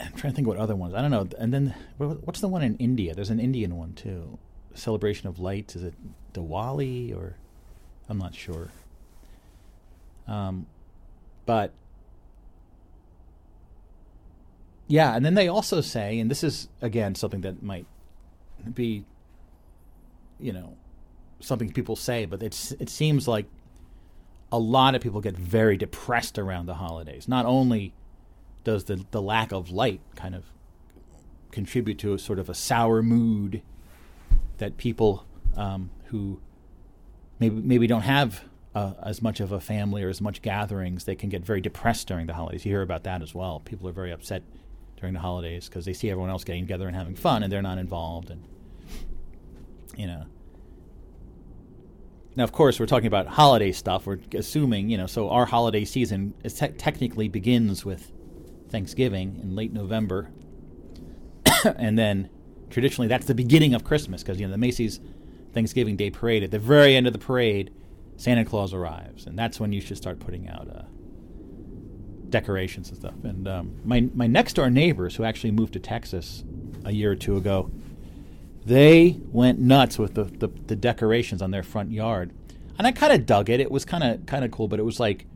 I'm 0.00 0.12
trying 0.14 0.32
to 0.32 0.36
think 0.36 0.48
what 0.48 0.56
other 0.56 0.74
ones. 0.74 0.94
I 0.94 1.02
don't 1.02 1.10
know. 1.10 1.28
And 1.38 1.52
then 1.52 1.74
what's 1.98 2.40
the 2.40 2.48
one 2.48 2.62
in 2.62 2.78
India? 2.78 3.14
There's 3.14 3.28
an 3.28 3.40
Indian 3.40 3.76
one 3.76 3.92
too. 3.92 4.38
Celebration 4.72 5.28
of 5.28 5.38
lights. 5.38 5.76
Is 5.76 5.82
it 5.82 5.92
Diwali 6.32 7.14
or 7.14 7.36
I'm 8.08 8.16
not 8.16 8.34
sure. 8.34 8.70
Um, 10.26 10.64
but 11.44 11.74
yeah, 14.88 15.14
and 15.14 15.24
then 15.24 15.34
they 15.34 15.48
also 15.48 15.80
say, 15.80 16.18
and 16.18 16.30
this 16.30 16.44
is 16.44 16.68
again 16.80 17.14
something 17.14 17.40
that 17.42 17.62
might 17.62 17.86
be, 18.74 19.04
you 20.38 20.52
know, 20.52 20.76
something 21.40 21.72
people 21.72 21.96
say, 21.96 22.24
but 22.24 22.42
it's 22.42 22.72
it 22.72 22.88
seems 22.88 23.26
like 23.26 23.46
a 24.50 24.58
lot 24.58 24.94
of 24.94 25.00
people 25.00 25.20
get 25.20 25.36
very 25.36 25.76
depressed 25.76 26.38
around 26.38 26.66
the 26.66 26.74
holidays. 26.74 27.26
Not 27.26 27.46
only 27.46 27.94
does 28.64 28.84
the 28.84 29.04
the 29.10 29.22
lack 29.22 29.52
of 29.52 29.70
light 29.70 30.00
kind 30.14 30.34
of 30.34 30.44
contribute 31.50 31.98
to 31.98 32.14
a 32.14 32.18
sort 32.18 32.38
of 32.38 32.48
a 32.48 32.54
sour 32.54 33.02
mood 33.02 33.62
that 34.58 34.76
people 34.76 35.26
um, 35.56 35.90
who 36.06 36.40
maybe 37.38 37.56
maybe 37.56 37.86
don't 37.86 38.02
have 38.02 38.44
uh, 38.74 38.94
as 39.02 39.20
much 39.20 39.40
of 39.40 39.52
a 39.52 39.60
family 39.60 40.02
or 40.02 40.08
as 40.08 40.20
much 40.20 40.42
gatherings, 40.42 41.04
they 41.04 41.14
can 41.14 41.28
get 41.28 41.44
very 41.44 41.60
depressed 41.60 42.08
during 42.08 42.26
the 42.26 42.34
holidays. 42.34 42.64
You 42.64 42.72
hear 42.72 42.82
about 42.82 43.04
that 43.04 43.22
as 43.22 43.34
well. 43.34 43.60
People 43.60 43.88
are 43.88 43.92
very 43.92 44.10
upset 44.10 44.42
during 45.02 45.14
the 45.14 45.20
holidays 45.20 45.68
because 45.68 45.84
they 45.84 45.92
see 45.92 46.08
everyone 46.10 46.30
else 46.30 46.44
getting 46.44 46.62
together 46.62 46.86
and 46.86 46.96
having 46.96 47.16
fun, 47.16 47.42
and 47.42 47.52
they're 47.52 47.60
not 47.60 47.76
involved. 47.76 48.30
And 48.30 48.44
you 49.96 50.06
know, 50.06 50.26
now 52.36 52.44
of 52.44 52.52
course 52.52 52.78
we're 52.78 52.86
talking 52.86 53.08
about 53.08 53.26
holiday 53.26 53.72
stuff. 53.72 54.06
We're 54.06 54.20
assuming 54.32 54.88
you 54.88 54.96
know, 54.96 55.08
so 55.08 55.28
our 55.28 55.44
holiday 55.44 55.84
season 55.84 56.34
te- 56.44 56.68
technically 56.68 57.28
begins 57.28 57.84
with 57.84 58.12
Thanksgiving 58.70 59.40
in 59.42 59.56
late 59.56 59.72
November, 59.72 60.30
and 61.64 61.98
then 61.98 62.30
traditionally 62.70 63.08
that's 63.08 63.26
the 63.26 63.34
beginning 63.34 63.74
of 63.74 63.82
Christmas 63.82 64.22
because 64.22 64.38
you 64.38 64.46
know 64.46 64.52
the 64.52 64.58
Macy's 64.58 65.00
Thanksgiving 65.52 65.96
Day 65.96 66.10
parade. 66.10 66.44
At 66.44 66.52
the 66.52 66.60
very 66.60 66.94
end 66.94 67.08
of 67.08 67.12
the 67.12 67.18
parade, 67.18 67.74
Santa 68.16 68.44
Claus 68.44 68.72
arrives, 68.72 69.26
and 69.26 69.36
that's 69.36 69.58
when 69.58 69.72
you 69.72 69.80
should 69.80 69.96
start 69.96 70.20
putting 70.20 70.48
out. 70.48 70.68
Uh, 70.68 70.82
decorations 72.32 72.88
and 72.88 72.98
stuff. 72.98 73.14
And 73.22 73.46
um, 73.46 73.76
my 73.84 74.08
my 74.14 74.26
next 74.26 74.54
door 74.54 74.68
neighbors, 74.68 75.14
who 75.14 75.22
actually 75.22 75.52
moved 75.52 75.74
to 75.74 75.78
Texas 75.78 76.42
a 76.84 76.90
year 76.90 77.12
or 77.12 77.16
two 77.16 77.36
ago, 77.36 77.70
they 78.66 79.20
went 79.30 79.60
nuts 79.60 79.98
with 79.98 80.14
the, 80.14 80.24
the, 80.24 80.48
the 80.66 80.74
decorations 80.74 81.42
on 81.42 81.52
their 81.52 81.62
front 81.62 81.92
yard, 81.92 82.32
and 82.78 82.86
I 82.86 82.92
kind 82.92 83.12
of 83.12 83.26
dug 83.26 83.48
it. 83.48 83.60
It 83.60 83.70
was 83.70 83.84
kind 83.84 84.02
of 84.02 84.26
kind 84.26 84.44
of 84.44 84.50
cool, 84.50 84.66
but 84.66 84.80
it 84.80 84.84
was 84.84 84.98
like 84.98 85.26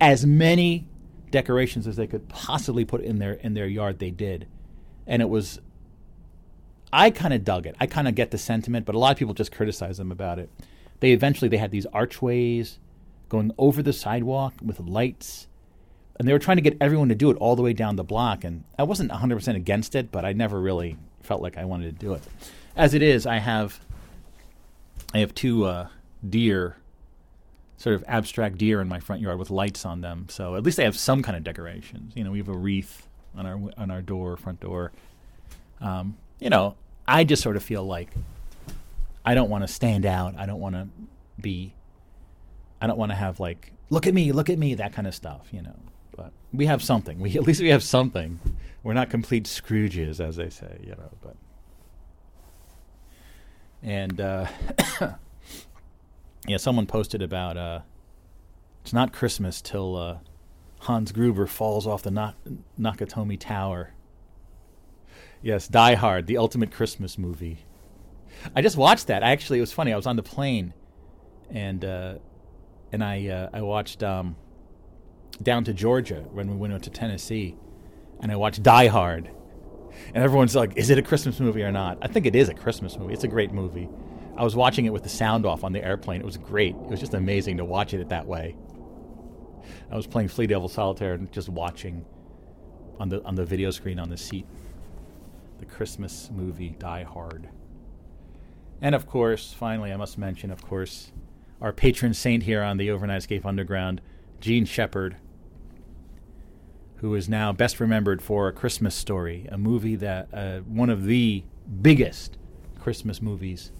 as 0.00 0.26
many 0.26 0.88
decorations 1.30 1.86
as 1.86 1.96
they 1.96 2.06
could 2.06 2.28
possibly 2.28 2.84
put 2.84 3.02
in 3.02 3.18
their 3.20 3.34
in 3.34 3.54
their 3.54 3.66
yard. 3.66 4.00
They 4.00 4.10
did, 4.10 4.48
and 5.06 5.22
it 5.22 5.28
was. 5.28 5.60
I 6.92 7.10
kind 7.10 7.34
of 7.34 7.44
dug 7.44 7.66
it. 7.66 7.74
I 7.80 7.86
kind 7.86 8.08
of 8.08 8.14
get 8.14 8.30
the 8.30 8.38
sentiment, 8.38 8.86
but 8.86 8.94
a 8.94 8.98
lot 8.98 9.10
of 9.10 9.18
people 9.18 9.34
just 9.34 9.52
criticize 9.52 9.98
them 9.98 10.10
about 10.10 10.38
it. 10.38 10.50
They 11.00 11.12
eventually 11.12 11.48
they 11.48 11.58
had 11.58 11.72
these 11.72 11.84
archways 11.86 12.78
going 13.28 13.52
over 13.58 13.82
the 13.82 13.92
sidewalk 13.92 14.54
with 14.62 14.80
lights 14.80 15.48
and 16.18 16.26
they 16.26 16.32
were 16.32 16.38
trying 16.38 16.56
to 16.56 16.62
get 16.62 16.76
everyone 16.80 17.08
to 17.10 17.14
do 17.14 17.30
it 17.30 17.36
all 17.36 17.56
the 17.56 17.62
way 17.62 17.72
down 17.72 17.96
the 17.96 18.04
block. 18.04 18.44
And 18.44 18.64
I 18.78 18.84
wasn't 18.84 19.10
100% 19.10 19.54
against 19.54 19.94
it, 19.94 20.10
but 20.10 20.24
I 20.24 20.32
never 20.32 20.60
really 20.60 20.96
felt 21.22 21.42
like 21.42 21.58
I 21.58 21.64
wanted 21.64 21.98
to 21.98 22.06
do 22.06 22.14
it. 22.14 22.22
As 22.74 22.94
it 22.94 23.02
is, 23.02 23.26
I 23.26 23.38
have 23.38 23.80
I 25.14 25.18
have 25.18 25.34
two 25.34 25.64
uh, 25.64 25.88
deer, 26.28 26.76
sort 27.76 27.94
of 27.94 28.04
abstract 28.06 28.58
deer 28.58 28.80
in 28.80 28.88
my 28.88 29.00
front 29.00 29.22
yard 29.22 29.38
with 29.38 29.50
lights 29.50 29.84
on 29.86 30.00
them. 30.00 30.26
So 30.28 30.56
at 30.56 30.62
least 30.62 30.78
I 30.78 30.82
have 30.82 30.96
some 30.96 31.22
kind 31.22 31.36
of 31.36 31.44
decorations. 31.44 32.12
You 32.14 32.24
know, 32.24 32.30
we 32.30 32.38
have 32.38 32.48
a 32.48 32.56
wreath 32.56 33.08
on 33.36 33.46
our 33.46 33.60
on 33.76 33.90
our 33.90 34.02
door, 34.02 34.36
front 34.36 34.60
door. 34.60 34.92
Um, 35.80 36.16
you 36.38 36.50
know, 36.50 36.76
I 37.06 37.24
just 37.24 37.42
sort 37.42 37.56
of 37.56 37.62
feel 37.62 37.84
like 37.84 38.10
I 39.24 39.34
don't 39.34 39.50
want 39.50 39.64
to 39.64 39.68
stand 39.68 40.06
out. 40.06 40.34
I 40.36 40.46
don't 40.46 40.60
want 40.60 40.74
to 40.74 40.88
be. 41.40 41.74
I 42.80 42.86
don't 42.86 42.98
want 42.98 43.10
to 43.10 43.16
have 43.16 43.40
like 43.40 43.72
look 43.90 44.06
at 44.06 44.14
me, 44.14 44.32
look 44.32 44.50
at 44.50 44.58
me, 44.58 44.74
that 44.74 44.92
kind 44.92 45.06
of 45.06 45.14
stuff. 45.14 45.48
You 45.50 45.62
know, 45.62 45.76
but 46.16 46.32
we 46.52 46.66
have 46.66 46.82
something. 46.82 47.20
We 47.20 47.34
at 47.36 47.42
least 47.42 47.60
we 47.60 47.68
have 47.68 47.82
something. 47.82 48.40
We're 48.82 48.94
not 48.94 49.10
complete 49.10 49.44
Scrooges, 49.44 50.20
as 50.20 50.36
they 50.36 50.50
say, 50.50 50.78
you 50.82 50.90
know. 50.90 51.10
But 51.20 51.36
and 53.82 54.20
uh, 54.20 54.46
yeah, 56.46 56.56
someone 56.56 56.86
posted 56.86 57.22
about 57.22 57.56
uh, 57.56 57.80
it's 58.82 58.92
not 58.92 59.12
Christmas 59.12 59.60
till 59.60 59.96
uh, 59.96 60.18
Hans 60.80 61.12
Gruber 61.12 61.46
falls 61.46 61.86
off 61.86 62.02
the 62.02 62.34
Nakatomi 62.78 63.38
Tower. 63.38 63.92
Yes, 65.42 65.68
Die 65.68 65.94
Hard, 65.94 66.26
the 66.26 66.38
ultimate 66.38 66.72
Christmas 66.72 67.18
movie. 67.18 67.58
I 68.54 68.62
just 68.62 68.76
watched 68.76 69.08
that. 69.08 69.22
Actually, 69.22 69.58
it 69.58 69.62
was 69.62 69.72
funny. 69.72 69.92
I 69.92 69.96
was 69.96 70.06
on 70.06 70.16
the 70.16 70.22
plane, 70.22 70.74
and 71.50 71.84
uh, 71.84 72.14
and 72.92 73.02
I 73.02 73.28
uh, 73.28 73.50
I 73.52 73.62
watched 73.62 74.02
um, 74.02 74.36
down 75.42 75.64
to 75.64 75.74
Georgia 75.74 76.24
when 76.32 76.50
we 76.50 76.56
went 76.56 76.82
to 76.84 76.90
Tennessee, 76.90 77.56
and 78.20 78.30
I 78.32 78.36
watched 78.36 78.62
Die 78.62 78.86
Hard. 78.88 79.30
And 80.14 80.22
everyone's 80.22 80.54
like, 80.54 80.76
"Is 80.76 80.90
it 80.90 80.98
a 80.98 81.02
Christmas 81.02 81.40
movie 81.40 81.62
or 81.62 81.72
not?" 81.72 81.98
I 82.02 82.08
think 82.08 82.26
it 82.26 82.36
is 82.36 82.48
a 82.48 82.54
Christmas 82.54 82.98
movie. 82.98 83.14
It's 83.14 83.24
a 83.24 83.28
great 83.28 83.52
movie. 83.52 83.88
I 84.36 84.44
was 84.44 84.54
watching 84.54 84.84
it 84.84 84.92
with 84.92 85.02
the 85.02 85.08
sound 85.08 85.46
off 85.46 85.64
on 85.64 85.72
the 85.72 85.82
airplane. 85.82 86.20
It 86.20 86.26
was 86.26 86.36
great. 86.36 86.74
It 86.74 86.90
was 86.90 87.00
just 87.00 87.14
amazing 87.14 87.56
to 87.56 87.64
watch 87.64 87.94
it 87.94 88.08
that 88.08 88.26
way. 88.26 88.56
I 89.90 89.96
was 89.96 90.06
playing 90.06 90.28
Flea 90.28 90.46
Devil 90.46 90.68
Solitaire 90.68 91.14
and 91.14 91.32
just 91.32 91.48
watching 91.48 92.04
on 93.00 93.08
the 93.08 93.22
on 93.24 93.34
the 93.34 93.44
video 93.44 93.70
screen 93.70 93.98
on 93.98 94.10
the 94.10 94.16
seat 94.16 94.46
the 95.58 95.66
Christmas 95.66 96.30
movie 96.34 96.76
Die 96.78 97.02
Hard. 97.04 97.48
And 98.80 98.94
of 98.94 99.06
course, 99.06 99.52
finally, 99.52 99.92
I 99.92 99.96
must 99.96 100.18
mention, 100.18 100.50
of 100.50 100.62
course, 100.62 101.12
our 101.60 101.72
patron 101.72 102.12
saint 102.12 102.42
here 102.42 102.62
on 102.62 102.76
the 102.76 102.88
Overnightscape 102.88 103.46
Underground, 103.46 104.02
Jean 104.40 104.66
Shepherd, 104.66 105.16
who 106.96 107.14
is 107.14 107.28
now 107.28 107.52
best 107.52 107.78
remembered 107.80 108.22
for 108.22 108.48
A 108.48 108.52
Christmas 108.52 108.94
Story, 108.94 109.46
a 109.50 109.58
movie 109.58 109.96
that 109.96 110.28
uh, 110.32 110.58
one 110.60 110.90
of 110.90 111.04
the 111.04 111.42
biggest 111.82 112.36
Christmas 112.80 113.20
movies 113.20 113.70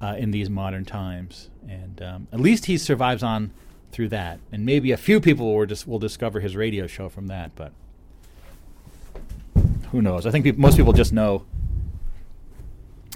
uh, 0.00 0.14
in 0.18 0.30
these 0.32 0.50
modern 0.50 0.84
times, 0.84 1.50
and 1.68 2.02
um, 2.02 2.26
at 2.32 2.40
least 2.40 2.66
he 2.66 2.76
survives 2.76 3.22
on 3.22 3.52
through 3.92 4.08
that. 4.08 4.40
And 4.50 4.66
maybe 4.66 4.90
a 4.90 4.96
few 4.96 5.20
people 5.20 5.54
will, 5.54 5.66
dis- 5.66 5.86
will 5.86 5.98
discover 5.98 6.40
his 6.40 6.56
radio 6.56 6.86
show 6.86 7.08
from 7.08 7.28
that, 7.28 7.54
but 7.54 7.72
who 9.92 10.02
knows? 10.02 10.26
I 10.26 10.30
think 10.30 10.44
pe- 10.44 10.52
most 10.52 10.76
people 10.76 10.92
just 10.92 11.12
know 11.12 11.44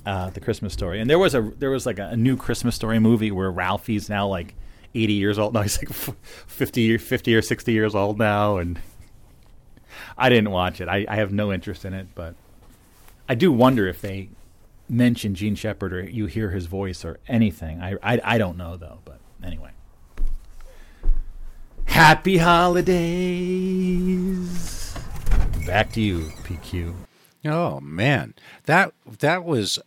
uh, 0.04 0.30
the 0.30 0.40
Christmas 0.40 0.72
Story. 0.72 1.00
And 1.00 1.10
there 1.10 1.18
was 1.18 1.34
a 1.34 1.40
there 1.58 1.70
was 1.70 1.86
like 1.86 1.98
a, 1.98 2.08
a 2.10 2.16
new 2.16 2.36
Christmas 2.36 2.76
Story 2.76 3.00
movie 3.00 3.30
where 3.32 3.50
Ralphie's 3.50 4.08
now 4.08 4.28
like 4.28 4.54
80 4.94 5.12
years 5.14 5.38
old. 5.38 5.54
No, 5.54 5.62
he's 5.62 5.78
like 5.78 5.92
50, 5.92 6.98
50 6.98 7.34
or 7.34 7.42
60 7.42 7.72
years 7.72 7.94
old 7.94 8.18
now, 8.18 8.58
and 8.58 8.78
I 10.18 10.28
didn't 10.28 10.50
watch 10.50 10.80
it. 10.80 10.88
I, 10.88 11.04
I 11.08 11.16
have 11.16 11.32
no 11.32 11.52
interest 11.52 11.84
in 11.84 11.92
it, 11.94 12.08
but 12.14 12.34
I 13.28 13.34
do 13.34 13.52
wonder 13.52 13.86
if 13.86 14.00
they 14.00 14.30
mention 14.88 15.34
Jean 15.34 15.54
Shepherd 15.54 15.92
or 15.92 16.08
you 16.08 16.26
hear 16.26 16.50
his 16.50 16.66
voice 16.66 17.04
or 17.04 17.18
anything. 17.28 17.82
I, 17.82 17.96
I, 18.02 18.20
I 18.24 18.38
don't 18.38 18.56
know 18.56 18.76
though, 18.76 19.00
but 19.04 19.18
anyway. 19.42 19.70
Happy 21.86 22.38
holidays. 22.38 22.96
Back 25.66 25.92
to 25.92 26.00
you, 26.00 26.32
PQ. 26.44 26.94
Oh 27.44 27.80
man, 27.80 28.34
that 28.64 28.92
that 29.18 29.44
was. 29.44 29.78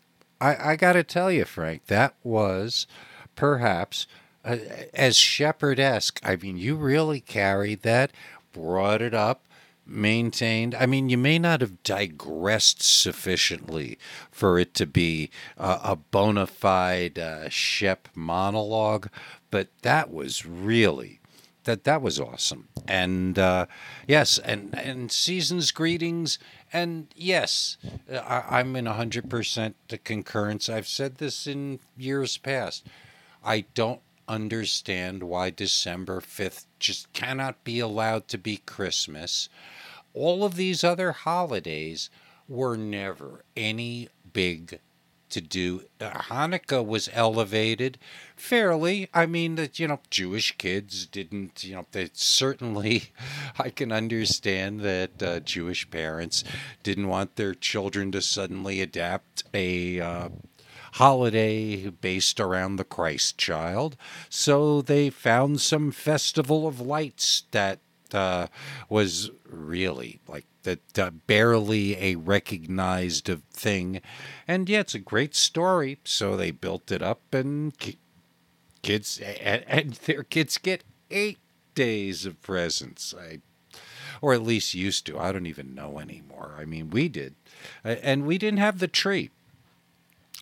I, 0.42 0.72
I 0.72 0.76
got 0.76 0.94
to 0.94 1.04
tell 1.04 1.32
you, 1.32 1.44
Frank, 1.46 1.88
that 1.88 2.16
was 2.24 2.88
perhaps 3.36 4.08
uh, 4.46 4.58
as 4.94 5.18
Shepherd 5.18 5.80
esque. 5.80 6.20
I 6.24 6.36
mean, 6.38 6.58
you 6.58 6.76
really 6.76 7.20
carried 7.20 7.82
that, 7.82 8.12
brought 8.54 9.02
it 9.02 9.14
up, 9.14 9.46
maintained. 9.90 10.76
I 10.76 10.86
mean, 10.86 11.10
you 11.10 11.18
may 11.18 11.40
not 11.40 11.62
have 11.62 11.84
digressed 11.84 12.82
sufficiently 12.82 13.98
for 14.32 14.60
it 14.60 14.74
to 14.76 14.86
be 14.86 15.30
uh, 15.58 15.80
a 15.84 15.96
bona 15.96 16.48
fide 16.48 17.20
uh, 17.20 17.50
Shep 17.50 18.08
monologue, 18.16 19.10
but 19.52 19.68
that 19.82 20.12
was 20.12 20.46
really 20.46 21.20
that 21.66 21.84
that 21.84 22.02
was 22.02 22.20
awesome. 22.20 22.68
And 22.88 23.38
uh, 23.38 23.68
yes, 24.08 24.40
and 24.40 24.74
and 24.78 25.12
season's 25.12 25.72
greetings. 25.72 26.40
And 26.74 27.08
yes, 27.16 27.78
I, 28.12 28.44
I'm 28.50 28.76
in 28.76 28.86
hundred 28.88 29.30
percent 29.30 29.76
the 29.88 29.98
concurrence. 29.98 30.70
I've 30.70 30.88
said 30.88 31.18
this 31.18 31.46
in 31.46 31.80
years 31.98 32.38
past. 32.38 32.86
I 33.44 33.66
don't 33.74 34.02
understand 34.28 35.24
why 35.24 35.50
December 35.50 36.22
5th 36.22 36.66
just 36.78 37.12
cannot 37.14 37.64
be 37.64 37.80
allowed 37.80 38.28
to 38.28 38.38
be 38.38 38.58
Christmas. 38.58 39.50
All 40.20 40.44
of 40.44 40.58
these 40.58 40.84
other 40.84 41.14
holidays 41.14 42.10
were 42.46 42.76
never 42.76 43.46
any 43.56 44.10
big 44.34 44.82
to 45.30 45.40
do. 45.40 45.84
Uh, 46.02 46.10
Hanukkah 46.10 46.86
was 46.86 47.08
elevated 47.14 47.98
fairly. 48.36 49.08
I 49.14 49.26
mean, 49.26 49.56
that 49.56 49.80
you 49.80 49.88
know, 49.88 50.02
Jewish 50.10 50.58
kids 50.58 51.06
didn't. 51.06 51.64
You 51.64 51.76
know, 51.76 51.86
they 51.94 52.10
certainly. 52.12 53.14
I 53.58 53.70
can 53.70 53.94
understand 53.94 54.82
that 54.82 55.24
uh, 55.24 55.40
Jewish 55.40 55.90
parents 55.90 56.44
didn't 56.84 57.08
want 57.08 57.38
their 57.38 57.54
children 57.54 58.12
to 58.12 58.22
suddenly 58.22 58.82
adapt 58.82 59.46
a. 59.54 60.02
Uh, 60.02 60.30
holiday 60.94 61.88
based 61.88 62.40
around 62.40 62.76
the 62.76 62.84
Christ 62.84 63.38
child. 63.38 63.96
So 64.28 64.82
they 64.82 65.12
found 65.12 65.62
some 65.62 65.92
festival 65.92 66.68
of 66.68 66.82
lights 66.82 67.44
that 67.52 67.78
uh, 68.16 68.48
was 68.90 69.32
really 69.48 70.20
like 70.28 70.46
that 70.64 71.00
uh, 71.00 71.10
barely 71.10 71.96
a 71.98 72.16
recognized 72.16 73.30
thing, 73.52 74.02
and 74.48 74.70
yeah, 74.70 74.82
it's 74.82 74.96
a 74.96 75.00
great 75.00 75.36
story. 75.36 76.00
So 76.04 76.36
they 76.36 76.52
built 76.52 76.92
it 76.92 77.02
up, 77.02 77.22
and 77.34 77.74
kids 78.82 79.20
and, 79.20 79.64
and 79.68 79.94
their 80.06 80.24
kids 80.24 80.58
get 80.58 80.84
eight 81.10 81.40
days 81.76 82.26
of 82.26 82.42
presents. 82.42 83.14
I, 83.18 83.40
or 84.22 84.34
at 84.34 84.44
least 84.44 84.74
used 84.74 85.06
to. 85.06 85.18
I 85.18 85.32
don't 85.32 85.46
even 85.46 85.74
know 85.74 86.00
anymore. 86.00 86.56
I 86.58 86.66
mean, 86.66 86.90
we 86.90 87.08
did, 87.08 87.36
and 87.84 88.26
we 88.26 88.38
didn't 88.38 88.60
have 88.60 88.80
the 88.80 88.88
tree. 88.88 89.30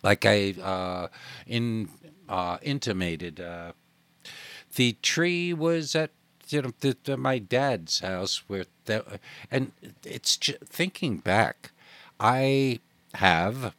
Like 0.02 0.24
I 0.24 0.52
uh, 0.62 1.08
in 1.46 1.88
uh, 2.28 2.58
intimated, 2.62 3.40
uh, 3.40 3.72
the 4.74 4.96
tree 5.02 5.52
was 5.52 5.94
at 5.94 6.10
you 6.52 6.62
know 6.62 6.72
the, 6.80 6.96
the, 7.04 7.16
my 7.16 7.38
dad's 7.38 8.00
house 8.00 8.42
where 8.46 8.64
that 8.86 9.04
and 9.50 9.72
it's 10.04 10.36
just, 10.36 10.60
thinking 10.64 11.18
back 11.18 11.70
i 12.20 12.80
have 13.14 13.74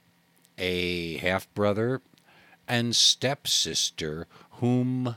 a 0.58 1.18
half 1.18 1.52
brother 1.54 2.02
and 2.68 2.96
stepsister 2.96 4.28
whom 4.54 5.16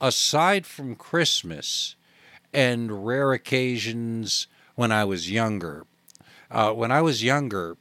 aside 0.00 0.66
from 0.66 0.94
christmas 0.94 1.94
and 2.52 3.06
rare 3.06 3.32
occasions 3.32 4.46
when 4.74 4.92
i 4.92 5.04
was 5.04 5.30
younger 5.30 5.86
uh, 6.50 6.72
when 6.72 6.90
i 6.90 7.00
was 7.00 7.22
younger 7.22 7.76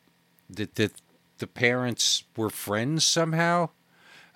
the, 0.50 0.68
the, 0.76 0.92
the 1.38 1.48
parents 1.48 2.24
were 2.36 2.50
friends 2.50 3.06
somehow 3.06 3.70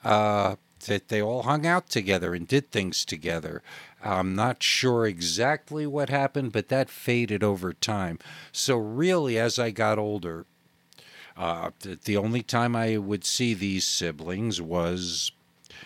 uh, 0.04 0.56
that 0.86 1.10
they 1.10 1.22
all 1.22 1.44
hung 1.44 1.66
out 1.66 1.90
together 1.90 2.34
and 2.34 2.48
did 2.48 2.72
things 2.72 3.06
together. 3.06 3.62
I'm 4.06 4.36
not 4.36 4.62
sure 4.62 5.08
exactly 5.08 5.88
what 5.88 6.10
happened, 6.10 6.52
but 6.52 6.70
that 6.70 6.92
faded 6.92 7.44
over 7.44 7.74
time. 7.74 8.20
So, 8.52 8.78
really, 8.78 9.40
as 9.40 9.58
I 9.58 9.72
got 9.72 9.98
older, 9.98 10.46
uh, 11.36 11.72
the, 11.82 12.16
only 12.16 12.44
time 12.44 12.76
I 12.76 12.98
would 12.98 13.26
see 13.26 13.54
these 13.56 13.86
siblings 13.86 14.62
was 14.62 15.32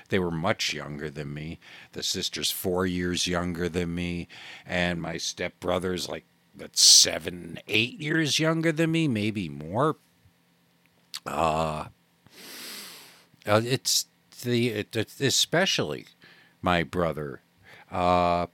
they 0.10 0.20
were 0.20 0.32
much 0.32 0.74
younger 0.74 1.10
than 1.10 1.34
me. 1.34 1.60
The 1.94 2.04
sister's 2.04 2.52
four 2.52 2.86
years 2.86 3.26
younger 3.26 3.70
than 3.70 3.96
me, 3.96 4.28
and 4.66 5.02
my 5.02 5.18
stepbrother's 5.18 6.10
like 6.10 6.26
that's 6.54 6.82
seven, 6.82 7.60
eight 7.70 8.02
years 8.02 8.38
younger 8.38 8.74
than 8.74 8.92
me, 8.92 9.08
maybe 9.08 9.48
more. 9.48 9.96
Uh, 11.26 11.86
uh 13.46 13.62
it's 13.64 14.08
the 14.44 14.70
it, 14.70 14.96
especially 15.22 16.06
my 16.62 16.84
brother 16.84 17.42
uh, 17.92 18.48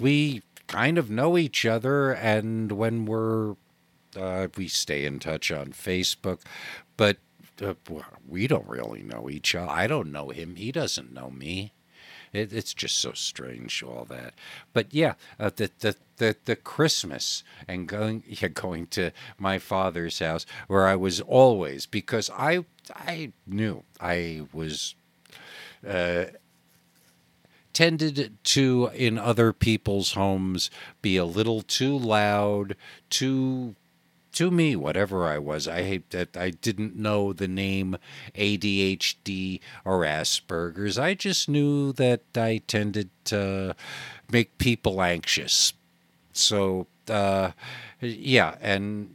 we 0.00 0.42
kind 0.66 0.98
of 0.98 1.10
know 1.10 1.36
each 1.36 1.64
other, 1.66 2.12
and 2.12 2.72
when 2.72 3.06
we're 3.06 3.56
uh, 4.16 4.48
we 4.56 4.68
stay 4.68 5.04
in 5.04 5.18
touch 5.18 5.50
on 5.50 5.68
Facebook, 5.72 6.40
but 6.96 7.18
uh, 7.62 7.74
we 8.28 8.46
don't 8.46 8.68
really 8.68 9.02
know 9.02 9.28
each 9.28 9.54
other. 9.54 9.70
I 9.70 9.86
don't 9.86 10.12
know 10.12 10.28
him; 10.30 10.56
he 10.56 10.72
doesn't 10.72 11.12
know 11.12 11.30
me. 11.30 11.72
It, 12.32 12.52
it's 12.52 12.74
just 12.74 12.98
so 12.98 13.12
strange, 13.12 13.82
all 13.82 14.04
that. 14.06 14.34
But 14.72 14.92
yeah, 14.92 15.14
uh, 15.40 15.50
the, 15.54 15.70
the 15.80 15.96
the 16.18 16.36
the 16.44 16.56
Christmas 16.56 17.42
and 17.66 17.88
going 17.88 18.22
yeah, 18.28 18.48
going 18.48 18.86
to 18.88 19.10
my 19.38 19.58
father's 19.58 20.18
house 20.18 20.46
where 20.66 20.86
I 20.86 20.96
was 20.96 21.20
always 21.20 21.86
because 21.86 22.30
I 22.36 22.64
I 22.94 23.32
knew 23.46 23.84
I 24.00 24.42
was. 24.52 24.94
Uh, 25.86 26.26
tended 27.78 28.36
to, 28.42 28.90
in 28.92 29.16
other 29.16 29.52
people's 29.52 30.14
homes, 30.14 30.68
be 31.00 31.16
a 31.16 31.24
little 31.24 31.62
too 31.62 31.96
loud, 31.96 32.74
too 33.08 33.76
to 34.32 34.50
me, 34.50 34.74
whatever 34.74 35.28
I 35.28 35.38
was. 35.38 35.68
I 35.68 35.84
hate 35.84 36.10
that 36.10 36.36
I 36.36 36.50
didn't 36.50 36.96
know 36.96 37.32
the 37.32 37.46
name 37.46 37.96
ADHD 38.34 39.60
or 39.84 40.00
Asperger's. 40.00 40.98
I 40.98 41.14
just 41.14 41.48
knew 41.48 41.92
that 41.92 42.22
I 42.34 42.62
tended 42.66 43.10
to 43.26 43.76
make 44.28 44.58
people 44.58 45.00
anxious. 45.00 45.72
So, 46.32 46.88
uh, 47.08 47.52
yeah, 48.00 48.56
and 48.60 49.14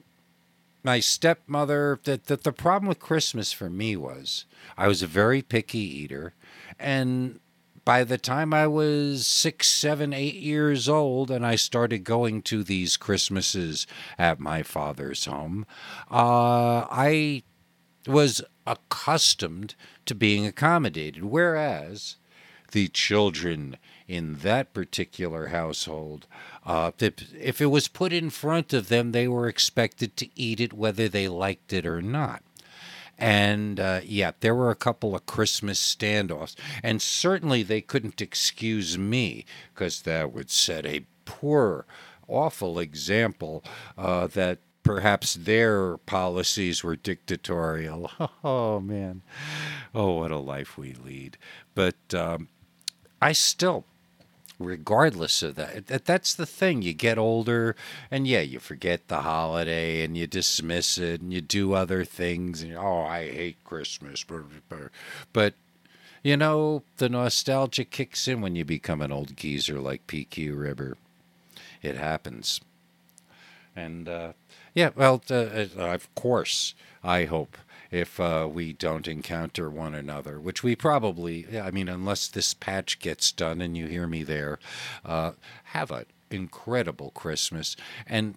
my 0.85 1.01
stepmother, 1.01 1.99
that, 2.05 2.27
that 2.27 2.45
the 2.45 2.53
problem 2.53 2.87
with 2.87 2.99
Christmas 2.99 3.51
for 3.51 3.69
me 3.69 3.97
was 3.97 4.45
I 4.77 4.87
was 4.87 5.03
a 5.03 5.07
very 5.07 5.41
picky 5.41 5.79
eater, 5.79 6.33
and 6.79 7.41
by 7.85 8.03
the 8.03 8.17
time 8.17 8.53
I 8.53 8.67
was 8.67 9.27
six, 9.27 9.67
seven, 9.67 10.13
eight 10.13 10.35
years 10.35 10.87
old, 10.87 11.29
and 11.29 11.45
I 11.45 11.55
started 11.55 12.03
going 12.03 12.41
to 12.43 12.63
these 12.63 12.97
Christmases 12.97 13.85
at 14.17 14.39
my 14.39 14.63
father's 14.63 15.25
home, 15.25 15.65
uh, 16.09 16.87
I 16.89 17.43
was 18.07 18.41
accustomed 18.65 19.75
to 20.05 20.15
being 20.15 20.45
accommodated. 20.45 21.25
Whereas 21.25 22.17
the 22.71 22.87
children 22.87 23.77
in 24.07 24.35
that 24.39 24.73
particular 24.73 25.47
household, 25.47 26.27
uh, 26.65 26.91
if, 26.99 27.33
if 27.33 27.61
it 27.61 27.67
was 27.67 27.87
put 27.87 28.13
in 28.13 28.29
front 28.29 28.73
of 28.73 28.89
them, 28.89 29.11
they 29.11 29.27
were 29.27 29.47
expected 29.47 30.15
to 30.17 30.29
eat 30.35 30.59
it 30.59 30.73
whether 30.73 31.07
they 31.07 31.27
liked 31.27 31.73
it 31.73 31.85
or 31.85 32.01
not. 32.01 32.43
And 33.17 33.79
uh, 33.79 34.01
yeah, 34.03 34.31
there 34.39 34.55
were 34.55 34.71
a 34.71 34.75
couple 34.75 35.15
of 35.15 35.25
Christmas 35.25 35.79
standoffs. 35.79 36.55
And 36.81 37.01
certainly 37.01 37.63
they 37.63 37.81
couldn't 37.81 38.21
excuse 38.21 38.97
me 38.97 39.45
because 39.73 40.01
that 40.01 40.33
would 40.33 40.49
set 40.49 40.85
a 40.85 41.05
poor, 41.25 41.85
awful 42.27 42.79
example 42.79 43.63
uh, 43.97 44.27
that 44.27 44.59
perhaps 44.83 45.33
their 45.33 45.97
policies 45.97 46.83
were 46.83 46.95
dictatorial. 46.95 48.11
Oh, 48.43 48.79
man. 48.81 49.21
Oh, 49.95 50.19
what 50.19 50.31
a 50.31 50.37
life 50.37 50.77
we 50.77 50.93
lead. 50.93 51.37
But 51.75 52.13
um, 52.13 52.49
I 53.21 53.31
still 53.31 53.85
regardless 54.63 55.43
of 55.43 55.55
that. 55.55 55.87
that. 55.87 56.05
That's 56.05 56.33
the 56.33 56.45
thing. 56.45 56.81
You 56.81 56.93
get 56.93 57.17
older, 57.17 57.75
and 58.09 58.27
yeah, 58.27 58.41
you 58.41 58.59
forget 58.59 59.07
the 59.07 59.21
holiday 59.21 60.03
and 60.03 60.17
you 60.17 60.27
dismiss 60.27 60.97
it 60.97 61.21
and 61.21 61.33
you 61.33 61.41
do 61.41 61.73
other 61.73 62.03
things. 62.03 62.61
And 62.61 62.75
oh, 62.75 63.03
I 63.03 63.31
hate 63.31 63.63
Christmas. 63.63 64.25
But, 65.33 65.53
you 66.23 66.37
know, 66.37 66.83
the 66.97 67.09
nostalgia 67.09 67.85
kicks 67.85 68.27
in 68.27 68.41
when 68.41 68.55
you 68.55 68.65
become 68.65 69.01
an 69.01 69.11
old 69.11 69.35
geezer 69.35 69.79
like 69.79 70.07
PQ 70.07 70.57
Ribber. 70.57 70.97
It 71.81 71.97
happens. 71.97 72.61
And, 73.75 74.07
uh, 74.07 74.33
yeah, 74.73 74.89
well, 74.95 75.21
uh, 75.29 75.35
uh, 75.35 75.67
of 75.77 76.13
course, 76.15 76.73
I 77.03 77.25
hope 77.25 77.57
if 77.93 78.19
uh, 78.19 78.49
we 78.51 78.73
don't 78.73 79.07
encounter 79.07 79.69
one 79.69 79.93
another, 79.93 80.39
which 80.39 80.63
we 80.63 80.75
probably, 80.75 81.59
I 81.59 81.69
mean, 81.69 81.87
unless 81.87 82.27
this 82.27 82.55
patch 82.55 82.97
gets 82.97 83.31
done 83.31 83.61
and 83.61 83.77
you 83.77 83.85
hear 83.85 84.07
me 84.07 84.23
there, 84.23 84.57
uh, 85.05 85.33
have 85.65 85.91
an 85.91 86.05
incredible 86.31 87.11
Christmas. 87.11 87.75
And 88.07 88.35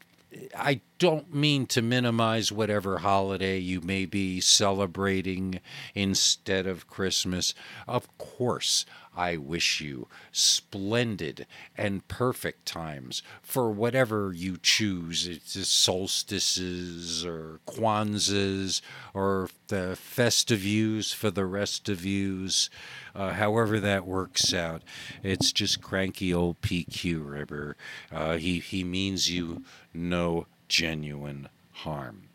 I 0.54 0.82
don't 0.98 1.34
mean 1.34 1.64
to 1.68 1.80
minimize 1.80 2.52
whatever 2.52 2.98
holiday 2.98 3.58
you 3.58 3.80
may 3.80 4.04
be 4.04 4.40
celebrating 4.42 5.60
instead 5.94 6.66
of 6.66 6.90
Christmas. 6.90 7.54
Of 7.88 8.18
course, 8.18 8.84
I 9.16 9.38
wish 9.38 9.80
you 9.80 10.09
splendid 10.30 11.47
and 11.76 12.06
perfect 12.06 12.66
times 12.66 13.22
for 13.43 13.70
whatever 13.70 14.32
you 14.32 14.59
choose. 14.62 15.26
It's 15.26 15.66
solstices 15.66 17.24
or 17.24 17.60
Kwanzas 17.66 18.82
or 19.14 19.48
the 19.68 19.97
festive 19.97 20.60
views 20.60 21.12
for 21.12 21.30
the 21.30 21.47
rest 21.47 21.88
of 21.88 22.05
yous. 22.05 22.68
Uh, 23.14 23.32
however 23.32 23.80
that 23.80 24.06
works 24.06 24.52
out, 24.52 24.82
it's 25.22 25.51
just 25.51 25.80
cranky 25.80 26.34
old 26.34 26.60
PQ 26.60 27.26
Ribber. 27.26 27.76
Uh, 28.12 28.36
he 28.36 28.59
he 28.60 28.84
means 28.84 29.30
you 29.30 29.64
no 29.94 30.47
genuine 30.68 31.48
harm. 31.72 32.28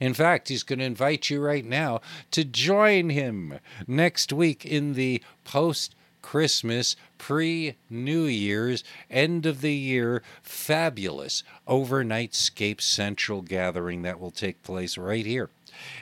In 0.00 0.14
fact, 0.14 0.48
he's 0.48 0.62
going 0.62 0.78
to 0.78 0.84
invite 0.84 1.30
you 1.30 1.40
right 1.40 1.64
now 1.64 2.00
to 2.30 2.44
join 2.44 3.10
him 3.10 3.58
next 3.86 4.32
week 4.32 4.64
in 4.64 4.92
the 4.94 5.22
post 5.44 5.94
Christmas, 6.26 6.96
pre 7.18 7.76
New 7.88 8.24
Year's, 8.24 8.82
end 9.08 9.46
of 9.46 9.60
the 9.60 9.72
year, 9.72 10.24
fabulous 10.42 11.44
overnight 11.68 12.34
Scape 12.34 12.82
Central 12.82 13.42
gathering 13.42 14.02
that 14.02 14.18
will 14.18 14.32
take 14.32 14.64
place 14.64 14.98
right 14.98 15.24
here. 15.24 15.50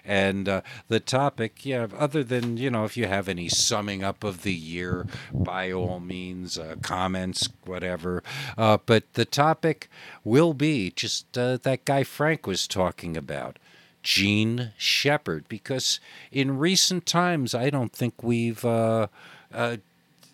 And 0.02 0.48
uh, 0.48 0.62
the 0.88 0.98
topic, 0.98 1.66
yeah, 1.66 1.88
other 1.94 2.24
than, 2.24 2.56
you 2.56 2.70
know, 2.70 2.86
if 2.86 2.96
you 2.96 3.06
have 3.06 3.28
any 3.28 3.50
summing 3.50 4.02
up 4.02 4.24
of 4.24 4.44
the 4.44 4.54
year, 4.54 5.06
by 5.30 5.70
all 5.70 6.00
means, 6.00 6.58
uh, 6.58 6.76
comments, 6.80 7.50
whatever. 7.66 8.22
Uh, 8.56 8.78
but 8.86 9.12
the 9.12 9.26
topic 9.26 9.90
will 10.24 10.54
be 10.54 10.90
just 10.90 11.36
uh, 11.36 11.58
that 11.64 11.84
guy 11.84 12.02
Frank 12.02 12.46
was 12.46 12.66
talking 12.66 13.14
about. 13.14 13.58
Jean 14.02 14.72
Shepherd, 14.78 15.44
because 15.48 16.00
in 16.32 16.56
recent 16.58 17.04
times, 17.04 17.54
I 17.54 17.68
don't 17.68 17.92
think 17.92 18.22
we've 18.22 18.64
uh, 18.64 19.08
uh, 19.52 19.76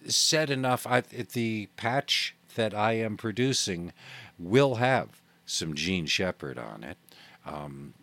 said 0.07 0.51
enough. 0.51 0.87
I, 0.87 1.01
the 1.01 1.69
patch 1.77 2.35
that 2.55 2.75
I 2.75 2.93
am 2.93 3.17
producing 3.17 3.93
will 4.39 4.77
have 4.77 5.21
some 5.47 5.75
Jean 5.75 6.07
Shepherd 6.07 6.59
on 6.59 6.85
it. 6.85 6.97
Um, 7.45 7.95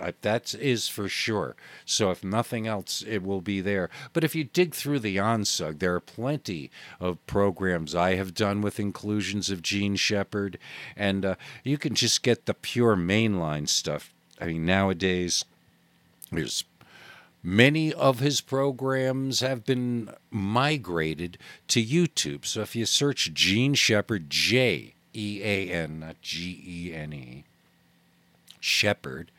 I, 0.00 0.14
that 0.22 0.54
is 0.54 0.88
for 0.88 1.08
sure. 1.08 1.56
So 1.84 2.10
if 2.10 2.22
nothing 2.22 2.66
else, 2.66 3.02
it 3.06 3.22
will 3.22 3.40
be 3.40 3.60
there. 3.60 3.90
But 4.12 4.24
if 4.24 4.34
you 4.34 4.44
dig 4.44 4.74
through 4.74 5.00
the 5.00 5.16
ONSUG, 5.16 5.78
there 5.78 5.94
are 5.94 6.00
plenty 6.00 6.70
of 7.00 7.24
programs 7.26 7.94
I 7.94 8.14
have 8.14 8.34
done 8.34 8.60
with 8.60 8.78
inclusions 8.78 9.50
of 9.50 9.62
Jean 9.62 9.96
Shepherd, 9.96 10.58
and 10.96 11.24
uh, 11.24 11.34
you 11.64 11.78
can 11.78 11.94
just 11.94 12.22
get 12.22 12.46
the 12.46 12.54
pure 12.54 12.96
mainline 12.96 13.68
stuff. 13.68 14.14
I 14.40 14.46
mean, 14.46 14.64
nowadays 14.64 15.44
there's 16.30 16.64
Many 17.50 17.94
of 17.94 18.18
his 18.18 18.42
programs 18.42 19.40
have 19.40 19.64
been 19.64 20.10
migrated 20.30 21.38
to 21.68 21.82
YouTube. 21.82 22.44
So 22.44 22.60
if 22.60 22.76
you 22.76 22.84
search 22.84 23.32
Jean 23.32 23.72
Shepherd, 23.72 24.28
J 24.28 24.96
E 25.14 25.40
A 25.42 25.70
N, 25.70 26.00
not 26.00 26.20
G 26.20 26.62
E 26.62 26.94
N 26.94 27.14
E, 27.14 27.44
Shepherd, 28.68 29.32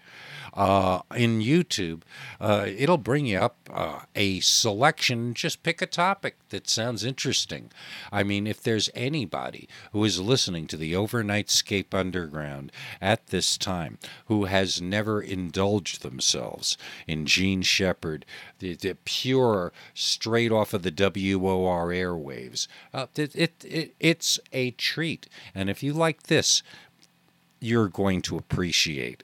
uh, 0.53 1.01
in 1.15 1.39
YouTube, 1.39 2.01
uh, 2.39 2.65
it'll 2.67 2.97
bring 2.97 3.25
you 3.25 3.37
up 3.37 3.57
uh, 3.71 4.01
a 4.15 4.39
selection. 4.39 5.33
Just 5.33 5.63
pick 5.63 5.81
a 5.81 5.85
topic 5.85 6.37
that 6.49 6.69
sounds 6.69 7.03
interesting. 7.03 7.71
I 8.11 8.23
mean, 8.23 8.47
if 8.47 8.61
there's 8.61 8.89
anybody 8.93 9.67
who 9.91 10.03
is 10.03 10.19
listening 10.19 10.67
to 10.67 10.77
the 10.77 10.93
Overnightscape 10.93 11.93
Underground 11.93 12.71
at 13.01 13.27
this 13.27 13.57
time 13.57 13.97
who 14.25 14.45
has 14.45 14.81
never 14.81 15.21
indulged 15.21 16.01
themselves 16.01 16.77
in 17.07 17.25
Jean 17.25 17.61
Shepherd, 17.61 18.25
the, 18.59 18.75
the 18.75 18.97
pure, 19.05 19.71
straight 19.93 20.51
off 20.51 20.73
of 20.73 20.83
the 20.83 20.91
WOR 20.91 21.89
airwaves, 21.89 22.67
uh, 22.93 23.07
it, 23.15 23.35
it, 23.35 23.65
it, 23.65 23.95
it's 23.99 24.39
a 24.51 24.71
treat. 24.71 25.27
And 25.53 25.69
if 25.69 25.83
you 25.83 25.93
like 25.93 26.23
this, 26.23 26.63
you're 27.59 27.87
going 27.87 28.21
to 28.23 28.37
appreciate 28.37 29.23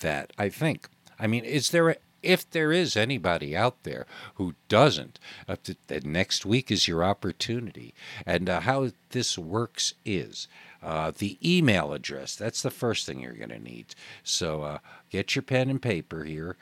that, 0.00 0.32
I 0.38 0.48
think. 0.48 0.88
I 1.18 1.26
mean, 1.26 1.44
is 1.44 1.70
there 1.70 1.90
a, 1.90 1.96
if 2.22 2.48
there 2.50 2.72
is 2.72 2.96
anybody 2.96 3.56
out 3.56 3.82
there 3.82 4.06
who 4.36 4.54
doesn't, 4.68 5.18
uh, 5.46 5.56
that 5.88 6.04
next 6.04 6.46
week 6.46 6.70
is 6.70 6.88
your 6.88 7.04
opportunity. 7.04 7.94
And 8.26 8.48
uh, 8.48 8.60
how 8.60 8.90
this 9.10 9.36
works 9.38 9.94
is 10.04 10.48
uh, 10.82 11.12
the 11.16 11.38
email 11.44 11.92
address. 11.92 12.34
That's 12.34 12.62
the 12.62 12.70
first 12.70 13.06
thing 13.06 13.20
you're 13.20 13.34
going 13.34 13.50
to 13.50 13.58
need. 13.58 13.94
So 14.22 14.62
uh, 14.62 14.78
get 15.10 15.34
your 15.36 15.42
pen 15.42 15.70
and 15.70 15.80
paper 15.80 16.24
here. 16.24 16.56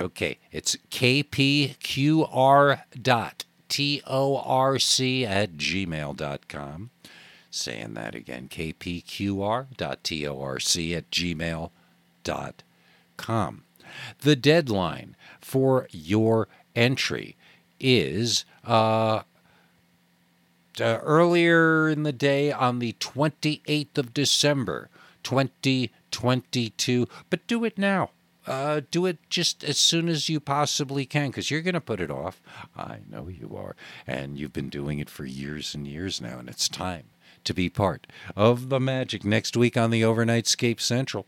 Okay, 0.00 0.38
it's 0.50 0.76
kpqr 0.90 2.80
dot 3.00 3.44
T-O-R-C 3.68 5.24
at 5.24 5.56
gmail.com. 5.56 6.90
Saying 7.54 7.94
that 7.94 8.16
again, 8.16 8.48
kpqr.torc 8.48 9.76
at 10.96 11.10
gmail.com. 11.12 11.70
The 14.22 14.34
deadline 14.36 15.16
for 15.40 15.86
your 15.92 16.48
entry 16.74 17.36
is 17.78 18.44
uh, 18.66 19.20
uh, 19.20 19.22
earlier 20.80 21.88
in 21.88 22.02
the 22.02 22.12
day 22.12 22.50
on 22.50 22.80
the 22.80 22.94
28th 22.94 23.98
of 23.98 24.12
December, 24.12 24.88
2022, 25.22 27.08
but 27.30 27.46
do 27.46 27.64
it 27.64 27.78
now. 27.78 28.10
Uh, 28.48 28.80
do 28.90 29.06
it 29.06 29.18
just 29.30 29.62
as 29.62 29.78
soon 29.78 30.08
as 30.08 30.28
you 30.28 30.40
possibly 30.40 31.06
can 31.06 31.28
because 31.28 31.52
you're 31.52 31.62
going 31.62 31.74
to 31.74 31.80
put 31.80 32.00
it 32.00 32.10
off. 32.10 32.42
I 32.76 32.98
know 33.08 33.28
you 33.28 33.56
are. 33.56 33.76
And 34.08 34.36
you've 34.36 34.52
been 34.52 34.70
doing 34.70 34.98
it 34.98 35.08
for 35.08 35.24
years 35.24 35.72
and 35.72 35.86
years 35.86 36.20
now, 36.20 36.40
and 36.40 36.48
it's 36.48 36.68
time 36.68 37.04
to 37.44 37.54
be 37.54 37.68
part 37.68 38.06
of 38.36 38.68
the 38.68 38.80
magic 38.80 39.24
next 39.24 39.56
week 39.56 39.76
on 39.76 39.90
the 39.90 40.02
Overnightscape 40.02 40.80
Central. 40.80 41.26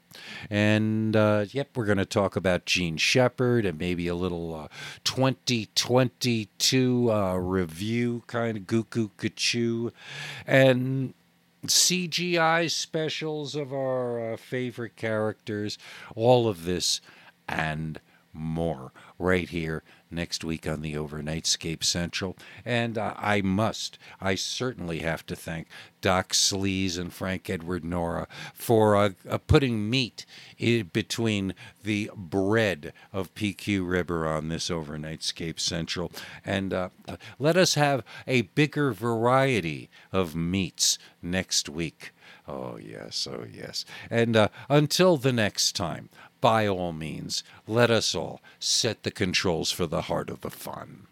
And 0.51 1.14
uh, 1.14 1.47
yep, 1.51 1.76
we're 1.76 1.86
going 1.86 1.98
to 1.98 2.05
talk 2.05 2.36
about 2.36 2.66
Jean 2.66 2.97
Shepherd 2.97 3.64
and 3.64 3.78
maybe 3.78 4.09
a 4.09 4.14
little 4.14 4.55
uh, 4.55 4.68
2022 5.05 7.12
uh, 7.12 7.36
review 7.36 8.22
kind 8.26 8.56
of 8.56 8.66
goo 8.66 8.84
goo. 8.84 9.93
And 10.47 11.14
CGI 11.66 12.70
specials 12.70 13.56
of 13.56 13.72
our 13.72 14.32
uh, 14.32 14.36
favorite 14.36 14.97
characters, 14.97 15.78
all 16.14 16.48
of 16.48 16.64
this 16.64 17.01
and 17.48 18.01
more 18.32 18.93
right 19.18 19.48
here 19.48 19.82
next 20.11 20.45
week 20.45 20.66
on 20.66 20.83
the 20.83 20.95
Overnightscape 20.95 21.85
Central. 21.85 22.37
And 22.65 22.97
uh, 22.97 23.15
I 23.16 23.41
must, 23.43 23.99
I 24.20 24.35
certainly 24.35 25.01
have 25.01 25.27
to 25.27 25.37
thank 25.37 25.69
Doc 26.01 26.33
Sleaze 26.33 26.99
and 26.99 27.12
Frank 27.12 27.51
Edward 27.51 27.85
Nora 27.85 28.28
for 28.55 28.97
uh, 28.97 29.11
uh, 29.28 29.39
putting 29.39 29.91
meat 29.91 30.24
between 30.93 31.55
the 31.83 32.11
bread 32.16 32.93
of 33.12 33.35
PQ 33.35 33.89
Ribber 33.89 34.27
on 34.27 34.49
this 34.49 34.69
Overnightscape 34.69 35.59
Central. 35.59 36.12
And 36.45 36.73
uh, 36.73 36.89
let 37.39 37.57
us 37.57 37.74
have 37.74 38.05
a 38.27 38.43
bigger 38.43 38.93
variety 38.93 39.91
of 40.12 40.37
meats 40.37 40.99
next 41.23 41.69
week. 41.69 42.12
Oh, 42.49 42.78
yes, 42.78 43.27
oh, 43.28 43.45
yes. 43.51 43.85
And 44.09 44.37
uh, 44.37 44.49
until 44.69 45.16
the 45.16 45.33
next 45.33 45.74
time, 45.74 46.09
by 46.40 46.66
all 46.66 46.92
means, 46.92 47.42
let 47.66 47.90
us 47.90 48.14
all 48.14 48.40
set 48.58 49.02
the 49.02 49.10
controls 49.10 49.72
for 49.72 49.86
the 49.86 50.02
heart 50.02 50.30
of 50.30 50.42
the 50.42 50.50
fun. 50.50 51.06